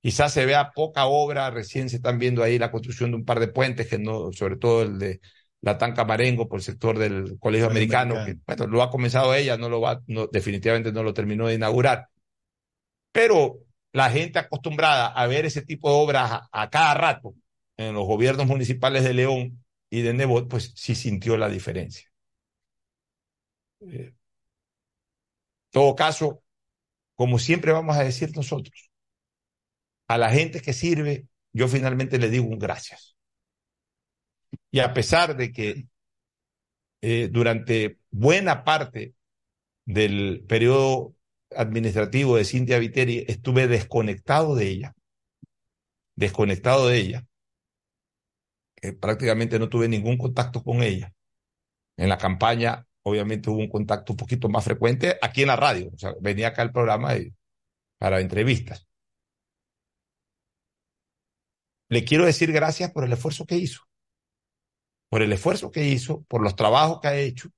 Quizás 0.00 0.32
se 0.32 0.46
vea 0.46 0.70
poca 0.74 1.04
obra, 1.04 1.50
recién 1.50 1.90
se 1.90 1.96
están 1.96 2.18
viendo 2.18 2.42
ahí 2.42 2.58
la 2.58 2.70
construcción 2.70 3.10
de 3.10 3.18
un 3.18 3.26
par 3.26 3.38
de 3.38 3.48
puentes, 3.48 3.86
que 3.86 3.98
no, 3.98 4.32
sobre 4.32 4.56
todo 4.56 4.80
el 4.82 4.98
de 4.98 5.20
la 5.60 5.76
Tanca 5.76 6.06
Marengo 6.06 6.48
por 6.48 6.58
el 6.58 6.64
sector 6.64 6.98
del 6.98 7.38
Colegio 7.38 7.66
el 7.66 7.72
Americano, 7.72 8.14
americano, 8.14 8.46
que 8.46 8.56
bueno, 8.56 8.72
lo 8.72 8.82
ha 8.82 8.90
comenzado 8.90 9.34
ella, 9.34 9.58
no 9.58 9.68
lo 9.68 9.82
va, 9.82 10.00
no, 10.06 10.28
definitivamente 10.28 10.90
no 10.90 11.02
lo 11.02 11.12
terminó 11.12 11.48
de 11.48 11.54
inaugurar. 11.56 12.08
Pero 13.12 13.58
la 13.92 14.08
gente 14.08 14.38
acostumbrada 14.38 15.08
a 15.08 15.26
ver 15.26 15.44
ese 15.44 15.60
tipo 15.60 15.90
de 15.90 15.96
obras 15.96 16.32
a, 16.32 16.48
a 16.50 16.70
cada 16.70 16.94
rato 16.94 17.34
en 17.76 17.92
los 17.92 18.06
gobiernos 18.06 18.46
municipales 18.46 19.04
de 19.04 19.12
León 19.12 19.61
y 19.92 20.00
de 20.00 20.14
Nebot, 20.14 20.48
pues 20.48 20.72
sí 20.74 20.94
sintió 20.94 21.36
la 21.36 21.50
diferencia. 21.50 22.10
Eh, 23.80 24.14
todo 25.70 25.94
caso, 25.94 26.42
como 27.14 27.38
siempre 27.38 27.72
vamos 27.72 27.98
a 27.98 28.02
decir 28.02 28.34
nosotros, 28.34 28.90
a 30.08 30.16
la 30.16 30.30
gente 30.30 30.62
que 30.62 30.72
sirve, 30.72 31.26
yo 31.52 31.68
finalmente 31.68 32.18
le 32.18 32.30
digo 32.30 32.46
un 32.46 32.58
gracias. 32.58 33.18
Y 34.70 34.80
a 34.80 34.94
pesar 34.94 35.36
de 35.36 35.52
que 35.52 35.86
eh, 37.02 37.28
durante 37.30 37.98
buena 38.10 38.64
parte 38.64 39.12
del 39.84 40.42
periodo 40.48 41.14
administrativo 41.54 42.36
de 42.36 42.46
Cintia 42.46 42.78
Viteri 42.78 43.26
estuve 43.28 43.68
desconectado 43.68 44.54
de 44.54 44.68
ella, 44.68 44.96
desconectado 46.16 46.88
de 46.88 46.96
ella, 46.96 47.26
eh, 48.82 48.92
prácticamente 48.92 49.58
no 49.58 49.68
tuve 49.68 49.88
ningún 49.88 50.18
contacto 50.18 50.62
con 50.62 50.82
ella 50.82 51.12
en 51.96 52.08
la 52.08 52.18
campaña 52.18 52.86
obviamente 53.02 53.50
hubo 53.50 53.58
un 53.58 53.68
contacto 53.68 54.12
un 54.12 54.16
poquito 54.16 54.48
más 54.48 54.64
frecuente 54.64 55.18
aquí 55.20 55.42
en 55.42 55.48
la 55.48 55.56
radio. 55.56 55.90
O 55.92 55.98
sea, 55.98 56.14
venía 56.20 56.48
acá 56.48 56.62
al 56.62 56.72
programa 56.72 57.16
y, 57.16 57.34
para 57.98 58.20
entrevistas. 58.20 58.86
Le 61.88 62.04
quiero 62.04 62.24
decir 62.24 62.52
gracias 62.52 62.90
por 62.90 63.04
el 63.04 63.12
esfuerzo 63.12 63.44
que 63.46 63.56
hizo. 63.56 63.82
Por 65.10 65.22
el 65.22 65.32
esfuerzo 65.32 65.70
que 65.70 65.84
hizo, 65.84 66.22
por 66.22 66.42
los 66.42 66.56
trabajos 66.56 67.00
que 67.00 67.08
ha 67.08 67.16
hecho. 67.16 67.50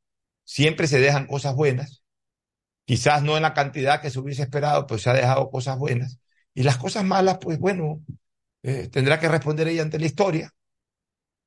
Siempre 0.44 0.88
se 0.88 0.98
dejan 0.98 1.26
cosas 1.26 1.54
buenas. 1.54 2.02
Quizás 2.84 3.22
no 3.22 3.36
en 3.36 3.42
la 3.42 3.54
cantidad 3.54 4.02
que 4.02 4.10
se 4.10 4.18
hubiese 4.18 4.42
esperado, 4.42 4.86
pero 4.86 4.98
se 4.98 5.08
ha 5.10 5.14
dejado 5.14 5.50
cosas 5.50 5.78
buenas. 5.78 6.18
Y 6.52 6.64
las 6.64 6.76
cosas 6.78 7.04
malas, 7.04 7.38
pues 7.40 7.58
bueno, 7.58 8.02
eh, 8.62 8.88
tendrá 8.88 9.20
que 9.20 9.28
responder 9.28 9.68
ella 9.68 9.82
ante 9.82 9.98
la 9.98 10.06
historia. 10.06 10.52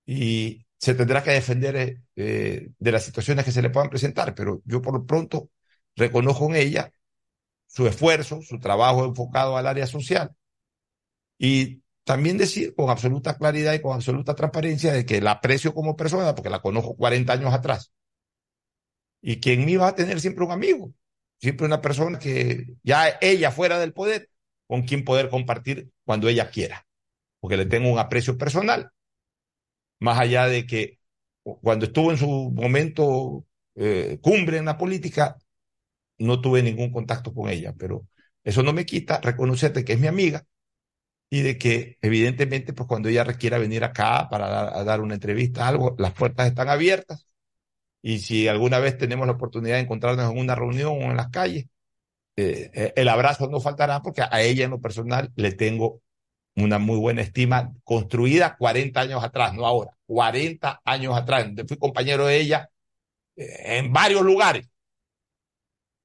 Y 0.08 0.66
se 0.78 0.96
tendrá 0.96 1.22
que 1.22 1.32
defender 1.32 2.02
eh, 2.16 2.70
de 2.80 2.92
las 2.92 3.04
situaciones 3.04 3.46
que 3.46 3.52
se 3.52 3.62
le 3.62 3.70
puedan 3.70 3.90
presentar. 3.90 4.34
Pero 4.34 4.62
yo 4.66 4.82
por 4.82 4.94
lo 4.94 5.06
pronto 5.06 5.52
reconozco 5.96 6.46
en 6.48 6.56
ella 6.56 6.92
su 7.68 7.88
esfuerzo, 7.88 8.42
su 8.42 8.60
trabajo 8.60 9.06
enfocado 9.06 9.58
al 9.58 9.68
área 9.68 9.86
social. 9.86 10.32
Y 11.38 11.84
también 12.04 12.38
decir 12.38 12.74
con 12.74 12.90
absoluta 12.90 13.38
claridad 13.38 13.74
y 13.74 13.82
con 13.82 13.94
absoluta 13.94 14.34
transparencia 14.34 14.94
de 14.94 15.06
que 15.06 15.22
la 15.22 15.32
aprecio 15.32 15.74
como 15.74 15.98
persona, 15.98 16.34
porque 16.34 16.50
la 16.50 16.62
conozco 16.62 16.96
40 16.96 17.34
años 17.34 17.54
atrás. 17.54 17.92
Y 19.22 19.38
que 19.38 19.54
en 19.54 19.66
mí 19.66 19.76
va 19.76 19.90
a 19.90 19.96
tener 19.96 20.22
siempre 20.22 20.46
un 20.46 20.52
amigo, 20.52 20.94
siempre 21.40 21.66
una 21.66 21.82
persona 21.82 22.18
que 22.18 22.76
ya 22.84 23.18
ella 23.22 23.52
fuera 23.52 23.78
del 23.80 23.94
poder, 23.94 24.30
con 24.68 24.84
quien 24.84 25.04
poder 25.04 25.30
compartir 25.30 25.92
cuando 26.06 26.30
ella 26.30 26.50
quiera, 26.50 26.88
porque 27.40 27.58
le 27.58 27.66
tengo 27.66 27.92
un 27.92 28.00
aprecio 28.00 28.38
personal, 28.38 28.92
más 30.00 30.20
allá 30.20 30.48
de 30.48 30.66
que 30.66 31.00
cuando 31.44 31.86
estuvo 31.86 32.12
en 32.12 32.18
su 32.18 32.52
momento 32.54 33.46
eh, 33.76 34.20
cumbre 34.22 34.58
en 34.58 34.66
la 34.66 34.78
política, 34.78 35.38
no 36.20 36.42
tuve 36.42 36.64
ningún 36.64 36.92
contacto 36.92 37.34
con 37.34 37.50
ella, 37.50 37.74
pero 37.78 38.08
eso 38.44 38.64
no 38.64 38.74
me 38.74 38.86
quita 38.86 39.20
reconocerte 39.22 39.86
que 39.86 39.94
es 39.94 40.00
mi 40.00 40.08
amiga 40.08 40.46
y 41.30 41.42
de 41.42 41.58
que 41.58 41.98
evidentemente 42.02 42.74
pues 42.74 42.88
cuando 42.88 43.10
ella 43.10 43.24
requiera 43.24 43.58
venir 43.58 43.84
acá 43.84 44.30
para 44.30 44.84
dar, 44.84 45.02
una 45.02 45.16
entrevista, 45.16 45.68
algo, 45.68 45.96
las 46.00 46.14
puertas 46.14 46.48
están 46.48 46.70
abiertas 46.70 47.28
y 48.02 48.20
si 48.20 48.48
alguna 48.48 48.80
vez 48.80 48.98
tenemos 48.98 49.28
la 49.28 49.34
oportunidad 49.34 49.76
de 49.76 49.82
encontrarnos 49.84 50.32
en 50.32 50.40
una 50.40 50.56
reunión 50.56 50.94
o 50.94 51.12
en 51.12 51.18
las 51.18 51.30
calles, 51.30 51.66
eh, 52.38 52.72
eh, 52.74 52.94
el 52.96 53.10
abrazo 53.10 53.50
no 53.50 53.60
faltará 53.60 54.02
porque 54.02 54.22
a 54.22 54.42
ella 54.42 54.66
en 54.66 54.72
lo 54.72 54.82
personal 54.82 55.32
le 55.36 55.52
tengo 55.54 56.02
una 56.58 56.80
muy 56.80 56.98
buena 56.98 57.22
estima 57.22 57.72
construida 57.84 58.58
40 58.58 59.00
años 59.00 59.24
atrás, 59.24 59.54
no 59.54 59.66
ahora, 59.66 59.92
40 60.08 60.82
años 60.84 61.16
atrás, 61.16 61.48
fui 61.68 61.78
compañero 61.78 62.26
de 62.26 62.40
ella 62.40 62.70
eh, 63.36 63.78
en 63.78 63.94
varios 63.94 64.24
lugares. 64.24 64.68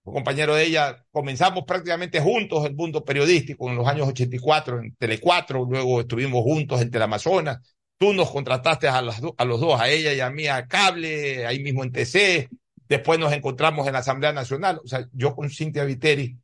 Fui 0.04 0.12
compañero 0.12 0.54
de 0.54 0.64
ella, 0.64 1.04
comenzamos 1.10 1.64
prácticamente 1.64 2.20
juntos 2.20 2.66
el 2.66 2.74
mundo 2.74 3.04
periodístico 3.04 3.70
en 3.70 3.76
los 3.76 3.86
años 3.86 4.08
84 4.08 4.80
en 4.80 4.96
Tele4, 4.96 5.66
luego 5.68 6.00
estuvimos 6.00 6.42
juntos 6.42 6.82
en 6.82 6.90
Teleamazonas, 6.90 7.58
tú 7.96 8.12
nos 8.12 8.30
contrataste 8.30 8.88
a, 8.88 9.00
las 9.00 9.22
a 9.36 9.44
los 9.44 9.60
dos, 9.60 9.80
a 9.80 9.88
ella 9.88 10.12
y 10.12 10.20
a 10.20 10.28
mí 10.30 10.48
a 10.48 10.66
cable, 10.66 11.46
ahí 11.46 11.62
mismo 11.62 11.82
en 11.82 11.92
TC, 11.92 12.50
después 12.88 13.18
nos 13.18 13.32
encontramos 13.32 13.86
en 13.86 13.94
la 13.94 14.00
Asamblea 14.00 14.32
Nacional, 14.32 14.80
o 14.84 14.88
sea, 14.88 15.08
yo 15.12 15.34
con 15.34 15.48
Cintia 15.48 15.84
Viteri 15.84 16.36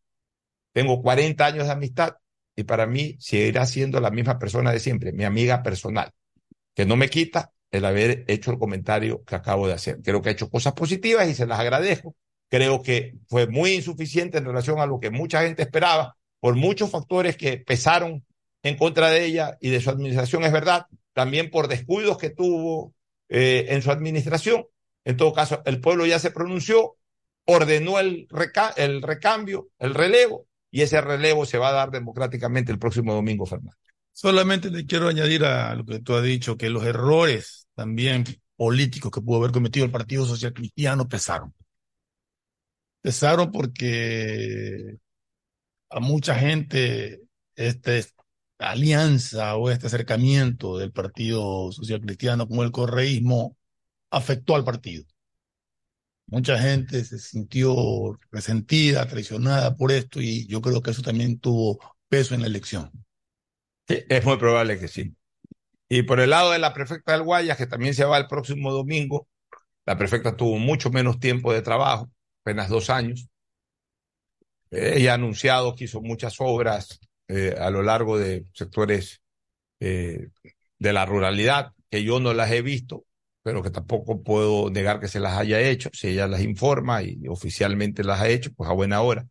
tengo 0.72 1.02
40 1.02 1.44
años 1.44 1.66
de 1.66 1.72
amistad 1.72 2.14
y 2.58 2.64
para 2.64 2.88
mí 2.88 3.14
seguirá 3.20 3.64
siendo 3.66 4.00
la 4.00 4.10
misma 4.10 4.36
persona 4.36 4.72
de 4.72 4.80
siempre, 4.80 5.12
mi 5.12 5.22
amiga 5.22 5.62
personal, 5.62 6.10
que 6.74 6.84
no 6.84 6.96
me 6.96 7.08
quita 7.08 7.52
el 7.70 7.84
haber 7.84 8.24
hecho 8.26 8.50
el 8.50 8.58
comentario 8.58 9.22
que 9.22 9.36
acabo 9.36 9.68
de 9.68 9.74
hacer. 9.74 9.98
Creo 10.02 10.20
que 10.20 10.30
ha 10.30 10.32
hecho 10.32 10.50
cosas 10.50 10.72
positivas 10.72 11.28
y 11.28 11.34
se 11.36 11.46
las 11.46 11.60
agradezco. 11.60 12.16
Creo 12.48 12.82
que 12.82 13.14
fue 13.28 13.46
muy 13.46 13.74
insuficiente 13.74 14.38
en 14.38 14.44
relación 14.44 14.80
a 14.80 14.86
lo 14.86 14.98
que 14.98 15.10
mucha 15.10 15.42
gente 15.42 15.62
esperaba, 15.62 16.16
por 16.40 16.56
muchos 16.56 16.90
factores 16.90 17.36
que 17.36 17.58
pesaron 17.58 18.26
en 18.64 18.76
contra 18.76 19.08
de 19.10 19.24
ella 19.24 19.56
y 19.60 19.70
de 19.70 19.80
su 19.80 19.90
administración, 19.90 20.42
es 20.42 20.50
verdad, 20.50 20.86
también 21.12 21.50
por 21.50 21.68
descuidos 21.68 22.18
que 22.18 22.30
tuvo 22.30 22.92
eh, 23.28 23.66
en 23.68 23.82
su 23.82 23.92
administración. 23.92 24.66
En 25.04 25.16
todo 25.16 25.32
caso, 25.32 25.62
el 25.64 25.80
pueblo 25.80 26.06
ya 26.06 26.18
se 26.18 26.32
pronunció, 26.32 26.96
ordenó 27.44 28.00
el, 28.00 28.26
el 28.76 29.00
recambio, 29.00 29.68
el 29.78 29.94
relevo, 29.94 30.47
y 30.78 30.82
ese 30.82 31.00
relevo 31.00 31.44
se 31.44 31.58
va 31.58 31.70
a 31.70 31.72
dar 31.72 31.90
democráticamente 31.90 32.70
el 32.70 32.78
próximo 32.78 33.12
domingo, 33.12 33.44
Fernando. 33.46 33.76
Solamente 34.12 34.70
le 34.70 34.86
quiero 34.86 35.08
añadir 35.08 35.44
a 35.44 35.74
lo 35.74 35.84
que 35.84 35.98
tú 35.98 36.14
has 36.14 36.22
dicho, 36.22 36.56
que 36.56 36.70
los 36.70 36.84
errores 36.84 37.66
también 37.74 38.24
políticos 38.54 39.10
que 39.10 39.20
pudo 39.20 39.38
haber 39.38 39.50
cometido 39.50 39.84
el 39.84 39.90
Partido 39.90 40.24
Social 40.24 40.52
Cristiano 40.52 41.08
pesaron. 41.08 41.52
Pesaron 43.00 43.50
porque 43.50 44.98
a 45.90 45.98
mucha 45.98 46.36
gente 46.36 47.22
esta 47.56 47.94
alianza 48.60 49.56
o 49.56 49.70
este 49.70 49.88
acercamiento 49.88 50.78
del 50.78 50.92
Partido 50.92 51.72
Social 51.72 52.00
Cristiano 52.02 52.46
con 52.46 52.60
el 52.60 52.70
correísmo 52.70 53.56
afectó 54.12 54.54
al 54.54 54.62
partido. 54.62 55.04
Mucha 56.30 56.58
gente 56.58 57.02
se 57.04 57.18
sintió 57.18 58.18
resentida, 58.30 59.06
traicionada 59.08 59.74
por 59.76 59.92
esto 59.92 60.20
y 60.20 60.46
yo 60.46 60.60
creo 60.60 60.82
que 60.82 60.90
eso 60.90 61.02
también 61.02 61.38
tuvo 61.40 61.78
peso 62.08 62.34
en 62.34 62.42
la 62.42 62.46
elección. 62.46 62.90
Sí, 63.88 64.04
es 64.08 64.24
muy 64.24 64.36
probable 64.36 64.78
que 64.78 64.88
sí. 64.88 65.16
Y 65.88 66.02
por 66.02 66.20
el 66.20 66.30
lado 66.30 66.50
de 66.50 66.58
la 66.58 66.74
prefecta 66.74 67.12
del 67.12 67.22
Guayas, 67.22 67.56
que 67.56 67.66
también 67.66 67.94
se 67.94 68.04
va 68.04 68.18
el 68.18 68.26
próximo 68.26 68.72
domingo, 68.72 69.26
la 69.86 69.96
prefecta 69.96 70.36
tuvo 70.36 70.58
mucho 70.58 70.90
menos 70.90 71.18
tiempo 71.18 71.50
de 71.52 71.62
trabajo, 71.62 72.10
apenas 72.42 72.68
dos 72.68 72.90
años. 72.90 73.28
ella 74.70 75.12
ha 75.12 75.14
anunciado 75.14 75.74
que 75.74 75.84
hizo 75.84 76.02
muchas 76.02 76.36
obras 76.40 77.00
eh, 77.28 77.54
a 77.58 77.70
lo 77.70 77.82
largo 77.82 78.18
de 78.18 78.44
sectores 78.52 79.22
eh, 79.80 80.28
de 80.78 80.92
la 80.92 81.06
ruralidad, 81.06 81.72
que 81.90 82.04
yo 82.04 82.20
no 82.20 82.34
las 82.34 82.50
he 82.50 82.60
visto, 82.60 83.06
pero 83.48 83.62
que 83.62 83.70
tampoco 83.70 84.22
puedo 84.22 84.68
negar 84.68 85.00
que 85.00 85.08
se 85.08 85.20
las 85.20 85.38
haya 85.38 85.58
hecho. 85.58 85.88
Si 85.94 86.08
ella 86.08 86.26
las 86.26 86.42
informa 86.42 87.02
y 87.02 87.26
oficialmente 87.28 88.04
las 88.04 88.20
ha 88.20 88.28
hecho, 88.28 88.52
pues 88.52 88.68
a 88.68 88.74
buena 88.74 89.00
hora. 89.00 89.26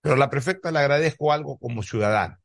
Pero 0.00 0.14
a 0.14 0.18
la 0.18 0.30
prefecta 0.30 0.70
le 0.70 0.78
agradezco 0.78 1.32
algo 1.32 1.58
como 1.58 1.82
ciudadano, 1.82 2.38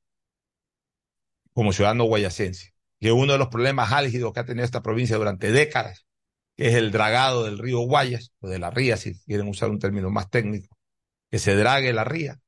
como 1.53 1.71
ciudadano 1.71 2.05
guayasense, 2.05 2.73
que 2.99 3.11
uno 3.11 3.33
de 3.33 3.37
los 3.37 3.49
problemas 3.49 3.91
álgidos 3.91 4.33
que 4.33 4.39
ha 4.39 4.45
tenido 4.45 4.65
esta 4.65 4.81
provincia 4.81 5.17
durante 5.17 5.51
décadas, 5.51 6.07
que 6.55 6.69
es 6.69 6.73
el 6.73 6.91
dragado 6.91 7.43
del 7.43 7.59
río 7.59 7.81
Guayas, 7.81 8.31
o 8.39 8.49
de 8.49 8.57
la 8.57 8.71
ría, 8.71 8.97
si 8.97 9.21
quieren 9.21 9.47
usar 9.49 9.69
un 9.69 9.77
término 9.77 10.09
más 10.09 10.31
técnico, 10.31 10.75
que 11.29 11.37
se 11.37 11.53
drague 11.53 11.93
la 11.93 12.05
ría. 12.05 12.39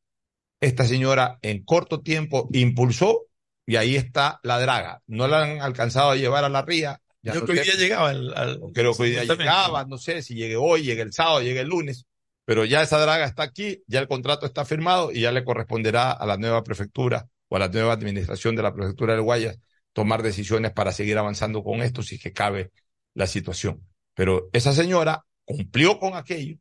Esta 0.59 0.85
señora 0.85 1.37
en 1.43 1.63
corto 1.63 2.01
tiempo 2.01 2.49
impulsó 2.51 3.27
y 3.67 3.75
ahí 3.75 3.95
está 3.95 4.39
la 4.41 4.59
draga. 4.59 5.03
No 5.05 5.27
la 5.27 5.43
han 5.43 5.61
alcanzado 5.61 6.09
a 6.09 6.15
llevar 6.15 6.45
a 6.45 6.49
la 6.49 6.63
ría, 6.63 6.99
ya 7.21 7.33
Yo 7.33 7.41
no 7.41 7.45
creo 7.45 7.55
que 7.55 7.61
hoy 7.61 7.65
día 7.67 7.75
llegaba. 7.77 8.09
al- 8.09 8.33
al- 8.35 8.59
Creo 8.73 8.93
que 8.95 9.03
hoy 9.03 9.09
día 9.11 9.23
llegaba, 9.23 9.85
no 9.85 9.97
sé 9.97 10.21
si 10.21 10.35
llegue 10.35 10.55
hoy, 10.55 10.83
llegue 10.83 11.01
el 11.01 11.13
sábado, 11.13 11.41
llegue 11.41 11.61
el 11.61 11.67
lunes, 11.67 12.05
pero 12.45 12.65
ya 12.65 12.81
esa 12.81 12.99
draga 12.99 13.25
está 13.25 13.43
aquí, 13.43 13.83
ya 13.87 13.99
el 13.99 14.07
contrato 14.07 14.45
está 14.45 14.65
firmado 14.65 15.11
y 15.11 15.21
ya 15.21 15.31
le 15.31 15.43
corresponderá 15.43 16.11
a 16.11 16.25
la 16.25 16.37
nueva 16.37 16.63
prefectura 16.63 17.27
o 17.47 17.55
a 17.55 17.59
la 17.59 17.67
nueva 17.67 17.93
administración 17.93 18.55
de 18.55 18.63
la 18.63 18.73
prefectura 18.73 19.13
del 19.13 19.21
Guayas 19.23 19.59
tomar 19.93 20.23
decisiones 20.23 20.71
para 20.71 20.91
seguir 20.91 21.17
avanzando 21.17 21.63
con 21.63 21.81
esto 21.81 22.01
si 22.03 22.15
es 22.15 22.21
que 22.21 22.31
cabe 22.31 22.71
la 23.15 23.27
situación. 23.27 23.85
Pero 24.13 24.49
esa 24.53 24.73
señora 24.73 25.25
cumplió 25.45 25.99
con 25.99 26.15
aquello. 26.15 26.57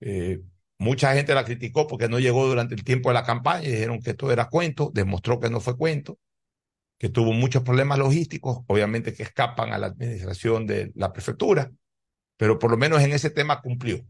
Eh, 0.00 0.40
mucha 0.78 1.14
gente 1.14 1.34
la 1.34 1.44
criticó 1.44 1.86
porque 1.86 2.08
no 2.08 2.18
llegó 2.18 2.46
durante 2.46 2.74
el 2.74 2.84
tiempo 2.84 3.10
de 3.10 3.14
la 3.14 3.24
campaña 3.24 3.66
y 3.68 3.70
dijeron 3.72 4.00
que 4.00 4.14
todo 4.14 4.32
era 4.32 4.48
cuento, 4.48 4.90
demostró 4.92 5.38
que 5.40 5.48
no 5.50 5.60
fue 5.60 5.76
cuento 5.76 6.18
que 7.02 7.08
tuvo 7.08 7.32
muchos 7.32 7.64
problemas 7.64 7.98
logísticos, 7.98 8.58
obviamente 8.68 9.12
que 9.12 9.24
escapan 9.24 9.72
a 9.72 9.78
la 9.78 9.88
administración 9.88 10.68
de 10.68 10.92
la 10.94 11.12
prefectura, 11.12 11.72
pero 12.36 12.60
por 12.60 12.70
lo 12.70 12.76
menos 12.76 13.02
en 13.02 13.10
ese 13.10 13.30
tema 13.30 13.60
cumplió. 13.60 14.06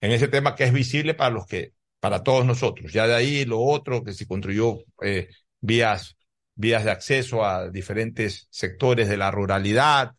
En 0.00 0.12
ese 0.12 0.26
tema 0.26 0.54
que 0.54 0.64
es 0.64 0.72
visible 0.72 1.12
para 1.12 1.28
los 1.28 1.44
que, 1.44 1.74
para 2.00 2.22
todos 2.22 2.46
nosotros. 2.46 2.94
Ya 2.94 3.06
de 3.06 3.14
ahí 3.14 3.44
lo 3.44 3.60
otro, 3.60 4.04
que 4.04 4.14
se 4.14 4.26
construyó 4.26 4.78
eh, 5.02 5.28
vías, 5.60 6.16
vías 6.54 6.82
de 6.82 6.92
acceso 6.92 7.44
a 7.44 7.68
diferentes 7.68 8.48
sectores 8.48 9.06
de 9.10 9.18
la 9.18 9.30
ruralidad, 9.30 10.14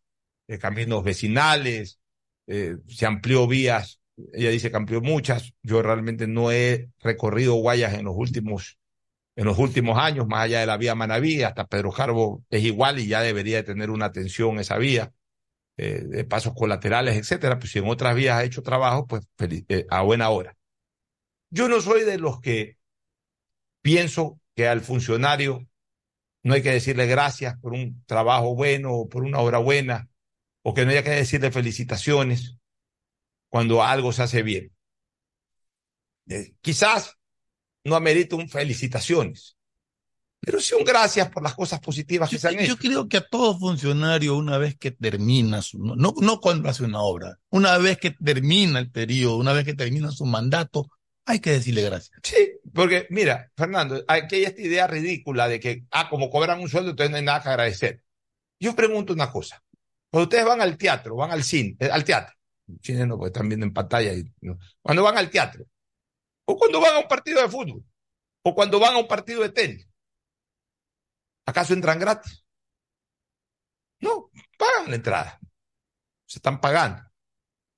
eh, 0.48 0.60
caminos 0.60 1.04
vecinales, 1.04 2.00
eh, 2.46 2.76
se 2.88 3.08
amplió 3.08 3.48
vías, 3.48 4.00
ella 4.32 4.52
dice 4.52 4.70
que 4.70 4.78
amplió 4.78 5.02
muchas, 5.02 5.56
yo 5.64 5.82
realmente 5.82 6.28
no 6.28 6.52
he 6.52 6.92
recorrido 7.00 7.56
Guayas 7.56 7.96
en 7.96 8.06
los 8.06 8.14
últimos 8.16 8.79
en 9.40 9.46
los 9.46 9.58
últimos 9.58 9.98
años, 9.98 10.28
más 10.28 10.42
allá 10.42 10.60
de 10.60 10.66
la 10.66 10.76
vía 10.76 10.96
Manaví, 10.96 11.44
hasta 11.44 11.66
Pedro 11.66 11.92
Jarbo 11.92 12.44
es 12.50 12.62
igual 12.62 13.00
y 13.00 13.08
ya 13.08 13.22
debería 13.22 13.56
de 13.56 13.64
tener 13.64 13.90
una 13.90 14.08
atención 14.08 14.60
esa 14.60 14.78
vía, 14.78 15.14
eh, 15.78 16.02
de 16.04 16.26
pasos 16.26 16.54
colaterales, 16.54 17.16
etcétera. 17.16 17.58
Pues 17.58 17.72
si 17.72 17.80
en 17.80 17.88
otras 17.88 18.16
vías 18.16 18.36
ha 18.38 18.44
hecho 18.44 18.62
trabajo, 18.64 19.08
pues 19.08 19.26
eh, 19.40 19.86
a 19.90 20.02
buena 20.02 20.30
hora. 20.30 20.58
Yo 21.52 21.70
no 21.70 21.80
soy 21.80 22.04
de 22.04 22.18
los 22.18 22.42
que 22.42 22.80
pienso 23.82 24.42
que 24.58 24.68
al 24.68 24.82
funcionario 24.82 25.66
no 26.44 26.56
hay 26.56 26.62
que 26.62 26.74
decirle 26.74 27.08
gracias 27.08 27.58
por 27.62 27.72
un 27.72 28.04
trabajo 28.08 28.56
bueno 28.56 28.92
o 28.92 29.08
por 29.08 29.24
una 29.24 29.40
obra 29.40 29.60
buena, 29.60 30.10
o 30.64 30.74
que 30.74 30.84
no 30.84 30.92
haya 30.92 31.04
que 31.04 31.12
decirle 31.12 31.50
felicitaciones. 31.50 32.58
cuando 33.48 33.84
algo 33.84 34.12
se 34.12 34.24
hace 34.24 34.44
bien. 34.44 34.74
Eh, 36.28 36.56
quizás 36.60 37.19
no 37.84 37.96
amerita 37.96 38.36
un 38.36 38.50
felicitaciones, 38.50 39.58
pero 40.40 40.60
sí 40.60 40.74
un 40.74 40.86
gracias 40.86 41.30
por 41.30 41.44
las 41.44 41.54
cosas 41.54 41.80
positivas 41.80 42.30
que 42.30 42.38
Yo, 42.38 42.40
se 42.40 42.48
han 42.48 42.54
yo 42.56 42.60
hecho. 42.62 42.78
creo 42.78 43.10
que 43.10 43.18
a 43.18 43.28
todo 43.28 43.58
funcionario, 43.58 44.38
una 44.38 44.58
vez 44.58 44.78
que 44.78 44.92
termina 44.92 45.62
su, 45.62 45.80
no, 45.80 45.96
no, 45.96 46.14
no 46.22 46.40
cuando 46.40 46.70
hace 46.70 46.84
una 46.84 47.02
obra, 47.02 47.38
una 47.50 47.78
vez 47.78 47.98
que 47.98 48.12
termina 48.12 48.80
el 48.80 48.90
periodo, 48.90 49.38
una 49.38 49.54
vez 49.54 49.66
que 49.66 49.74
termina 49.74 50.12
su 50.12 50.26
mandato, 50.26 50.90
hay 51.26 51.40
que 51.40 51.52
decirle 51.52 51.84
gracias. 51.84 52.18
Sí, 52.24 52.54
porque 52.74 53.06
mira, 53.10 53.52
Fernando, 53.56 54.04
aquí 54.08 54.38
hay 54.38 54.44
esta 54.46 54.62
idea 54.62 54.88
ridícula 54.88 55.48
de 55.48 55.60
que, 55.60 55.84
ah, 55.92 56.10
como 56.10 56.30
cobran 56.30 56.60
un 56.60 56.70
sueldo, 56.70 56.92
entonces 56.92 57.12
no 57.12 57.18
hay 57.18 57.24
nada 57.24 57.44
que 57.44 57.50
agradecer. 57.50 58.02
Yo 58.60 58.76
pregunto 58.76 59.14
una 59.14 59.32
cosa. 59.32 59.62
Cuando 60.10 60.24
ustedes 60.24 60.46
van 60.46 60.62
al 60.62 60.76
teatro, 60.78 61.16
van 61.16 61.32
al 61.32 61.44
cine, 61.44 61.76
eh, 61.80 61.90
al 61.92 62.04
teatro, 62.04 62.34
cine 62.82 63.06
no, 63.06 63.18
porque 63.18 63.28
están 63.30 63.48
viendo 63.48 63.66
en 63.66 63.74
pantalla, 63.74 64.14
y, 64.14 64.24
no. 64.42 64.58
cuando 64.82 65.04
van 65.04 65.18
al 65.18 65.30
teatro, 65.30 65.66
o 66.50 66.58
cuando 66.58 66.82
van 66.82 66.96
a 66.96 67.00
un 67.00 67.08
partido 67.08 67.40
de 67.44 67.48
fútbol, 67.48 67.84
o 68.42 68.56
cuando 68.56 68.80
van 68.80 68.96
a 68.96 68.98
un 68.98 69.08
partido 69.08 69.44
de 69.44 69.50
tenis, 69.50 69.88
¿acaso 71.46 71.74
entran 71.74 72.00
gratis? 72.00 72.44
No, 74.00 74.32
pagan 74.58 74.90
la 74.90 74.96
entrada. 74.96 75.40
Se 76.26 76.40
están 76.40 76.60
pagando. 76.60 77.04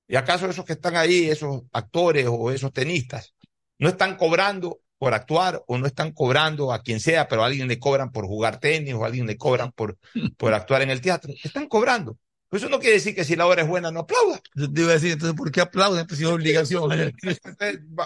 ¿Y 0.08 0.16
acaso 0.16 0.50
esos 0.50 0.64
que 0.64 0.74
están 0.74 0.96
ahí, 0.96 1.30
esos 1.30 1.64
actores 1.74 2.28
o 2.30 2.50
esos 2.50 2.72
tenistas, 2.72 3.36
no 3.78 3.90
están 3.90 4.16
cobrando 4.16 4.80
por 4.98 5.14
actuar 5.14 5.62
o 5.68 5.78
no 5.78 5.86
están 5.86 6.14
cobrando 6.14 6.72
a 6.72 6.82
quien 6.82 7.02
sea, 7.02 7.28
pero 7.28 7.44
a 7.44 7.48
alguien 7.48 7.68
le 7.68 7.78
cobran 7.78 8.14
por 8.14 8.26
jugar 8.26 8.62
tenis 8.62 8.94
o 8.94 9.04
a 9.04 9.08
alguien 9.08 9.28
le 9.28 9.36
cobran 9.36 9.74
por, 9.74 9.98
por 10.38 10.54
actuar 10.54 10.82
en 10.84 10.92
el 10.92 11.02
teatro? 11.02 11.34
Están 11.44 11.68
cobrando. 11.68 12.18
Eso 12.52 12.68
no 12.68 12.80
quiere 12.80 12.96
decir 12.96 13.16
que 13.16 13.24
si 13.24 13.36
la 13.36 13.48
obra 13.48 13.62
es 13.62 13.68
buena 13.68 13.92
no 13.92 14.02
aplauda. 14.02 14.42
Te 14.54 14.82
iba 14.82 14.90
a 14.90 14.94
decir, 14.94 15.12
entonces, 15.14 15.38
¿por 15.38 15.52
qué 15.52 15.62
aplauden? 15.62 16.06
Pues 16.06 16.18
si 16.18 16.26
es 16.26 16.30
obligación. 16.30 16.90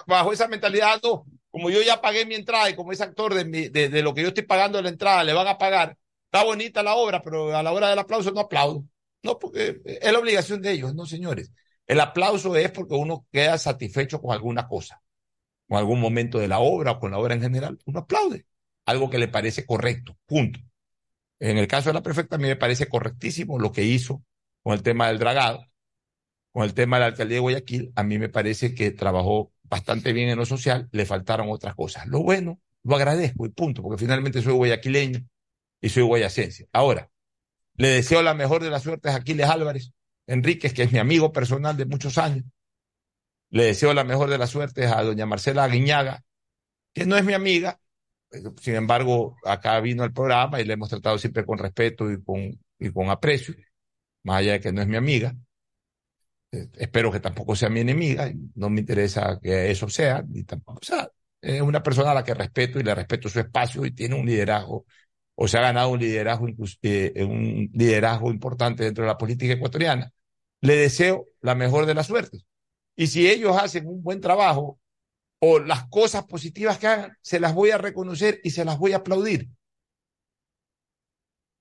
Bajo 0.06 0.32
esa 0.32 0.48
mentalidad, 0.48 1.00
no. 1.04 1.26
Como 1.50 1.70
yo 1.70 1.82
ya 1.82 2.02
pagué 2.02 2.26
mi 2.26 2.36
entrada 2.36 2.70
y 2.70 2.76
como 2.76 2.92
es 2.92 3.02
actor 3.02 3.34
de, 3.34 3.46
mi- 3.46 3.70
de, 3.70 3.90
de 3.90 4.02
lo 4.04 4.14
que 4.14 4.22
yo 4.22 4.28
estoy 4.28 4.44
pagando 4.44 4.78
de 4.78 4.84
la 4.84 4.90
entrada, 4.90 5.24
le 5.24 5.34
van 5.34 5.48
a 5.48 5.58
pagar. 5.58 5.98
Está 6.26 6.44
bonita 6.44 6.84
la 6.84 6.96
obra, 6.96 7.22
pero 7.22 7.56
a 7.56 7.64
la 7.64 7.72
hora 7.72 7.90
del 7.90 8.00
aplauso 8.00 8.32
no 8.32 8.42
aplaudo. 8.42 8.84
No, 9.24 9.40
porque 9.40 9.82
es 9.86 10.12
la 10.12 10.20
obligación 10.20 10.62
de 10.62 10.72
ellos, 10.74 10.94
no, 10.94 11.06
señores. 11.06 11.52
El 11.88 12.00
aplauso 12.00 12.56
es 12.56 12.70
porque 12.72 12.94
uno 12.96 13.26
queda 13.32 13.58
satisfecho 13.58 14.22
con 14.22 14.32
alguna 14.34 14.68
cosa, 14.68 15.02
con 15.68 15.78
algún 15.80 16.00
momento 16.02 16.40
de 16.40 16.48
la 16.48 16.60
obra 16.60 16.92
o 16.94 17.00
con 17.00 17.12
la 17.12 17.18
obra 17.20 17.36
en 17.36 17.42
general. 17.42 17.80
Uno 17.86 18.00
aplaude. 18.00 18.46
Algo 18.86 19.10
que 19.10 19.18
le 19.18 19.28
parece 19.28 19.66
correcto. 19.66 20.18
Punto. 20.26 20.60
En 21.40 21.58
el 21.58 21.68
caso 21.68 21.90
de 21.90 21.94
la 21.94 22.04
prefecta, 22.04 22.36
a 22.36 22.40
mí 22.40 22.48
me 22.48 22.56
parece 22.56 22.88
correctísimo 22.88 23.60
lo 23.60 23.72
que 23.72 23.84
hizo 23.84 24.24
con 24.66 24.74
el 24.74 24.82
tema 24.82 25.10
del 25.10 25.20
dragado, 25.20 25.64
con 26.52 26.64
el 26.64 26.74
tema 26.74 26.96
de 26.98 27.02
la 27.02 27.06
alcaldía 27.06 27.36
de 27.36 27.42
Guayaquil. 27.42 27.94
A 27.96 28.02
mí 28.02 28.18
me 28.18 28.30
parece 28.30 28.74
que 28.74 28.90
trabajó 28.90 29.54
bastante 29.62 30.12
bien 30.12 30.28
en 30.30 30.40
lo 30.40 30.46
social, 30.48 30.90
le 30.92 31.06
faltaron 31.06 31.52
otras 31.52 31.76
cosas. 31.76 32.08
Lo 32.08 32.24
bueno, 32.24 32.60
lo 32.82 32.96
agradezco 32.96 33.46
y 33.46 33.50
punto, 33.50 33.84
porque 33.84 34.04
finalmente 34.04 34.42
soy 34.42 34.54
guayaquileño 34.54 35.24
y 35.82 35.90
soy 35.90 36.02
guayacense. 36.02 36.68
Ahora, 36.74 37.12
le 37.76 37.90
deseo 37.90 38.24
la 38.24 38.34
mejor 38.34 38.64
de 38.64 38.72
las 38.72 38.82
suertes 38.82 39.14
a 39.14 39.18
Aquiles 39.18 39.48
Álvarez 39.48 39.92
Enríquez, 40.26 40.74
que 40.74 40.82
es 40.82 40.92
mi 40.92 40.98
amigo 40.98 41.32
personal 41.32 41.78
de 41.78 41.86
muchos 41.86 42.18
años. 42.18 42.46
Le 43.52 43.66
deseo 43.66 43.94
la 43.94 44.04
mejor 44.04 44.32
de 44.32 44.40
las 44.40 44.50
suertes 44.50 44.92
a 44.92 45.04
doña 45.04 45.28
Marcela 45.28 45.66
Aguiñaga, 45.66 46.24
que 46.92 47.06
no 47.06 47.16
es 47.18 47.24
mi 47.24 47.34
amiga, 47.34 47.80
sin 48.60 48.74
embargo, 48.74 49.38
acá 49.46 49.80
vino 49.80 50.02
al 50.02 50.12
programa 50.12 50.60
y 50.60 50.66
le 50.66 50.74
hemos 50.74 50.90
tratado 50.90 51.20
siempre 51.20 51.46
con 51.46 51.60
respeto 51.60 52.12
y 52.12 52.24
con, 52.24 52.60
y 52.80 52.92
con 52.92 53.12
aprecio, 53.12 53.54
más 54.26 54.40
allá 54.40 54.54
de 54.54 54.60
que 54.62 54.72
no 54.74 54.82
es 54.82 54.88
mi 54.88 54.98
amiga. 54.98 55.36
Eh, 56.52 56.68
espero 56.78 57.12
que 57.12 57.20
tampoco 57.20 57.56
sea 57.56 57.70
mi 57.70 57.82
enemiga, 57.82 58.32
no 58.56 58.70
me 58.70 58.82
interesa 58.82 59.40
que 59.42 59.72
eso 59.72 59.90
sea, 59.90 60.24
ni 60.28 60.44
tampoco, 60.44 60.80
o 60.82 60.86
sea, 60.86 61.10
es 61.42 61.62
una 61.62 61.84
persona 61.84 62.12
a 62.12 62.14
la 62.14 62.24
que 62.24 62.34
respeto 62.34 62.80
y 62.80 62.84
le 62.84 62.96
respeto 62.96 63.30
su 63.30 63.40
espacio 63.40 63.86
y 63.86 63.92
tiene 63.92 64.16
un 64.16 64.26
liderazgo, 64.26 64.86
o 65.36 65.48
se 65.48 65.58
ha 65.58 65.62
ganado 65.62 65.90
un 65.90 66.00
liderazgo, 66.00 66.48
eh, 66.84 67.24
un 67.24 67.70
liderazgo 67.74 68.32
importante 68.32 68.84
dentro 68.84 69.04
de 69.04 69.10
la 69.10 69.18
política 69.18 69.54
ecuatoriana. 69.54 70.12
Le 70.62 70.76
deseo 70.78 71.28
la 71.42 71.56
mejor 71.56 71.86
de 71.86 71.94
las 71.94 72.08
suertes. 72.08 72.46
Y 72.96 73.08
si 73.08 73.30
ellos 73.30 73.58
hacen 73.58 73.88
un 73.88 74.02
buen 74.04 74.22
trabajo 74.22 74.80
o 75.40 75.60
las 75.60 75.88
cosas 75.90 76.26
positivas 76.26 76.80
que 76.80 76.88
hagan, 76.88 77.18
se 77.22 77.40
las 77.40 77.54
voy 77.54 77.72
a 77.72 77.78
reconocer 77.78 78.40
y 78.44 78.52
se 78.52 78.66
las 78.66 78.78
voy 78.80 78.94
a 78.94 78.98
aplaudir. 78.98 79.50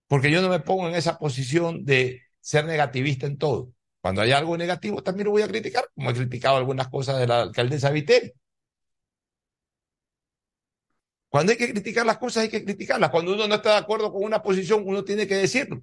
Porque 0.07 0.31
yo 0.31 0.41
no 0.43 0.49
me 0.49 0.61
pongo 0.61 0.89
en 0.89 0.95
esa 0.95 1.19
posición 1.19 1.85
de 1.85 2.23
ser 2.45 2.66
negativista 2.66 3.27
en 3.27 3.39
todo. 3.39 3.73
Cuando 4.03 4.21
hay 4.21 4.33
algo 4.33 4.57
negativo, 4.59 5.03
también 5.03 5.25
lo 5.25 5.31
voy 5.31 5.41
a 5.41 5.49
criticar, 5.49 5.89
como 5.95 6.11
he 6.11 6.15
criticado 6.15 6.59
algunas 6.59 6.89
cosas 6.89 7.19
de 7.19 7.27
la 7.27 7.41
alcaldesa 7.41 7.91
Viteri. 7.91 8.35
Cuando 11.31 11.53
hay 11.53 11.59
que 11.59 11.73
criticar 11.73 12.05
las 12.05 12.19
cosas, 12.19 12.43
hay 12.43 12.51
que 12.51 12.62
criticarlas. 12.62 13.11
Cuando 13.11 13.33
uno 13.33 13.49
no 13.49 13.55
está 13.55 13.71
de 13.71 13.79
acuerdo 13.79 14.12
con 14.12 14.23
una 14.23 14.43
posición, 14.43 14.83
uno 14.87 15.03
tiene 15.05 15.27
que 15.27 15.37
decirlo. 15.37 15.83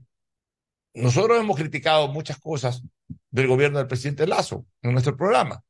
Nosotros 0.93 1.39
hemos 1.39 1.57
criticado 1.57 2.07
muchas 2.09 2.39
cosas 2.39 2.83
del 3.31 3.47
gobierno 3.47 3.79
del 3.79 3.88
presidente 3.88 4.27
Lazo 4.27 4.67
en 4.83 4.91
nuestro 4.91 5.17
programa. 5.17 5.63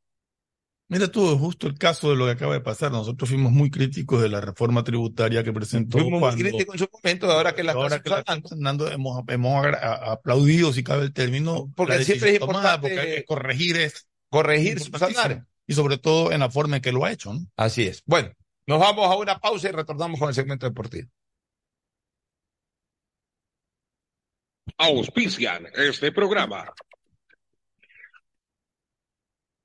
Mira 0.92 1.08
tú, 1.08 1.38
justo 1.38 1.68
el 1.68 1.78
caso 1.78 2.10
de 2.10 2.18
lo 2.18 2.26
que 2.26 2.32
acaba 2.32 2.54
de 2.54 2.60
pasar. 2.60 2.92
Nosotros 2.92 3.30
fuimos 3.30 3.54
muy 3.54 3.72
críticos 3.72 4.22
de 4.22 4.28
la 4.28 4.42
reforma 4.42 4.84
tributaria 4.84 5.42
que 5.42 5.54
presentó 5.54 5.98
Fuimos 5.98 6.20
muy 6.20 6.44
críticos 6.44 6.76
en 6.76 6.80
su 6.80 6.90
momento, 6.92 7.32
ahora 7.32 7.56
que 7.56 7.64
la 7.64 7.72
ahora 7.72 7.96
está 7.96 8.26
que 8.26 8.56
la 8.58 8.94
hemos, 8.94 9.24
hemos 9.30 9.66
aplaudido, 9.82 10.74
si 10.74 10.84
cabe 10.84 11.04
el 11.04 11.14
término, 11.14 11.72
Porque 11.78 12.00
la 12.00 12.04
siempre 12.04 12.34
es 12.34 12.40
tomada, 12.40 12.76
importante 12.76 12.82
porque 12.82 13.00
hay 13.00 13.16
que 13.20 13.24
corregir 13.24 13.78
es 13.78 14.06
corregir, 14.28 14.82
subsanar. 14.82 15.46
Y 15.66 15.74
sobre 15.76 15.98
todo 15.98 16.34
en 16.34 16.42
la 16.42 16.52
forma 16.52 16.76
en 16.76 16.82
que 16.82 16.92
lo 16.92 17.06
ha 17.06 17.12
hecho, 17.14 17.34
¿no? 17.34 17.40
Así 17.56 17.84
es. 17.84 18.04
Bueno, 18.06 18.34
nos 18.68 18.78
vamos 18.82 19.10
a 19.10 19.16
una 19.16 19.40
pausa 19.40 19.70
y 19.70 19.72
retornamos 19.72 20.20
con 20.20 20.28
el 20.28 20.36
segmento 20.36 20.66
deportivo. 20.66 21.08
Auspician 24.78 25.68
este 25.74 26.12
programa. 26.12 26.66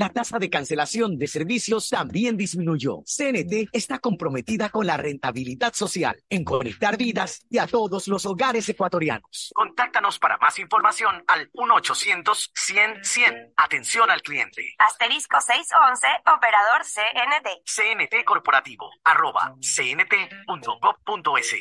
la 0.00 0.08
tasa 0.08 0.38
de 0.38 0.48
cancelación 0.48 1.18
de 1.18 1.26
servicios 1.26 1.90
también 1.90 2.38
disminuyó. 2.38 3.02
CNT 3.04 3.68
está 3.70 3.98
comprometida 3.98 4.70
con 4.70 4.86
la 4.86 4.96
rentabilidad 4.96 5.74
social 5.74 6.18
en 6.30 6.42
conectar 6.42 6.96
vidas 6.96 7.44
y 7.50 7.58
a 7.58 7.66
todos 7.66 8.08
los 8.08 8.24
hogares 8.24 8.66
ecuatorianos. 8.70 9.52
Contáctanos 9.54 10.18
para 10.18 10.38
más 10.38 10.58
información 10.58 11.22
al 11.26 11.52
1-800-100-100. 11.52 13.52
Atención 13.58 14.10
al 14.10 14.22
cliente. 14.22 14.74
Asterisco 14.78 15.38
611, 15.38 16.06
operador 16.34 16.80
CNT. 16.82 17.60
CNT 17.66 18.24
Corporativo, 18.24 18.90
arroba 19.04 19.54
cnt.gov.es. 19.60 21.56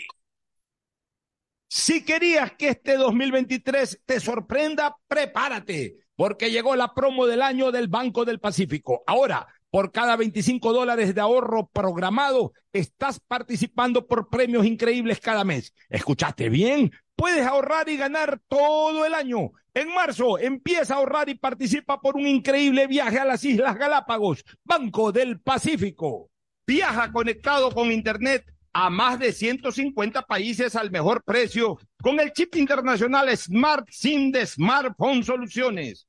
Si 1.67 2.05
querías 2.05 2.53
que 2.53 2.69
este 2.69 2.95
2023 2.95 4.03
te 4.05 4.21
sorprenda, 4.21 4.95
prepárate, 5.07 6.08
porque 6.19 6.51
llegó 6.51 6.75
la 6.75 6.93
promo 6.93 7.27
del 7.27 7.41
año 7.41 7.71
del 7.71 7.87
Banco 7.87 8.25
del 8.25 8.41
Pacífico. 8.41 9.03
Ahora, 9.07 9.47
por 9.69 9.93
cada 9.93 10.17
25 10.17 10.73
dólares 10.73 11.15
de 11.15 11.21
ahorro 11.21 11.69
programado, 11.71 12.51
estás 12.73 13.21
participando 13.21 14.05
por 14.05 14.27
premios 14.27 14.65
increíbles 14.65 15.21
cada 15.21 15.45
mes. 15.45 15.73
¿Escuchaste 15.87 16.49
bien? 16.49 16.91
Puedes 17.15 17.47
ahorrar 17.47 17.87
y 17.87 17.95
ganar 17.95 18.41
todo 18.49 19.05
el 19.05 19.13
año. 19.13 19.51
En 19.73 19.93
marzo, 19.93 20.37
empieza 20.37 20.95
a 20.95 20.97
ahorrar 20.97 21.29
y 21.29 21.35
participa 21.35 22.01
por 22.01 22.17
un 22.17 22.27
increíble 22.27 22.87
viaje 22.87 23.17
a 23.17 23.23
las 23.23 23.45
Islas 23.45 23.77
Galápagos, 23.77 24.43
Banco 24.65 25.13
del 25.13 25.39
Pacífico. 25.39 26.29
Viaja 26.67 27.13
conectado 27.13 27.71
con 27.71 27.93
Internet 27.93 28.43
a 28.73 28.89
más 28.89 29.19
de 29.19 29.31
150 29.31 30.23
países 30.23 30.75
al 30.75 30.91
mejor 30.91 31.23
precio 31.23 31.79
con 32.03 32.19
el 32.19 32.33
chip 32.33 32.57
internacional 32.57 33.29
Smart 33.37 33.87
SIM 33.89 34.33
de 34.33 34.45
Smartphone 34.45 35.23
Soluciones. 35.23 36.08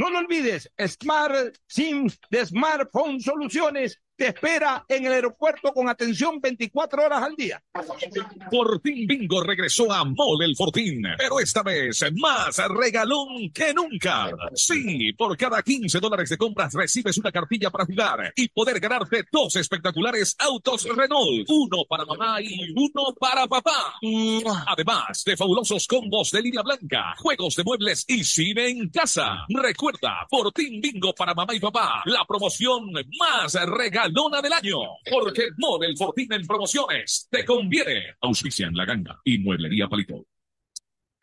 No 0.00 0.08
lo 0.08 0.20
olvides, 0.20 0.72
Smart 0.78 1.58
SIM 1.66 2.08
de 2.30 2.46
Smartphone 2.46 3.20
Soluciones 3.20 4.00
te 4.20 4.26
espera 4.26 4.84
en 4.86 5.06
el 5.06 5.14
aeropuerto 5.14 5.72
con 5.72 5.88
atención 5.88 6.42
24 6.42 7.06
horas 7.06 7.22
al 7.22 7.34
día. 7.36 7.62
Fortín 8.50 9.06
Bingo 9.06 9.42
regresó 9.42 9.90
a 9.90 10.04
Mall 10.04 10.42
El 10.42 10.54
Fortín, 10.54 11.02
pero 11.16 11.40
esta 11.40 11.62
vez 11.62 12.04
más 12.18 12.58
regalón 12.68 13.50
que 13.50 13.72
nunca. 13.72 14.28
Sí, 14.54 15.14
por 15.14 15.34
cada 15.38 15.62
15 15.62 15.98
dólares 16.00 16.28
de 16.28 16.36
compras 16.36 16.74
recibes 16.74 17.16
una 17.16 17.32
cartilla 17.32 17.70
para 17.70 17.86
jugar 17.86 18.34
y 18.36 18.48
poder 18.48 18.78
ganarte 18.78 19.24
dos 19.32 19.56
espectaculares 19.56 20.36
autos 20.38 20.86
Renault, 20.94 21.48
uno 21.48 21.86
para 21.88 22.04
mamá 22.04 22.42
y 22.42 22.72
uno 22.76 23.14
para 23.18 23.46
papá. 23.46 23.94
Además 24.66 25.24
de 25.24 25.34
fabulosos 25.34 25.86
combos 25.86 26.30
de 26.30 26.42
línea 26.42 26.60
blanca, 26.60 27.14
juegos 27.16 27.56
de 27.56 27.64
muebles 27.64 28.04
y 28.06 28.22
cine 28.22 28.68
en 28.68 28.90
casa. 28.90 29.46
Recuerda, 29.48 30.26
Fortín 30.28 30.78
Bingo 30.82 31.14
para 31.14 31.32
mamá 31.32 31.54
y 31.54 31.60
papá, 31.60 32.02
la 32.04 32.26
promoción 32.26 32.92
más 33.18 33.54
regalón 33.54 34.09
Lona 34.10 34.40
del 34.40 34.52
año. 34.52 34.78
Porque 35.10 35.48
Model 35.58 35.96
Fortín 35.96 36.32
en 36.32 36.46
promociones 36.46 37.28
te 37.30 37.44
conviene. 37.44 38.14
Auspician 38.20 38.74
La 38.74 38.84
Ganga 38.84 39.20
y 39.24 39.38
Mueblería 39.38 39.88
Palito. 39.88 40.26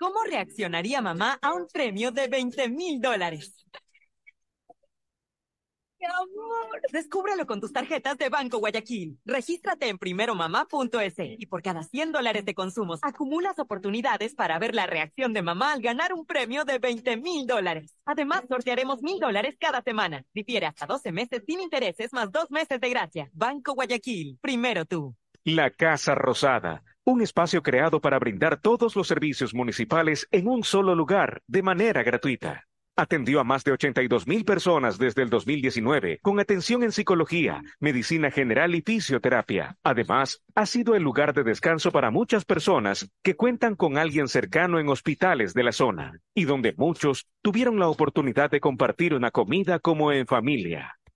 ¿Cómo 0.00 0.24
reaccionaría 0.24 1.02
mamá 1.02 1.38
a 1.42 1.52
un 1.52 1.68
premio 1.68 2.10
de 2.10 2.26
20 2.26 2.70
mil 2.70 3.02
dólares? 3.02 3.54
Mi 6.00 6.06
amor, 6.06 6.80
descúbrelo 6.90 7.46
con 7.46 7.60
tus 7.60 7.70
tarjetas 7.70 8.16
de 8.16 8.30
Banco 8.30 8.56
Guayaquil. 8.56 9.18
Regístrate 9.26 9.90
en 9.90 9.98
primeromamá.es 9.98 11.14
y 11.18 11.44
por 11.44 11.60
cada 11.60 11.82
100 11.82 12.12
dólares 12.12 12.46
de 12.46 12.54
consumos 12.54 12.98
acumulas 13.02 13.58
oportunidades 13.58 14.34
para 14.34 14.58
ver 14.58 14.74
la 14.74 14.86
reacción 14.86 15.34
de 15.34 15.42
mamá 15.42 15.74
al 15.74 15.82
ganar 15.82 16.14
un 16.14 16.24
premio 16.24 16.64
de 16.64 16.78
20 16.78 17.18
mil 17.18 17.46
dólares. 17.46 17.94
Además, 18.06 18.44
sortearemos 18.48 19.02
mil 19.02 19.20
dólares 19.20 19.58
cada 19.60 19.82
semana. 19.82 20.24
Difiere 20.32 20.64
hasta 20.64 20.86
12 20.86 21.12
meses 21.12 21.42
sin 21.46 21.60
intereses 21.60 22.14
más 22.14 22.32
dos 22.32 22.50
meses 22.50 22.80
de 22.80 22.88
gracia. 22.88 23.28
Banco 23.34 23.74
Guayaquil, 23.74 24.38
primero 24.40 24.86
tú. 24.86 25.14
La 25.44 25.68
Casa 25.70 26.14
Rosada, 26.14 26.84
un 27.04 27.22
espacio 27.22 27.62
creado 27.62 28.00
para 28.00 28.18
brindar 28.18 28.60
todos 28.60 28.94
los 28.96 29.08
servicios 29.08 29.54
municipales 29.54 30.28
en 30.30 30.48
un 30.48 30.64
solo 30.64 30.94
lugar, 30.94 31.42
de 31.46 31.62
manera 31.62 32.02
gratuita. 32.02 32.66
Atendió 32.96 33.40
a 33.40 33.44
más 33.44 33.64
de 33.64 33.72
82 33.72 34.26
mil 34.26 34.44
personas 34.44 34.98
desde 34.98 35.22
el 35.22 35.30
2019, 35.30 36.18
con 36.20 36.38
atención 36.38 36.82
en 36.82 36.92
psicología, 36.92 37.62
medicina 37.78 38.30
general 38.30 38.74
y 38.74 38.82
fisioterapia. 38.82 39.78
Además, 39.82 40.42
ha 40.54 40.66
sido 40.66 40.94
el 40.94 41.02
lugar 41.02 41.32
de 41.32 41.42
descanso 41.42 41.92
para 41.92 42.10
muchas 42.10 42.44
personas 42.44 43.10
que 43.22 43.36
cuentan 43.36 43.74
con 43.74 43.96
alguien 43.96 44.28
cercano 44.28 44.78
en 44.78 44.88
hospitales 44.88 45.54
de 45.54 45.62
la 45.62 45.72
zona, 45.72 46.20
y 46.34 46.44
donde 46.44 46.74
muchos 46.76 47.26
tuvieron 47.42 47.78
la 47.78 47.88
oportunidad 47.88 48.50
de 48.50 48.60
compartir 48.60 49.14
una 49.14 49.30
comida 49.30 49.78
como 49.78 50.12
en 50.12 50.26
familia 50.26 50.99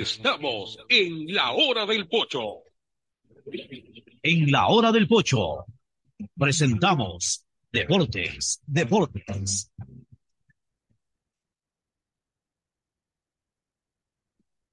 Estamos 0.00 0.78
en 0.88 1.34
la 1.34 1.52
hora 1.52 1.84
del 1.84 2.08
pocho. 2.08 2.62
En 4.22 4.50
la 4.50 4.68
hora 4.68 4.90
del 4.90 5.06
pocho 5.06 5.66
presentamos 6.34 7.44
Deportes, 7.70 8.62
Deportes. 8.64 9.70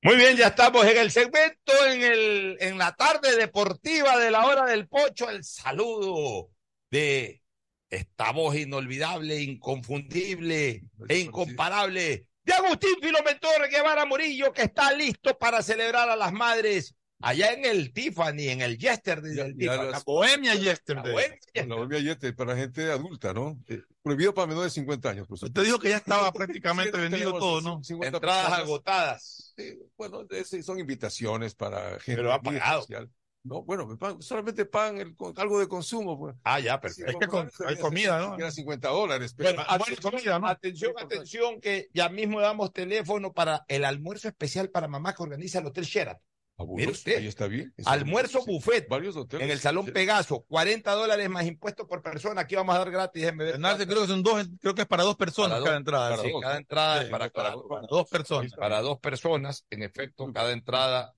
Muy 0.01 0.15
bien, 0.15 0.37
ya 0.37 0.47
estamos 0.47 0.85
en 0.85 0.97
el 0.97 1.11
segmento, 1.11 1.73
en, 1.85 2.01
el, 2.01 2.57
en 2.61 2.77
la 2.77 2.95
tarde 2.95 3.35
deportiva 3.35 4.17
de 4.17 4.31
la 4.31 4.45
hora 4.45 4.67
del 4.67 4.87
pocho, 4.87 5.29
el 5.29 5.43
saludo 5.43 6.49
de 6.89 7.43
esta 7.89 8.31
voz 8.31 8.55
inolvidable, 8.55 9.41
inconfundible 9.41 10.85
e 11.09 11.17
incomparable 11.17 12.28
de 12.43 12.53
Agustín 12.53 12.95
Filomentor 13.01 13.69
Guevara 13.69 14.05
Murillo, 14.05 14.51
que 14.51 14.63
está 14.63 14.91
listo 14.93 15.37
para 15.37 15.61
celebrar 15.61 16.09
a 16.09 16.15
las 16.15 16.31
madres 16.33 16.95
allá 17.21 17.53
en 17.53 17.65
el 17.65 17.91
Tiffany, 17.93 18.49
en 18.49 18.61
el 18.61 18.77
Yesterday 18.77 19.35
del 19.35 19.55
Tiffany. 19.55 19.91
La 19.91 19.99
Bohemia 20.05 20.55
Yesterday. 20.55 21.03
La 21.05 21.11
Bohemia 21.11 21.39
La 21.67 21.75
Bohemia 21.75 21.99
Yesterday 21.99 22.31
para 22.35 22.55
gente 22.55 22.91
adulta, 22.91 23.33
¿no? 23.33 23.59
Eh, 23.67 23.81
prohibido 24.01 24.33
para 24.33 24.47
menores 24.47 24.73
de 24.73 24.81
50 24.81 25.09
años. 25.09 25.27
Por 25.27 25.35
Usted 25.41 25.63
dijo 25.63 25.79
que 25.79 25.89
ya 25.89 25.97
estaba 25.97 26.31
prácticamente 26.31 26.97
vendido 26.97 27.37
todo, 27.37 27.61
¿no? 27.61 27.83
50 27.83 28.17
Entradas 28.17 28.43
personas. 28.45 28.63
agotadas. 28.65 29.53
Sí, 29.55 29.77
bueno, 29.97 30.25
son 30.63 30.79
invitaciones 30.79 31.53
para 31.55 31.99
gente. 31.99 32.15
Pero 32.15 32.33
ha 32.33 32.41
pagado. 32.41 32.81
especial. 32.81 33.09
No, 33.43 33.63
bueno, 33.63 33.87
me 33.87 33.95
pagan- 33.95 34.21
solamente 34.21 34.65
pagan 34.65 34.97
el- 34.99 35.15
algo 35.37 35.59
de 35.59 35.67
consumo. 35.67 36.17
Pues. 36.19 36.35
Ah, 36.43 36.59
ya, 36.59 36.79
perfecto. 36.79 37.11
Es 37.11 37.17
que 37.17 37.27
con- 37.27 37.49
hay 37.67 37.77
comida, 37.77 38.19
¿no? 38.19 38.35
Era 38.37 38.51
50 38.51 38.89
dólares. 38.89 39.33
pero- 39.35 39.49
Bueno, 39.51 39.63
Ah, 39.67 39.75
atención, 39.75 40.11
comida, 40.11 40.39
¿no? 40.39 40.47
atención, 40.47 40.93
atención, 40.97 41.61
que 41.61 41.87
ya 41.93 42.09
mismo 42.09 42.41
damos 42.41 42.73
teléfono 42.73 43.31
para 43.33 43.63
el 43.69 43.85
almuerzo 43.85 44.27
especial 44.27 44.69
para 44.69 44.87
mamá 44.87 45.13
que 45.15 45.23
organiza 45.23 45.59
el 45.59 45.67
Hotel 45.67 45.85
Sheraton. 45.85 46.21
Fabuloso, 46.57 46.77
Mire 46.81 46.91
usted. 46.91 47.17
Ahí 47.19 47.27
está 47.27 47.47
bien. 47.47 47.73
Eso- 47.77 47.89
Almuerzo 47.89 48.43
buffet 48.45 48.89
Varios 48.89 49.15
hoteles. 49.15 49.45
en 49.45 49.51
el 49.51 49.59
Salón. 49.61 49.85
Pegaso, 49.85 50.41
40 50.49 50.91
dólares 50.91 51.29
más 51.29 51.45
impuestos 51.45 51.87
por 51.87 52.01
persona. 52.01 52.41
Aquí 52.41 52.55
vamos 52.55 52.75
a 52.75 52.79
dar 52.79 52.91
gratis. 52.91 53.33
Bernardo, 53.37 53.85
creo 53.87 54.01
que 54.01 54.07
son 54.07 54.21
dos, 54.21 54.45
creo 54.59 54.75
que 54.75 54.81
es 54.81 54.87
para 54.87 55.03
dos 55.03 55.15
personas 55.15 55.51
Para 55.51 55.63
cada 55.63 55.71
dos, 55.75 55.79
entrada. 55.79 56.09
para 56.09 56.21
sí. 56.23 56.31
dos, 56.33 56.41
cada 56.41 56.57
entrada 56.57 56.97
Sí, 56.99 57.03
es 57.05 57.09
para, 57.11 57.29
para, 57.29 57.49
para- 57.53 57.67
para 57.69 57.87
dos 57.87 58.09
personas. 58.09 58.53
para 58.55 58.81
dos 58.81 58.99
personas. 58.99 59.65
En 59.69 59.83
efecto, 59.83 60.29
cada 60.33 60.51
entrada 60.51 61.15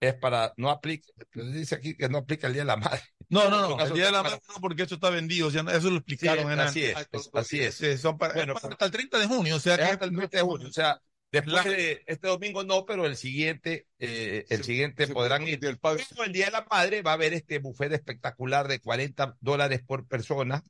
es 0.00 0.14
para, 0.14 0.52
no 0.56 0.70
aplica, 0.70 1.06
dice 1.34 1.74
aquí 1.74 1.96
que 1.96 2.08
no 2.08 2.18
aplica 2.18 2.46
el 2.46 2.54
Día 2.54 2.62
de 2.62 2.66
la 2.66 2.76
Madre. 2.76 3.02
No, 3.28 3.48
no, 3.48 3.76
no. 3.76 3.80
El 3.84 3.92
día 3.92 4.06
de 4.06 4.10
la 4.12 4.22
para- 4.22 4.30
madre 4.36 4.42
no, 4.48 4.60
porque 4.60 4.82
eso 4.82 4.96
está 4.96 5.10
vendido. 5.10 5.50
ya 5.50 5.62
no- 5.62 5.70
eso 5.70 5.88
lo 5.90 5.98
explicaron. 5.98 6.46
Sí, 6.46 6.52
era- 6.52 6.64
así 6.64 6.84
es, 6.84 6.96
es- 7.12 7.30
así 7.32 7.60
es. 7.60 7.74
Sí, 7.76 7.96
son 7.98 8.18
para, 8.18 8.34
Bueno, 8.34 8.54
es 8.54 8.60
para 8.60 8.62
pero- 8.62 8.72
hasta 8.74 8.84
el 8.86 8.90
30 8.90 9.18
de 9.18 9.26
junio. 9.26 9.56
O 9.56 9.60
sea, 9.60 9.76
que 9.76 9.82
hasta 9.84 10.04
el 10.06 10.16
30 10.16 10.36
de 10.38 10.42
junio. 10.42 10.68
O 10.68 10.72
sea, 10.72 11.00
después 11.30 11.64
de 11.64 12.02
este 12.06 12.26
domingo 12.26 12.64
no, 12.64 12.84
pero 12.86 13.06
el 13.06 13.16
siguiente, 13.16 13.86
eh, 14.00 14.46
el 14.48 14.64
siguiente 14.64 15.06
podrán 15.06 15.46
ir. 15.46 15.64
el 15.64 15.78
padre- 15.78 16.04
Pero 16.10 16.24
el 16.24 16.32
Día 16.32 16.46
de 16.46 16.50
la 16.52 16.66
Madre 16.68 17.02
va 17.02 17.12
a 17.12 17.14
haber 17.14 17.32
este 17.34 17.60
buffet 17.60 17.92
espectacular 17.92 18.66
de 18.66 18.80
40 18.80 19.36
dólares 19.40 19.82
por 19.86 20.08
persona, 20.08 20.64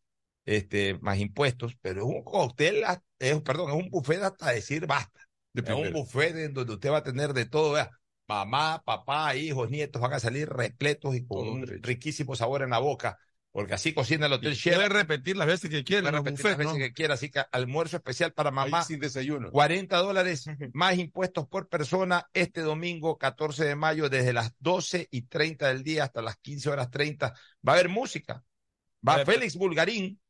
este, 0.45 0.99
más 1.01 1.19
impuestos, 1.19 1.77
pero 1.81 2.01
es 2.01 2.07
un 2.07 2.23
cóctel, 2.25 2.83
es, 3.19 3.41
perdón, 3.41 3.71
es 3.71 3.77
un 3.85 3.91
buffet 3.91 4.21
hasta 4.23 4.51
decir 4.53 4.87
basta. 4.87 5.19
De 5.55 5.63
Es 5.63 5.71
un 5.77 5.93
buffet 5.93 6.37
en 6.37 6.53
donde 6.53 6.75
usted 6.75 6.91
va 6.91 6.99
a 6.99 7.03
tener 7.03 7.33
de 7.33 7.47
todo, 7.47 7.73
vea. 7.73 7.91
Mamá, 8.31 8.81
papá, 8.85 9.35
hijos, 9.35 9.71
nietos 9.71 10.01
van 10.01 10.13
a 10.13 10.21
salir 10.21 10.49
repletos 10.49 11.17
y 11.17 11.27
con 11.27 11.49
un 11.49 11.67
riquísimo 11.67 12.37
sabor 12.37 12.63
en 12.63 12.71
la 12.71 12.79
boca, 12.79 13.19
porque 13.51 13.75
así 13.75 13.93
cocina 13.93 14.27
el 14.27 14.35
Hotel 14.35 14.53
puede 14.53 14.55
Sheraton. 14.55 14.91
repetir 14.97 15.37
las 15.37 15.49
veces 15.49 15.69
que 15.69 15.83
quiera. 15.83 16.03
Puede 16.13 16.23
repetir 16.23 16.45
las 16.45 16.57
veces 16.57 16.73
¿no? 16.73 16.79
que 16.79 16.93
quiera, 16.93 17.15
así 17.15 17.29
que 17.29 17.43
almuerzo 17.51 17.97
especial 17.97 18.33
para 18.33 18.51
Ahí 18.51 18.55
mamá. 18.55 18.85
sin 18.85 19.01
desayuno. 19.01 19.51
40 19.51 19.97
dólares 19.97 20.45
más 20.73 20.97
impuestos 20.97 21.49
por 21.49 21.69
persona 21.69 22.29
este 22.33 22.61
domingo 22.61 23.19
14 23.19 23.65
de 23.65 23.75
mayo 23.75 24.09
desde 24.09 24.33
las 24.33 24.55
12 24.61 25.09
y 25.11 25.23
30 25.23 25.67
del 25.67 25.83
día 25.83 26.05
hasta 26.05 26.23
las 26.23 26.37
15 26.37 26.71
horas 26.71 26.89
30. 26.89 27.35
Va 27.67 27.73
a 27.73 27.75
haber 27.75 27.89
música. 27.89 28.45
Va 29.07 29.25
Félix 29.25 29.57
Bulgarín, 29.57 30.21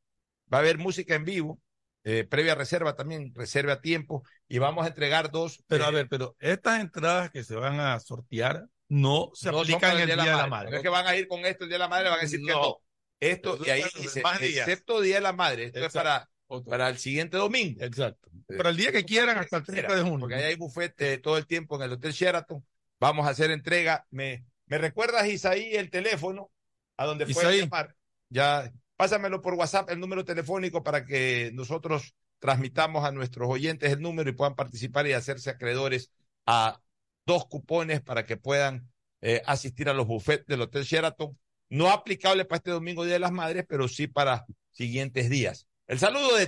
va 0.51 0.57
a 0.57 0.61
haber 0.63 0.79
música 0.79 1.15
en 1.15 1.27
vivo, 1.27 1.61
eh, 2.05 2.25
previa 2.25 2.55
reserva 2.55 2.97
también, 2.97 3.33
reserve 3.35 3.73
a 3.73 3.81
tiempo 3.81 4.23
y 4.49 4.59
vamos 4.59 4.85
a 4.85 4.89
entregar 4.89 5.31
dos. 5.31 5.63
Pero 5.67 5.85
a 5.85 5.89
eh, 5.89 5.93
ver, 5.93 6.09
pero 6.09 6.37
estas 6.39 6.81
entradas 6.81 7.31
que 7.31 7.45
se 7.45 7.55
van 7.55 7.79
a 7.81 7.99
sortear 8.01 8.67
no 8.89 9.31
se 9.35 9.51
no 9.53 9.61
aplican 9.61 9.99
el 9.99 10.07
Día 10.07 10.17
de 10.17 10.25
la 10.27 10.43
No 10.43 10.49
Madre. 10.49 10.77
es 10.77 10.83
que 10.83 10.89
van 10.89 11.07
a 11.07 11.15
ir 11.17 11.29
con 11.29 11.45
esto 11.47 11.65
el 11.65 11.71
Día 11.71 11.77
de 11.77 11.81
la 11.81 11.89
Madre, 11.89 12.09
van 12.09 12.19
a 12.19 12.23
decir 12.23 12.41
que 12.45 12.53
No. 12.53 12.63
no. 12.63 12.77
Esto, 13.21 13.59
Pero 13.59 13.67
y 13.67 13.71
ahí 13.71 13.85
dice, 14.01 14.23
excepto 14.41 15.01
Día 15.01 15.17
de 15.17 15.21
la 15.21 15.33
Madre, 15.35 15.65
esto 15.67 15.85
es 15.85 15.93
para, 15.93 16.29
Otro. 16.47 16.71
para 16.71 16.89
el 16.89 16.97
siguiente 16.97 17.37
domingo. 17.37 17.85
Exacto. 17.85 18.31
Para 18.57 18.71
el 18.71 18.77
día 18.77 18.91
que 18.93 19.05
quieran, 19.05 19.37
hasta 19.37 19.59
el 19.59 19.65
30 19.65 19.95
de 19.95 20.03
junio. 20.03 20.21
Porque 20.21 20.37
ahí 20.37 20.45
hay 20.45 20.57
bufete 20.57 21.19
todo 21.19 21.37
el 21.37 21.47
tiempo 21.47 21.77
en 21.77 21.83
el 21.83 21.93
Hotel 21.93 22.13
Sheraton. 22.13 22.67
Vamos 22.99 23.27
a 23.27 23.31
hacer 23.31 23.51
entrega. 23.51 24.07
¿Me, 24.11 24.45
me 24.67 24.79
recuerdas, 24.79 25.29
Isaí, 25.29 25.77
el 25.77 25.91
teléfono 25.91 26.51
a 26.97 27.05
donde 27.07 27.27
pueden 27.27 27.51
Isaí. 27.51 27.61
llamar? 27.61 27.95
Ya, 28.31 28.73
pásamelo 29.01 29.41
por 29.41 29.55
WhatsApp, 29.55 29.89
el 29.89 29.99
número 29.99 30.27
telefónico 30.27 30.83
para 30.83 31.07
que 31.07 31.53
nosotros 31.55 32.15
transmitamos 32.39 33.03
a 33.03 33.11
nuestros 33.11 33.49
oyentes 33.49 33.91
el 33.91 34.03
número 34.03 34.29
y 34.29 34.35
puedan 34.35 34.55
participar 34.55 35.07
y 35.07 35.15
hacerse 35.15 35.49
acreedores 35.49 36.11
a 36.45 36.83
dos 37.25 37.47
cupones 37.47 38.03
para 38.03 38.27
que 38.27 38.37
puedan 38.37 38.91
eh, 39.23 39.41
asistir 39.47 39.89
a 39.89 39.95
los 39.95 40.07
buffets 40.07 40.45
del 40.47 40.61
Hotel 40.61 40.85
Sheraton. 40.85 41.39
No 41.71 41.89
aplicable 41.89 42.45
para 42.45 42.59
este 42.59 42.73
domingo 42.73 43.07
Día 43.07 43.15
de 43.15 43.21
las 43.21 43.33
Madres, 43.33 43.65
pero 43.67 43.89
sí 43.89 44.07
para 44.07 44.45
siguientes 44.71 45.31
días. 45.31 45.67
El 45.91 45.99
saludo 45.99 46.37
de 46.37 46.47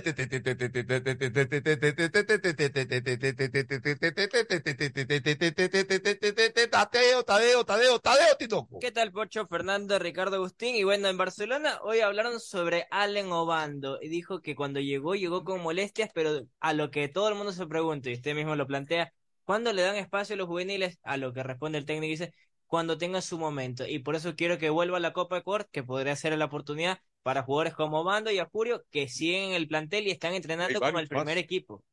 Tadeo, 6.69 7.25
Tadeo, 7.25 7.65
Tadeo, 7.65 7.99
Tadeo, 7.99 8.37
Titoco. 8.39 8.79
¿Qué 8.79 8.93
tal, 8.93 9.11
Pocho? 9.11 9.45
Fernando, 9.47 9.99
Ricardo 9.99 10.37
Agustín. 10.37 10.77
Y 10.77 10.85
bueno, 10.85 11.09
en 11.09 11.17
Barcelona 11.17 11.77
hoy 11.83 11.99
hablaron 11.99 12.39
sobre 12.39 12.87
Allen 12.89 13.33
Obando 13.33 13.99
y 14.01 14.07
dijo 14.07 14.39
que 14.39 14.55
cuando 14.55 14.79
llegó, 14.79 15.13
llegó 15.13 15.43
con 15.43 15.61
molestias, 15.61 16.09
pero 16.13 16.47
a 16.61 16.71
lo 16.71 16.89
que 16.89 17.09
todo 17.09 17.27
el 17.27 17.35
mundo 17.35 17.51
se 17.51 17.67
pregunta, 17.67 18.09
y 18.09 18.13
usted 18.13 18.35
mismo 18.35 18.55
lo 18.55 18.65
plantea, 18.65 19.11
¿cuándo 19.43 19.73
le 19.73 19.81
dan 19.81 19.97
espacio 19.97 20.35
a 20.35 20.37
los 20.37 20.47
juveniles? 20.47 20.99
A 21.03 21.17
lo 21.17 21.33
que 21.33 21.43
responde 21.43 21.79
el 21.79 21.85
técnico 21.85 22.09
dice, 22.09 22.33
cuando 22.65 22.97
tenga 22.97 23.19
su 23.19 23.37
momento. 23.37 23.85
Y 23.85 23.99
por 23.99 24.15
eso 24.15 24.37
quiero 24.37 24.57
que 24.57 24.69
vuelva 24.69 24.99
a 24.99 25.01
la 25.01 25.11
Copa 25.11 25.39
Ecuador, 25.39 25.67
que 25.69 25.83
podría 25.83 26.15
ser 26.15 26.37
la 26.37 26.45
oportunidad 26.45 26.99
para 27.23 27.43
jugadores 27.43 27.73
como 27.73 28.01
Obando 28.01 28.29
y 28.31 28.39
Acurio, 28.39 28.85
que 28.91 29.07
siguen 29.07 29.49
en 29.49 29.53
el 29.53 29.67
plantel 29.67 30.07
y 30.07 30.11
están 30.11 30.33
entrenando 30.33 30.79
como 30.79 30.99
el 30.99 31.07
primer 31.07 31.37
equipo. 31.37 31.83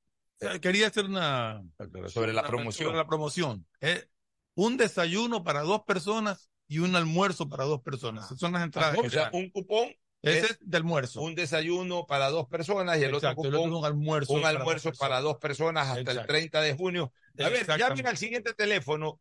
Quería 0.60 0.88
hacer 0.88 1.04
una 1.04 1.62
Sobre 2.08 2.32
la 2.32 2.40
una- 2.40 2.48
promoción. 2.48 2.86
sobre 2.86 2.98
la 2.98 3.06
promoción. 3.06 3.66
Eh, 3.80 4.06
un 4.54 4.76
desayuno 4.76 5.44
para 5.44 5.60
dos 5.62 5.82
personas 5.84 6.50
y 6.66 6.78
un 6.78 6.96
almuerzo 6.96 7.48
para 7.48 7.64
dos 7.64 7.80
personas. 7.82 8.26
Esas 8.26 8.38
son 8.38 8.52
las 8.52 8.62
entradas. 8.64 8.96
O 8.98 9.08
sea, 9.10 9.30
un 9.32 9.50
cupón 9.50 9.88
Ese 10.22 10.38
es 10.38 10.50
es 10.52 10.58
de 10.62 10.76
almuerzo. 10.76 11.20
un 11.22 11.34
desayuno 11.34 12.06
para 12.06 12.28
dos 12.30 12.46
personas 12.48 12.98
y 12.98 13.04
el 13.04 13.14
Exacto, 13.14 13.40
otro 13.42 13.48
el 13.50 13.54
otro 13.56 13.64
cupón 13.68 13.72
es 13.74 13.78
un 13.80 13.84
almuerzo. 13.86 14.32
un 14.34 14.42
para 14.42 14.58
almuerzo 14.58 14.88
dos 14.90 14.98
para 14.98 15.20
dos 15.20 15.36
personas 15.38 15.86
hasta 15.88 16.00
el 16.00 16.08
Exacto. 16.08 16.26
30 16.32 16.60
de 16.62 16.74
junio. 16.74 17.12
A 17.38 17.48
ver, 17.48 17.66
llamen 17.78 18.06
al 18.06 18.16
siguiente 18.16 18.54
teléfono. 18.54 19.20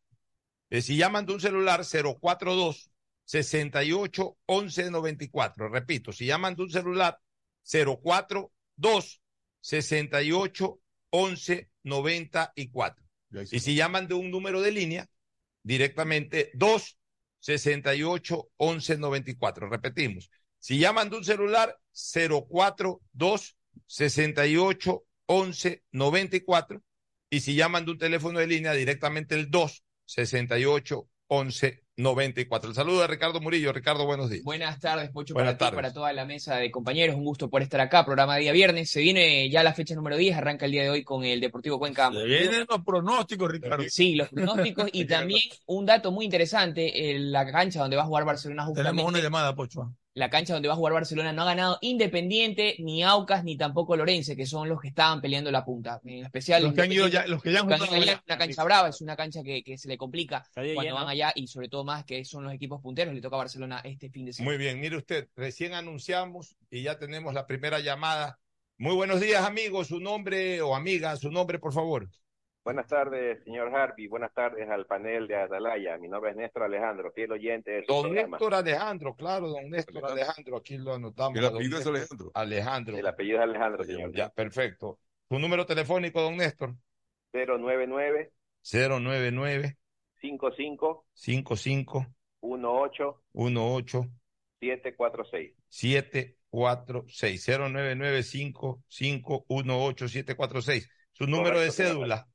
eh, 0.71 0.81
si 0.81 0.97
llaman 0.97 1.25
de 1.25 1.33
un 1.33 1.41
celular 1.41 1.83
042 1.83 2.91
68 3.29 4.37
11 4.47 4.89
94. 4.89 5.69
Repito, 5.69 6.11
si 6.11 6.25
llaman 6.25 6.55
de 6.55 6.63
un 6.63 6.71
celular 6.71 7.19
042 7.63 9.21
68 9.61 10.79
11 11.11 11.69
94. 11.83 13.05
Y 13.51 13.59
si 13.59 13.75
llaman 13.75 14.07
de 14.07 14.15
un 14.15 14.31
número 14.31 14.61
de 14.61 14.71
línea, 14.71 15.07
directamente 15.61 16.49
2 16.55 16.97
68 17.39 18.49
11 18.57 18.97
94. 18.97 19.69
Repetimos. 19.69 20.31
Si 20.57 20.79
llaman 20.79 21.11
de 21.11 21.17
un 21.17 21.23
celular 21.23 21.77
042 21.93 23.57
68 23.85 25.03
11 25.27 25.83
94 25.91 26.83
y 27.29 27.41
si 27.41 27.53
llaman 27.53 27.85
de 27.85 27.91
un 27.91 27.99
teléfono 27.99 28.39
de 28.39 28.47
línea 28.47 28.73
directamente 28.73 29.35
el 29.35 29.51
2 29.51 29.83
68 30.05 31.07
11 31.27 31.67
94. 31.67 31.88
El 31.99 32.73
saludo 32.75 33.01
de 33.01 33.07
Ricardo 33.07 33.41
Murillo. 33.41 33.73
Ricardo, 33.73 34.05
buenos 34.05 34.29
días. 34.29 34.41
Buenas 34.45 34.79
tardes, 34.79 35.09
Pocho, 35.09 35.33
Buenas 35.33 35.55
para 35.55 35.57
ti, 35.57 35.59
tardes. 35.65 35.75
para 35.75 35.93
toda 35.93 36.13
la 36.13 36.23
mesa 36.23 36.55
de 36.55 36.71
compañeros. 36.71 37.17
Un 37.17 37.25
gusto 37.25 37.49
por 37.49 37.61
estar 37.61 37.81
acá. 37.81 38.05
Programa 38.05 38.37
día 38.37 38.53
viernes. 38.53 38.89
Se 38.89 39.01
viene 39.01 39.49
ya 39.49 39.63
la 39.63 39.73
fecha 39.73 39.95
número 39.95 40.15
10. 40.15 40.37
Arranca 40.37 40.65
el 40.65 40.71
día 40.71 40.83
de 40.83 40.91
hoy 40.91 41.03
con 41.03 41.25
el 41.25 41.41
Deportivo 41.41 41.77
Cuenca. 41.77 42.09
Se 42.09 42.23
vienen 42.23 42.65
los 42.69 42.85
pronósticos, 42.85 43.51
Ricardo. 43.51 43.83
Sí, 43.89 44.15
los 44.15 44.29
pronósticos 44.29 44.89
y 44.93 45.03
también 45.03 45.41
un 45.65 45.85
dato 45.85 46.13
muy 46.13 46.23
interesante, 46.23 47.11
en 47.11 47.33
la 47.33 47.45
cancha 47.51 47.81
donde 47.81 47.97
va 47.97 48.03
a 48.03 48.05
jugar 48.05 48.23
Barcelona 48.23 48.63
justamente. 48.63 48.91
Tenemos 48.95 49.11
una 49.11 49.21
llamada, 49.21 49.53
Pocho. 49.53 49.93
La 50.15 50.29
cancha 50.29 50.53
donde 50.53 50.67
va 50.67 50.73
a 50.73 50.77
jugar 50.77 50.93
Barcelona 50.93 51.31
no 51.31 51.43
ha 51.43 51.45
ganado 51.45 51.77
Independiente, 51.81 52.75
ni 52.79 53.03
Aucas, 53.03 53.43
ni 53.43 53.57
tampoco 53.57 53.95
Lorense, 53.95 54.35
que 54.35 54.45
son 54.45 54.67
los 54.67 54.81
que 54.81 54.87
estaban 54.87 55.21
peleando 55.21 55.51
la 55.51 55.63
punta. 55.63 56.01
En 56.03 56.25
especial 56.25 56.63
Los 56.63 56.73
que 56.73 56.81
han 56.81 56.91
ido 56.91 57.07
ya, 57.07 57.27
los 57.27 57.41
que 57.41 57.51
ya 57.51 57.59
han 57.59 57.65
jugado 57.65 57.85
es 57.85 58.19
una 58.27 58.37
cancha 58.37 58.63
brava, 58.63 58.89
es 58.89 59.01
una 59.01 59.15
cancha 59.15 59.43
que, 59.43 59.63
que 59.63 59.77
se 59.77 59.87
le 59.87 59.97
complica 59.97 60.43
cuando 60.53 60.81
lleno. 60.81 60.95
van 60.95 61.07
allá 61.07 61.31
y 61.35 61.47
sobre 61.47 61.69
todo 61.69 61.83
más 61.83 62.05
que 62.05 62.25
son 62.25 62.43
los 62.43 62.53
equipos 62.53 62.81
punteros, 62.81 63.13
le 63.13 63.21
toca 63.21 63.35
a 63.35 63.39
Barcelona 63.39 63.81
este 63.83 64.09
fin 64.09 64.25
de 64.25 64.33
semana. 64.33 64.51
Muy 64.51 64.57
bien, 64.57 64.79
mire 64.79 64.97
usted, 64.97 65.29
recién 65.35 65.73
anunciamos 65.73 66.55
y 66.69 66.83
ya 66.83 66.97
tenemos 66.97 67.33
la 67.33 67.45
primera 67.45 67.79
llamada. 67.79 68.39
Muy 68.77 68.95
buenos 68.95 69.19
días, 69.19 69.43
amigos. 69.43 69.87
Su 69.87 69.99
nombre 69.99 70.61
o 70.61 70.75
amiga, 70.75 71.15
su 71.17 71.29
nombre, 71.29 71.59
por 71.59 71.73
favor. 71.73 72.09
Buenas 72.63 72.87
tardes, 72.87 73.41
señor 73.45 73.73
Harvey. 73.73 74.07
Buenas 74.07 74.33
tardes 74.33 74.69
al 74.69 74.85
panel 74.85 75.27
de 75.27 75.35
Atalaya. 75.37 75.97
Mi 75.97 76.09
nombre 76.09 76.31
es 76.31 76.37
Néstor 76.37 76.63
Alejandro, 76.63 77.11
fiel 77.13 77.31
oyente 77.31 77.71
de 77.71 77.85
su 77.85 77.93
Don 77.93 78.03
programa. 78.03 78.37
Néstor 78.37 78.53
Alejandro, 78.53 79.15
claro, 79.15 79.47
don 79.47 79.69
Néstor 79.69 80.05
Alejandro, 80.05 80.57
aquí 80.57 80.77
lo 80.77 80.93
anotamos. 80.93 81.37
El 81.37 81.45
apellido 81.45 81.79
es 81.79 81.87
Alejandro. 81.87 82.31
Alejandro. 82.33 82.97
El 82.97 83.07
apellido 83.07 83.37
es 83.37 83.43
Alejandro, 83.43 83.83
señor. 83.85 84.11
Ya, 84.13 84.29
perfecto. 84.29 84.99
¿Tu 85.29 85.39
número 85.39 85.65
telefónico, 85.65 86.21
don 86.21 86.35
Néstor? 86.37 86.75
099 87.33 88.33
099 88.61 89.77
55 90.19 91.05
55 91.13 92.05
18 92.41 93.23
18 93.33 94.05
746. 94.59 95.55
746 95.69 97.47
099 97.47 98.23
55 98.23 99.45
18 99.47 100.07
746. 100.09 100.89
Su 101.13 101.25
número 101.25 101.59
de 101.59 101.67
Correcto, 101.67 101.83
cédula 101.83 102.27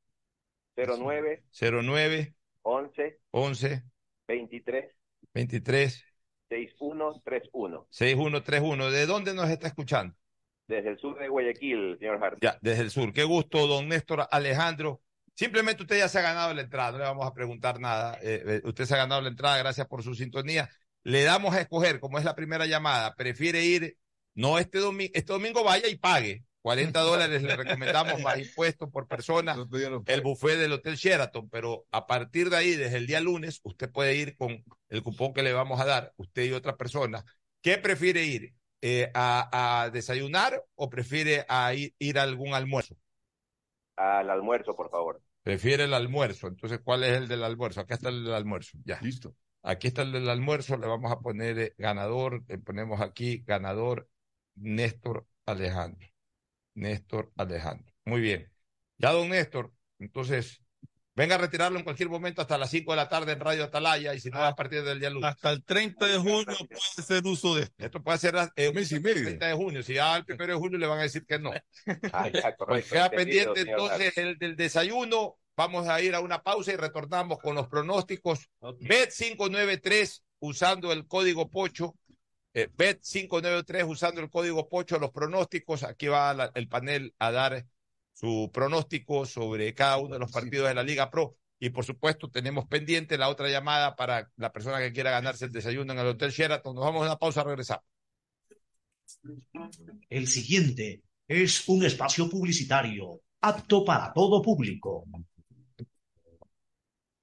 09 0.76 1.44
09 1.52 2.34
11 2.62 3.20
11 3.30 3.82
23 4.26 4.94
23 5.32 6.04
6131. 6.48 7.86
6131. 7.90 8.90
¿De 8.90 9.06
dónde 9.06 9.34
nos 9.34 9.48
está 9.50 9.66
escuchando? 9.66 10.14
Desde 10.66 10.90
el 10.90 10.98
sur 10.98 11.18
de 11.18 11.28
Guayaquil, 11.28 11.98
señor 11.98 12.22
Harvey. 12.22 12.38
Ya, 12.40 12.58
desde 12.62 12.82
el 12.82 12.90
sur. 12.90 13.12
Qué 13.12 13.24
gusto, 13.24 13.66
don 13.66 13.88
Néstor 13.88 14.26
Alejandro. 14.30 15.02
Simplemente 15.34 15.82
usted 15.82 15.98
ya 15.98 16.08
se 16.08 16.18
ha 16.20 16.22
ganado 16.22 16.54
la 16.54 16.62
entrada, 16.62 16.92
no 16.92 16.98
le 16.98 17.04
vamos 17.04 17.26
a 17.26 17.34
preguntar 17.34 17.80
nada. 17.80 18.18
Eh, 18.22 18.42
eh, 18.46 18.60
usted 18.64 18.84
se 18.84 18.94
ha 18.94 18.98
ganado 18.98 19.20
la 19.20 19.28
entrada, 19.28 19.58
gracias 19.58 19.86
por 19.88 20.02
su 20.02 20.14
sintonía. 20.14 20.70
Le 21.02 21.24
damos 21.24 21.54
a 21.54 21.60
escoger, 21.60 21.98
como 22.00 22.18
es 22.18 22.24
la 22.24 22.36
primera 22.36 22.66
llamada, 22.66 23.14
prefiere 23.14 23.64
ir, 23.64 23.98
no 24.34 24.58
este 24.58 24.78
domingo, 24.78 25.10
este 25.14 25.32
domingo 25.32 25.64
vaya 25.64 25.88
y 25.88 25.96
pague. 25.96 26.44
40 26.64 26.98
dólares 27.00 27.42
le 27.42 27.56
recomendamos 27.56 28.22
más 28.22 28.38
impuestos 28.38 28.88
por 28.90 29.06
persona, 29.06 29.54
el 30.06 30.20
buffet 30.22 30.56
del 30.58 30.72
Hotel 30.72 30.96
Sheraton, 30.96 31.50
pero 31.50 31.84
a 31.90 32.06
partir 32.06 32.48
de 32.48 32.56
ahí, 32.56 32.74
desde 32.74 32.96
el 32.96 33.06
día 33.06 33.20
lunes, 33.20 33.60
usted 33.64 33.92
puede 33.92 34.16
ir 34.16 34.34
con 34.38 34.64
el 34.88 35.02
cupón 35.02 35.34
que 35.34 35.42
le 35.42 35.52
vamos 35.52 35.78
a 35.78 35.84
dar, 35.84 36.14
usted 36.16 36.44
y 36.44 36.52
otra 36.52 36.78
persona. 36.78 37.22
¿Qué 37.60 37.76
prefiere 37.76 38.24
ir? 38.24 38.54
Eh, 38.80 39.10
a, 39.14 39.82
a 39.82 39.90
desayunar 39.90 40.62
o 40.74 40.88
prefiere 40.88 41.44
a 41.50 41.74
ir, 41.74 41.94
ir 41.98 42.18
a 42.18 42.22
algún 42.22 42.54
almuerzo? 42.54 42.96
Al 43.96 44.30
almuerzo, 44.30 44.74
por 44.74 44.90
favor. 44.90 45.20
Prefiere 45.42 45.84
el 45.84 45.92
almuerzo. 45.92 46.48
Entonces, 46.48 46.80
¿cuál 46.82 47.04
es 47.04 47.12
el 47.12 47.28
del 47.28 47.44
almuerzo? 47.44 47.80
Acá 47.80 47.94
está 47.94 48.08
el 48.08 48.24
del 48.24 48.34
almuerzo. 48.34 48.78
Ya. 48.84 49.00
Listo. 49.02 49.34
Aquí 49.62 49.88
está 49.88 50.02
el 50.02 50.12
del 50.12 50.28
almuerzo. 50.30 50.78
Le 50.78 50.86
vamos 50.86 51.12
a 51.12 51.20
poner 51.20 51.58
eh, 51.58 51.74
ganador. 51.76 52.42
Le 52.48 52.58
ponemos 52.58 53.02
aquí 53.02 53.42
ganador 53.46 54.08
Néstor 54.54 55.26
Alejandro. 55.46 56.13
Néstor 56.74 57.32
Alejandro. 57.36 57.92
Muy 58.04 58.20
bien. 58.20 58.50
Ya, 58.98 59.12
don 59.12 59.28
Néstor. 59.28 59.72
Entonces, 59.98 60.60
venga 61.14 61.36
a 61.36 61.38
retirarlo 61.38 61.78
en 61.78 61.84
cualquier 61.84 62.08
momento 62.08 62.42
hasta 62.42 62.58
las 62.58 62.70
5 62.70 62.92
de 62.92 62.96
la 62.96 63.08
tarde 63.08 63.32
en 63.32 63.40
Radio 63.40 63.64
Atalaya 63.64 64.14
y 64.14 64.20
si 64.20 64.30
no, 64.30 64.42
a 64.42 64.54
partir 64.54 64.82
del 64.82 65.00
día 65.00 65.10
lunes. 65.10 65.30
Hasta 65.30 65.50
el 65.50 65.64
30 65.64 66.06
de 66.06 66.18
junio 66.18 66.44
puede 66.44 66.80
hacer 66.98 67.22
uso 67.24 67.54
de 67.54 67.62
esto. 67.62 67.84
Esto 67.84 68.02
puede 68.02 68.18
ser 68.18 68.34
eh, 68.56 68.72
mes 68.72 68.92
y 68.92 69.00
medio. 69.00 69.22
30 69.22 69.46
de 69.46 69.54
junio. 69.54 69.82
Si 69.82 69.94
ya 69.94 70.14
al 70.14 70.24
1 70.28 70.46
de 70.46 70.54
junio 70.54 70.78
le 70.78 70.86
van 70.86 70.98
a 70.98 71.02
decir 71.02 71.24
que 71.26 71.38
no. 71.38 71.52
Ah, 72.12 72.28
ya, 72.28 72.56
correcto. 72.56 72.64
Pues 72.66 72.90
queda 72.90 73.10
pendiente 73.10 73.60
señor 73.60 73.80
entonces 73.80 74.18
el 74.18 74.38
del 74.38 74.56
desayuno. 74.56 75.36
Vamos 75.56 75.86
a 75.86 76.00
ir 76.02 76.16
a 76.16 76.20
una 76.20 76.42
pausa 76.42 76.72
y 76.72 76.76
retornamos 76.76 77.38
con 77.38 77.54
los 77.54 77.68
pronósticos. 77.68 78.48
Bet 78.80 79.12
593 79.12 80.24
usando 80.40 80.92
el 80.92 81.06
código 81.06 81.48
Pocho. 81.48 81.94
Eh, 82.54 82.68
Bet 82.76 83.02
593 83.02 83.84
usando 83.84 84.20
el 84.20 84.30
código 84.30 84.68
Pocho, 84.68 84.98
los 84.98 85.10
pronósticos. 85.10 85.82
Aquí 85.82 86.06
va 86.06 86.32
la- 86.34 86.52
el 86.54 86.68
panel 86.68 87.12
a 87.18 87.32
dar 87.32 87.66
su 88.12 88.50
pronóstico 88.52 89.26
sobre 89.26 89.74
cada 89.74 89.98
uno 89.98 90.14
de 90.14 90.20
los 90.20 90.30
partidos 90.30 90.68
de 90.68 90.74
la 90.74 90.84
Liga 90.84 91.10
Pro. 91.10 91.36
Y 91.58 91.70
por 91.70 91.84
supuesto, 91.84 92.30
tenemos 92.30 92.66
pendiente 92.66 93.18
la 93.18 93.28
otra 93.28 93.48
llamada 93.48 93.96
para 93.96 94.30
la 94.36 94.52
persona 94.52 94.78
que 94.78 94.92
quiera 94.92 95.10
ganarse 95.10 95.46
el 95.46 95.52
desayuno 95.52 95.92
en 95.92 95.98
el 95.98 96.06
Hotel 96.06 96.30
Sheraton. 96.30 96.74
Nos 96.74 96.84
vamos 96.84 97.02
a 97.02 97.06
una 97.06 97.16
pausa, 97.16 97.42
regresamos. 97.42 97.84
El 100.08 100.26
siguiente 100.28 101.02
es 101.26 101.68
un 101.68 101.84
espacio 101.84 102.28
publicitario 102.28 103.20
apto 103.40 103.84
para 103.84 104.12
todo 104.12 104.40
público. 104.42 105.04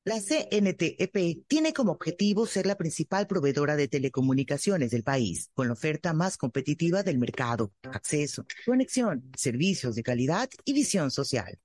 La 0.03 0.19
CNTEP 0.19 1.45
tiene 1.47 1.73
como 1.73 1.91
objetivo 1.91 2.47
ser 2.47 2.65
la 2.65 2.75
principal 2.75 3.27
proveedora 3.27 3.75
de 3.75 3.87
telecomunicaciones 3.87 4.89
del 4.89 5.03
país, 5.03 5.51
con 5.53 5.67
la 5.67 5.73
oferta 5.73 6.11
más 6.11 6.37
competitiva 6.37 7.03
del 7.03 7.19
mercado, 7.19 7.71
acceso, 7.83 8.47
conexión, 8.65 9.29
servicios 9.37 9.93
de 9.93 10.01
calidad 10.01 10.49
y 10.65 10.73
visión 10.73 11.11
social. 11.11 11.59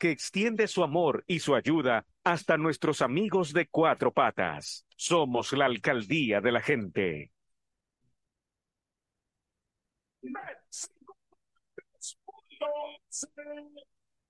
que 0.00 0.10
extiende 0.10 0.66
su 0.66 0.82
amor 0.82 1.24
y 1.28 1.40
su 1.40 1.54
ayuda 1.54 2.06
hasta 2.24 2.56
nuestros 2.56 3.02
amigos 3.02 3.52
de 3.52 3.68
cuatro 3.68 4.12
patas. 4.12 4.86
Somos 4.96 5.52
la 5.52 5.66
alcaldía 5.66 6.40
de 6.40 6.52
la 6.52 6.62
gente. 6.62 7.32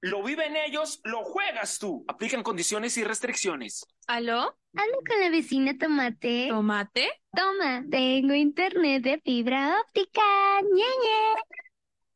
Lo 0.00 0.22
viven 0.22 0.56
ellos, 0.56 1.00
lo 1.04 1.24
juegas 1.24 1.78
tú. 1.78 2.04
Aplican 2.06 2.42
condiciones 2.42 2.96
y 2.98 3.04
restricciones. 3.04 3.86
¿Aló? 4.06 4.58
Hablo 4.74 4.98
con 5.08 5.20
la 5.20 5.30
vecina 5.30 5.76
Tomate. 5.78 6.48
¿Tomate? 6.48 7.10
Toma, 7.34 7.84
tengo 7.90 8.34
internet 8.34 9.02
de 9.02 9.20
fibra 9.20 9.80
óptica. 9.80 10.22
Ñeñe. 10.62 11.34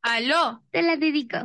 ¿Aló? 0.02 0.62
Te 0.70 0.82
la 0.82 0.96
dedico. 0.96 1.38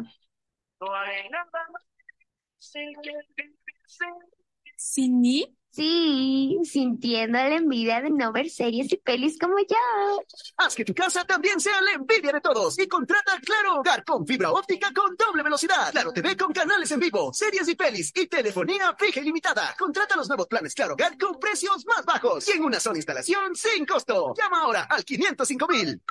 ¿Sin 4.78 5.22
mí? 5.22 5.58
Sí, 5.76 6.58
sintiendo 6.64 7.38
la 7.38 7.56
envidia 7.58 8.02
de 8.02 8.10
no 8.10 8.32
ver 8.32 8.50
series 8.50 8.94
y 8.94 8.96
pelis 8.96 9.38
como 9.38 9.58
yo. 9.60 10.24
Haz 10.56 10.74
que 10.74 10.86
tu 10.86 10.96
casa 10.96 11.26
también 11.26 11.60
sea 11.60 11.82
la 11.82 11.92
envidia 11.92 12.32
de 12.32 12.40
todos 12.40 12.80
y 12.80 12.88
contrata 12.88 13.38
Claro 13.42 13.82
Hogar 13.82 14.06
con 14.06 14.26
fibra 14.26 14.52
óptica 14.52 14.94
con 14.96 15.18
doble 15.18 15.44
velocidad. 15.44 15.92
Claro 15.92 16.14
TV 16.14 16.38
con 16.38 16.54
canales 16.54 16.90
en 16.92 17.02
vivo, 17.02 17.34
series 17.34 17.68
y 17.68 17.76
pelis 17.76 18.14
y 18.16 18.26
telefonía 18.28 18.96
fija 18.98 19.20
y 19.20 19.24
limitada. 19.24 19.76
Contrata 19.78 20.16
los 20.16 20.30
nuevos 20.30 20.48
planes 20.48 20.74
Claro 20.74 20.94
Hogar 20.94 21.18
con 21.18 21.38
precios 21.42 21.86
más 21.86 22.06
bajos 22.06 22.48
y 22.48 22.54
en 22.54 22.64
una 22.64 22.80
sola 22.80 22.98
instalación 22.98 23.54
sin 23.54 23.86
costo. 23.86 24.34
Llama 24.34 24.62
ahora 24.62 24.84
al 24.84 25.04
505 25.04 25.68
mil. 25.68 26.02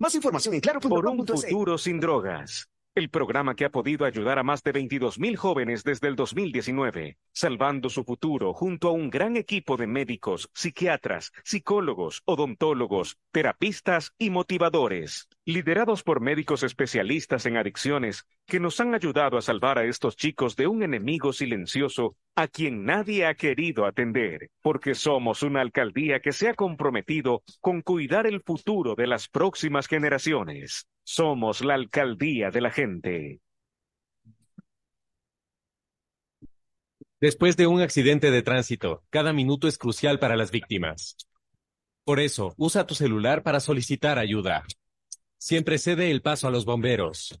Más 0.00 0.14
información 0.14 0.52
en 0.52 0.60
claro.com.es. 0.60 0.90
Por 0.90 1.06
un 1.06 1.26
futuro 1.26 1.78
sin 1.78 1.98
drogas. 1.98 2.68
El 2.96 3.10
programa 3.10 3.54
que 3.56 3.66
ha 3.66 3.70
podido 3.70 4.06
ayudar 4.06 4.38
a 4.38 4.42
más 4.42 4.62
de 4.62 4.72
22.000 4.72 5.36
jóvenes 5.36 5.84
desde 5.84 6.08
el 6.08 6.16
2019, 6.16 7.18
salvando 7.30 7.90
su 7.90 8.04
futuro 8.04 8.54
junto 8.54 8.88
a 8.88 8.92
un 8.92 9.10
gran 9.10 9.36
equipo 9.36 9.76
de 9.76 9.86
médicos, 9.86 10.48
psiquiatras, 10.54 11.34
psicólogos, 11.44 12.22
odontólogos, 12.24 13.18
terapistas 13.32 14.14
y 14.16 14.30
motivadores, 14.30 15.28
liderados 15.44 16.02
por 16.02 16.22
médicos 16.22 16.62
especialistas 16.62 17.44
en 17.44 17.58
adicciones 17.58 18.26
que 18.46 18.60
nos 18.60 18.78
han 18.80 18.94
ayudado 18.94 19.36
a 19.36 19.42
salvar 19.42 19.78
a 19.78 19.84
estos 19.84 20.16
chicos 20.16 20.54
de 20.54 20.66
un 20.66 20.82
enemigo 20.82 21.32
silencioso 21.32 22.16
a 22.36 22.46
quien 22.46 22.84
nadie 22.84 23.26
ha 23.26 23.34
querido 23.34 23.86
atender, 23.86 24.50
porque 24.62 24.94
somos 24.94 25.42
una 25.42 25.60
alcaldía 25.60 26.20
que 26.20 26.32
se 26.32 26.48
ha 26.48 26.54
comprometido 26.54 27.42
con 27.60 27.82
cuidar 27.82 28.26
el 28.26 28.40
futuro 28.40 28.94
de 28.94 29.06
las 29.06 29.28
próximas 29.28 29.88
generaciones. 29.88 30.86
Somos 31.04 31.64
la 31.64 31.74
alcaldía 31.74 32.50
de 32.50 32.60
la 32.60 32.70
gente. 32.70 33.40
Después 37.20 37.56
de 37.56 37.66
un 37.66 37.80
accidente 37.80 38.30
de 38.30 38.42
tránsito, 38.42 39.02
cada 39.10 39.32
minuto 39.32 39.66
es 39.68 39.78
crucial 39.78 40.18
para 40.18 40.36
las 40.36 40.50
víctimas. 40.50 41.16
Por 42.04 42.20
eso, 42.20 42.54
usa 42.56 42.86
tu 42.86 42.94
celular 42.94 43.42
para 43.42 43.58
solicitar 43.58 44.18
ayuda. 44.18 44.64
Siempre 45.38 45.78
cede 45.78 46.10
el 46.10 46.22
paso 46.22 46.46
a 46.46 46.50
los 46.50 46.64
bomberos. 46.64 47.40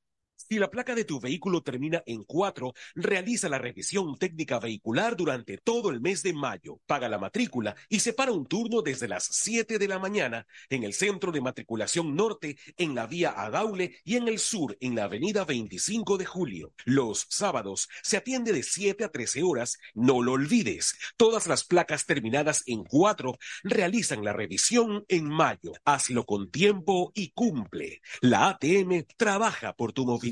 Si 0.49 0.57
la 0.57 0.69
placa 0.69 0.95
de 0.95 1.05
tu 1.05 1.19
vehículo 1.19 1.61
termina 1.61 2.01
en 2.05 2.23
4, 2.23 2.73
realiza 2.95 3.47
la 3.47 3.57
revisión 3.57 4.17
técnica 4.17 4.59
vehicular 4.59 5.15
durante 5.15 5.57
todo 5.57 5.89
el 5.89 6.01
mes 6.01 6.23
de 6.23 6.33
mayo. 6.33 6.79
Paga 6.85 7.07
la 7.09 7.19
matrícula 7.19 7.75
y 7.89 7.99
separa 7.99 8.31
un 8.31 8.47
turno 8.47 8.81
desde 8.81 9.07
las 9.07 9.25
7 9.25 9.77
de 9.77 9.87
la 9.87 9.99
mañana 9.99 10.47
en 10.69 10.83
el 10.83 10.93
Centro 10.93 11.31
de 11.31 11.41
Matriculación 11.41 12.15
Norte, 12.15 12.57
en 12.77 12.95
la 12.95 13.07
vía 13.07 13.33
Adaule 13.37 13.97
y 14.03 14.15
en 14.15 14.27
el 14.27 14.39
sur, 14.39 14.77
en 14.79 14.95
la 14.95 15.03
avenida 15.03 15.45
25 15.45 16.17
de 16.17 16.25
Julio. 16.25 16.73
Los 16.85 17.27
sábados 17.29 17.87
se 18.01 18.17
atiende 18.17 18.51
de 18.51 18.63
7 18.63 19.03
a 19.03 19.09
13 19.09 19.43
horas. 19.43 19.77
No 19.93 20.21
lo 20.21 20.33
olvides. 20.33 20.95
Todas 21.17 21.47
las 21.47 21.63
placas 21.63 22.05
terminadas 22.05 22.63
en 22.65 22.83
4 22.83 23.37
realizan 23.63 24.23
la 24.23 24.33
revisión 24.33 25.05
en 25.07 25.25
mayo. 25.25 25.73
Hazlo 25.85 26.25
con 26.25 26.49
tiempo 26.49 27.11
y 27.13 27.31
cumple. 27.31 28.01
La 28.21 28.49
ATM 28.49 29.05
trabaja 29.17 29.73
por 29.73 29.93
tu 29.93 30.05
movilidad. 30.05 30.30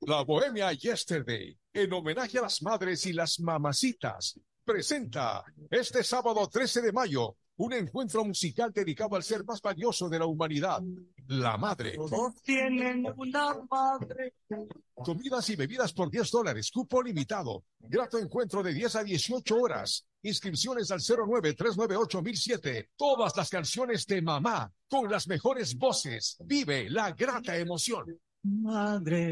La 0.00 0.22
Bohemia 0.22 0.72
Yesterday, 0.72 1.58
en 1.72 1.92
homenaje 1.92 2.38
a 2.38 2.42
las 2.42 2.62
madres 2.62 3.04
y 3.06 3.12
las 3.12 3.40
mamacitas, 3.40 4.38
presenta 4.64 5.44
este 5.70 6.02
sábado 6.02 6.48
13 6.48 6.82
de 6.82 6.92
mayo 6.92 7.36
un 7.58 7.72
encuentro 7.72 8.24
musical 8.24 8.72
dedicado 8.72 9.16
al 9.16 9.22
ser 9.24 9.44
más 9.44 9.60
valioso 9.60 10.08
de 10.08 10.18
la 10.18 10.26
humanidad, 10.26 10.80
la 11.26 11.56
madre. 11.56 11.96
Todos 11.96 12.40
tienen 12.42 13.04
una 13.16 13.56
madre. 13.68 14.34
Comidas 14.94 15.50
y 15.50 15.56
bebidas 15.56 15.92
por 15.92 16.08
10 16.08 16.30
dólares, 16.30 16.70
cupo 16.70 17.02
limitado. 17.02 17.64
Grato 17.80 18.18
encuentro 18.18 18.62
de 18.62 18.72
10 18.72 18.96
a 18.96 19.04
18 19.04 19.56
horas. 19.56 20.06
Inscripciones 20.22 20.92
al 20.92 21.00
09-398-1007. 21.00 22.90
Todas 22.96 23.36
las 23.36 23.50
canciones 23.50 24.06
de 24.06 24.22
mamá, 24.22 24.72
con 24.88 25.10
las 25.10 25.26
mejores 25.26 25.76
voces. 25.76 26.36
Vive 26.44 26.88
la 26.88 27.10
grata 27.10 27.56
emoción. 27.56 28.20
Madre, 28.42 29.24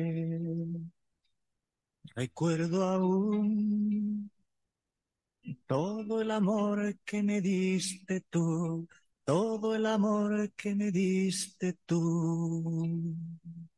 recuerdo 2.16 2.82
aún 2.82 4.28
todo 5.66 6.20
el 6.22 6.30
amor 6.30 6.96
que 7.04 7.22
me 7.22 7.40
diste 7.40 8.20
tú, 8.30 8.88
todo 9.26 9.74
el 9.74 9.86
amor 9.86 10.52
que 10.52 10.74
me 10.76 10.92
diste 10.92 11.76
tú. 11.84 13.16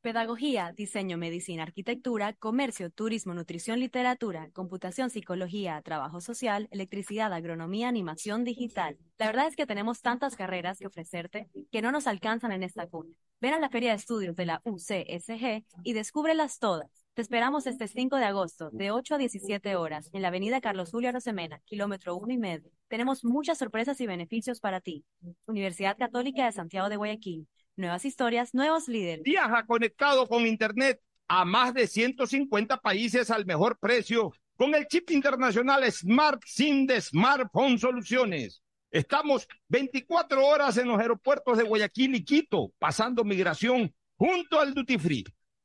Pedagogía, 0.02 0.72
diseño, 0.76 1.16
medicina, 1.16 1.62
arquitectura, 1.62 2.34
comercio, 2.34 2.90
turismo, 2.90 3.32
nutrición, 3.32 3.80
literatura, 3.80 4.50
computación, 4.52 5.08
psicología, 5.08 5.80
trabajo 5.82 6.20
social, 6.20 6.68
electricidad, 6.70 7.32
agronomía, 7.32 7.88
animación 7.88 8.44
digital. 8.44 8.98
La 9.16 9.26
verdad 9.26 9.48
es 9.48 9.56
que 9.56 9.66
tenemos 9.66 10.02
tantas 10.02 10.36
carreras 10.36 10.78
que 10.78 10.86
ofrecerte 10.86 11.48
que 11.72 11.82
no 11.82 11.92
nos 11.92 12.06
alcanzan 12.06 12.52
en 12.52 12.62
esta 12.62 12.86
cuna. 12.86 13.14
Ven 13.40 13.54
a 13.54 13.58
la 13.58 13.70
Feria 13.70 13.90
de 13.90 13.96
Estudios 13.96 14.36
de 14.36 14.46
la 14.46 14.60
UCSG 14.64 15.64
y 15.82 15.92
descúbrelas 15.94 16.58
todas. 16.58 16.90
Te 17.18 17.22
esperamos 17.22 17.66
este 17.66 17.88
5 17.88 18.14
de 18.14 18.26
agosto, 18.26 18.70
de 18.70 18.92
8 18.92 19.16
a 19.16 19.18
17 19.18 19.74
horas, 19.74 20.08
en 20.12 20.22
la 20.22 20.28
avenida 20.28 20.60
Carlos 20.60 20.92
Julio 20.92 21.08
Arosemena, 21.08 21.60
kilómetro 21.64 22.14
1 22.14 22.32
y 22.32 22.38
medio. 22.38 22.70
Tenemos 22.86 23.24
muchas 23.24 23.58
sorpresas 23.58 24.00
y 24.00 24.06
beneficios 24.06 24.60
para 24.60 24.80
ti. 24.80 25.04
Universidad 25.46 25.98
Católica 25.98 26.44
de 26.44 26.52
Santiago 26.52 26.88
de 26.88 26.94
Guayaquil. 26.94 27.48
Nuevas 27.74 28.04
historias, 28.04 28.54
nuevos 28.54 28.86
líderes. 28.86 29.24
Viaja 29.24 29.66
conectado 29.66 30.28
con 30.28 30.46
Internet 30.46 31.00
a 31.26 31.44
más 31.44 31.74
de 31.74 31.88
150 31.88 32.76
países 32.76 33.32
al 33.32 33.44
mejor 33.46 33.80
precio 33.80 34.32
con 34.54 34.76
el 34.76 34.86
chip 34.86 35.10
internacional 35.10 35.90
Smart 35.90 36.40
SIM 36.46 36.86
de 36.86 37.00
Smartphone 37.00 37.80
Soluciones. 37.80 38.62
Estamos 38.92 39.48
24 39.66 40.46
horas 40.46 40.76
en 40.76 40.86
los 40.86 41.00
aeropuertos 41.00 41.58
de 41.58 41.64
Guayaquil 41.64 42.14
y 42.14 42.24
Quito, 42.24 42.70
pasando 42.78 43.24
migración 43.24 43.92
junto 44.14 44.60
al 44.60 44.72
Duty 44.72 44.98
Free. 44.98 45.24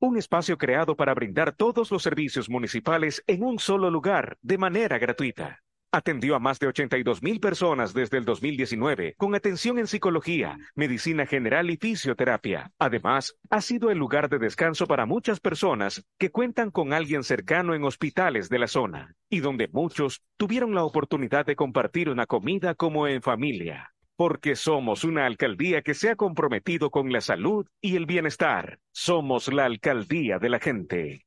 un 0.00 0.16
espacio 0.16 0.56
creado 0.56 0.96
para 0.96 1.14
brindar 1.14 1.54
todos 1.54 1.90
los 1.90 2.02
servicios 2.02 2.48
municipales 2.48 3.22
en 3.26 3.42
un 3.42 3.58
solo 3.58 3.90
lugar, 3.90 4.38
de 4.42 4.58
manera 4.58 4.98
gratuita. 4.98 5.60
Atendió 5.90 6.36
a 6.36 6.38
más 6.38 6.58
de 6.58 6.66
82 6.66 7.22
mil 7.22 7.40
personas 7.40 7.94
desde 7.94 8.18
el 8.18 8.26
2019 8.26 9.14
con 9.16 9.34
atención 9.34 9.78
en 9.78 9.86
psicología, 9.86 10.58
medicina 10.74 11.24
general 11.24 11.70
y 11.70 11.78
fisioterapia. 11.78 12.70
Además, 12.78 13.38
ha 13.48 13.62
sido 13.62 13.90
el 13.90 13.96
lugar 13.96 14.28
de 14.28 14.38
descanso 14.38 14.86
para 14.86 15.06
muchas 15.06 15.40
personas 15.40 16.04
que 16.18 16.30
cuentan 16.30 16.70
con 16.70 16.92
alguien 16.92 17.24
cercano 17.24 17.74
en 17.74 17.84
hospitales 17.84 18.50
de 18.50 18.58
la 18.58 18.68
zona 18.68 19.14
y 19.30 19.40
donde 19.40 19.68
muchos 19.72 20.22
tuvieron 20.36 20.74
la 20.74 20.84
oportunidad 20.84 21.46
de 21.46 21.56
compartir 21.56 22.10
una 22.10 22.26
comida 22.26 22.74
como 22.74 23.08
en 23.08 23.22
familia. 23.22 23.94
Porque 24.18 24.56
somos 24.56 25.04
una 25.04 25.26
alcaldía 25.26 25.82
que 25.82 25.94
se 25.94 26.10
ha 26.10 26.16
comprometido 26.16 26.90
con 26.90 27.12
la 27.12 27.20
salud 27.20 27.68
y 27.80 27.94
el 27.94 28.04
bienestar. 28.04 28.80
Somos 28.90 29.46
la 29.46 29.64
alcaldía 29.64 30.40
de 30.40 30.48
la 30.48 30.58
gente. 30.58 31.24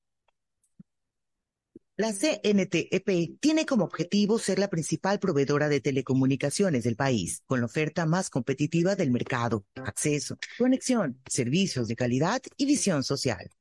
La 1.95 2.11
CNTEP 2.11 3.39
tiene 3.39 3.65
como 3.65 3.85
objetivo 3.85 4.39
ser 4.39 4.59
la 4.59 4.69
principal 4.69 5.19
proveedora 5.19 5.69
de 5.69 5.79
telecomunicaciones 5.79 6.83
del 6.83 6.97
país, 6.97 7.43
con 7.45 7.61
la 7.61 7.67
oferta 7.67 8.05
más 8.05 8.29
competitiva 8.29 8.95
del 8.95 9.11
mercado, 9.11 9.65
acceso, 9.75 10.37
conexión, 10.57 11.21
servicios 11.29 11.87
de 11.87 11.95
calidad 11.95 12.41
y 12.57 12.65
visión 12.65 13.05
social. 13.05 13.49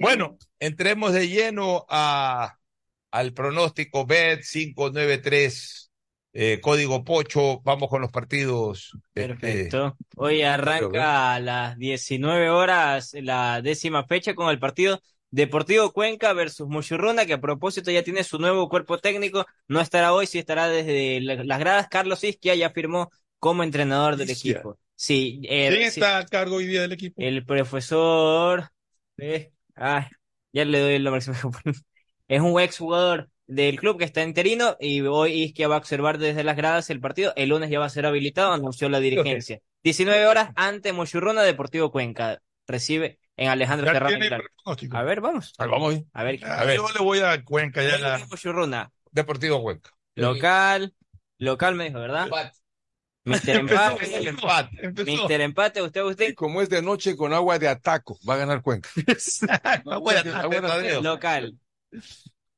Bueno, 0.00 0.36
entremos 0.58 1.12
de 1.12 1.28
lleno 1.28 1.84
a, 1.88 2.56
al 3.10 3.32
pronóstico 3.34 4.06
BED 4.06 4.40
593, 4.40 5.90
eh, 6.32 6.60
código 6.62 7.04
Pocho. 7.04 7.60
Vamos 7.62 7.88
con 7.90 8.00
los 8.02 8.10
partidos. 8.10 8.92
este, 9.14 9.28
Perfecto. 9.28 9.96
Hoy 10.16 10.42
arranca 10.42 11.34
a 11.34 11.40
las 11.40 11.76
19 11.76 12.48
horas 12.50 13.12
la 13.20 13.60
décima 13.62 14.04
fecha 14.06 14.34
con 14.34 14.48
el 14.50 14.58
partido 14.58 15.00
Deportivo 15.32 15.92
Cuenca 15.92 16.32
versus 16.32 16.66
Muchurruna, 16.68 17.24
que 17.26 17.34
a 17.34 17.40
propósito 17.40 17.90
ya 17.90 18.02
tiene 18.02 18.24
su 18.24 18.38
nuevo 18.38 18.68
cuerpo 18.68 18.98
técnico. 18.98 19.46
No 19.68 19.80
estará 19.80 20.12
hoy, 20.12 20.26
sí 20.26 20.38
estará 20.38 20.68
desde 20.68 21.20
la- 21.20 21.44
las 21.44 21.58
gradas. 21.60 21.88
Carlos 21.88 22.24
Isquia 22.24 22.54
ya 22.56 22.70
firmó 22.70 23.10
como 23.38 23.62
entrenador 23.62 24.16
del 24.16 24.30
Isquia. 24.30 24.52
equipo. 24.54 24.78
Sí, 25.02 25.40
eh, 25.44 25.70
¿Quién 25.70 25.90
sí. 25.90 25.98
está 25.98 26.18
a 26.18 26.26
cargo 26.26 26.56
hoy 26.56 26.66
día 26.66 26.82
del 26.82 26.92
equipo? 26.92 27.14
El 27.22 27.42
profesor. 27.46 28.70
eh, 29.16 29.50
ay, 29.74 30.04
ya 30.52 30.66
le 30.66 30.78
doy 30.78 30.92
el 30.92 31.04
nombre. 31.04 31.22
se 31.22 31.30
me 31.30 31.38
fue. 31.38 31.50
Es 32.28 32.42
un 32.42 32.60
ex 32.60 32.76
jugador 32.76 33.30
del 33.46 33.80
club 33.80 33.98
que 33.98 34.04
está 34.04 34.22
interino 34.22 34.76
y 34.78 35.00
hoy 35.00 35.44
Isquia 35.44 35.68
va 35.68 35.76
a 35.76 35.78
observar 35.78 36.18
desde 36.18 36.44
las 36.44 36.54
gradas 36.54 36.90
el 36.90 37.00
partido. 37.00 37.32
El 37.36 37.48
lunes 37.48 37.70
ya 37.70 37.78
va 37.78 37.86
a 37.86 37.88
ser 37.88 38.04
habilitado, 38.04 38.52
anunció 38.52 38.90
la 38.90 39.00
dirigencia. 39.00 39.60
19 39.84 40.26
horas 40.26 40.50
ante 40.54 40.92
Mochurruna 40.92 41.44
Deportivo 41.44 41.90
Cuenca. 41.90 42.42
Recibe 42.66 43.18
en 43.38 43.48
Alejandro 43.48 43.90
pronóstico. 43.90 44.98
A 44.98 45.02
ver, 45.02 45.22
vamos. 45.22 45.54
Ahí 45.56 45.68
vamos 45.70 45.94
ahí. 45.94 46.04
A 46.12 46.24
ver. 46.24 46.44
A 46.44 46.64
ver. 46.66 46.76
Yo 46.76 46.86
le 46.92 47.02
voy 47.02 47.20
a 47.20 47.42
Cuenca 47.42 47.82
ya 47.82 47.96
la... 47.96 48.18
Mochurruna. 48.30 48.92
Deportivo 49.12 49.62
Cuenca. 49.62 49.92
Local. 50.14 50.92
Local 51.38 51.74
me 51.74 51.84
dijo, 51.84 52.00
¿verdad? 52.00 52.28
Mister 53.24 53.56
Empate. 53.56 54.16
El 54.16 54.28
empate, 54.28 54.70
empezó. 54.80 55.10
Mister 55.10 55.40
Empate, 55.42 55.82
usted, 55.82 56.02
usted. 56.02 56.28
Y 56.30 56.34
como 56.34 56.62
es 56.62 56.68
de 56.70 56.80
noche 56.82 57.16
con 57.16 57.32
agua 57.32 57.58
de 57.58 57.68
ataco, 57.68 58.18
va 58.28 58.34
a 58.34 58.38
ganar 58.38 58.62
Cuenca. 58.62 58.88
Agua 59.86 60.14
de 60.14 60.18
ataco, 60.20 60.50
Tadeo. 60.60 61.02
Local. 61.02 61.54
Me 61.92 62.00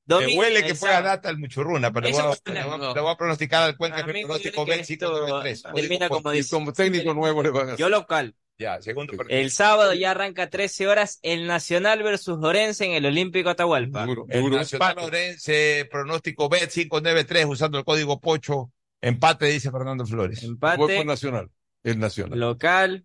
Domingo, 0.04 0.40
huele 0.40 0.62
que 0.62 0.70
el 0.72 0.76
pueda 0.78 0.94
sábado. 0.94 1.08
data 1.16 1.30
el 1.30 1.38
Muchurruna, 1.38 1.92
pero 1.92 2.10
voy, 2.10 2.18
a, 2.20 2.22
fue 2.24 2.52
le 2.54 2.64
voy 2.64 2.84
a- 2.86 3.00
voy 3.00 3.12
a 3.12 3.16
pronosticar 3.16 3.62
al 3.62 3.76
Cuenca 3.76 4.04
que 4.04 4.12
pronóstico 4.12 4.62
esto 4.62 4.84
593. 4.84 5.62
termina 5.74 6.08
como 6.08 6.32
Y 6.32 6.36
dice. 6.38 6.50
como 6.56 6.72
técnico 6.72 7.14
nuevo 7.14 7.42
le 7.42 7.50
van 7.50 7.70
a 7.70 7.76
Yo 7.76 7.88
local. 7.88 8.34
Ya, 8.58 8.80
segundo 8.82 9.16
partido. 9.16 9.38
El 9.40 9.50
sábado 9.50 9.94
ya 9.94 10.10
arranca 10.10 10.50
13 10.50 10.86
horas 10.86 11.18
el 11.22 11.46
Nacional 11.46 12.02
versus 12.02 12.38
Orense 12.42 12.84
en 12.84 12.92
el 12.92 13.06
Olímpico 13.06 13.48
Atahualpa. 13.50 14.06
El 14.28 14.50
Nacional 14.50 14.98
Orense, 14.98 15.88
pronóstico 15.90 16.48
BED 16.48 16.68
593, 16.68 17.46
usando 17.46 17.78
el 17.78 17.84
código 17.84 18.20
Pocho. 18.20 18.70
Empate, 19.02 19.46
dice 19.46 19.70
Fernando 19.70 20.06
Flores. 20.06 20.42
Empate. 20.42 20.78
Por 20.78 21.06
Nacional. 21.06 21.50
El 21.82 21.98
Nacional. 21.98 22.38
Local. 22.38 23.04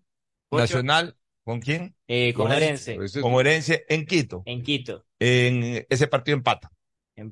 Nacional, 0.50 1.16
¿con 1.44 1.60
quién? 1.60 1.94
Eh, 2.06 2.32
con 2.32 2.50
Orense. 2.50 2.96
Con 3.20 3.34
Orense 3.34 3.84
en 3.88 4.06
Quito. 4.06 4.42
En 4.46 4.62
Quito. 4.62 5.04
En 5.18 5.84
ese 5.90 6.06
partido 6.06 6.36
empata. 6.36 6.70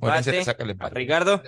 Orense 0.01 0.33
le 0.33 0.39
Empate. 0.39 0.45
saca 0.45 0.65
el 0.65 0.71
empate. 0.71 0.95
Ricardo. 0.95 1.43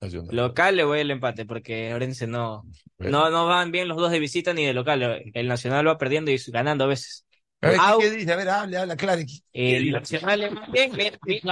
Nacional. 0.00 0.34
Local 0.34 0.76
le 0.76 0.84
voy 0.84 1.00
el 1.00 1.10
empate 1.10 1.44
porque 1.44 1.92
Orense 1.92 2.26
no, 2.26 2.64
no, 2.98 3.28
no 3.28 3.46
van 3.46 3.70
bien 3.70 3.86
los 3.86 3.98
dos 3.98 4.10
de 4.10 4.18
visita 4.18 4.54
ni 4.54 4.64
de 4.64 4.72
local. 4.72 5.22
El 5.34 5.46
Nacional 5.46 5.86
va 5.86 5.98
perdiendo 5.98 6.30
y 6.30 6.38
ganando 6.48 6.84
a 6.84 6.88
veces. 6.88 7.26
A 7.60 7.68
ver, 7.68 7.78
Au. 7.78 8.00
¿qué 8.00 8.10
dice? 8.10 8.32
A 8.32 8.36
ver, 8.36 8.48
hable, 8.48 8.78
habla, 8.78 8.96
claro. 8.96 9.20
El 9.52 9.90
Nacional 9.90 10.42
es 10.42 10.52
bien, 10.72 10.92
bien, 10.92 11.18
bien. 11.22 11.42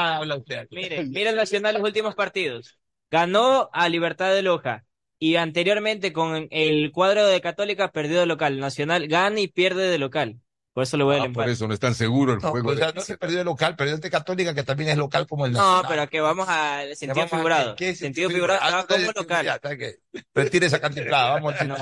Mire, 0.71 1.05
mire 1.05 1.31
el 1.31 1.37
Nacional 1.37 1.75
los 1.75 1.85
últimos 1.85 2.15
partidos. 2.15 2.79
Ganó 3.11 3.71
a 3.73 3.89
Libertad 3.89 4.33
de 4.35 4.43
Loja, 4.43 4.85
Y 5.19 5.37
anteriormente 5.37 6.13
con 6.13 6.49
el 6.51 6.93
cuadro 6.93 7.27
de 7.27 7.41
Católica 7.41 7.91
perdió 7.93 8.21
de 8.21 8.27
local. 8.27 8.59
Nacional 8.61 9.09
gana 9.09 9.41
y 9.41 9.49
pierde 9.49 9.89
de 9.91 9.99
local. 9.99 10.41
Por 10.79 10.85
eso 10.85 10.97
le 10.97 11.03
voy 11.03 11.17
al 11.17 11.23
Ah, 11.23 11.25
empate. 11.25 11.45
por 11.47 11.51
eso 11.53 11.67
no 11.67 11.75
es 11.75 11.81
tan 11.81 11.93
seguro 11.93 12.35
el 12.35 12.39
No, 12.39 12.51
juego. 12.53 12.71
o 12.71 12.77
sea, 12.77 12.93
no 12.93 13.01
se 13.01 13.19
perdió 13.19 13.41
el 13.41 13.47
local, 13.47 13.75
perdió 13.75 13.97
ante 13.97 14.09
Católica, 14.11 14.55
que 14.55 14.63
también 14.63 14.91
es 14.91 14.97
local 14.97 15.27
como 15.27 15.45
el 15.45 15.51
No, 15.53 15.59
Nacional. 15.59 15.85
pero 15.89 16.09
que 16.09 16.21
vamos 16.21 16.49
al 16.49 16.95
sentido 16.95 17.15
vamos 17.17 17.33
a- 17.33 17.37
figurado. 17.37 17.75
¿qué 17.75 17.97
sentido 17.97 18.29
sentido 18.29 18.31
figurado 18.31 18.61
figurado? 18.61 18.77
ah, 18.79 18.87
Ah, 18.89 18.95
como 18.95 19.13
local. 19.13 19.61
Retire 20.35 20.67
esa 20.67 20.81
cantiflada, 20.81 21.31
vamos 21.33 21.55
al 21.59 21.67
No, 21.69 21.77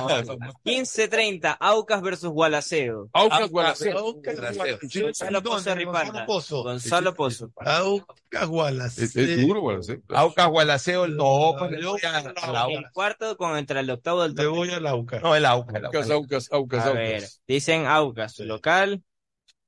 15-30, 0.65 1.57
Aucas 1.61 2.01
versus 2.01 2.31
Gualaceo. 2.31 3.11
Aucas, 3.13 3.51
Gualaceo. 3.51 4.15
Gonzalo 4.15 5.43
Pozo 5.43 5.75
Ripalda. 5.75 6.25
Gonzalo 6.27 7.15
Pozo. 7.15 7.51
Aucas 7.57 8.49
Wallace. 8.49 9.05
Es, 9.05 9.15
duro, 9.47 9.61
Gualaceo. 9.61 9.99
Aucas 10.09 10.49
Gualaceo, 10.49 11.07
no, 11.07 11.55
pues 11.59 11.71
le 11.73 11.87
a, 12.07 12.19
a 12.19 12.53
la 12.53 12.67
El 12.71 12.91
cuarto 12.93 13.37
con 13.37 13.57
entre 13.59 13.81
el 13.81 13.91
octavo 13.91 14.23
del 14.23 14.31
Le 14.33 14.37
torneo. 14.37 14.55
voy 14.55 14.71
al 14.71 14.87
Aucas. 14.87 15.23
No, 15.23 15.37
el 15.37 15.45
Aucas. 15.45 15.75
el 15.77 15.85
Aucas, 15.87 16.11
Aucas. 16.11 16.49
Aucas, 16.51 16.53
Aucas, 16.53 16.87
A 16.87 16.93
ver, 16.93 17.15
Aucas. 17.17 17.43
dicen 17.47 17.87
Aucas, 17.87 18.39
local, 18.41 18.86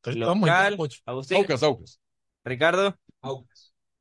Local. 0.04 0.76
Agustín, 1.06 1.38
Aucas, 1.38 1.62
Aucas. 1.62 2.00
Ricardo, 2.44 2.96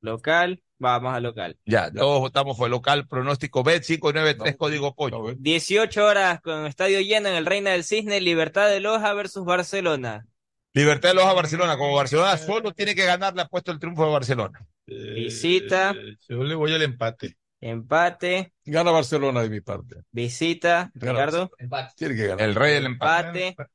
local, 0.02 0.64
vamos 0.78 1.14
a 1.14 1.20
local. 1.20 1.58
Ya, 1.66 1.92
todos 1.92 2.20
votamos 2.20 2.56
por 2.58 2.66
el 2.68 2.72
local, 2.72 3.08
pronóstico 3.08 3.64
B, 3.64 3.82
593, 3.82 4.56
código 4.56 4.96
Pocho. 4.96 5.34
18 5.38 6.06
horas 6.06 6.42
con 6.42 6.66
estadio 6.66 7.02
lleno 7.02 7.30
en 7.30 7.36
el 7.36 7.46
Reina 7.46 7.72
del 7.72 7.84
Cisne, 7.84 8.22
Libertad 8.22 8.70
de 8.70 8.80
Loja 8.80 9.14
versus 9.14 9.44
Barcelona. 9.44 10.26
Libertad 10.74 11.10
de 11.10 11.16
Loja, 11.16 11.34
Barcelona. 11.34 11.78
Como 11.78 11.96
Barcelona 11.96 12.38
solo 12.38 12.72
tiene 12.72 12.94
que 12.94 13.06
ganar, 13.06 13.36
le 13.36 13.42
ha 13.42 13.48
puesto 13.48 13.72
el 13.72 13.80
triunfo 13.80 14.06
de 14.06 14.12
Barcelona. 14.12 14.66
Visita, 14.86 15.92
Eh, 15.98 16.16
Yo 16.30 16.44
le 16.44 16.56
voy 16.56 16.74
al 16.74 16.84
empate. 16.84 17.36
empate, 17.60 18.54
Gana 18.64 18.92
Barcelona 18.92 19.42
de 19.42 19.50
mi 19.50 19.62
parte. 19.62 19.96
visita, 20.12 20.92
Ricardo, 20.94 21.50
Tiene 21.98 22.16
que 22.16 22.28
ganar. 22.28 22.48
El 22.48 22.56
rey 22.56 22.76
del 22.76 22.86
empate. 22.86 23.48
empate, 23.48 23.72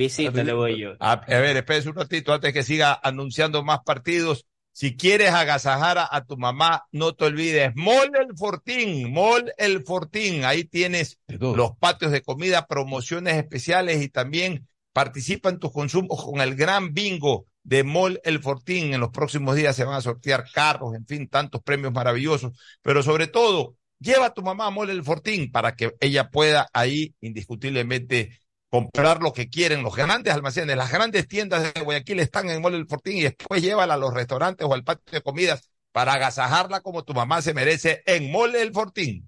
visita 0.00 0.42
le 0.42 0.52
voy 0.52 0.78
yo. 0.78 0.94
A, 0.98 1.12
a 1.12 1.40
ver, 1.40 1.56
espérese 1.56 1.88
un 1.88 1.96
ratito 1.96 2.32
antes 2.32 2.52
que 2.52 2.62
siga 2.62 2.98
anunciando 3.02 3.62
más 3.62 3.80
partidos. 3.84 4.46
Si 4.72 4.96
quieres 4.96 5.30
agasajar 5.32 5.98
a, 5.98 6.08
a 6.10 6.24
tu 6.24 6.36
mamá, 6.36 6.84
no 6.92 7.12
te 7.12 7.24
olvides, 7.24 7.72
Mall 7.74 8.12
El 8.14 8.36
Fortín, 8.36 9.12
Mall 9.12 9.52
El 9.58 9.84
Fortín, 9.84 10.44
ahí 10.44 10.64
tienes 10.64 11.18
los 11.26 11.76
patios 11.76 12.12
de 12.12 12.22
comida, 12.22 12.66
promociones 12.66 13.36
especiales 13.36 14.00
y 14.00 14.08
también 14.08 14.66
participa 14.92 15.50
en 15.50 15.58
tus 15.58 15.72
consumos 15.72 16.24
con 16.24 16.40
el 16.40 16.54
gran 16.54 16.94
bingo 16.94 17.46
de 17.62 17.84
Mall 17.84 18.20
El 18.24 18.40
Fortín. 18.40 18.94
En 18.94 19.00
los 19.00 19.10
próximos 19.10 19.56
días 19.56 19.76
se 19.76 19.84
van 19.84 19.96
a 19.96 20.00
sortear 20.00 20.44
carros, 20.52 20.94
en 20.94 21.06
fin, 21.06 21.28
tantos 21.28 21.62
premios 21.62 21.92
maravillosos, 21.92 22.52
pero 22.80 23.02
sobre 23.02 23.26
todo, 23.26 23.74
lleva 23.98 24.26
a 24.26 24.34
tu 24.34 24.42
mamá 24.42 24.66
a 24.66 24.70
Mall 24.70 24.90
El 24.90 25.04
Fortín 25.04 25.50
para 25.50 25.74
que 25.74 25.94
ella 26.00 26.30
pueda 26.30 26.68
ahí 26.72 27.14
indiscutiblemente 27.20 28.38
comprar 28.70 29.20
lo 29.22 29.32
que 29.32 29.48
quieren. 29.50 29.82
Los 29.82 29.94
grandes 29.96 30.32
almacenes, 30.32 30.76
las 30.76 30.90
grandes 30.92 31.28
tiendas 31.28 31.74
de 31.74 31.80
Guayaquil 31.80 32.20
están 32.20 32.48
en 32.48 32.62
Mall 32.62 32.74
El 32.74 32.86
Fortín 32.86 33.18
y 33.18 33.22
después 33.22 33.60
llévala 33.62 33.94
a 33.94 33.98
los 33.98 34.14
restaurantes 34.14 34.66
o 34.66 34.72
al 34.72 34.84
patio 34.84 35.04
de 35.12 35.20
comidas 35.22 35.70
para 35.92 36.14
agasajarla 36.14 36.80
como 36.80 37.02
tu 37.04 37.12
mamá 37.12 37.42
se 37.42 37.52
merece 37.52 38.02
en 38.06 38.30
Mall 38.32 38.54
El 38.54 38.72
Fortín. 38.72 39.26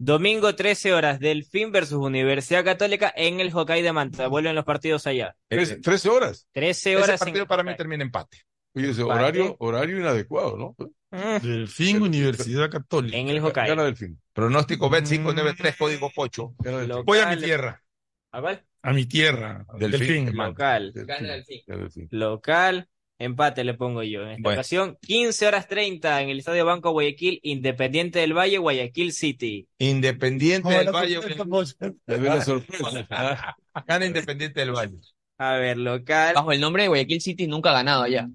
Domingo 0.00 0.54
13 0.54 0.92
horas, 0.94 1.18
Delfín 1.18 1.72
versus 1.72 1.98
Universidad 1.98 2.64
Católica 2.64 3.12
en 3.16 3.40
el 3.40 3.52
Hokkaido 3.52 3.84
de 3.86 3.92
Manta. 3.92 4.28
Vuelven 4.28 4.54
los 4.54 4.64
partidos 4.64 5.06
allá. 5.08 5.34
Trece- 5.50 5.82
13 5.82 6.08
horas. 6.08 6.46
13 6.52 6.92
Ese 6.92 7.02
horas. 7.02 7.18
partido 7.20 7.42
en- 7.42 7.48
para 7.48 7.62
mí 7.64 7.76
termina 7.76 8.04
empate. 8.04 8.42
Oye, 8.74 8.90
ese 8.90 9.00
Empate. 9.00 9.18
horario, 9.20 9.56
horario 9.58 9.98
inadecuado, 9.98 10.56
¿no? 10.56 10.76
Mm, 11.10 11.42
Delfín 11.44 12.00
Universidad 12.00 12.70
Católica. 12.70 13.16
en 13.16 13.28
el 13.28 13.36
Gana 13.36 13.48
Hokkaido. 13.48 13.84
Delfín. 13.84 14.20
Pronóstico 14.32 14.88
Bet 14.88 15.08
593, 15.08 15.74
código 15.76 16.10
Pocho. 16.14 16.54
Gana. 16.58 17.02
Voy 17.04 17.18
a 17.18 17.26
mi 17.34 17.42
tierra. 17.42 17.82
¿A 18.30 18.40
cuál? 18.40 18.64
A 18.82 18.92
mi 18.92 19.06
tierra. 19.06 19.66
Delfín, 19.78 20.26
Delfín. 20.26 20.36
Local. 20.36 20.92
Gana 20.94 21.28
Delfín. 21.32 22.08
Local. 22.10 22.88
Empate 23.20 23.64
le 23.64 23.74
pongo 23.74 24.04
yo. 24.04 24.22
En 24.22 24.28
esta 24.30 24.42
Bueno. 24.42 24.58
ocasión, 24.60 24.96
15 25.00 25.46
horas 25.48 25.66
30 25.66 26.22
en 26.22 26.28
el 26.28 26.38
Estadio 26.38 26.64
Banco 26.64 26.92
Guayaquil, 26.92 27.40
Independiente 27.42 28.20
del 28.20 28.32
Valle, 28.32 28.58
Guayaquil 28.58 29.12
City. 29.12 29.66
Independiente 29.78 30.68
del 30.68 30.92
Valle. 30.92 31.18
Me 32.06 32.18
dio 32.18 32.28
la 32.28 32.40
sorpresa. 32.44 33.56
Gana 33.86 34.06
Independiente 34.06 34.60
del 34.60 34.70
Valle. 34.72 34.98
A 35.38 35.54
ver, 35.54 35.78
local. 35.78 36.34
Bajo 36.36 36.52
el 36.52 36.60
nombre 36.60 36.84
de 36.84 36.88
Guayaquil 36.88 37.20
City 37.20 37.48
nunca 37.48 37.70
ha 37.70 37.74
ganado 37.74 38.04
allá. 38.04 38.28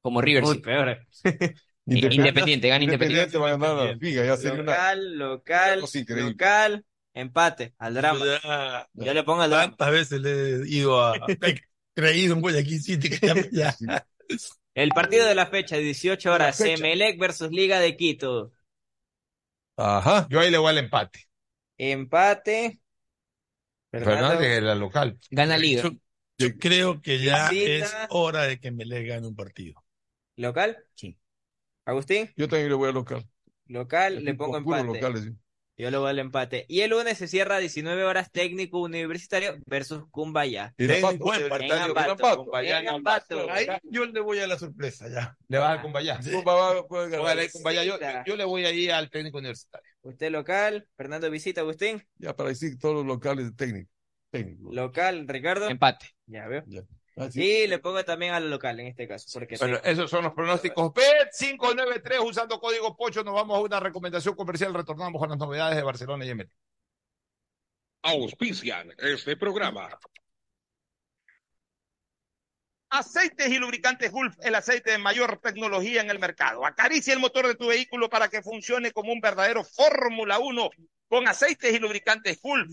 Como 0.00 0.20
River 0.20 0.42
Uy, 0.44 0.50
City. 0.54 0.62
peor. 0.62 0.98
Independiente, 1.86 2.68
gana 2.68 2.84
Independiente. 2.84 3.36
Independiente 3.36 3.38
va 3.38 3.48
a 3.48 3.50
ganar 3.56 3.76
la 3.76 3.94
liga, 3.94 4.24
ya 4.24 4.52
una 4.52 4.62
Local, 4.62 5.18
local, 5.18 5.80
local. 6.08 6.84
Empate, 7.14 7.74
al 7.78 7.94
drama. 7.94 8.24
Ya, 8.24 8.88
Yo 8.94 9.14
le 9.14 9.22
pongo 9.24 9.42
al 9.42 9.50
drama. 9.50 9.68
tantas 9.70 9.90
veces 9.90 10.20
le 10.20 10.30
he 10.62 10.68
ido 10.68 11.02
a. 11.02 11.14
he 11.42 11.60
creído 11.94 12.34
en 12.34 12.40
Guayaquil 12.40 12.80
City 12.82 13.10
que 13.10 13.48
ya. 13.52 13.74
ya. 13.80 14.06
El 14.74 14.90
partido 14.90 15.26
de 15.26 15.34
la 15.34 15.46
fecha, 15.46 15.76
18 15.76 16.32
horas, 16.32 16.58
La 16.60 16.66
fecha. 16.66 16.78
Emelec 16.78 17.18
versus 17.18 17.50
Liga 17.50 17.80
de 17.80 17.96
Quito. 17.96 18.52
Ajá. 19.76 20.26
Yo 20.30 20.40
ahí 20.40 20.50
le 20.50 20.58
voy 20.58 20.70
al 20.70 20.78
empate. 20.78 21.26
Empate. 21.76 22.80
Fernández 23.90 24.58
es 24.58 24.62
la 24.62 24.74
local. 24.76 25.18
Gana 25.30 25.58
Liga. 25.58 25.82
Yo, 25.82 25.90
yo 26.38 26.56
creo 26.58 27.02
que 27.02 27.18
ya 27.22 27.48
Visita. 27.50 27.86
es 28.04 28.06
hora 28.10 28.44
de 28.44 28.60
que 28.60 28.70
me 28.70 28.84
le 28.84 29.04
gane 29.04 29.26
un 29.26 29.34
partido. 29.34 29.82
¿Local? 30.36 30.78
Sí. 30.94 31.18
Agustín, 31.84 32.30
Yo 32.36 32.46
también 32.48 32.68
le 32.68 32.74
voy 32.76 32.90
a 32.90 32.92
local. 32.92 33.26
local, 33.66 34.24
le 34.24 34.34
pongo 34.34 34.58
empate. 34.58 34.84
locales, 34.86 35.24
sí. 35.24 35.30
Yo 35.80 35.90
le 35.90 35.96
voy 35.96 36.10
al 36.10 36.18
empate. 36.18 36.66
Y 36.68 36.82
el 36.82 36.90
lunes 36.90 37.16
se 37.16 37.26
cierra 37.26 37.56
a 37.56 37.58
19 37.58 38.04
horas 38.04 38.30
técnico 38.30 38.80
universitario 38.80 39.56
versus 39.64 40.04
Cumbaya. 40.10 40.74
Y 40.76 40.86
buen 40.86 41.42
En 41.42 41.48
partido. 41.48 41.84
Ambato. 41.84 43.50
Ahí 43.50 43.66
yo 43.84 44.04
le 44.04 44.20
voy 44.20 44.40
a 44.40 44.46
la 44.46 44.58
sorpresa 44.58 45.08
ya. 45.08 45.36
Le 45.48 45.58
vas 45.58 45.78
al 45.78 45.82
Cumbayá. 45.82 46.18
Cumba 46.18 46.54
va- 46.54 46.86
puede 46.86 47.04
ganar. 47.06 47.20
Póngale 47.20 47.42
ahí 47.42 47.48
Cumbayá. 47.50 47.84
Yo, 47.84 47.98
yo, 47.98 48.06
yo 48.26 48.36
le 48.36 48.44
voy 48.44 48.66
ahí 48.66 48.90
al 48.90 49.08
técnico 49.08 49.38
universitario. 49.38 49.90
Usted 50.02 50.30
local, 50.30 50.86
Fernando 50.96 51.30
visita, 51.30 51.62
Agustín. 51.62 52.06
Ya 52.18 52.36
para 52.36 52.50
decir 52.50 52.78
todos 52.78 52.96
los 52.96 53.06
locales 53.06 53.46
de 53.46 53.52
técnico. 53.52 53.90
técnico. 54.30 54.72
Local, 54.72 55.26
Ricardo. 55.26 55.68
Empate. 55.68 56.10
Ya 56.26 56.46
veo. 56.46 56.62
Ya. 56.66 56.82
Ah, 57.20 57.30
sí. 57.30 57.42
Y 57.42 57.66
le 57.66 57.78
pongo 57.78 58.02
también 58.02 58.32
al 58.32 58.48
local 58.48 58.80
en 58.80 58.86
este 58.86 59.06
caso. 59.06 59.28
Porque 59.34 59.56
Bueno, 59.58 59.78
esos 59.84 60.08
son 60.08 60.24
los 60.24 60.32
pronósticos. 60.32 60.94
Bet 60.94 61.28
593 61.38 62.18
usando 62.20 62.58
código 62.58 62.96
Pocho. 62.96 63.22
Nos 63.22 63.34
vamos 63.34 63.58
a 63.58 63.60
una 63.60 63.78
recomendación 63.78 64.34
comercial. 64.34 64.72
Retornamos 64.72 65.20
con 65.20 65.28
las 65.28 65.38
novedades 65.38 65.76
de 65.76 65.82
Barcelona 65.82 66.24
y 66.24 66.30
Emelec. 66.30 66.50
Auspician 68.02 68.94
este 68.96 69.36
programa. 69.36 69.90
Aceites 72.88 73.48
y 73.48 73.58
lubricantes 73.58 74.10
Gulf, 74.10 74.34
el 74.40 74.54
aceite 74.54 74.90
de 74.92 74.98
mayor 74.98 75.38
tecnología 75.40 76.00
en 76.00 76.10
el 76.10 76.18
mercado. 76.18 76.64
Acaricia 76.64 77.12
el 77.12 77.20
motor 77.20 77.46
de 77.46 77.54
tu 77.54 77.68
vehículo 77.68 78.08
para 78.08 78.28
que 78.28 78.42
funcione 78.42 78.90
como 78.90 79.12
un 79.12 79.20
verdadero 79.20 79.62
Fórmula 79.62 80.38
1 80.40 80.70
con 81.06 81.28
aceites 81.28 81.72
y 81.72 81.78
lubricantes 81.78 82.40
Gulf. 82.40 82.72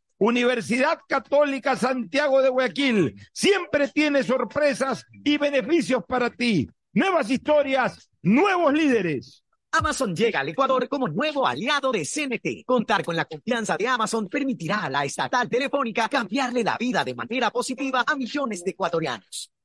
Universidad 0.23 0.99
Católica 1.07 1.75
Santiago 1.75 2.43
de 2.43 2.49
Guayaquil 2.49 3.15
siempre 3.33 3.87
tiene 3.87 4.21
sorpresas 4.21 5.03
y 5.11 5.39
beneficios 5.39 6.03
para 6.07 6.29
ti. 6.29 6.69
Nuevas 6.93 7.31
historias, 7.31 8.07
nuevos 8.21 8.71
líderes. 8.71 9.43
Amazon 9.71 10.15
llega 10.15 10.41
al 10.41 10.49
Ecuador 10.49 10.87
como 10.87 11.07
nuevo 11.07 11.47
aliado 11.47 11.91
de 11.91 12.05
CNT. 12.05 12.63
Contar 12.67 13.03
con 13.03 13.15
la 13.15 13.25
confianza 13.25 13.75
de 13.77 13.87
Amazon 13.87 14.27
permitirá 14.29 14.83
a 14.83 14.91
la 14.91 15.05
estatal 15.05 15.49
telefónica 15.49 16.07
cambiarle 16.07 16.63
la 16.63 16.77
vida 16.77 17.03
de 17.03 17.15
manera 17.15 17.49
positiva 17.49 18.03
a 18.05 18.15
millones 18.15 18.63
de 18.63 18.69
ecuatorianos. 18.69 19.51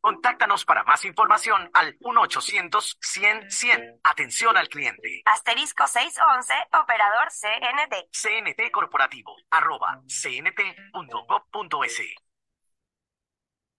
Contáctanos 0.00 0.64
para 0.64 0.82
más 0.84 1.04
información 1.04 1.68
al 1.74 1.98
1-800-100-100. 1.98 4.00
Atención 4.02 4.56
al 4.56 4.68
cliente. 4.68 5.20
Asterisco 5.26 5.86
611, 5.86 6.54
operador 6.82 7.28
CNT. 7.28 8.08
CNT 8.10 8.70
Corporativo, 8.72 9.36
arroba 9.50 10.00
cnt.gov.es. 10.06 12.00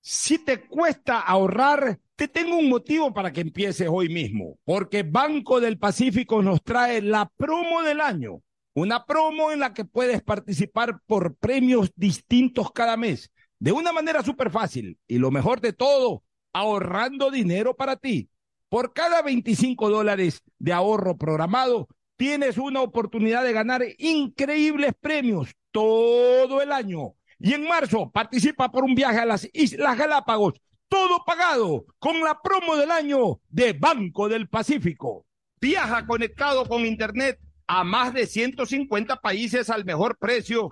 Si 0.03 0.39
te 0.39 0.67
cuesta 0.67 1.21
ahorrar, 1.21 1.99
te 2.15 2.27
tengo 2.27 2.57
un 2.57 2.69
motivo 2.69 3.13
para 3.13 3.31
que 3.31 3.41
empieces 3.41 3.87
hoy 3.89 4.09
mismo, 4.09 4.57
porque 4.63 5.03
Banco 5.03 5.59
del 5.59 5.79
Pacífico 5.79 6.41
nos 6.41 6.63
trae 6.63 7.01
la 7.01 7.29
promo 7.35 7.83
del 7.83 8.01
año, 8.01 8.41
una 8.73 9.05
promo 9.05 9.51
en 9.51 9.59
la 9.59 9.73
que 9.73 9.85
puedes 9.85 10.23
participar 10.23 10.99
por 11.05 11.35
premios 11.35 11.91
distintos 11.95 12.71
cada 12.71 12.97
mes 12.97 13.31
de 13.61 13.71
una 13.71 13.93
manera 13.93 14.23
súper 14.23 14.49
fácil 14.49 14.97
y 15.07 15.19
lo 15.19 15.29
mejor 15.29 15.61
de 15.61 15.71
todo, 15.71 16.23
ahorrando 16.51 17.29
dinero 17.29 17.75
para 17.75 17.95
ti. 17.95 18.27
Por 18.69 18.91
cada 18.91 19.21
25 19.21 19.87
dólares 19.87 20.41
de 20.57 20.73
ahorro 20.73 21.15
programado, 21.15 21.87
tienes 22.17 22.57
una 22.57 22.81
oportunidad 22.81 23.43
de 23.43 23.53
ganar 23.53 23.83
increíbles 23.99 24.93
premios 24.99 25.51
todo 25.69 26.59
el 26.63 26.71
año. 26.71 27.13
Y 27.37 27.53
en 27.53 27.67
marzo 27.67 28.09
participa 28.09 28.71
por 28.71 28.83
un 28.83 28.95
viaje 28.95 29.19
a 29.19 29.25
las 29.25 29.47
Islas 29.53 29.95
Galápagos, 29.95 30.55
todo 30.89 31.23
pagado 31.23 31.85
con 31.99 32.19
la 32.21 32.41
promo 32.41 32.75
del 32.75 32.89
año 32.89 33.41
de 33.47 33.73
Banco 33.73 34.27
del 34.27 34.49
Pacífico. 34.49 35.27
Viaja 35.59 36.07
conectado 36.07 36.65
con 36.67 36.83
Internet 36.83 37.39
a 37.67 37.83
más 37.83 38.11
de 38.11 38.25
150 38.25 39.17
países 39.17 39.69
al 39.69 39.85
mejor 39.85 40.17
precio 40.17 40.71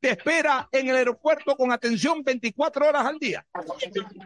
te 0.00 0.10
espera 0.10 0.68
en 0.70 0.88
el 0.88 0.96
aeropuerto 0.96 1.56
con 1.56 1.72
atención 1.72 2.22
24 2.22 2.88
horas 2.88 3.06
al 3.06 3.18
día. 3.18 3.44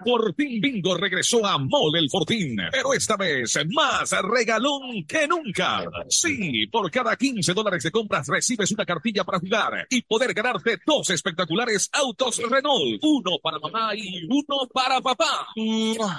Fortín 0.05 0.61
Bingo 0.61 0.97
regresó 0.97 1.45
a 1.47 1.59
Mall 1.59 1.97
El 1.97 2.11
Fortín, 2.11 2.57
pero 2.71 2.93
esta 2.93 3.17
vez 3.17 3.59
más 3.73 4.11
regalón 4.23 5.05
que 5.07 5.27
nunca. 5.27 5.85
Sí, 6.09 6.67
por 6.67 6.91
cada 6.91 7.17
15 7.17 7.55
dólares 7.55 7.83
de 7.83 7.91
compras 7.91 8.27
recibes 8.29 8.71
una 8.73 8.85
cartilla 8.85 9.25
para 9.25 9.39
jugar 9.39 9.87
y 9.89 10.03
poder 10.03 10.35
ganarte 10.35 10.79
dos 10.85 11.09
espectaculares 11.11 11.89
autos 11.93 12.39
Renault, 12.39 13.03
uno 13.03 13.39
para 13.43 13.59
mamá 13.59 13.95
y 13.95 14.25
uno 14.27 14.69
para 14.73 15.01
papá. 15.01 15.49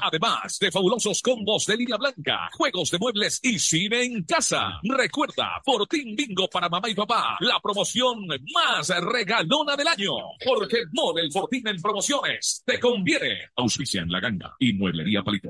Además 0.02 0.58
de 0.60 0.72
fabulosos 0.72 1.22
combos 1.22 1.66
de 1.66 1.78
línea 1.78 1.98
blanca, 1.98 2.50
juegos 2.54 2.90
de 2.90 2.98
muebles 2.98 3.40
y 3.44 3.60
cine 3.60 4.04
en 4.04 4.24
casa. 4.24 4.80
Recuerda, 4.84 5.62
Fortín 5.64 6.16
Bingo 6.16 6.48
para 6.48 6.70
mamá 6.70 6.90
y 6.90 6.96
papá, 6.96 7.38
la 7.40 7.60
promoción 7.60 8.26
más 8.28 8.90
regalón 8.90 9.43
Lona 9.48 9.76
del 9.76 9.88
año. 9.88 10.14
Porque 10.44 10.84
Model 10.92 11.32
Fortín 11.32 11.68
en 11.68 11.82
promociones 11.82 12.64
te 12.66 12.80
conviene. 12.80 13.50
Auspicia 13.56 14.02
en 14.02 14.12
la 14.12 14.20
ganga 14.20 14.56
y 14.60 14.74
mueblería 14.74 15.24
palito. 15.24 15.50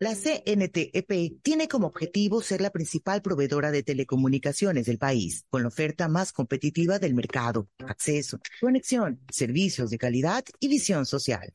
La 0.00 0.16
CNTEP 0.16 1.40
tiene 1.40 1.68
como 1.68 1.86
objetivo 1.86 2.42
ser 2.42 2.60
la 2.60 2.70
principal 2.70 3.22
proveedora 3.22 3.70
de 3.70 3.84
telecomunicaciones 3.84 4.86
del 4.86 4.98
país, 4.98 5.46
con 5.50 5.62
la 5.62 5.68
oferta 5.68 6.08
más 6.08 6.32
competitiva 6.32 6.98
del 6.98 7.14
mercado, 7.14 7.68
acceso, 7.86 8.40
conexión, 8.60 9.20
servicios 9.30 9.90
de 9.90 9.98
calidad 9.98 10.44
y 10.58 10.66
visión 10.66 11.06
social. 11.06 11.54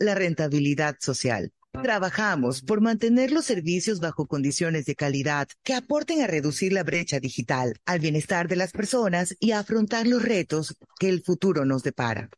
la 0.00 0.16
rentabilidad 0.16 0.96
social. 0.98 1.52
Trabajamos 1.70 2.62
por 2.62 2.80
mantener 2.80 3.30
los 3.30 3.44
servicios 3.44 4.00
bajo 4.00 4.26
condiciones 4.26 4.86
de 4.86 4.96
calidad 4.96 5.46
que 5.62 5.74
aporten 5.74 6.20
a 6.20 6.26
reducir 6.26 6.72
la 6.72 6.82
brecha 6.82 7.20
digital, 7.20 7.80
al 7.86 8.00
bienestar 8.00 8.48
de 8.48 8.56
las 8.56 8.72
personas 8.72 9.36
y 9.38 9.52
a 9.52 9.60
afrontar 9.60 10.08
los 10.08 10.22
retos 10.22 10.76
que 10.98 11.08
el 11.08 11.22
futuro 11.22 11.64
nos 11.64 11.84
depara. 11.84 12.28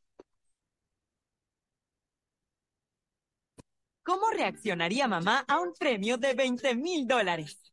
¿Cómo 4.02 4.30
reaccionaría 4.30 5.09
mamá 5.09 5.44
a 5.48 5.60
un 5.60 5.72
premio 5.72 6.18
de 6.18 6.34
20 6.34 6.74
mil 6.74 7.06
dólares? 7.06 7.72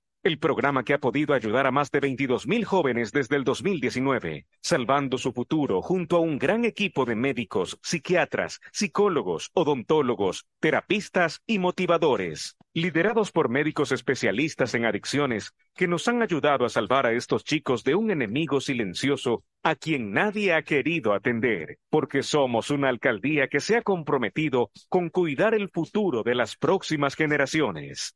El 0.23 0.37
programa 0.37 0.83
que 0.83 0.93
ha 0.93 0.99
podido 0.99 1.33
ayudar 1.33 1.65
a 1.65 1.71
más 1.71 1.89
de 1.89 1.99
22.000 1.99 2.63
jóvenes 2.63 3.11
desde 3.11 3.37
el 3.37 3.43
2019, 3.43 4.45
salvando 4.61 5.17
su 5.17 5.31
futuro 5.31 5.81
junto 5.81 6.15
a 6.15 6.19
un 6.19 6.37
gran 6.37 6.63
equipo 6.63 7.05
de 7.05 7.15
médicos, 7.15 7.79
psiquiatras, 7.81 8.59
psicólogos, 8.71 9.49
odontólogos, 9.55 10.45
terapistas 10.59 11.41
y 11.47 11.57
motivadores, 11.57 12.55
liderados 12.71 13.31
por 13.31 13.49
médicos 13.49 13.91
especialistas 13.91 14.75
en 14.75 14.85
adicciones 14.85 15.55
que 15.73 15.87
nos 15.87 16.07
han 16.07 16.21
ayudado 16.21 16.65
a 16.65 16.69
salvar 16.69 17.07
a 17.07 17.13
estos 17.13 17.43
chicos 17.43 17.83
de 17.83 17.95
un 17.95 18.11
enemigo 18.11 18.61
silencioso 18.61 19.43
a 19.63 19.73
quien 19.73 20.11
nadie 20.11 20.53
ha 20.53 20.61
querido 20.61 21.13
atender, 21.13 21.79
porque 21.89 22.21
somos 22.21 22.69
una 22.69 22.89
alcaldía 22.89 23.47
que 23.47 23.59
se 23.59 23.75
ha 23.75 23.81
comprometido 23.81 24.69
con 24.87 25.09
cuidar 25.09 25.55
el 25.55 25.69
futuro 25.69 26.21
de 26.21 26.35
las 26.35 26.57
próximas 26.57 27.15
generaciones. 27.15 28.15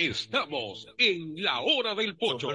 Estamos 0.00 0.88
en 0.96 1.42
la 1.42 1.60
hora 1.60 1.94
del 1.94 2.16
pocho. 2.16 2.48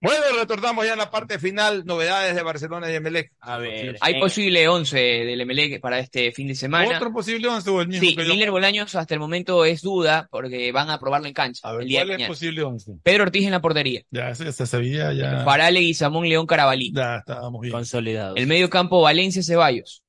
Bueno, 0.00 0.20
retornamos 0.38 0.84
ya 0.84 0.92
en 0.92 0.98
la 0.98 1.10
parte 1.10 1.38
final, 1.38 1.84
novedades 1.86 2.34
de 2.34 2.42
Barcelona 2.42 2.90
y 2.90 2.96
Emelec. 2.96 3.32
A 3.40 3.56
ver, 3.56 3.96
hay 4.00 4.20
posible 4.20 4.68
11 4.68 4.98
del 4.98 5.40
Emelec 5.40 5.80
para 5.80 5.98
este 5.98 6.30
fin 6.32 6.48
de 6.48 6.54
semana. 6.54 6.96
¿Otro 6.96 7.10
posible 7.10 7.48
11 7.48 7.70
o 7.70 7.80
el 7.80 7.88
mismo 7.88 8.06
Sí, 8.06 8.14
que 8.14 8.24
yo? 8.26 8.34
Miller 8.34 8.50
Bolaños 8.50 8.94
hasta 8.96 9.14
el 9.14 9.20
momento 9.20 9.64
es 9.64 9.80
duda 9.80 10.28
porque 10.30 10.72
van 10.72 10.90
a 10.90 10.98
probarlo 10.98 11.26
en 11.26 11.32
cancha. 11.32 11.66
A 11.66 11.72
ver, 11.72 11.82
el 11.82 11.88
día 11.88 12.00
de 12.00 12.06
¿cuál 12.08 12.20
es 12.20 12.28
posible 12.28 12.62
11? 12.64 12.92
Pedro 13.02 13.22
Ortiz 13.22 13.46
en 13.46 13.52
la 13.52 13.62
portería. 13.62 14.02
Ya, 14.10 14.30
ya 14.32 14.52
se 14.52 14.66
sabía, 14.66 15.12
ya. 15.14 15.42
Farale, 15.44 15.80
Guizamón, 15.80 16.28
León, 16.28 16.46
Carabalí. 16.46 16.92
Ya, 16.92 17.18
estábamos 17.18 17.62
bien. 17.62 17.72
Consolidados. 17.72 18.36
El 18.36 18.46
medio 18.46 18.68
campo, 18.68 19.00
Valencia, 19.00 19.42
Ceballos. 19.42 20.03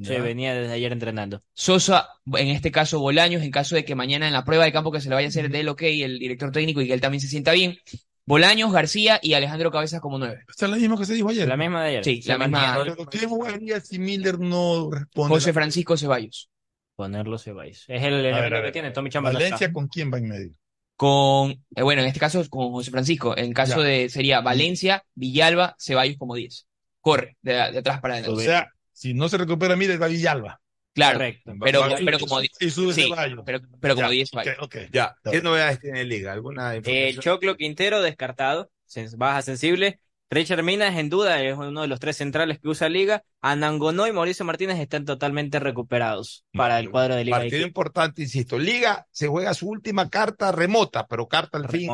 Se 0.00 0.20
venía 0.20 0.54
desde 0.54 0.74
ayer 0.74 0.92
entrenando. 0.92 1.42
Sosa, 1.54 2.08
en 2.34 2.48
este 2.48 2.70
caso 2.70 3.00
Bolaños, 3.00 3.42
en 3.42 3.50
caso 3.50 3.74
de 3.74 3.84
que 3.84 3.94
mañana 3.94 4.26
en 4.26 4.32
la 4.34 4.44
prueba 4.44 4.64
de 4.64 4.72
campo 4.72 4.92
que 4.92 5.00
se 5.00 5.08
le 5.08 5.14
vaya 5.14 5.26
a 5.26 5.30
hacer 5.30 5.48
del 5.50 5.68
ok 5.68 5.82
el 5.82 6.18
director 6.18 6.52
técnico 6.52 6.80
y 6.82 6.86
que 6.86 6.92
él 6.94 7.00
también 7.00 7.20
se 7.20 7.28
sienta 7.28 7.52
bien. 7.52 7.78
Bolaños, 8.26 8.72
García 8.72 9.20
y 9.22 9.34
Alejandro 9.34 9.70
Cabezas 9.70 10.00
como 10.00 10.18
nueve. 10.18 10.44
Esta 10.48 10.66
es 10.66 10.70
la 10.72 10.76
misma 10.78 10.98
que 10.98 11.04
se 11.06 11.14
dijo 11.14 11.28
ayer. 11.30 11.46
La 11.48 11.56
misma 11.56 11.82
de 11.84 11.88
ayer. 11.90 12.04
Sí, 12.04 12.20
la 12.26 12.36
misma. 12.38 12.60
mantiene. 12.76 12.94
Pero 12.96 13.08
¿qué 13.08 13.26
jugaría 13.26 13.80
si 13.80 13.98
Miller 13.98 14.38
no 14.38 14.90
responde? 14.90 15.28
José 15.34 15.52
Francisco 15.52 15.96
Ceballos. 15.96 16.50
Ponerlo 16.96 17.38
Ceballos. 17.38 17.84
Es 17.88 18.02
el 18.02 18.22
ver, 18.22 18.54
a 18.54 18.62
que 18.62 18.72
tiene 18.72 18.90
Tommy 18.90 19.10
Chamba. 19.10 19.32
Valencia, 19.32 19.72
¿con 19.72 19.86
quién 19.86 20.12
va 20.12 20.18
en 20.18 20.28
medio? 20.28 20.50
Con, 20.96 21.52
eh, 21.74 21.82
bueno, 21.82 22.02
en 22.02 22.08
este 22.08 22.18
caso 22.20 22.42
con 22.48 22.70
José 22.72 22.90
Francisco. 22.90 23.36
En 23.36 23.52
caso 23.52 23.82
Ya. 23.82 23.88
de, 23.88 24.08
sería 24.08 24.40
Valencia, 24.40 25.04
Villalba, 25.14 25.76
Ceballos 25.78 26.16
como 26.18 26.34
10. 26.34 26.66
Corre, 27.00 27.36
de, 27.42 27.52
de 27.52 27.78
atrás 27.78 28.00
para 28.00 28.14
O 28.14 28.18
adelante. 28.18 28.44
sea, 28.44 28.72
si 28.96 29.14
no 29.14 29.28
se 29.28 29.38
recupera 29.38 29.76
Miller, 29.76 30.00
va 30.02 30.06
Villalba. 30.08 30.60
claro, 30.94 31.18
correcto. 31.18 31.52
pero, 31.62 31.80
Va- 31.80 31.96
pero 32.04 32.18
como 32.18 32.40
y 32.42 32.70
sube 32.70 32.92
sí, 32.94 33.12
pero, 33.44 33.60
pero 33.80 33.94
como 33.94 34.06
Ya, 34.08 34.12
10 34.14 34.30
Ceballos. 34.30 34.56
ok, 34.58 34.64
ok. 34.64 34.76
Ya, 34.92 35.04
Está 35.16 35.30
¿qué 35.30 35.42
novedades 35.42 35.80
tiene 35.80 36.04
Liga? 36.04 36.32
¿Alguna 36.32 36.70
El 36.72 36.78
información? 36.78 37.22
Choclo 37.22 37.56
Quintero 37.56 38.02
descartado, 38.02 38.70
baja 39.16 39.42
sensible. 39.42 40.00
Richard 40.28 40.64
Minas 40.64 40.96
en 40.96 41.08
duda, 41.08 41.40
es 41.40 41.56
uno 41.56 41.82
de 41.82 41.86
los 41.86 42.00
tres 42.00 42.16
centrales 42.16 42.58
que 42.58 42.68
usa 42.68 42.88
Liga. 42.88 43.22
Anangonó 43.40 44.08
y 44.08 44.12
Mauricio 44.12 44.44
Martínez 44.44 44.78
están 44.80 45.04
totalmente 45.04 45.60
recuperados 45.60 46.44
para 46.52 46.80
el 46.80 46.90
cuadro 46.90 47.14
de 47.14 47.24
Liga. 47.24 47.38
Partido 47.38 47.64
importante, 47.64 48.22
insisto. 48.22 48.58
Liga 48.58 49.06
se 49.12 49.28
juega 49.28 49.54
su 49.54 49.68
última 49.68 50.10
carta 50.10 50.50
remota, 50.50 51.06
pero 51.06 51.28
carta 51.28 51.58
al 51.58 51.68
fin. 51.68 51.88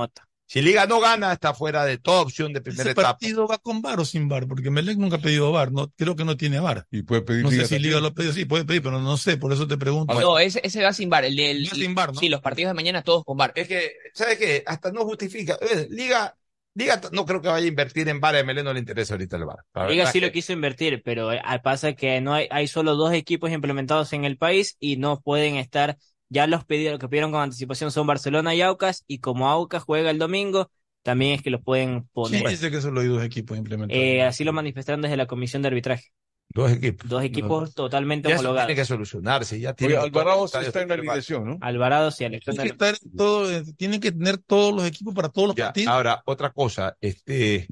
Si 0.52 0.60
Liga 0.60 0.86
no 0.86 1.00
gana, 1.00 1.32
está 1.32 1.54
fuera 1.54 1.86
de 1.86 1.96
toda 1.96 2.20
opción 2.20 2.52
de 2.52 2.60
primera 2.60 2.82
¿Ese 2.82 2.90
etapa. 2.90 3.12
partido 3.12 3.48
va 3.48 3.56
con 3.56 3.80
VAR 3.80 3.98
o 4.00 4.04
sin 4.04 4.28
VAR? 4.28 4.46
Porque 4.46 4.70
Melec 4.70 4.98
nunca 4.98 5.16
ha 5.16 5.18
pedido 5.18 5.50
VAR. 5.50 5.72
No, 5.72 5.90
creo 5.96 6.14
que 6.14 6.26
no 6.26 6.36
tiene 6.36 6.60
VAR. 6.60 6.86
Y 6.90 7.04
puede 7.04 7.22
pedir 7.22 7.42
No 7.42 7.48
sé 7.48 7.56
Liga 7.56 7.68
si 7.68 7.78
Liga 7.78 8.00
lo 8.00 8.08
ha 8.08 8.14
pedido. 8.14 8.34
Sí, 8.34 8.44
puede 8.44 8.66
pedir, 8.66 8.82
pero 8.82 9.00
no 9.00 9.16
sé. 9.16 9.38
Por 9.38 9.50
eso 9.54 9.66
te 9.66 9.78
pregunto. 9.78 10.12
No, 10.20 10.38
ese, 10.38 10.60
ese 10.62 10.82
va 10.82 10.92
sin 10.92 11.08
bar. 11.08 11.24
El 11.24 11.36
del, 11.36 11.64
Va 11.64 11.74
sin 11.74 11.94
VAR, 11.94 12.12
¿no? 12.12 12.20
Sí, 12.20 12.28
los 12.28 12.42
partidos 12.42 12.68
de 12.68 12.74
mañana 12.74 13.00
todos 13.02 13.24
con 13.24 13.38
bar. 13.38 13.54
Es 13.56 13.66
que, 13.66 13.92
¿sabes 14.12 14.36
qué? 14.36 14.62
Hasta 14.66 14.92
no 14.92 15.04
justifica. 15.06 15.58
Liga, 15.88 16.36
Liga 16.74 17.00
no 17.12 17.24
creo 17.24 17.40
que 17.40 17.48
vaya 17.48 17.64
a 17.64 17.68
invertir 17.68 18.10
en 18.10 18.20
VAR. 18.20 18.36
A 18.36 18.40
MLE 18.40 18.62
no 18.62 18.74
le 18.74 18.80
interesa 18.80 19.14
ahorita 19.14 19.38
el 19.38 19.46
VAR. 19.46 19.60
La 19.74 19.88
Liga 19.88 20.04
sí 20.12 20.20
que- 20.20 20.26
lo 20.26 20.32
quiso 20.32 20.52
invertir, 20.52 21.02
pero 21.02 21.32
eh, 21.32 21.40
pasa 21.62 21.94
que 21.94 22.20
no 22.20 22.34
hay, 22.34 22.46
hay 22.50 22.68
solo 22.68 22.94
dos 22.94 23.14
equipos 23.14 23.50
implementados 23.50 24.12
en 24.12 24.26
el 24.26 24.36
país 24.36 24.76
y 24.80 24.98
no 24.98 25.18
pueden 25.22 25.56
estar, 25.56 25.96
ya 26.32 26.46
los 26.46 26.64
pedidos 26.64 26.98
que 26.98 27.08
pidieron 27.08 27.30
con 27.30 27.42
anticipación 27.42 27.90
son 27.90 28.06
Barcelona 28.06 28.54
y 28.54 28.62
Aucas, 28.62 29.04
y 29.06 29.18
como 29.18 29.48
Aucas 29.50 29.82
juega 29.82 30.10
el 30.10 30.18
domingo, 30.18 30.70
también 31.02 31.32
es 31.34 31.42
que 31.42 31.50
los 31.50 31.62
pueden 31.62 32.08
poner. 32.12 32.40
¿Quién 32.40 32.50
dice 32.52 32.70
que 32.70 32.80
solo 32.80 33.00
hay 33.02 33.08
dos 33.08 33.22
equipos 33.22 33.58
implementados? 33.58 34.02
Eh, 34.02 34.22
así 34.22 34.44
lo 34.44 34.52
manifestaron 34.52 35.02
desde 35.02 35.16
la 35.16 35.26
comisión 35.26 35.60
de 35.62 35.68
arbitraje. 35.68 36.06
Dos 36.54 36.70
equipos. 36.70 37.08
Dos 37.08 37.22
equipos 37.24 37.74
totalmente 37.74 38.28
Ya 38.28 38.34
homologados. 38.36 38.66
tiene 38.66 38.80
que 38.80 38.84
solucionarse. 38.84 39.58
Ya 39.58 39.70
Oye, 39.70 39.76
tiene 39.76 39.96
Alvarado 39.96 40.46
sí 40.48 40.58
está 40.60 40.82
en 40.82 40.88
la 40.88 40.94
alineación, 40.94 41.44
¿no? 41.46 41.58
Alvarado 41.60 42.10
y 42.10 42.12
Tienen 42.14 42.40
que, 42.40 42.50
Alexander. 42.50 42.72
estar 42.72 42.94
en 43.02 43.16
todo, 43.16 43.50
eh, 43.50 43.64
tienen 43.76 44.00
que 44.00 44.12
tener 44.12 44.38
todos 44.38 44.74
los 44.74 44.84
equipos 44.86 45.14
para 45.14 45.28
todos 45.30 45.48
los 45.48 45.56
Ya, 45.56 45.66
partidos. 45.66 45.94
ahora, 45.94 46.22
otra 46.26 46.50
cosa, 46.50 46.96
este, 47.00 47.68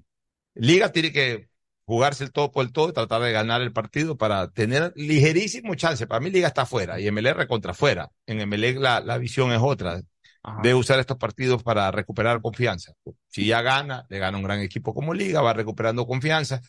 Liga 0.54 0.90
tiene 0.90 1.12
que 1.12 1.49
jugarse 1.90 2.24
el 2.24 2.32
todo 2.32 2.52
por 2.52 2.64
el 2.64 2.72
todo 2.72 2.88
y 2.90 2.92
tratar 2.92 3.20
de 3.22 3.32
ganar 3.32 3.62
el 3.62 3.72
partido 3.72 4.16
para 4.16 4.48
tener 4.50 4.92
ligerísimo 4.96 5.74
chance. 5.74 6.06
Para 6.06 6.20
mí 6.20 6.30
Liga 6.30 6.48
está 6.48 6.64
fuera 6.66 7.00
y 7.00 7.10
MLR 7.10 7.46
contra 7.48 7.74
fuera. 7.74 8.10
En 8.26 8.38
MLR 8.48 8.80
la, 8.80 9.00
la 9.00 9.18
visión 9.18 9.52
es 9.52 9.60
otra. 9.60 10.00
Ajá. 10.42 10.62
Debe 10.62 10.74
usar 10.74 11.00
estos 11.00 11.16
partidos 11.16 11.62
para 11.62 11.90
recuperar 11.90 12.40
confianza. 12.40 12.92
Si 13.28 13.46
ya 13.46 13.62
gana, 13.62 14.06
le 14.08 14.18
gana 14.18 14.36
un 14.38 14.44
gran 14.44 14.60
equipo 14.60 14.94
como 14.94 15.14
Liga, 15.14 15.42
va 15.42 15.52
recuperando 15.52 16.06
confianza. 16.06 16.60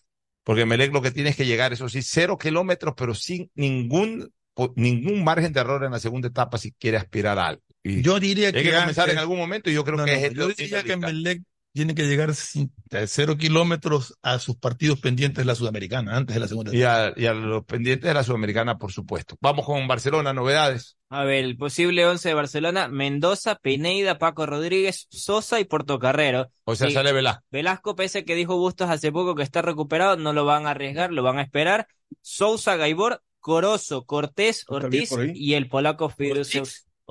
Porque 0.43 0.65
Melec 0.65 0.91
lo 0.91 1.01
que 1.01 1.11
tiene 1.11 1.29
es 1.29 1.35
que 1.35 1.45
llegar, 1.45 1.71
eso 1.71 1.87
sí, 1.87 2.01
cero 2.01 2.37
kilómetros, 2.37 2.95
pero 2.97 3.13
sin 3.13 3.51
ningún, 3.53 4.33
ningún 4.75 5.23
margen 5.23 5.53
de 5.53 5.59
error 5.59 5.83
en 5.83 5.91
la 5.91 5.99
segunda 5.99 6.29
etapa 6.29 6.57
si 6.57 6.71
quiere 6.71 6.97
aspirar 6.97 7.37
a 7.37 7.47
algo. 7.47 7.61
Y 7.83 8.01
Yo 8.01 8.19
diría 8.19 8.47
hay 8.47 8.53
que, 8.53 8.63
que 8.63 8.71
comenzar 8.73 9.09
en 9.09 9.17
algún 9.19 9.37
momento 9.37 9.69
y 9.69 9.73
yo 9.73 9.83
creo 9.83 9.97
No, 9.97 10.05
que 10.05 10.11
no, 10.11 10.17
es 10.17 10.23
el 10.23 10.35
yo 10.35 10.47
diría 10.49 10.83
que. 10.83 10.97
Melec 10.97 11.43
tiene 11.73 11.95
que 11.95 12.03
llegar 12.03 12.35
sin, 12.35 12.71
a 12.91 13.07
cero 13.07 13.37
kilómetros 13.37 14.17
a 14.21 14.39
sus 14.39 14.57
partidos 14.57 14.99
pendientes 14.99 15.37
de 15.37 15.45
la 15.45 15.55
Sudamericana, 15.55 16.17
antes 16.17 16.33
de 16.33 16.39
la 16.39 16.47
segunda. 16.47 16.75
Y 16.75 16.83
a, 16.83 17.13
y 17.15 17.25
a 17.25 17.33
los 17.33 17.63
pendientes 17.65 18.07
de 18.07 18.13
la 18.13 18.23
Sudamericana, 18.23 18.77
por 18.77 18.91
supuesto. 18.91 19.37
Vamos 19.41 19.65
con 19.65 19.87
Barcelona, 19.87 20.33
novedades. 20.33 20.97
A 21.09 21.23
ver, 21.23 21.43
el 21.45 21.57
posible 21.57 22.05
11 22.05 22.29
de 22.29 22.35
Barcelona, 22.35 22.87
Mendoza, 22.87 23.55
Pineida, 23.55 24.17
Paco 24.17 24.45
Rodríguez, 24.45 25.07
Sosa 25.09 25.59
y 25.59 25.65
Portocarrero. 25.65 26.51
O 26.65 26.75
sea, 26.75 26.87
Sí. 26.87 26.93
sale 26.93 27.11
Velasco. 27.13 27.43
Velasco, 27.51 27.95
pese 27.95 28.19
a 28.19 28.23
que 28.23 28.35
dijo 28.35 28.57
Bustos 28.57 28.89
hace 28.89 29.11
poco 29.11 29.35
que 29.35 29.43
está 29.43 29.61
recuperado, 29.61 30.17
no 30.17 30.33
lo 30.33 30.45
van 30.45 30.67
a 30.67 30.71
arriesgar, 30.71 31.11
lo 31.11 31.23
van 31.23 31.39
a 31.39 31.41
esperar. 31.43 31.87
Sousa, 32.21 32.75
Gaibor, 32.75 33.21
Corozo, 33.39 34.05
Cortés, 34.05 34.59
¿Está 34.69 34.87
bien 34.87 35.07
Ortiz 35.09 35.31
y 35.35 35.53
el 35.55 35.67
polaco 35.67 36.09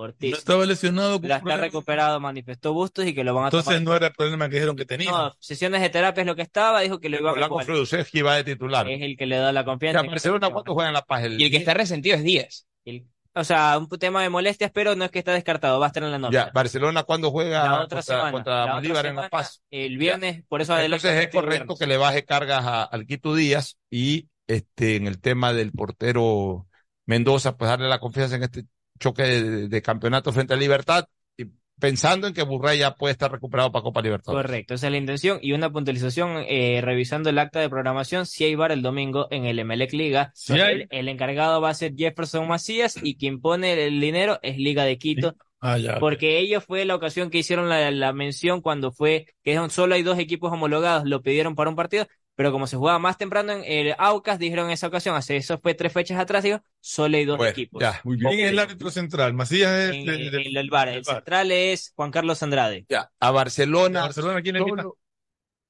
No 0.00 0.36
estaba 0.36 0.64
lesionado. 0.66 1.20
La 1.22 1.36
está 1.36 1.56
recuperado, 1.56 2.18
manifestó 2.20 2.72
Bustos 2.72 3.06
y 3.06 3.14
que 3.14 3.22
lo 3.24 3.34
van 3.34 3.44
a 3.44 3.46
Entonces 3.48 3.66
tomar. 3.74 3.82
no 3.82 3.96
era 3.96 4.06
el 4.08 4.12
problema 4.14 4.48
que 4.48 4.54
dijeron 4.56 4.76
que 4.76 4.86
tenía. 4.86 5.10
No, 5.10 5.36
sesiones 5.38 5.80
de 5.82 5.90
terapia 5.90 6.22
es 6.22 6.26
lo 6.26 6.36
que 6.36 6.42
estaba, 6.42 6.80
dijo 6.80 6.98
que 7.00 7.08
lo 7.08 7.18
iba 7.18 7.30
a 7.30 7.34
Blanco 7.34 7.54
jugar. 7.54 7.66
Fredusevski 7.66 8.22
va 8.22 8.36
de 8.36 8.44
titular. 8.44 8.88
Es 8.88 9.02
el 9.02 9.16
que 9.16 9.26
le 9.26 9.36
da 9.36 9.52
la 9.52 9.60
O 9.62 9.64
confianza. 9.64 10.00
sea, 10.00 10.10
Barcelona, 10.10 10.50
¿cuánto 10.50 10.74
juega 10.74 10.88
en 10.88 10.94
La 10.94 11.02
Paz? 11.02 11.24
El- 11.24 11.40
Y 11.40 11.44
el 11.44 11.50
que 11.50 11.56
está 11.58 11.74
resentido 11.74 12.16
es 12.16 12.22
Díaz. 12.24 12.66
El- 12.84 13.06
o 13.32 13.44
sea, 13.44 13.78
un 13.78 13.88
tema 13.90 14.22
de 14.22 14.28
molestias, 14.28 14.72
pero 14.74 14.96
no 14.96 15.04
es 15.04 15.10
que 15.12 15.20
está 15.20 15.32
descartado, 15.32 15.78
va 15.78 15.86
a 15.86 15.88
estar 15.88 16.02
en 16.02 16.10
la 16.10 16.18
nómina. 16.18 16.46
Ya, 16.46 16.50
Barcelona, 16.52 17.04
¿cuándo 17.04 17.30
juega 17.30 17.62
La 17.64 17.72
otra 17.74 17.98
contra, 17.98 18.02
semana. 18.02 18.32
contra 18.32 18.54
la 18.54 18.62
otra 18.64 18.74
Bolívar 18.74 19.06
en 19.06 19.16
La 19.16 19.28
Paz? 19.28 19.62
El 19.70 19.98
viernes, 19.98 20.42
por 20.48 20.60
eso 20.60 20.74
adelante. 20.74 21.06
Entonces 21.08 21.28
es 21.28 21.34
correcto 21.34 21.76
que 21.76 21.86
le 21.86 21.96
baje 21.96 22.24
cargas 22.24 22.64
a, 22.66 22.82
al 22.82 23.06
Quito 23.06 23.34
Díaz 23.34 23.78
y 23.88 24.28
este 24.48 24.96
en 24.96 25.06
el 25.06 25.20
tema 25.20 25.52
del 25.52 25.70
portero 25.70 26.66
Mendoza, 27.06 27.56
pues 27.56 27.68
darle 27.70 27.88
la 27.88 28.00
confianza 28.00 28.34
en 28.36 28.42
este 28.42 28.64
choque 29.00 29.22
de, 29.24 29.68
de 29.68 29.82
campeonato 29.82 30.32
frente 30.32 30.54
a 30.54 30.56
Libertad 30.56 31.06
y 31.36 31.46
pensando 31.80 32.26
en 32.26 32.34
que 32.34 32.42
Burray 32.42 32.78
ya 32.78 32.94
puede 32.94 33.12
estar 33.12 33.32
recuperado 33.32 33.72
para 33.72 33.82
Copa 33.82 34.02
Libertadores. 34.02 34.46
Correcto, 34.46 34.74
esa 34.74 34.86
es 34.86 34.92
la 34.92 34.98
intención. 34.98 35.38
Y 35.42 35.52
una 35.52 35.70
puntualización, 35.72 36.44
eh, 36.46 36.80
revisando 36.82 37.30
el 37.30 37.38
acta 37.38 37.60
de 37.60 37.70
programación, 37.70 38.26
si 38.26 38.44
hay 38.44 38.54
bar 38.54 38.70
el 38.72 38.82
domingo 38.82 39.26
en 39.30 39.46
el 39.46 39.58
Emelec 39.58 39.92
Liga. 39.92 40.30
Sí 40.34 40.52
el, 40.54 40.86
el 40.90 41.08
encargado 41.08 41.60
va 41.60 41.70
a 41.70 41.74
ser 41.74 41.94
Jefferson 41.96 42.46
Macías 42.46 42.96
y 43.02 43.16
quien 43.16 43.40
pone 43.40 43.86
el 43.86 44.00
dinero 44.00 44.38
es 44.42 44.58
Liga 44.58 44.84
de 44.84 44.98
Quito. 44.98 45.36
Ah, 45.62 45.76
ya. 45.76 45.98
Porque 46.00 46.38
ellos 46.38 46.64
fue 46.64 46.86
la 46.86 46.94
ocasión 46.94 47.28
que 47.28 47.38
hicieron 47.38 47.68
la, 47.68 47.90
la 47.90 48.12
mención 48.14 48.62
cuando 48.62 48.92
fue 48.92 49.26
que 49.42 49.54
son- 49.54 49.70
solo 49.70 49.94
hay 49.94 50.02
dos 50.02 50.18
equipos 50.18 50.50
homologados, 50.52 51.04
lo 51.06 51.20
pidieron 51.22 51.54
para 51.54 51.68
un 51.68 51.76
partido, 51.76 52.06
pero 52.40 52.52
como 52.52 52.66
se 52.66 52.78
jugaba 52.78 52.98
más 52.98 53.18
temprano 53.18 53.52
en 53.52 53.64
el 53.66 53.94
Aucas, 53.98 54.38
dijeron 54.38 54.64
en 54.66 54.70
esa 54.72 54.86
ocasión, 54.86 55.14
hace 55.14 55.36
eso 55.36 55.58
fue 55.58 55.74
tres 55.74 55.92
fechas 55.92 56.18
atrás, 56.18 56.42
digo, 56.42 56.62
solo 56.80 57.18
hay 57.18 57.26
dos 57.26 57.36
Bueno, 57.36 57.50
equipos. 57.52 57.82
ya, 57.82 58.00
Muy 58.02 58.16
bien. 58.16 58.30
¿Quién 58.30 58.46
es 58.46 58.52
el 58.52 58.58
árbitro 58.58 58.90
central? 58.90 59.34
Macías 59.34 59.70
es 59.72 59.90
En, 59.92 60.08
el 60.56 60.70
bar, 60.70 60.88
el 60.88 60.94
del 60.94 61.02
VAR. 61.04 61.16
central 61.16 61.52
es 61.52 61.92
Juan 61.94 62.10
Carlos 62.10 62.42
Andrade. 62.42 62.86
Ya, 62.88 63.10
a 63.20 63.30
Barcelona. 63.30 64.00
Barcelona, 64.00 64.40
¿quién 64.40 64.56
es 64.56 64.62
el 64.62 64.68
solo- 64.70 64.96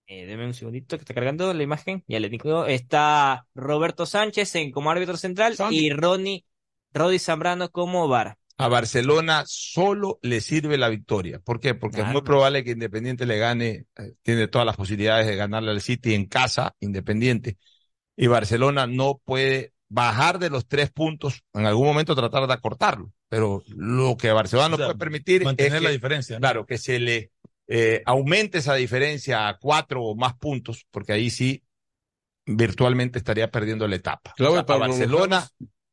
Eh, 0.06 0.26
deme 0.26 0.46
un 0.46 0.54
segundito 0.54 0.96
que 0.96 1.02
está 1.02 1.14
cargando 1.14 1.52
la 1.54 1.62
imagen. 1.62 2.04
Ya 2.06 2.20
le 2.20 2.28
digo. 2.28 2.66
Está 2.66 3.46
Roberto 3.54 4.06
Sánchez 4.06 4.54
en, 4.56 4.70
como 4.72 4.90
árbitro 4.92 5.16
central 5.16 5.56
y 5.70 5.90
Ronnie, 5.90 6.44
Rodi 6.92 7.18
Zambrano 7.18 7.70
como 7.70 8.08
VAR. 8.08 8.36
A 8.60 8.68
Barcelona 8.68 9.44
solo 9.46 10.18
le 10.20 10.42
sirve 10.42 10.76
la 10.76 10.90
victoria. 10.90 11.38
¿Por 11.38 11.60
qué? 11.60 11.74
Porque 11.74 12.02
es 12.02 12.06
muy 12.08 12.20
probable 12.20 12.62
que 12.62 12.72
Independiente 12.72 13.24
le 13.24 13.38
gane, 13.38 13.86
eh, 13.96 14.12
tiene 14.22 14.48
todas 14.48 14.66
las 14.66 14.76
posibilidades 14.76 15.26
de 15.26 15.34
ganarle 15.34 15.70
al 15.70 15.80
City 15.80 16.12
en 16.12 16.26
casa, 16.26 16.74
Independiente. 16.80 17.56
Y 18.16 18.26
Barcelona 18.26 18.86
no 18.86 19.18
puede 19.24 19.72
bajar 19.88 20.38
de 20.38 20.50
los 20.50 20.68
tres 20.68 20.90
puntos, 20.90 21.42
en 21.54 21.64
algún 21.64 21.86
momento 21.86 22.14
tratar 22.14 22.46
de 22.46 22.52
acortarlo. 22.52 23.10
Pero 23.30 23.62
lo 23.68 24.18
que 24.18 24.30
Barcelona 24.30 24.68
no 24.68 24.74
O 24.74 24.78
sea, 24.78 24.86
puede 24.88 24.98
permitir 24.98 25.40
es 25.40 25.46
mantener 25.46 25.80
la 25.80 25.88
que, 25.88 25.94
diferencia. 25.94 26.36
¿no? 26.36 26.40
claro, 26.40 26.66
que 26.66 26.76
se 26.76 26.98
le 26.98 27.30
eh, 27.66 28.02
aumente 28.04 28.58
esa 28.58 28.74
diferencia 28.74 29.48
a 29.48 29.56
cuatro 29.56 30.02
o 30.02 30.14
más 30.16 30.34
puntos, 30.34 30.86
porque 30.90 31.14
ahí 31.14 31.30
sí 31.30 31.62
virtualmente 32.44 33.18
estaría 33.18 33.50
perdiendo 33.50 33.88
la 33.88 33.96
etapa. 33.96 34.34
Claro, 34.36 34.52
O 34.52 34.54
sea, 34.56 34.62
a 34.62 34.66
para 34.66 34.86
los 34.86 34.98
Barcelona, 34.98 35.48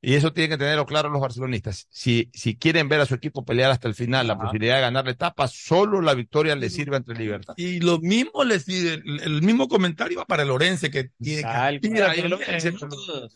y 0.07 0.15
eso 0.15 0.31
tienen 0.31 0.51
que 0.51 0.57
tenerlo 0.57 0.85
claro 0.85 1.09
los 1.09 1.19
barcelonistas. 1.19 1.85
Si, 1.89 2.29
si 2.34 2.55
quieren 2.55 2.88
ver 2.88 3.01
a 3.01 3.05
su 3.05 3.13
equipo 3.13 3.43
pelear 3.43 3.71
hasta 3.71 3.89
el 3.89 3.93
final, 3.93 4.25
la 4.25 4.39
posibilidad 4.39 4.75
de 4.75 4.81
ganar 4.84 5.03
la 5.03 5.11
etapa, 5.11 5.49
solo 5.49 5.99
la 5.99 6.13
victoria 6.13 6.55
les 6.55 6.73
sirve 6.73 6.95
ante 6.95 7.13
Libertad. 7.13 7.55
Y 7.57 7.81
lo 7.81 7.99
mismo 7.99 8.45
les 8.45 8.69
el, 8.69 9.03
el 9.21 9.41
mismo 9.41 9.67
comentario 9.67 10.19
va 10.19 10.25
para 10.25 10.43
el 10.43 10.49
Orense 10.49 10.89
que 10.89 11.09
tiene 11.21 11.41
que 11.81 11.89
Mira, 11.89 12.13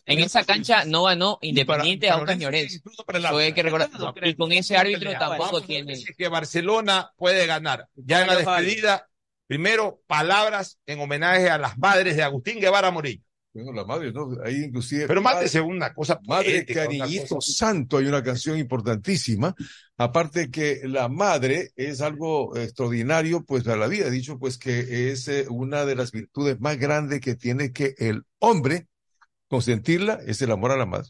En 0.06 0.20
esa 0.20 0.46
cancha 0.46 0.86
no 0.86 1.04
ganó 1.04 1.40
Independiente 1.42 2.10
a 2.10 2.16
hay 2.16 3.52
que 3.52 3.64
recordar. 3.64 3.90
Y 4.24 4.36
con 4.36 4.54
ese 4.54 4.78
árbitro 4.78 5.12
tampoco 5.20 5.60
tiene. 5.60 6.02
que 6.18 6.28
Barcelona 6.30 7.12
puede 7.18 7.48
ganar. 7.48 7.90
Ya 7.96 8.22
en 8.22 8.28
la 8.28 8.38
despedida, 8.38 9.10
primero, 9.46 10.00
palabras 10.08 10.80
en 10.86 11.02
homenaje 11.02 11.50
a 11.50 11.58
las 11.58 11.78
madres 11.78 12.16
de 12.16 12.24
Agustín 12.24 12.62
Guevara 12.62 12.92
Morillo. 12.92 13.24
Bueno, 13.54 13.74
la 13.74 13.84
madre, 13.84 14.14
¿no? 14.14 14.30
Ahí 14.46 14.64
inclusive. 14.64 15.08
Pero 15.08 15.22
mándese 15.22 15.60
una 15.60 15.94
cosa 15.94 16.20
Madre 16.26 16.66
Cariñito 16.66 17.36
cosa- 17.36 17.52
Santo, 17.52 17.98
hay 17.98 18.06
una 18.06 18.24
canción 18.24 18.58
importantísima. 18.58 19.54
Aparte 19.98 20.50
que 20.50 20.82
la 20.86 21.10
madre 21.10 21.72
es 21.76 22.00
algo 22.00 22.56
extraordinario, 22.56 23.44
pues 23.44 23.68
a 23.68 23.76
la 23.76 23.88
vida. 23.88 24.08
He 24.08 24.12
dicho, 24.12 24.40
pues 24.40 24.58
que 24.58 25.12
es 25.12 25.28
eh, 25.28 25.48
una 25.50 25.84
de 25.86 25.96
las 25.96 26.12
virtudes 26.14 26.62
más 26.62 26.78
grandes 26.78 27.20
que 27.20 27.36
tiene 27.36 27.74
que 27.74 27.94
el 27.98 28.24
hombre 28.40 28.88
consentirla, 29.50 30.20
es 30.26 30.42
el 30.42 30.52
amor 30.52 30.72
a 30.72 30.78
la 30.78 30.86
madre. 30.86 31.10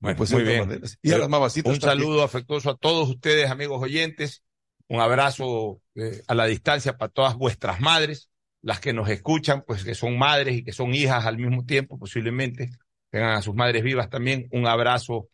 No 0.00 0.06
Bueno, 0.06 0.16
puede 0.16 0.28
ser 0.30 0.44
muy 0.44 0.48
bien. 0.76 0.82
Y 1.02 1.12
a 1.12 1.18
las 1.18 1.28
mamacitas 1.28 1.74
Un 1.74 1.78
también. 1.78 2.00
saludo 2.06 2.22
afectuoso 2.22 2.70
a 2.70 2.76
todos 2.76 3.08
ustedes, 3.10 3.50
amigos 3.50 3.82
oyentes. 3.82 4.42
Un 4.88 5.00
abrazo 5.00 5.80
eh, 5.94 6.22
a 6.26 6.34
la 6.34 6.46
distancia 6.46 6.96
para 6.96 7.12
todas 7.12 7.36
vuestras 7.36 7.80
madres, 7.80 8.30
las 8.62 8.80
que 8.80 8.92
nos 8.92 9.08
escuchan, 9.08 9.64
pues 9.66 9.84
que 9.84 9.94
son 9.94 10.18
madres 10.18 10.56
y 10.56 10.64
que 10.64 10.72
son 10.72 10.94
hijas 10.94 11.26
al 11.26 11.38
mismo 11.38 11.64
tiempo, 11.64 11.98
posiblemente 11.98 12.70
tengan 13.10 13.32
a 13.32 13.42
sus 13.42 13.54
madres 13.54 13.82
vivas 13.82 14.08
también. 14.10 14.48
Un 14.52 14.66
abrazo 14.66 15.28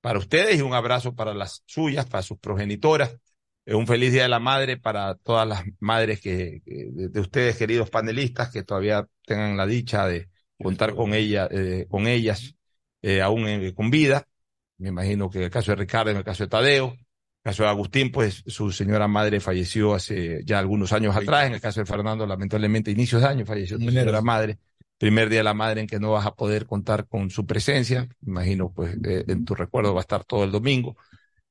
para 0.00 0.18
ustedes 0.18 0.58
y 0.58 0.62
un 0.62 0.74
abrazo 0.74 1.14
para 1.14 1.34
las 1.34 1.62
suyas, 1.66 2.06
para 2.06 2.22
sus 2.22 2.38
progenitoras. 2.38 3.16
Eh, 3.66 3.74
un 3.74 3.86
feliz 3.86 4.12
Día 4.12 4.24
de 4.24 4.28
la 4.28 4.38
Madre 4.40 4.76
para 4.76 5.14
todas 5.16 5.48
las 5.48 5.64
madres 5.80 6.20
que, 6.20 6.60
de, 6.66 7.08
de 7.08 7.20
ustedes, 7.20 7.56
queridos 7.56 7.90
panelistas, 7.90 8.50
que 8.50 8.62
todavía 8.62 9.06
tengan 9.26 9.56
la 9.56 9.66
dicha 9.66 10.06
de 10.06 10.28
contar 10.62 10.94
con 10.94 11.14
ella, 11.14 11.48
eh, 11.50 11.86
con 11.88 12.06
ellas, 12.06 12.54
eh, 13.02 13.22
aún 13.22 13.48
en- 13.48 13.72
con 13.74 13.90
vida. 13.90 14.26
Me 14.78 14.88
imagino 14.90 15.30
que 15.30 15.38
en 15.38 15.44
el 15.44 15.50
caso 15.50 15.72
de 15.72 15.76
Ricardo, 15.76 16.10
en 16.10 16.18
el 16.18 16.24
caso 16.24 16.44
de 16.44 16.48
Tadeo, 16.50 16.96
caso 17.44 17.62
de 17.62 17.68
Agustín, 17.68 18.10
pues 18.10 18.42
su 18.46 18.72
señora 18.72 19.06
madre 19.06 19.38
falleció 19.38 19.94
hace 19.94 20.40
ya 20.44 20.58
algunos 20.58 20.92
años 20.94 21.14
atrás. 21.14 21.46
En 21.46 21.52
el 21.54 21.60
caso 21.60 21.80
de 21.80 21.86
Fernando, 21.86 22.26
lamentablemente, 22.26 22.90
inicios 22.90 23.20
de 23.20 23.28
año 23.28 23.44
falleció 23.44 23.78
su 23.78 23.84
señora 23.90 24.22
madre. 24.22 24.58
Primer 24.96 25.28
día 25.28 25.40
de 25.40 25.44
la 25.44 25.52
madre 25.54 25.82
en 25.82 25.86
que 25.86 26.00
no 26.00 26.12
vas 26.12 26.24
a 26.24 26.34
poder 26.34 26.64
contar 26.66 27.06
con 27.06 27.28
su 27.28 27.44
presencia. 27.44 28.08
Imagino, 28.26 28.72
pues, 28.72 28.96
eh, 29.04 29.24
en 29.28 29.44
tu 29.44 29.54
recuerdo 29.54 29.92
va 29.92 30.00
a 30.00 30.02
estar 30.02 30.24
todo 30.24 30.44
el 30.44 30.52
domingo. 30.52 30.96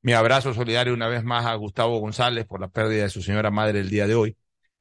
Mi 0.01 0.13
abrazo 0.13 0.53
solidario 0.53 0.93
una 0.95 1.07
vez 1.07 1.23
más 1.23 1.45
a 1.45 1.53
Gustavo 1.55 1.99
González 1.99 2.45
por 2.45 2.59
la 2.59 2.69
pérdida 2.69 3.03
de 3.03 3.09
su 3.09 3.21
señora 3.21 3.51
madre 3.51 3.79
el 3.81 3.89
día 3.89 4.07
de 4.07 4.15
hoy. 4.15 4.35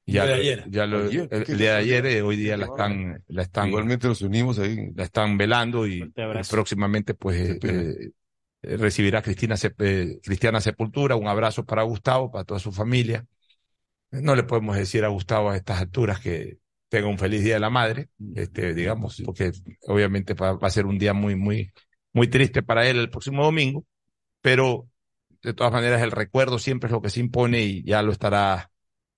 Ya, 0.06 0.22
El 0.24 0.28
día 0.28 0.34
de 0.36 0.40
ayer. 0.40 0.64
ya 0.70 0.86
lo- 0.86 1.05
Ayer, 1.05 1.28
el, 1.30 1.44
¿qué 1.44 1.52
el 1.52 1.59
día 1.59 1.72
de 1.72 1.76
ayer, 1.78 2.06
eh, 2.06 2.22
hoy 2.22 2.36
día 2.36 2.56
la 2.56 2.64
están, 2.64 3.22
la 3.28 3.43
están. 3.43 3.68
Igualmente 3.68 4.09
nos 4.09 4.22
unimos 4.22 4.59
ahí. 4.59 4.90
La 4.97 5.05
están 5.05 5.36
velando 5.36 5.86
y, 5.86 6.02
y 6.02 6.51
próximamente, 6.51 7.14
pues, 7.14 7.59
eh, 7.62 8.10
recibirá 8.62 9.22
Cristina, 9.22 9.56
eh, 9.78 10.20
Cristiana 10.22 10.60
Sepultura. 10.60 11.16
Un 11.16 11.28
abrazo 11.28 11.64
para 11.64 11.82
Gustavo, 11.82 12.30
para 12.30 12.44
toda 12.44 12.60
su 12.60 12.72
familia. 12.72 13.26
No 14.10 14.34
le 14.34 14.44
podemos 14.44 14.76
decir 14.76 15.05
a 15.05 15.09
Gustavo 15.09 15.51
a 15.51 15.56
estas 15.56 15.80
alturas 15.80 16.20
que 16.20 16.59
tenga 16.89 17.09
un 17.09 17.18
feliz 17.18 17.43
día 17.43 17.55
de 17.55 17.60
la 17.60 17.70
madre, 17.70 18.10
este, 18.34 18.74
digamos, 18.74 19.22
porque 19.24 19.52
obviamente 19.89 20.34
va, 20.34 20.52
va 20.52 20.68
a 20.68 20.70
ser 20.70 20.84
un 20.84 20.98
día 20.98 21.14
muy, 21.14 21.36
muy, 21.36 21.72
muy 22.12 22.28
triste 22.28 22.62
para 22.62 22.86
él 22.86 22.98
el 22.98 23.10
próximo 23.10 23.44
domingo, 23.44 23.86
pero 24.43 24.90
de 25.43 25.55
todas 25.55 25.72
maneras 25.72 26.02
el 26.02 26.10
recuerdo 26.10 26.59
siempre 26.59 26.89
es 26.89 26.93
lo 26.93 27.01
que 27.02 27.10
se 27.10 27.20
impone 27.20 27.62
y 27.62 27.84
ya 27.84 28.02
lo 28.02 28.12
estará 28.12 28.72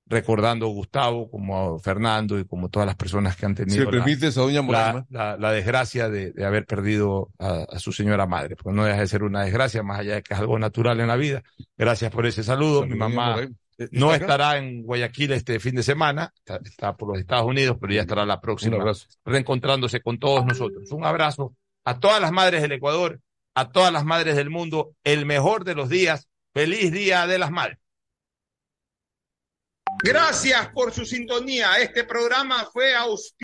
recordando 0.07 0.67
Gustavo, 0.69 1.31
como 1.31 1.79
Fernando 1.79 2.39
y 2.39 2.45
como 2.45 2.69
todas 2.69 2.87
las 2.87 2.97
personas 2.97 3.37
que 3.37 3.47
han 3.47 3.55
tenido 3.55 3.77
la- 3.99 4.05
a 4.61 4.63
la, 4.63 4.93
Morama. 4.93 5.07
la- 5.11 5.37
la 5.39 5.53
desgracia 5.53 6.09
de, 6.11 6.33
de 6.33 6.45
haber 6.45 6.67
perdido 6.67 7.31
a, 7.39 7.65
a 7.71 7.79
su 7.79 7.93
señora 7.93 8.27
madre, 8.27 8.55
porque 8.57 8.77
no 8.77 8.85
deja 8.85 9.01
de 9.01 9.07
ser 9.07 9.23
una 9.23 9.43
desgracia, 9.45 9.83
más 9.83 10.01
allá 10.01 10.15
de 10.17 10.23
que 10.23 10.35
es 10.35 10.41
algo 10.41 10.59
natural 10.59 11.01
en 11.01 11.09
la 11.09 11.17
vida. 11.17 11.43
Gracias 11.79 12.11
por 12.11 12.27
ese 12.27 12.43
saludo. 12.45 12.83
Mi 12.87 12.95
mamá. 12.99 13.37
Eh, 13.77 13.89
no 13.91 14.09
estará 14.23 14.57
en 14.59 14.85
Guayaquil 14.85 15.33
este 15.33 15.59
fin 15.59 15.75
de 15.75 15.83
semana, 15.83 16.33
está, 16.39 16.61
está 16.65 16.97
por 16.97 17.09
los 17.09 17.19
Estados 17.19 17.47
Unidos, 17.47 17.77
pero 17.81 17.93
ya 17.93 18.03
estará 18.03 18.25
la 18.25 18.41
próxima, 18.41 18.77
reencontrándose 19.25 20.01
con 20.01 20.19
todos 20.19 20.45
nosotros. 20.47 20.91
Un 20.93 21.05
abrazo 21.05 21.57
a 21.85 21.99
todas 21.99 22.21
las 22.21 22.31
madres 22.31 22.63
del 22.63 22.71
Ecuador, 22.73 23.21
a 23.55 23.71
todas 23.71 23.93
las 23.93 24.05
madres 24.05 24.37
del 24.37 24.49
mundo, 24.51 24.93
el 25.03 25.27
mejor 25.27 25.65
de 25.65 25.75
los 25.75 25.89
días. 25.89 26.29
Feliz 26.53 26.93
Día 26.93 27.27
de 27.27 27.37
las 27.39 27.51
Madres. 27.51 27.79
Gracias 30.03 30.69
por 30.69 30.93
su 30.93 31.05
sintonía. 31.05 31.77
Este 31.79 32.05
programa 32.05 32.69
fue 32.73 32.95
auspiciado. 32.95 33.35